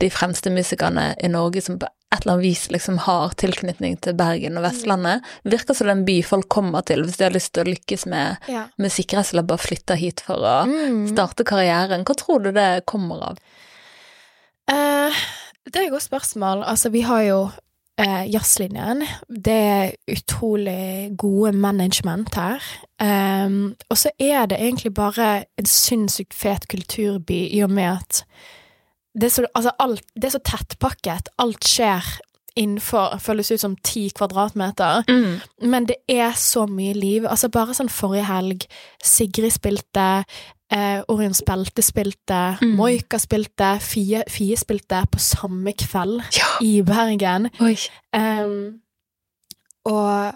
de 0.00 0.08
fremste 0.08 0.50
musikerne 0.50 1.14
i 1.22 1.28
Norge 1.28 1.60
som 1.62 1.78
på 1.78 1.86
et 2.12 2.22
eller 2.24 2.32
annet 2.38 2.42
vis 2.44 2.68
liksom 2.70 2.98
har 3.04 3.34
tilknytning 3.36 4.00
til 4.00 4.14
Bergen 4.14 4.56
og 4.56 4.62
Vestlandet. 4.64 5.20
Virker 5.44 5.74
som 5.74 5.86
det 5.86 5.92
er 5.92 5.98
en 5.98 6.04
by 6.06 6.22
folk 6.22 6.48
kommer 6.48 6.80
til 6.86 7.02
hvis 7.04 7.18
de 7.18 7.24
har 7.24 7.32
lyst 7.34 7.52
til 7.52 7.64
å 7.66 7.68
lykkes 7.74 8.06
med 8.06 8.36
ja. 8.48 8.66
musikkreise, 8.78 9.32
eller 9.34 9.42
bare 9.42 9.58
flytte 9.58 9.96
hit 9.96 10.20
for 10.24 10.36
å 10.40 10.64
Mm. 10.66 11.08
starte 11.12 11.44
karrieren. 11.44 12.04
Hva 12.04 12.14
tror 12.16 12.42
du 12.42 12.52
det 12.52 12.86
kommer 12.86 13.20
av? 13.22 13.38
Eh, 14.70 15.12
det 15.68 15.80
er 15.82 15.86
et 15.86 15.94
godt 15.94 16.02
spørsmål. 16.02 16.62
Altså, 16.66 16.88
vi 16.90 17.00
har 17.00 17.22
jo 17.22 17.40
eh, 18.00 18.30
jazzlinjen. 18.32 19.02
Det 19.28 19.52
er 19.52 19.90
utrolig 20.12 21.10
gode 21.18 21.52
management 21.52 22.34
her. 22.34 22.62
Um, 23.46 23.74
og 23.90 23.98
så 23.98 24.10
er 24.20 24.46
det 24.46 24.60
egentlig 24.60 24.94
bare 24.94 25.44
en 25.58 25.66
sinnssykt 25.66 26.34
fet 26.34 26.68
kulturby 26.68 27.46
i 27.50 27.60
og 27.60 27.70
med 27.70 27.84
at 27.84 28.24
det 29.14 29.24
er 29.24 29.28
så, 29.28 29.46
altså 29.54 29.70
alt, 29.78 30.02
det 30.14 30.24
er 30.24 30.36
så 30.36 30.44
tettpakket. 30.44 31.28
Alt 31.38 31.64
skjer 31.66 32.06
innenfor 32.58 33.18
føles 33.22 33.50
ut 33.50 33.60
som 33.60 33.76
ti 33.86 34.08
kvadratmeter. 34.14 35.02
Men 35.62 35.88
det 35.88 35.96
er 36.08 36.32
så 36.36 36.66
mye 36.66 36.92
liv. 36.92 37.26
Altså 37.26 37.48
bare 37.48 37.74
sånn 37.74 37.90
forrige 37.92 38.26
helg, 38.28 38.66
Sigrid 39.04 39.54
spilte, 39.54 40.24
eh, 40.70 41.00
Orion 41.08 41.34
Belte 41.46 41.82
spilte, 41.82 42.58
Mm. 42.62 42.74
Moika 42.76 43.18
spilte, 43.18 43.78
Fie, 43.80 44.22
Fie 44.28 44.56
spilte 44.56 45.04
på 45.10 45.18
samme 45.18 45.72
kveld 45.72 46.22
Ja! 46.36 46.48
i 46.60 46.82
Bergen. 46.82 47.48
Em, 48.14 48.80
og 49.84 50.32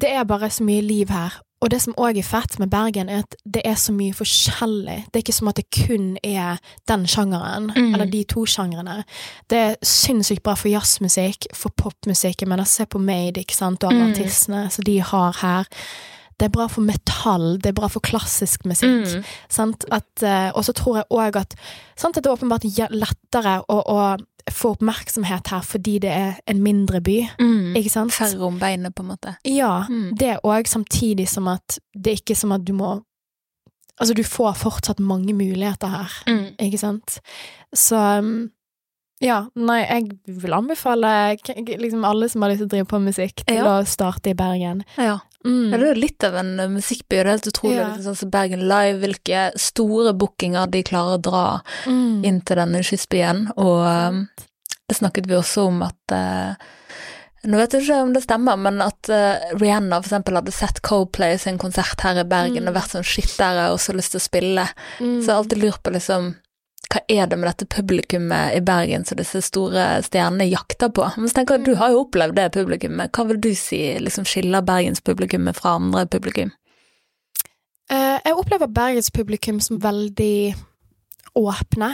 det 0.00 0.10
er 0.10 0.24
bare 0.24 0.50
så 0.50 0.64
mye 0.64 0.80
liv 0.82 1.08
her. 1.10 1.40
Og 1.62 1.70
det 1.70 1.78
som 1.82 1.94
òg 1.96 2.18
er 2.18 2.22
fett 2.26 2.58
med 2.58 2.68
Bergen, 2.70 3.08
er 3.08 3.18
at 3.22 3.36
det 3.54 3.62
er 3.64 3.74
så 3.74 3.92
mye 3.92 4.12
forskjellig. 4.12 4.96
Det 5.06 5.16
er 5.16 5.22
ikke 5.22 5.32
som 5.32 5.48
at 5.48 5.56
det 5.56 5.64
kun 5.86 6.18
er 6.24 6.58
den 6.88 7.06
sjangeren, 7.06 7.70
Mm. 7.76 7.94
eller 7.94 8.04
de 8.10 8.24
to 8.24 8.44
sjangrene. 8.44 9.04
Det 9.48 9.58
er 9.58 9.74
sinnssykt 9.82 10.42
bra 10.42 10.54
for 10.54 10.68
jazzmusikk, 10.68 11.46
for 11.54 11.70
popmusikk. 11.70 12.46
Men 12.46 12.64
se 12.66 12.84
på 12.86 12.98
Made, 13.00 13.40
ikke 13.40 13.54
sant, 13.54 13.84
og 13.84 13.92
alle 13.92 14.04
Mm. 14.04 14.10
artistene 14.12 14.70
som 14.70 14.84
de 14.84 15.00
har 15.00 15.32
her. 15.40 15.64
Det 16.38 16.46
er 16.48 16.52
bra 16.54 16.66
for 16.68 16.82
metall, 16.82 17.58
det 17.62 17.66
er 17.72 17.76
bra 17.78 17.88
for 17.88 18.00
klassisk 18.00 18.64
musikk. 18.66 19.06
Mm. 19.14 19.24
Eh, 20.22 20.50
og 20.54 20.64
så 20.64 20.72
tror 20.74 20.96
jeg 20.96 21.04
òg 21.10 21.36
at, 21.40 21.54
sant, 21.96 22.14
det 22.14 22.26
er 22.26 22.34
åpenbart 22.36 22.64
lettere 22.90 23.62
å, 23.68 23.80
å 23.86 24.16
få 24.52 24.74
oppmerksomhet 24.76 25.46
her 25.48 25.62
fordi 25.64 25.98
det 26.04 26.10
er 26.10 26.34
en 26.46 26.62
mindre 26.62 27.00
by, 27.00 27.28
Mm. 27.40 27.74
ikke 27.76 27.90
sant? 27.90 28.12
Færre 28.12 28.42
om 28.44 28.58
beinet, 28.60 28.94
på 28.94 29.02
en 29.02 29.08
måte. 29.16 29.36
Ja, 29.44 29.86
Mm. 29.88 30.14
det 30.18 30.38
òg, 30.44 30.66
samtidig 30.68 31.28
som 31.28 31.48
at 31.48 31.78
det 31.94 32.12
er 32.12 32.16
ikke 32.22 32.36
som 32.36 32.52
at 32.52 32.64
du 32.64 32.72
må 32.72 33.02
Altså, 34.00 34.12
du 34.12 34.24
får 34.24 34.56
fortsatt 34.58 34.98
mange 34.98 35.32
muligheter 35.32 35.86
her, 35.86 36.10
Mm. 36.26 36.56
ikke 36.58 36.78
sant? 36.78 37.20
Så 37.72 37.94
um, 38.18 38.50
ja, 39.24 39.38
nei, 39.56 39.80
jeg 39.88 40.10
vil 40.44 40.52
anbefale 40.56 41.10
liksom 41.80 42.04
alle 42.04 42.28
som 42.28 42.44
har 42.44 42.52
lyst 42.52 42.60
til 42.62 42.68
å 42.68 42.72
drive 42.74 42.88
på 42.90 43.00
musikk, 43.02 43.44
til 43.48 43.56
Ja. 43.62 43.78
å 43.80 43.86
starte 43.88 44.30
i 44.30 44.34
Bergen. 44.38 44.84
Ja. 45.00 45.18
Mm. 45.44 45.72
Ja, 45.72 45.76
det 45.80 45.88
er 45.90 45.98
litt 46.00 46.24
av 46.24 46.34
en 46.40 46.54
eh, 46.60 46.68
musikkby, 46.72 47.18
det 47.18 47.24
er 47.26 47.30
helt 47.34 47.48
utrolig. 47.50 47.76
Ja. 47.82 47.90
Sånn 48.00 48.16
som 48.16 48.30
Bergen 48.32 48.62
Live, 48.68 49.00
hvilke 49.02 49.50
store 49.60 50.14
bookinger 50.16 50.70
de 50.72 50.82
klarer 50.82 51.18
å 51.18 51.22
dra 51.26 51.44
Mm. 51.86 52.24
inn 52.24 52.40
til 52.40 52.56
denne 52.56 52.80
kystbyen. 52.80 53.50
Og 53.58 53.82
um, 53.84 54.28
det 54.88 54.96
snakket 54.96 55.26
vi 55.28 55.34
også 55.36 55.66
om 55.68 55.82
at 55.82 56.12
uh, 56.16 56.54
Nå 57.44 57.58
vet 57.60 57.74
jeg 57.76 57.82
ikke 57.84 57.96
om 58.06 58.12
det 58.14 58.22
stemmer, 58.24 58.56
men 58.56 58.80
at 58.80 59.10
uh, 59.12 59.36
Rihanna 59.60 59.98
eksempel 60.00 60.38
hadde 60.38 60.50
sett 60.56 60.78
Coldplay 60.80 61.36
sin 61.36 61.58
konsert 61.60 62.00
her 62.00 62.16
i 62.16 62.24
Bergen 62.24 62.64
Mm. 62.64 62.70
og 62.70 62.74
vært 62.78 62.94
sånn 62.94 63.04
shit, 63.04 63.28
der 63.36 63.44
har 63.52 63.66
jeg 63.68 63.74
også 63.76 63.92
lyst 63.98 64.14
til 64.14 64.20
å 64.22 64.24
spille. 64.24 64.64
Mm. 64.98 65.18
Så 65.20 65.26
jeg 65.26 65.34
har 65.34 65.42
alltid 65.42 65.60
lurt 65.60 65.82
på 65.84 65.92
liksom 65.92 66.30
hva 66.94 67.02
er 67.10 67.26
det 67.26 67.38
med 67.40 67.48
dette 67.48 67.66
publikummet 67.66 68.54
i 68.54 68.60
Bergen 68.62 69.02
som 69.06 69.18
disse 69.18 69.40
store 69.42 69.98
stjernene 70.06 70.46
jakter 70.46 70.92
på? 70.94 71.08
Men 71.16 71.26
så 71.26 71.40
tenker 71.40 71.58
jeg, 71.58 71.66
du 71.66 71.78
har 71.80 71.90
jo 71.90 72.04
opplevd 72.04 72.38
det 72.38 72.52
publikummet. 72.54 73.10
Hva 73.14 73.26
vil 73.30 73.40
du 73.42 73.50
si 73.58 73.80
liksom 73.98 74.26
skiller 74.28 74.62
bergenspublikummet 74.66 75.58
fra 75.58 75.74
andre 75.80 76.04
publikum? 76.10 76.52
Eh, 77.90 78.18
jeg 78.22 78.36
opplever 78.38 78.70
Bergens 78.70 79.10
publikum 79.12 79.58
som 79.60 79.80
veldig 79.82 80.54
åpne. 81.36 81.90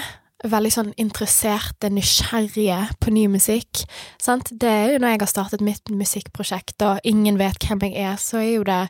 Veldig 0.50 0.72
sånn 0.72 0.92
interesserte, 1.00 1.90
nysgjerrige 1.92 2.78
på 3.00 3.12
ny 3.12 3.26
musikk. 3.32 3.82
Sant? 4.20 4.52
Det 4.52 4.68
er 4.68 4.94
jo 4.94 5.00
når 5.00 5.14
jeg 5.14 5.22
har 5.24 5.32
startet 5.32 5.64
mitt 5.64 5.92
musikkprosjekt, 5.92 6.78
og 6.84 7.00
ingen 7.08 7.40
vet 7.40 7.60
hvem 7.64 7.82
jeg 7.88 7.96
er, 8.04 8.20
så 8.20 8.40
er 8.40 8.52
jo 8.54 8.68
det 8.68 8.84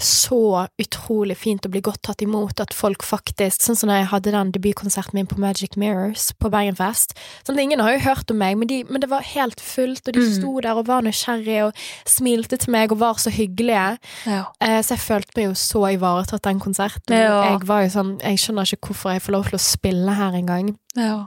så 0.00 0.66
utrolig 0.82 1.36
fint 1.38 1.64
å 1.66 1.70
bli 1.70 1.80
godt 1.80 2.00
tatt 2.02 2.22
imot 2.24 2.58
at 2.60 2.72
folk 2.74 3.04
faktisk 3.06 3.62
Sånn 3.62 3.76
som 3.78 3.88
da 3.88 4.00
jeg 4.00 4.08
hadde 4.10 4.32
den 4.34 4.50
debutkonserten 4.50 5.14
min 5.14 5.28
på 5.30 5.38
Magic 5.38 5.76
Mirrors 5.78 6.32
på 6.42 6.50
Bergenfest. 6.50 7.14
Sånn, 7.46 7.60
ingen 7.62 7.78
har 7.80 7.92
jo 7.94 8.00
hørt 8.08 8.30
om 8.34 8.40
meg, 8.42 8.56
men, 8.58 8.66
de, 8.66 8.80
men 8.90 9.00
det 9.04 9.08
var 9.12 9.22
helt 9.22 9.60
fullt, 9.62 10.02
og 10.08 10.14
de 10.16 10.20
Mm. 10.24 10.32
sto 10.34 10.60
der 10.60 10.74
og 10.80 10.86
var 10.88 11.02
nysgjerrige 11.06 11.66
og 11.68 11.74
smilte 12.10 12.58
til 12.58 12.72
meg 12.72 12.90
og 12.92 12.98
var 12.98 13.14
så 13.22 13.30
hyggelige. 13.30 13.98
Ja. 14.26 14.44
Eh, 14.60 14.80
Så 14.82 14.94
jeg 14.96 15.04
følte 15.06 15.36
meg 15.36 15.46
jo 15.46 15.54
så 15.54 15.84
ivaretatt 15.94 16.42
den 16.42 16.58
konserten. 16.60 17.14
Ja. 17.14 17.52
Jeg 17.52 17.66
var 17.66 17.82
jo 17.82 17.88
sånn 17.94 18.20
Jeg 18.20 18.38
skjønner 18.38 18.66
ikke 18.66 18.88
hvorfor 18.90 19.12
jeg 19.12 19.22
får 19.22 19.32
lov 19.32 19.44
til 19.44 19.58
å 19.58 19.62
spille 19.62 20.12
her 20.14 20.32
engang. 20.32 20.76
ja. 20.96 21.26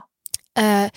Eh, 0.56 0.90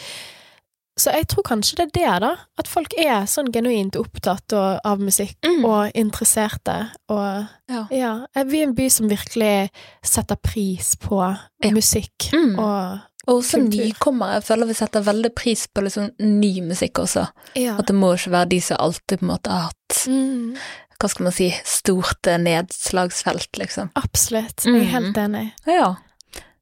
så 0.99 1.11
jeg 1.13 1.27
tror 1.27 1.43
kanskje 1.43 1.75
det 1.77 1.85
er 1.87 2.19
det, 2.19 2.21
da. 2.21 2.35
At 2.59 2.67
folk 2.67 2.93
er 2.97 3.23
sånn 3.25 3.51
genuint 3.51 3.95
opptatt 3.95 4.53
og, 4.53 4.79
av 4.85 4.99
musikk 4.99 5.37
Mm. 5.45 5.65
og 5.65 5.91
interesserte. 5.95 6.91
Og 7.09 7.47
Ja. 7.69 7.87
ja, 7.89 8.25
vi 8.43 8.59
er 8.59 8.67
en 8.67 8.75
by 8.75 8.89
som 8.89 9.09
virkelig 9.09 9.69
setter 10.03 10.35
pris 10.35 10.95
på 10.95 11.21
Ja. 11.63 11.71
musikk 11.71 12.31
Mm. 12.33 12.59
og 12.59 12.99
Og 13.27 13.43
også 13.43 13.59
Kultur. 13.59 13.85
nykommere. 13.85 14.33
Jeg 14.33 14.43
føler 14.43 14.65
vi 14.67 14.73
setter 14.73 15.01
veldig 15.03 15.35
pris 15.35 15.67
på 15.67 15.83
liksom 15.83 16.09
ny 16.19 16.59
musikk 16.61 16.93
også. 16.99 17.27
Ja. 17.55 17.77
At 17.77 17.85
det 17.85 17.95
må 17.95 18.13
ikke 18.15 18.31
være 18.31 18.49
de 18.49 18.59
som 18.59 18.77
alltid 18.79 19.19
på 19.19 19.21
en 19.21 19.27
måte 19.29 19.47
har 19.51 19.61
hatt 19.69 20.07
Mm, 20.07 20.57
hva 20.99 21.09
skal 21.09 21.23
man 21.25 21.31
si, 21.31 21.51
stort 21.63 22.25
eh, 22.27 22.37
nedslagsfelt, 22.37 23.51
liksom. 23.57 23.91
absolutt. 23.95 24.65
Jeg 24.65 24.73
er 24.75 24.79
Mm. 24.85 24.91
helt 24.91 25.17
enig. 25.17 25.51
Ja. 25.67 25.95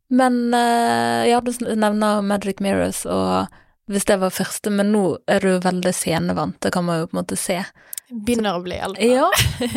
Men 0.10 0.54
eh, 0.54 1.30
ja, 1.30 1.40
du 1.40 1.52
nevner 1.76 2.22
Magic 2.24 2.60
Mirrors, 2.60 3.06
og 3.06 3.48
hvis 3.90 4.06
det 4.06 4.20
var 4.22 4.34
første, 4.34 4.70
men 4.70 4.92
nå 4.94 5.04
er 5.30 5.42
du 5.42 5.56
veldig 5.64 5.94
scenevant, 5.96 6.60
det 6.62 6.74
kan 6.76 6.86
man 6.86 7.02
jo 7.02 7.08
på 7.10 7.16
en 7.16 7.22
måte 7.24 7.38
se. 7.40 7.64
Begynner 8.10 8.58
å 8.58 8.62
bli 8.66 8.78
eldre. 8.82 9.06
Ja, 9.06 9.28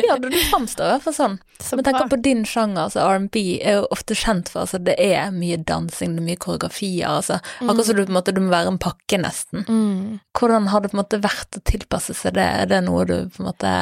ja 0.06 0.14
du, 0.20 0.30
du 0.32 0.38
framstår 0.48 0.86
i 0.86 0.92
hvert 0.94 1.04
fall 1.04 1.16
sånn. 1.16 1.34
Så 1.62 1.76
Men 1.76 1.84
tenk 1.84 2.06
på 2.08 2.18
din 2.24 2.46
sjanger, 2.48 2.86
altså 2.86 3.02
R&B 3.04 3.42
er 3.60 3.80
jo 3.80 3.88
ofte 3.92 4.16
kjent 4.16 4.48
for 4.52 4.64
altså 4.64 4.80
det 4.82 4.96
er 5.00 5.34
mye 5.34 5.58
dansing, 5.68 6.16
det 6.16 6.22
er 6.22 6.28
mye 6.30 6.40
koreografier, 6.40 7.08
altså. 7.08 7.40
Akkurat 7.60 7.88
som 7.88 7.98
du 7.98 8.04
på 8.06 8.12
en 8.12 8.18
måte, 8.18 8.34
du 8.36 8.40
må 8.44 8.54
være 8.54 8.72
en 8.72 8.80
pakke, 8.82 9.20
nesten. 9.20 9.66
Mm. 9.68 10.22
Hvordan 10.38 10.70
har 10.72 10.82
det 10.82 10.92
på 10.92 10.98
en 10.98 11.02
måte 11.02 11.20
vært 11.24 11.60
å 11.60 11.64
tilpasse 11.68 12.16
seg 12.16 12.38
det? 12.40 12.48
Er 12.62 12.72
det 12.72 12.80
noe 12.88 13.04
du 13.08 13.16
på 13.32 13.42
en 13.42 13.50
måte 13.50 13.74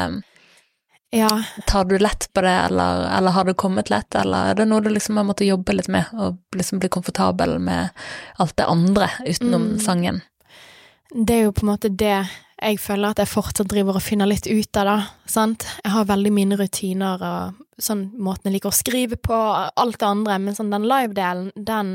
Ja. 1.11 1.29
Tar 1.67 1.85
du 1.85 1.99
lett 1.99 2.29
på 2.33 2.41
det, 2.41 2.51
eller, 2.51 3.19
eller 3.19 3.31
har 3.31 3.45
det 3.45 3.55
kommet 3.59 3.91
lett, 3.91 4.15
eller 4.15 4.51
er 4.53 4.55
det 4.61 4.67
noe 4.71 4.81
du 4.81 4.91
liksom 4.95 5.17
har 5.19 5.25
måttet 5.27 5.49
jobbe 5.49 5.75
litt 5.75 5.89
med, 5.91 6.07
og 6.15 6.39
liksom 6.57 6.79
bli 6.79 6.89
komfortabel 6.89 7.57
med 7.59 7.89
alt 8.39 8.57
det 8.57 8.67
andre 8.71 9.09
utenom 9.27 9.73
Mm. 9.73 9.79
sangen? 9.81 10.21
Det 11.11 11.35
er 11.35 11.43
jo 11.49 11.53
på 11.57 11.67
en 11.67 11.73
måte 11.75 11.91
det 11.91 12.15
jeg 12.61 12.77
føler 12.79 13.15
at 13.15 13.21
jeg 13.23 13.31
fortsatt 13.33 13.71
driver 13.73 13.97
og 13.97 14.03
finner 14.05 14.29
litt 14.29 14.45
ut 14.47 14.77
av, 14.77 14.85
da. 14.85 14.97
Sant? 15.27 15.65
Jeg 15.83 15.93
har 15.95 16.05
veldig 16.11 16.31
mine 16.37 16.59
rutiner 16.61 17.23
og 17.25 17.55
sånn 17.81 18.11
måten 18.21 18.51
jeg 18.51 18.59
liker 18.59 18.69
å 18.69 18.77
skrive 18.77 19.17
på, 19.17 19.33
alt 19.81 19.97
det 20.03 20.05
andre, 20.05 20.35
men 20.45 20.53
sånn 20.59 20.69
den 20.69 20.85
live-delen, 20.85 21.47
den 21.57 21.95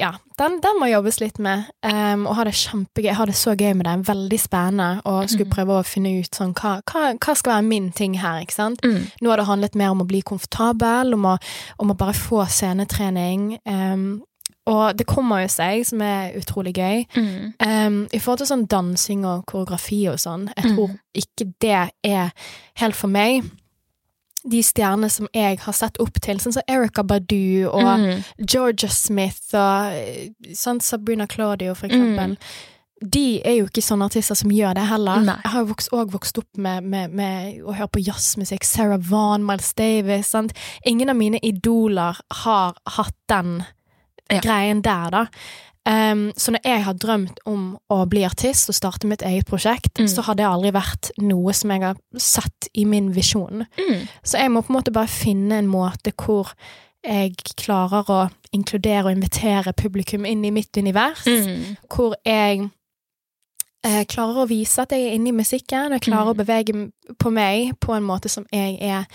ja, 0.00 0.14
den, 0.40 0.56
den 0.64 0.78
må 0.80 0.88
jobbes 0.88 1.18
litt 1.20 1.36
med. 1.44 1.66
Um, 1.84 2.24
og 2.30 2.38
ha 2.38 2.46
det 2.48 2.54
kjempegøy. 2.56 3.10
Jeg 3.10 3.18
har 3.18 3.28
det 3.28 3.36
så 3.36 3.52
gøy 3.52 3.74
med 3.76 3.84
det. 3.84 3.96
Veldig 4.08 4.38
spennende. 4.40 5.02
Og 5.04 5.28
skulle 5.28 5.44
Mhm. 5.50 5.52
prøve 5.52 5.76
å 5.76 5.84
finne 5.84 6.14
ut 6.22 6.30
sånn 6.40 6.54
hva, 6.56 6.78
hva, 6.88 7.12
hva 7.18 7.34
skal 7.36 7.52
være 7.58 7.66
min 7.68 7.90
ting 7.92 8.14
her, 8.22 8.40
ikke 8.46 8.54
sant? 8.56 8.80
Mm. 8.80 9.10
Nå 9.20 9.28
har 9.28 9.36
det 9.42 9.46
handlet 9.50 9.74
mer 9.76 9.90
om 9.92 10.00
å 10.00 10.08
bli 10.08 10.22
komfortabel, 10.22 11.12
om 11.18 11.26
å, 11.34 11.36
om 11.78 11.90
å 11.92 11.98
bare 11.98 12.14
få 12.16 12.46
scenetrening. 12.48 13.58
Um, 13.66 14.22
og 14.68 14.96
det 14.98 15.06
kommer 15.08 15.40
jo 15.42 15.48
seg, 15.48 15.84
som 15.88 16.02
er 16.04 16.34
utrolig 16.36 16.74
gøy. 16.76 17.06
Mm. 17.16 17.54
Um, 17.64 17.96
I 18.12 18.18
forhold 18.20 18.42
til 18.42 18.50
sånn 18.50 18.66
dansing 18.68 19.24
og 19.26 19.46
koreografi 19.48 20.02
og 20.12 20.18
sånn, 20.20 20.50
jeg 20.56 20.64
Mm. 20.64 20.74
tror 20.76 20.98
ikke 21.16 21.52
det 21.64 21.90
er 22.04 22.30
helt 22.82 22.94
for 22.98 23.08
meg. 23.08 23.48
De 24.48 24.60
stjernene 24.62 25.10
som 25.10 25.26
jeg 25.34 25.58
har 25.64 25.72
sett 25.74 25.98
opp 26.00 26.20
til, 26.22 26.38
sånn 26.38 26.52
som 26.54 26.62
Erica 26.68 27.02
Badu 27.02 27.66
og 27.72 27.82
Mm. 27.98 28.24
Georgia 28.46 28.88
Smith 28.88 29.54
og 29.54 29.92
eh, 29.92 30.28
sånn 30.54 30.80
Sabrina 30.80 31.26
Claudio, 31.26 31.74
for 31.74 31.88
Mm. 31.88 31.94
eksempel. 31.94 32.36
De 33.00 33.40
er 33.44 33.58
jo 33.58 33.66
ikke 33.66 33.82
sånne 33.82 34.04
artister 34.10 34.34
som 34.34 34.50
gjør 34.50 34.74
det 34.74 34.86
heller. 34.88 35.20
Nei. 35.22 35.36
Jeg 35.44 35.50
har 35.52 35.60
jo 35.64 35.72
vokst, 35.72 35.88
også 35.92 36.10
vokst 36.10 36.38
opp 36.38 36.56
med, 36.56 36.82
med, 36.84 37.12
med 37.12 37.60
å 37.62 37.74
høre 37.74 37.88
på 37.88 38.02
jazzmusikk. 38.04 38.64
Sarah 38.64 38.98
Vaughan, 38.98 39.44
Miles 39.46 39.72
Davis. 39.74 40.26
Sant? 40.26 40.52
Ingen 40.84 41.08
av 41.08 41.16
mine 41.16 41.38
idoler 41.42 42.18
har 42.32 42.74
hatt 42.86 43.14
den 43.28 43.64
Ja. 44.30 44.40
greien 44.40 44.82
der, 44.82 45.10
da. 45.10 45.26
Um, 45.88 46.32
så 46.36 46.50
når 46.52 46.60
jeg 46.64 46.84
har 46.84 46.92
drømt 47.00 47.38
om 47.46 47.78
å 47.90 48.02
bli 48.10 48.20
artist 48.26 48.68
og 48.68 48.74
starte 48.76 49.06
mitt 49.08 49.22
eget 49.22 49.46
prosjekt, 49.46 49.94
Mm. 49.98 50.08
så 50.08 50.22
har 50.22 50.34
det 50.34 50.44
aldri 50.44 50.70
vært 50.72 51.10
noe 51.18 51.52
som 51.54 51.70
jeg 51.70 51.80
har 51.80 51.96
sett 52.18 52.68
i 52.74 52.84
min 52.84 53.08
visjon. 53.14 53.64
Mm. 53.78 54.08
Så 54.22 54.36
jeg 54.38 54.50
må 54.50 54.60
på 54.62 54.68
en 54.74 54.76
måte 54.82 54.92
bare 54.92 55.08
finne 55.08 55.52
en 55.58 55.66
måte 55.66 56.12
hvor 56.12 56.52
jeg 57.04 57.32
klarer 57.56 58.04
å 58.10 58.30
inkludere 58.52 59.06
og 59.06 59.12
invitere 59.16 59.72
publikum 59.72 60.26
inn 60.26 60.44
i 60.44 60.50
mitt 60.50 60.76
univers. 60.76 61.24
Mm. 61.24 61.76
Hvor 61.88 62.14
jeg 62.26 62.68
eh, 63.84 64.04
klarer 64.04 64.42
å 64.44 64.48
vise 64.48 64.82
at 64.82 64.90
jeg 64.92 65.06
er 65.08 65.14
inne 65.16 65.28
i 65.28 65.36
musikken, 65.40 65.92
og 65.94 66.00
klarer 66.02 66.34
Mm. 66.34 66.34
å 66.34 66.44
bevege 66.44 66.90
på 67.18 67.30
meg 67.32 67.78
på 67.80 67.94
en 67.96 68.02
måte 68.02 68.28
som 68.28 68.44
jeg 68.52 68.78
er 68.82 69.06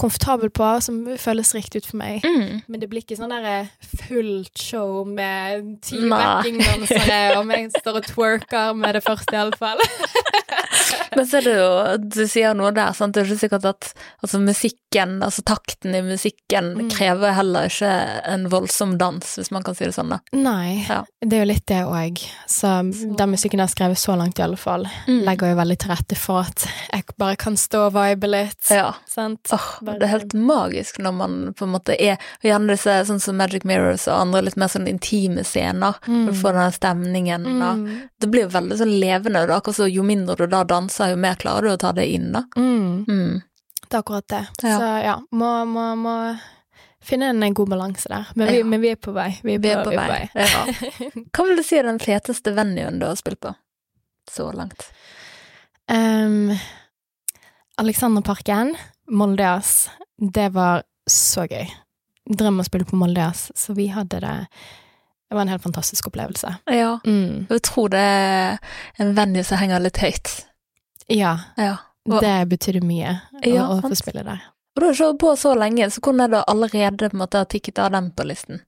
komfortabel 0.00 0.50
på, 0.50 0.68
som 0.82 1.02
føles 1.20 1.54
riktig 1.54 1.82
ut 1.82 1.86
for 1.86 2.00
meg. 2.00 2.24
Mm. 2.26 2.62
Men 2.66 2.82
det 2.82 2.88
blir 2.90 3.04
ikke 3.04 3.18
sånn 3.18 3.30
der 3.30 3.68
fullt 4.04 4.58
show 4.58 5.04
med 5.06 5.76
ti 5.86 6.00
backingdansere, 6.10 7.20
og 7.38 7.52
jeg 7.54 7.70
står 7.78 8.00
og 8.00 8.08
twerker 8.08 8.74
med 8.78 8.98
det 8.98 9.04
første, 9.06 9.36
iallfall. 9.38 9.84
Men 11.16 11.26
så 11.30 11.38
er 11.38 11.46
det 11.46 11.54
jo, 11.54 11.68
du 12.10 12.22
sier 12.30 12.54
noe 12.58 12.72
der, 12.74 12.92
sant, 12.96 13.14
det 13.14 13.22
er 13.22 13.28
ikke 13.30 13.42
sikkert 13.44 13.66
at 13.70 13.90
altså 14.24 14.40
musikken, 14.42 15.20
altså 15.22 15.42
takten 15.46 15.94
i 15.94 16.00
musikken 16.02 16.72
Mm. 16.74 16.88
krever 16.90 17.32
heller 17.34 17.66
ikke 17.68 17.90
en 18.30 18.48
voldsom 18.50 18.96
dans, 18.98 19.22
hvis 19.38 19.50
man 19.54 19.62
kan 19.66 19.74
si 19.74 19.84
det 19.84 19.94
sånn 19.94 20.10
da. 20.10 20.18
Nei, 20.32 20.84
Ja. 20.88 21.04
det 21.22 21.32
er 21.38 21.44
jo 21.44 21.48
litt 21.52 21.66
det 21.66 21.80
òg. 21.86 22.18
Så 22.50 22.70
Så- 22.94 23.16
den 23.16 23.30
musikken 23.30 23.58
jeg 23.58 23.68
har 23.68 23.74
skrevet 23.74 23.98
så 23.98 24.16
langt, 24.18 24.38
i 24.38 24.42
alle 24.42 24.56
fall, 24.56 24.84
Mm. 25.06 25.24
legger 25.24 25.50
jo 25.50 25.56
veldig 25.60 25.78
til 25.78 25.90
rette 25.90 26.16
for 26.16 26.40
at 26.40 26.66
jeg 26.92 27.04
bare 27.18 27.36
kan 27.36 27.54
stå 27.56 27.86
og 27.86 27.92
vibe 27.94 28.28
litt. 28.30 28.70
Ja. 28.70 28.94
Sant? 29.06 29.42
Åh, 29.52 29.82
Bare- 29.82 29.98
det 29.98 30.02
er 30.08 30.18
helt 30.18 30.34
magisk 30.34 30.98
når 30.98 31.14
man 31.14 31.54
på 31.54 31.62
en 31.64 31.72
måte 31.72 31.94
er 32.00 32.12
og 32.14 32.42
Gjerne 32.44 32.68
disse 32.68 33.06
sånn 33.06 33.20
som 33.20 33.36
Magic 33.36 33.64
Mirrors 33.64 34.06
og 34.08 34.20
andre 34.20 34.42
litt 34.42 34.56
mer 34.56 34.66
sånn 34.68 34.88
intime 34.88 35.44
scener. 35.44 35.94
Mm. 36.06 36.26
Du 36.26 36.32
får 36.32 36.52
den 36.54 36.72
stemningen. 36.72 37.46
Og 37.62 37.78
Mm. 37.78 38.08
det 38.20 38.30
blir 38.30 38.42
jo 38.42 38.48
veldig 38.48 38.78
sånn 38.78 39.00
levende. 39.00 39.46
Da. 39.46 39.60
Akkurat 39.60 39.74
så 39.76 39.90
Jo 39.92 40.02
mindre 40.02 40.36
du 40.36 40.43
da 40.50 40.64
danser, 40.64 41.10
jo 41.12 41.16
mer 41.20 41.34
klarer 41.40 41.68
du 41.68 41.74
å 41.74 41.78
ta 41.80 41.92
det 41.92 42.06
inn. 42.12 42.32
da. 42.32 42.44
Mm. 42.56 43.04
Mm. 43.08 43.42
Det 43.84 43.94
er 43.94 44.02
akkurat 44.02 44.28
det. 44.28 44.42
Ja. 44.62 44.76
Så 44.78 44.90
ja, 45.04 45.14
må, 45.30 45.50
må, 45.68 45.84
må 45.96 46.14
finne 47.04 47.28
en 47.34 47.54
god 47.54 47.68
balanse 47.68 48.08
der. 48.08 48.30
Men 48.34 48.48
vi, 48.48 48.58
Ja. 48.58 48.64
men 48.64 48.80
vi 48.80 48.90
er 48.94 48.96
på 48.96 49.12
vei. 49.12 49.28
Vi 49.42 49.54
er 49.54 49.58
på, 49.58 49.62
Vi 49.62 49.70
er 49.70 49.84
på 49.84 49.90
vei. 49.94 50.22
Ja. 50.34 50.64
Hva 51.36 51.44
vil 51.48 51.56
du 51.60 51.62
si 51.62 51.76
er 51.78 51.84
den 51.88 52.00
feteste 52.02 52.54
venuen 52.56 52.98
du 52.98 53.06
har 53.06 53.16
spilt 53.20 53.40
på 53.44 53.52
så 54.30 54.50
langt? 54.56 54.86
Um, 55.92 56.54
Alexanderparken, 57.76 58.74
Moldeas. 59.10 59.90
det 60.16 60.48
var 60.54 60.82
så 61.10 61.44
gøy. 61.50 61.66
Drøm 62.30 62.62
å 62.62 62.64
spille 62.64 62.86
på 62.88 62.96
Moldeas, 62.96 63.50
så 63.54 63.74
vi 63.76 63.88
hadde 63.92 64.20
det 64.24 64.36
Det 65.34 65.36
var 65.36 65.42
en 65.42 65.48
helt 65.48 65.62
fantastisk 65.62 66.06
opplevelse. 66.06 66.56
Ja. 66.70 67.00
Mm. 67.06 67.46
Jeg 67.50 67.62
tror 67.66 67.88
det 67.90 67.98
er 67.98 68.58
en 69.02 69.16
venue 69.16 69.42
som 69.42 69.58
henger 69.58 69.82
litt 69.82 69.98
høyt. 69.98 70.30
Ja, 71.10 71.32
Ja. 71.58 71.72
Og, 72.06 72.20
det 72.22 72.34
betydde 72.52 72.84
mye 72.84 73.16
å, 73.32 73.40
Ja, 73.48 73.64
å 73.66 73.80
få 73.82 73.96
spille 73.98 74.22
der. 74.22 74.44
og 74.76 74.80
du 74.80 74.86
har 74.86 74.92
ikke 74.94 75.18
på 75.18 75.32
så 75.40 75.56
lenge, 75.58 75.90
så 75.90 75.98
hvordan 76.00 76.20
er 76.20 76.28
det 76.28 76.44
allerede 76.46 77.10
på 77.10 77.16
en 77.16 77.18
måte 77.18 77.38
har 77.42 77.50
tikket 77.50 77.80
av 77.82 77.90
den 77.90 78.12
på 78.12 78.28
listen? 78.28 78.60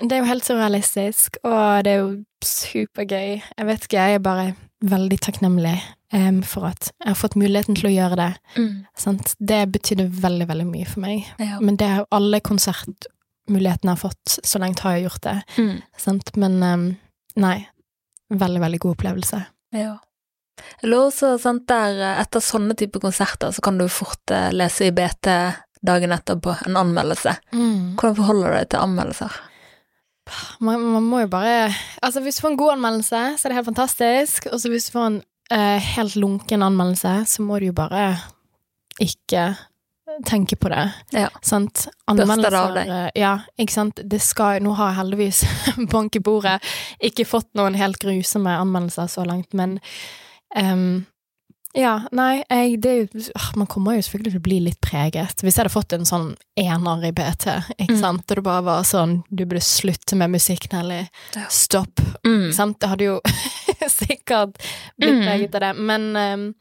Det 0.00 0.12
er 0.16 0.24
jo 0.24 0.30
helt 0.32 0.44
surrealistisk, 0.44 1.36
og 1.44 1.84
det 1.84 1.92
er 1.92 1.98
jo 2.00 2.24
supergøy. 2.42 3.42
Jeg 3.58 3.66
vet 3.66 3.84
ikke, 3.86 4.02
jeg 4.02 4.14
er 4.14 4.18
bare 4.18 4.56
veldig 4.82 5.20
takknemlig 5.20 5.76
um, 6.12 6.42
for 6.42 6.72
at 6.72 6.90
jeg 6.90 7.12
har 7.12 7.20
fått 7.22 7.38
muligheten 7.38 7.78
til 7.78 7.86
å 7.86 7.94
gjøre 7.94 8.16
det. 8.18 8.30
Sant? 8.98 9.36
Det 9.38 9.62
betydde 9.70 10.08
veldig, 10.10 10.48
veldig 10.48 10.66
mye 10.66 10.90
for 10.90 11.06
meg. 11.06 11.28
Ja. 11.38 11.60
Men 11.60 11.76
det 11.76 11.86
er 11.86 12.02
jo 12.02 12.08
alle 12.10 12.40
konsertmulighetene 13.42 13.90
jeg 13.90 13.96
har 13.96 14.02
fått, 14.02 14.38
så 14.44 14.58
langt 14.58 14.80
har 14.80 14.96
jeg 14.96 15.06
gjort 15.08 15.22
det. 15.22 15.42
Mm. 15.58 15.82
Sant? 15.98 16.36
Men 16.36 16.62
um, 16.62 16.96
nei, 17.36 17.58
veldig, 18.30 18.60
veldig 18.60 18.80
god 18.80 18.96
opplevelse. 18.96 19.44
Ja. 19.74 19.98
Eller 20.82 21.08
også, 21.08 21.38
sant, 21.38 21.66
der, 21.68 22.20
etter 22.20 22.40
sånne 22.40 22.74
type 22.74 23.00
konserter, 23.00 23.52
så 23.52 23.62
kan 23.62 23.78
du 23.78 23.88
fort 23.88 24.30
eh, 24.30 24.52
lese 24.52 24.86
i 24.86 24.92
BT 24.92 25.28
dagen 25.82 26.12
etterpå 26.12 26.54
en 26.66 26.76
anmeldelse. 26.76 27.34
Hvordan 27.50 28.18
forholder 28.18 28.52
du 28.52 28.56
deg 28.60 28.68
til 28.70 28.84
anmeldelser? 28.84 29.40
Man, 30.62 30.84
man 30.92 31.02
må 31.02 31.24
jo 31.24 31.30
bare 31.32 31.72
Altså, 31.98 32.20
hvis 32.22 32.36
du 32.38 32.44
får 32.44 32.52
en 32.52 32.60
god 32.60 32.72
anmeldelse, 32.76 33.22
så 33.34 33.42
er 33.42 33.50
det 33.50 33.56
helt 33.56 33.70
fantastisk. 33.72 34.46
Og 34.52 34.60
så 34.62 34.70
hvis 34.70 34.86
du 34.86 34.92
får 34.94 35.08
en 35.08 35.18
uh, 35.50 35.88
helt 35.96 36.14
lunken 36.14 36.62
anmeldelse, 36.62 37.16
så 37.26 37.42
må 37.42 37.58
du 37.58 37.72
jo 37.72 37.74
bare 37.74 38.04
ikke 39.02 39.48
tenke 40.26 40.56
på 40.56 40.68
det. 40.72 40.84
Ja. 41.10 41.28
Sant? 41.42 41.86
Anmeldelser 42.10 42.56
av 42.58 42.74
deg. 42.76 42.92
Ja, 43.18 43.32
ikke 43.60 43.74
sant. 43.74 44.02
Det 44.04 44.20
skal 44.22 44.62
Nå 44.64 44.74
har 44.78 44.92
jeg 44.92 45.00
heldigvis 45.00 45.42
bank 45.94 46.16
i 46.18 46.22
bordet 46.24 46.58
ikke 47.02 47.28
fått 47.28 47.50
noen 47.58 47.78
helt 47.78 48.00
grusomme 48.02 48.54
anmeldelser 48.58 49.10
så 49.10 49.24
langt, 49.28 49.52
men 49.56 49.78
ehm, 50.56 51.04
ja, 51.74 51.94
nei, 52.12 52.42
jeg, 52.50 52.80
det 52.82 52.92
jo 53.14 53.30
Man 53.56 53.66
kommer 53.66 53.94
jo 53.96 54.02
selvfølgelig 54.04 54.32
til 54.34 54.40
å 54.40 54.44
bli 54.44 54.58
litt 54.60 54.80
preget. 54.84 55.40
Hvis 55.40 55.56
jeg 55.56 55.62
hadde 55.64 55.72
fått 55.72 55.92
en 55.96 56.04
sånn 56.08 56.34
ener 56.60 57.04
i 57.08 57.12
BT, 57.16 57.46
ikke 57.78 57.94
Mm. 57.94 58.00
sant, 58.00 58.24
og 58.30 58.36
det 58.36 58.44
bare 58.44 58.62
var 58.66 58.82
sånn 58.84 59.22
Du 59.30 59.44
burde 59.46 59.62
slutte 59.64 60.16
med 60.16 60.30
musikk, 60.30 60.68
Nelly. 60.72 61.06
Stopp. 61.48 62.00
Mm. 62.26 62.48
Ikke 62.50 62.54
sant? 62.54 62.78
Det 62.80 62.88
hadde 62.92 63.04
jo 63.08 63.20
sikkert 63.88 64.58
blitt 65.00 65.16
Mm. 65.18 65.22
preget 65.26 65.54
av 65.54 65.60
det. 65.60 65.72
Men 65.76 66.02
ehm, 66.16 66.54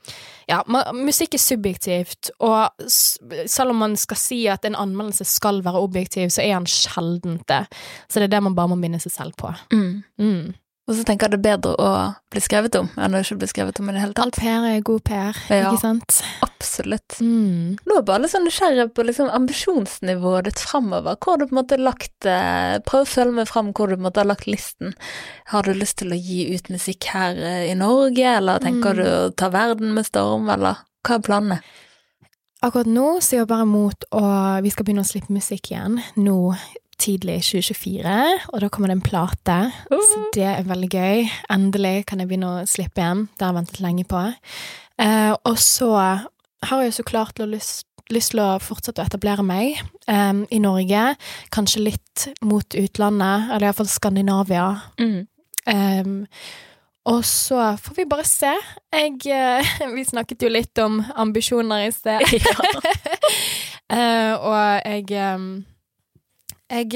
ja, 0.47 0.61
musikk 0.93 1.33
er 1.35 1.43
subjektivt, 1.43 2.31
og 2.39 2.71
selv 2.87 3.69
om 3.71 3.77
man 3.83 3.95
skal 3.95 4.17
si 4.17 4.47
at 4.51 4.65
en 4.65 4.75
anmeldelse 4.75 5.25
skal 5.25 5.61
være 5.63 5.79
objektiv, 5.83 6.29
så 6.33 6.41
er 6.43 6.53
han 6.57 6.65
sjeldent 6.65 7.45
det. 7.47 7.65
Så 8.09 8.19
det 8.19 8.23
er 8.29 8.35
det 8.37 8.43
man 8.43 8.55
bare 8.55 8.67
må 8.73 8.79
minne 8.79 8.99
seg 8.99 9.11
selv 9.13 9.35
på. 9.39 9.51
Mm. 9.71 10.53
Og 10.89 10.95
så 10.97 11.03
tenker 11.07 11.29
jeg 11.29 11.35
det 11.35 11.39
er 11.39 11.57
bedre 11.57 11.75
å 11.79 11.89
bli 12.33 12.41
skrevet 12.41 12.75
om 12.75 12.87
enn 12.97 13.13
å 13.15 13.19
ikke 13.21 13.37
bli 13.39 13.47
skrevet 13.47 13.79
om 13.79 13.89
i 13.89 13.93
det 13.93 14.01
hele 14.01 14.15
All 14.17 14.31
tatt. 14.33 14.39
PR 14.41 14.65
er 14.67 14.81
god 14.81 15.03
PR, 15.07 15.37
Ja. 15.53 15.69
ikke 15.69 15.79
sant? 15.79 16.17
Absolutt. 16.43 17.19
Mm. 17.21 17.77
Nå 17.87 17.97
er 17.99 18.01
bare 18.07 18.23
litt 18.23 18.31
sånn 18.33 18.43
nysgjerrig 18.49 18.87
på 18.97 19.05
liksom 19.05 19.29
ambisjonsnivået 19.29 20.49
ditt 20.49 20.59
framover. 20.59 21.15
Hvor 21.21 21.37
du 21.39 21.45
på 21.45 21.53
en 21.55 21.59
måte 21.61 21.77
lagt 21.79 22.25
eh, 22.25 22.79
Prøv 22.85 23.05
å 23.05 23.09
følge 23.13 23.33
med 23.37 23.47
fram 23.47 23.71
hvor 23.73 23.87
du 23.87 23.95
på 23.95 24.01
en 24.01 24.07
måte 24.09 24.19
har 24.23 24.29
lagt 24.29 24.47
listen. 24.49 24.93
Har 25.53 25.63
du 25.63 25.73
lyst 25.77 25.97
til 26.01 26.11
å 26.11 26.17
gi 26.19 26.49
ut 26.55 26.67
musikk 26.73 27.05
her 27.13 27.37
eh, 27.37 27.71
i 27.71 27.75
Norge, 27.77 28.25
eller 28.41 28.59
tenker 28.59 28.91
Mm. 28.93 28.97
du 28.97 29.05
å 29.05 29.35
ta 29.37 29.49
verden 29.53 29.93
med 29.93 30.05
storm, 30.09 30.49
eller 30.49 30.81
hva 31.05 31.15
er 31.15 31.25
planene? 31.25 31.59
Akkurat 32.63 32.85
nå 32.89 33.15
så 33.21 33.39
jobber 33.39 33.57
jeg 33.63 33.67
mot 33.71 34.03
å 34.13 34.61
Vi 34.61 34.69
skal 34.69 34.85
begynne 34.85 35.01
å 35.05 35.09
slippe 35.09 35.33
musikk 35.33 35.71
igjen 35.71 36.01
nå 36.17 36.55
tidlig 37.01 37.39
i 37.39 37.45
2024, 37.45 38.17
og 38.53 38.61
da 38.63 38.69
kommer 38.71 38.91
det 38.91 38.97
en 38.99 39.05
plate. 39.05 39.57
Så 39.89 40.21
det 40.35 40.47
er 40.47 40.67
veldig 40.69 40.89
gøy. 40.91 41.23
Endelig 41.53 41.95
kan 42.09 42.21
jeg 42.21 42.29
begynne 42.29 42.51
å 42.51 42.65
slippe 42.69 43.01
igjen. 43.01 43.27
Det 43.35 43.45
har 43.45 43.53
jeg 43.53 43.59
ventet 43.61 43.81
lenge 43.83 44.05
på. 44.09 44.23
Eh, 45.01 45.33
og 45.33 45.57
så 45.61 45.91
har 45.97 46.83
jeg 46.85 46.95
så 46.97 47.05
klart 47.07 47.41
lyst, 47.49 47.87
lyst 48.13 48.35
til 48.35 48.43
å 48.43 48.49
fortsette 48.61 49.01
å 49.01 49.09
etablere 49.09 49.45
meg 49.45 49.79
eh, 50.05 50.43
i 50.45 50.61
Norge. 50.61 51.05
Kanskje 51.53 51.85
litt 51.89 52.27
mot 52.45 52.77
utlandet, 52.77 53.49
eller 53.49 53.69
iallfall 53.71 53.89
Skandinavia. 53.89 54.67
Mm. 55.01 55.23
Um, 55.61 56.13
og 57.09 57.25
så 57.25 57.71
får 57.81 57.97
vi 57.97 58.05
bare 58.09 58.25
se. 58.29 58.51
Jeg, 58.93 59.17
eh, 59.25 59.73
vi 59.95 60.05
snakket 60.05 60.45
jo 60.45 60.51
litt 60.53 60.81
om 60.83 61.01
ambisjoner 61.15 61.87
i 61.87 61.93
sted. 61.95 62.25
Eh, 63.91 64.33
og 64.39 64.85
jeg 64.87 65.17
em, 65.19 65.65
jeg, 66.71 66.93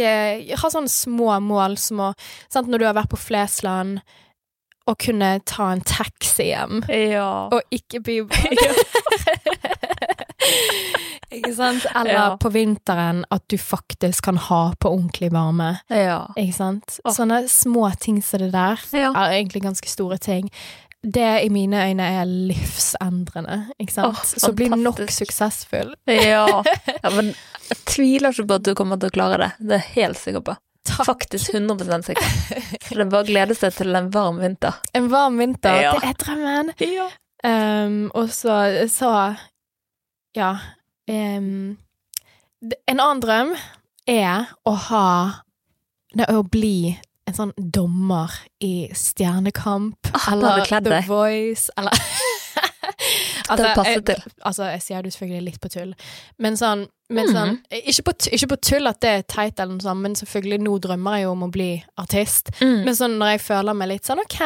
jeg 0.48 0.58
har 0.62 0.70
sånne 0.74 0.90
små 0.92 1.36
mål 1.44 1.76
som 1.78 2.00
å 2.00 2.14
sant, 2.50 2.68
Når 2.72 2.80
du 2.80 2.86
har 2.88 2.96
vært 2.98 3.10
på 3.12 3.20
Flesland, 3.20 4.00
å 4.88 4.94
kunne 5.02 5.40
ta 5.50 5.72
en 5.74 5.82
taxi 5.82 6.52
hjem, 6.52 6.84
Ja. 6.90 7.50
og 7.52 7.62
ikke 7.74 8.00
bybad. 8.06 8.36
ikke 11.36 11.54
sant? 11.58 11.86
Eller 11.96 12.12
Ja. 12.14 12.36
på 12.38 12.50
vinteren 12.54 13.24
at 13.32 13.44
du 13.50 13.58
faktisk 13.58 14.24
kan 14.30 14.38
ha 14.38 14.74
på 14.80 14.90
ordentlig 14.94 15.32
varme. 15.34 15.80
ja. 15.90 16.28
Ikke 16.38 16.54
sant? 16.54 17.00
Sånne 17.08 17.48
små 17.50 17.90
ting 18.00 18.22
som 18.22 18.40
det 18.40 18.52
der 18.52 18.78
Ja. 18.94 19.10
er 19.12 19.32
egentlig 19.42 19.64
ganske 19.64 19.88
store 19.90 20.18
ting. 20.18 20.50
Det 21.06 21.28
i 21.46 21.50
mine 21.54 21.84
øyne 21.86 22.06
er 22.22 22.26
livsendrende, 22.26 23.60
ikke 23.80 23.94
sant? 23.94 24.18
Oh, 24.18 24.24
Så 24.26 24.52
bli 24.58 24.70
nok 24.74 25.04
suksessfull. 25.14 25.92
Ja. 26.10 26.48
ja, 27.04 27.12
men 27.14 27.34
jeg 27.70 27.78
tviler 27.86 28.34
ikke 28.34 28.48
på 28.50 28.58
at 28.58 28.66
du 28.66 28.72
kommer 28.78 28.98
til 29.02 29.12
å 29.12 29.16
klare 29.16 29.38
det. 29.44 29.50
Det 29.60 29.78
er 29.78 29.84
jeg 29.84 29.94
helt 30.00 30.22
sikker 30.22 30.46
på. 30.48 30.56
Takk. 30.86 31.06
Faktisk 31.08 31.54
100 31.54 32.02
sikker. 32.06 32.26
Så 32.86 32.94
det 32.98 33.06
er 33.06 33.10
bare 33.10 33.24
å 33.26 33.28
glede 33.30 33.56
seg 33.58 33.74
til 33.74 33.96
en 33.98 34.10
varm 34.14 34.38
vinter. 34.42 34.82
En 34.98 35.08
varm 35.14 35.38
vinter, 35.42 35.82
Ja. 35.82 35.94
det 35.98 36.12
er 36.12 36.20
drømmen. 36.26 36.74
Ja. 36.82 37.08
Um, 37.46 38.12
og 38.18 38.30
så, 38.34 38.54
så 38.90 39.10
ja 40.34 40.48
um, 41.06 41.76
En 42.90 42.98
annen 42.98 43.20
drøm 43.22 43.52
er 44.10 44.48
å 44.66 44.74
ha 44.88 45.10
å 46.32 46.40
bli 46.50 46.96
en 47.28 47.34
sånn 47.38 47.52
dommer 47.58 48.32
i 48.64 48.88
Stjernekamp 48.94 50.12
Ah, 50.14 50.32
eller 50.34 50.66
The. 50.86 51.02
Voice 51.08 51.72
eller 51.78 51.92
Det 53.46 53.72
passer 53.76 53.92
jeg, 54.00 54.04
til. 54.08 54.22
altså, 54.48 54.64
jeg 54.74 54.82
sier 54.82 55.04
det 55.06 55.12
selvfølgelig 55.14 55.44
litt 55.46 55.58
på 55.62 55.70
tull, 55.70 55.92
men 56.42 56.56
sånn, 56.58 56.86
men 57.14 57.28
sånn 57.30 57.52
ikke, 57.70 58.06
på, 58.08 58.14
ikke 58.34 58.48
på 58.54 58.58
tull 58.70 58.90
at 58.90 59.00
det 59.04 59.12
er 59.20 59.26
teit, 59.30 59.60
eller 59.60 59.76
noe 59.76 59.84
sånt, 59.86 60.02
men 60.02 60.16
selvfølgelig, 60.18 60.60
nå 60.66 60.74
drømmer 60.82 61.18
jeg 61.20 61.26
jo 61.28 61.34
om 61.36 61.44
å 61.46 61.50
bli 61.54 61.68
artist. 62.02 62.50
Mm. 62.62 62.80
Men 62.88 62.98
sånn 62.98 63.18
når 63.20 63.34
jeg 63.36 63.44
føler 63.46 63.78
meg 63.78 63.92
litt 63.92 64.10
sånn 64.10 64.22
ok, 64.24 64.40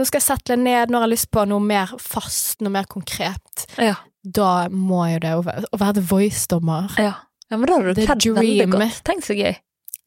nå 0.00 0.06
skal 0.08 0.18
jeg 0.18 0.26
settle 0.26 0.56
ned, 0.64 0.90
nå 0.90 0.98
har 0.98 1.06
jeg 1.06 1.14
lyst 1.14 1.30
på 1.34 1.44
noe 1.50 1.62
mer 1.62 1.92
fast, 2.02 2.64
noe 2.64 2.74
mer 2.74 2.88
konkret, 2.90 3.66
Ja. 3.78 3.94
da 4.24 4.50
må 4.72 5.04
jo 5.12 5.20
det 5.22 5.34
å 5.38 5.44
være, 5.46 5.68
å 5.70 5.82
være 5.84 5.98
The 6.00 6.06
Voice-dommer. 6.10 6.90
ja. 6.98 7.12
ja, 7.50 7.54
men 7.60 7.68
da 7.70 7.76
har 7.78 7.86
du 7.92 8.02
kledd 8.02 8.26
veldig 8.40 8.68
godt. 8.74 9.02
Tenk 9.06 9.28
så 9.28 9.36
gøy. 9.38 9.54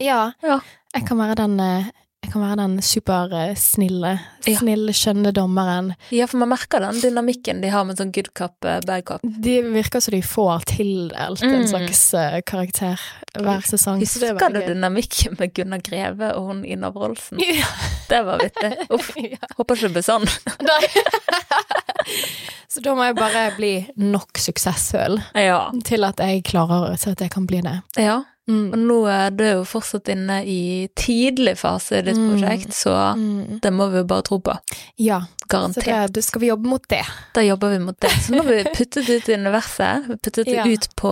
Ja. 0.04 0.34
Ja. 0.44 0.60
Jeg 0.98 1.08
kan 1.08 1.18
være 1.22 1.36
den 1.46 1.60
eh, 1.64 1.88
jeg 2.24 2.32
kan 2.34 2.42
være 2.42 2.56
den 2.58 2.82
supersnille, 2.82 4.20
Ja. 4.48 4.58
snille, 4.58 4.92
skjønne 4.94 5.32
dommeren. 5.32 5.94
Ja, 6.12 6.26
for 6.26 6.38
man 6.42 6.50
merker 6.50 6.80
den 6.82 7.00
dynamikken 7.00 7.62
de 7.62 7.70
har 7.70 7.84
med 7.86 7.98
sånn 7.98 8.12
good 8.12 8.34
cup, 8.34 8.56
eh, 8.66 8.80
bad 8.86 9.06
cup. 9.06 9.22
De 9.24 9.62
virker 9.62 10.02
som 10.02 10.12
de 10.12 10.22
får 10.22 10.66
tildelt 10.66 11.44
en 11.44 11.62
Mm. 11.62 11.68
slags 11.68 12.14
eh, 12.14 12.42
karakter 12.42 13.00
hver 13.38 13.62
sesong. 13.62 14.02
er 14.02 14.06
Husker 14.06 14.50
du 14.54 14.60
dynamikken 14.74 15.38
med 15.40 15.54
Gunnar 15.54 15.80
Greve 15.82 16.34
og 16.36 16.48
hun 16.48 16.66
Ina 16.66 16.90
Wroldsen? 16.92 17.40
Ja. 17.40 17.66
Det 18.10 18.26
var 18.26 18.40
vittig. 18.40 18.74
Uff, 18.90 19.14
Ja. 19.16 19.38
håper 19.58 19.76
ikke 19.76 19.88
det 19.88 19.94
blir 19.94 20.04
sånn. 20.04 20.28
Så 22.68 22.82
da 22.84 22.94
må 22.96 23.04
jeg 23.06 23.16
bare 23.16 23.52
bli 23.56 23.88
nok 23.98 24.38
suksessfull 24.38 25.22
Ja. 25.36 25.70
til 25.84 26.04
at 26.04 26.18
jeg 26.18 26.44
klarer 26.44 26.98
til 27.00 27.12
at 27.12 27.20
jeg 27.22 27.32
kan 27.32 27.46
bli 27.48 27.62
det. 27.62 27.82
ja. 27.98 28.24
Mm. 28.48 28.68
Og 28.72 28.78
nå 28.80 28.98
er 29.12 29.32
du 29.36 29.44
jo 29.44 29.64
fortsatt 29.68 30.08
inne 30.14 30.38
i 30.48 30.88
tidlig 30.96 31.58
fase 31.60 31.98
i 32.00 32.02
ditt 32.02 32.16
Mm. 32.18 32.30
prosjekt, 32.32 32.70
så 32.74 32.94
Mm. 33.16 33.60
det 33.62 33.72
må 33.74 33.90
vi 33.92 33.98
jo 33.98 34.04
bare 34.06 34.22
tro 34.24 34.40
på. 34.40 34.58
Ja, 34.98 35.22
Garantert. 35.50 35.84
Så 35.84 36.12
da 36.14 36.22
skal 36.22 36.42
vi 36.42 36.48
jobbe 36.48 36.66
mot 36.68 36.88
det. 36.88 37.04
Da 37.34 37.42
jobber 37.42 37.70
vi 37.72 37.80
mot 37.80 38.00
det. 38.00 38.10
Så 38.12 38.32
nå 38.32 38.44
har 38.44 38.52
vi 38.52 38.64
puttet 38.64 39.10
ut 39.10 39.30
i 39.30 39.34
universet. 39.34 40.08
Puttet 40.22 40.46
det 40.46 40.56
Ja. 40.56 40.64
ut 40.66 40.88
på 40.96 41.12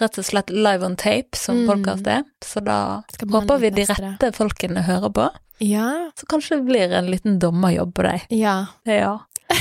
rett 0.00 0.18
og 0.18 0.24
slett 0.24 0.50
live 0.50 0.82
on 0.84 0.96
tape, 0.96 1.36
som 1.36 1.56
Mm. 1.56 1.66
podkast 1.68 2.06
er. 2.06 2.24
Så 2.42 2.64
da 2.64 3.02
håper 3.20 3.58
vi 3.60 3.70
de 3.70 3.84
rette 3.84 4.32
folkene 4.32 4.82
hører 4.84 5.12
på. 5.12 5.30
Ja. 5.60 6.10
Så 6.16 6.24
kanskje 6.26 6.56
det 6.56 6.64
blir 6.66 6.92
en 6.92 7.06
liten 7.10 7.38
dommerjobb 7.38 7.92
på 7.94 8.02
deg. 8.02 8.22
Ja. 8.30 8.66
Ja. 8.86 9.18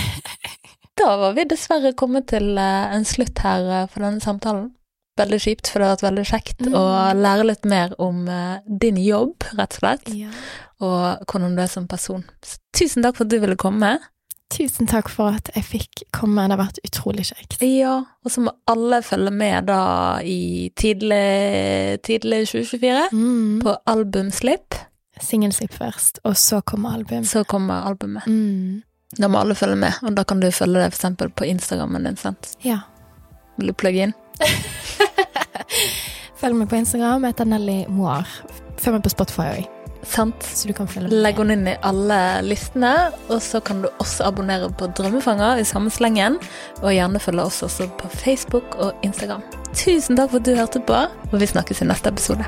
Da 1.00 1.16
var 1.18 1.32
vi 1.34 1.46
dessverre 1.46 1.94
kommet 1.96 2.28
til 2.28 2.58
eh, 2.58 2.94
en 2.96 3.06
slutt 3.06 3.38
her 3.40 3.84
eh, 3.84 3.86
for 3.88 4.02
denne 4.04 4.20
samtalen. 4.20 4.72
Veldig 5.20 5.40
kjipt, 5.44 5.68
for 5.72 5.80
det 5.82 5.88
har 5.90 5.96
vært 5.98 6.08
veldig 6.10 6.28
kjekt 6.30 6.62
Mm. 6.66 6.76
å 6.80 6.84
lære 7.20 7.46
litt 7.50 7.66
mer 7.68 7.94
om 8.00 8.22
uh, 8.30 8.60
din 8.66 8.96
jobb, 9.04 9.44
rett 9.58 9.76
og 9.76 9.82
slett, 9.82 10.10
ja. 10.16 10.30
og 10.80 11.26
hvordan 11.28 11.56
du 11.58 11.62
er 11.64 11.68
som 11.72 11.88
person. 11.92 12.24
Så 12.46 12.58
tusen 12.76 13.04
takk 13.04 13.18
for 13.20 13.26
at 13.28 13.34
du 13.34 13.40
ville 13.44 13.58
komme. 13.60 13.98
Tusen 14.50 14.88
takk 14.90 15.10
for 15.14 15.36
at 15.38 15.52
jeg 15.54 15.64
fikk 15.68 16.04
komme. 16.16 16.48
Det 16.50 16.56
har 16.56 16.62
vært 16.64 16.80
utrolig 16.88 17.28
kjekt. 17.30 17.60
Ja, 17.62 18.00
og 18.26 18.32
så 18.34 18.42
må 18.48 18.54
alle 18.72 19.02
følge 19.06 19.30
med 19.36 19.68
da 19.70 19.82
i 20.26 20.72
tidlig, 20.74 22.00
tidlig 22.08 22.46
2024 22.50 23.10
Mm. 23.14 23.60
på 23.62 23.76
albumslipp. 23.86 24.74
Singelslipp 25.22 25.74
først, 25.76 26.22
og 26.24 26.34
så 26.40 26.62
kommer 26.64 26.96
album. 26.96 27.24
Så 27.28 27.44
kommer 27.46 27.84
albumet. 27.86 28.26
Mm. 28.26 28.82
Da 29.20 29.28
må 29.28 29.40
alle 29.42 29.56
følge 29.58 29.76
med, 29.76 29.94
og 30.02 30.16
da 30.16 30.24
kan 30.24 30.40
du 30.40 30.48
følge 30.50 30.80
det 30.80 30.94
eksempel 30.94 31.30
på 31.30 31.46
Instagrammen 31.50 32.04
din, 32.08 32.16
sant? 32.18 32.56
Ja. 32.64 32.80
Vil 33.58 33.68
du 33.68 33.74
plugge 33.74 34.08
inn? 34.08 34.14
Følg 36.40 36.56
meg 36.56 36.70
på 36.72 36.78
Instagram, 36.80 37.26
jeg 37.28 37.36
heter 37.36 37.48
Nelly 37.52 37.82
Moar. 37.92 38.30
Følg 38.80 38.96
meg 38.96 39.04
på 39.04 39.12
Spotify 39.12 39.48
òg, 39.58 39.68
Sant? 40.08 40.46
så 40.56 40.70
du 40.70 40.72
kan 40.78 40.88
følge 40.88 41.10
med. 41.10 41.18
Legg 41.26 41.42
henne 41.42 41.58
inn 41.58 41.68
i 41.68 41.76
alle 41.84 42.20
listene, 42.48 42.94
og 43.28 43.42
så 43.44 43.60
kan 43.60 43.82
du 43.84 43.90
også 44.00 44.30
abonnere 44.30 44.70
på 44.80 44.88
Drømmefanger 44.96 45.60
i 45.60 45.68
samme 45.68 45.92
slengen, 45.92 46.40
og 46.80 46.96
gjerne 46.96 47.20
følge 47.20 47.44
oss 47.44 47.60
også 47.68 47.90
på 48.00 48.12
Facebook 48.16 48.80
og 48.80 48.96
Instagram. 49.04 49.44
Tusen 49.74 50.16
takk 50.16 50.32
for 50.32 50.40
at 50.40 50.48
du 50.48 50.56
hørte 50.56 50.80
på, 50.88 51.04
og 51.28 51.36
vi 51.44 51.52
snakkes 51.52 51.84
i 51.84 51.92
neste 51.92 52.16
episode. 52.16 52.48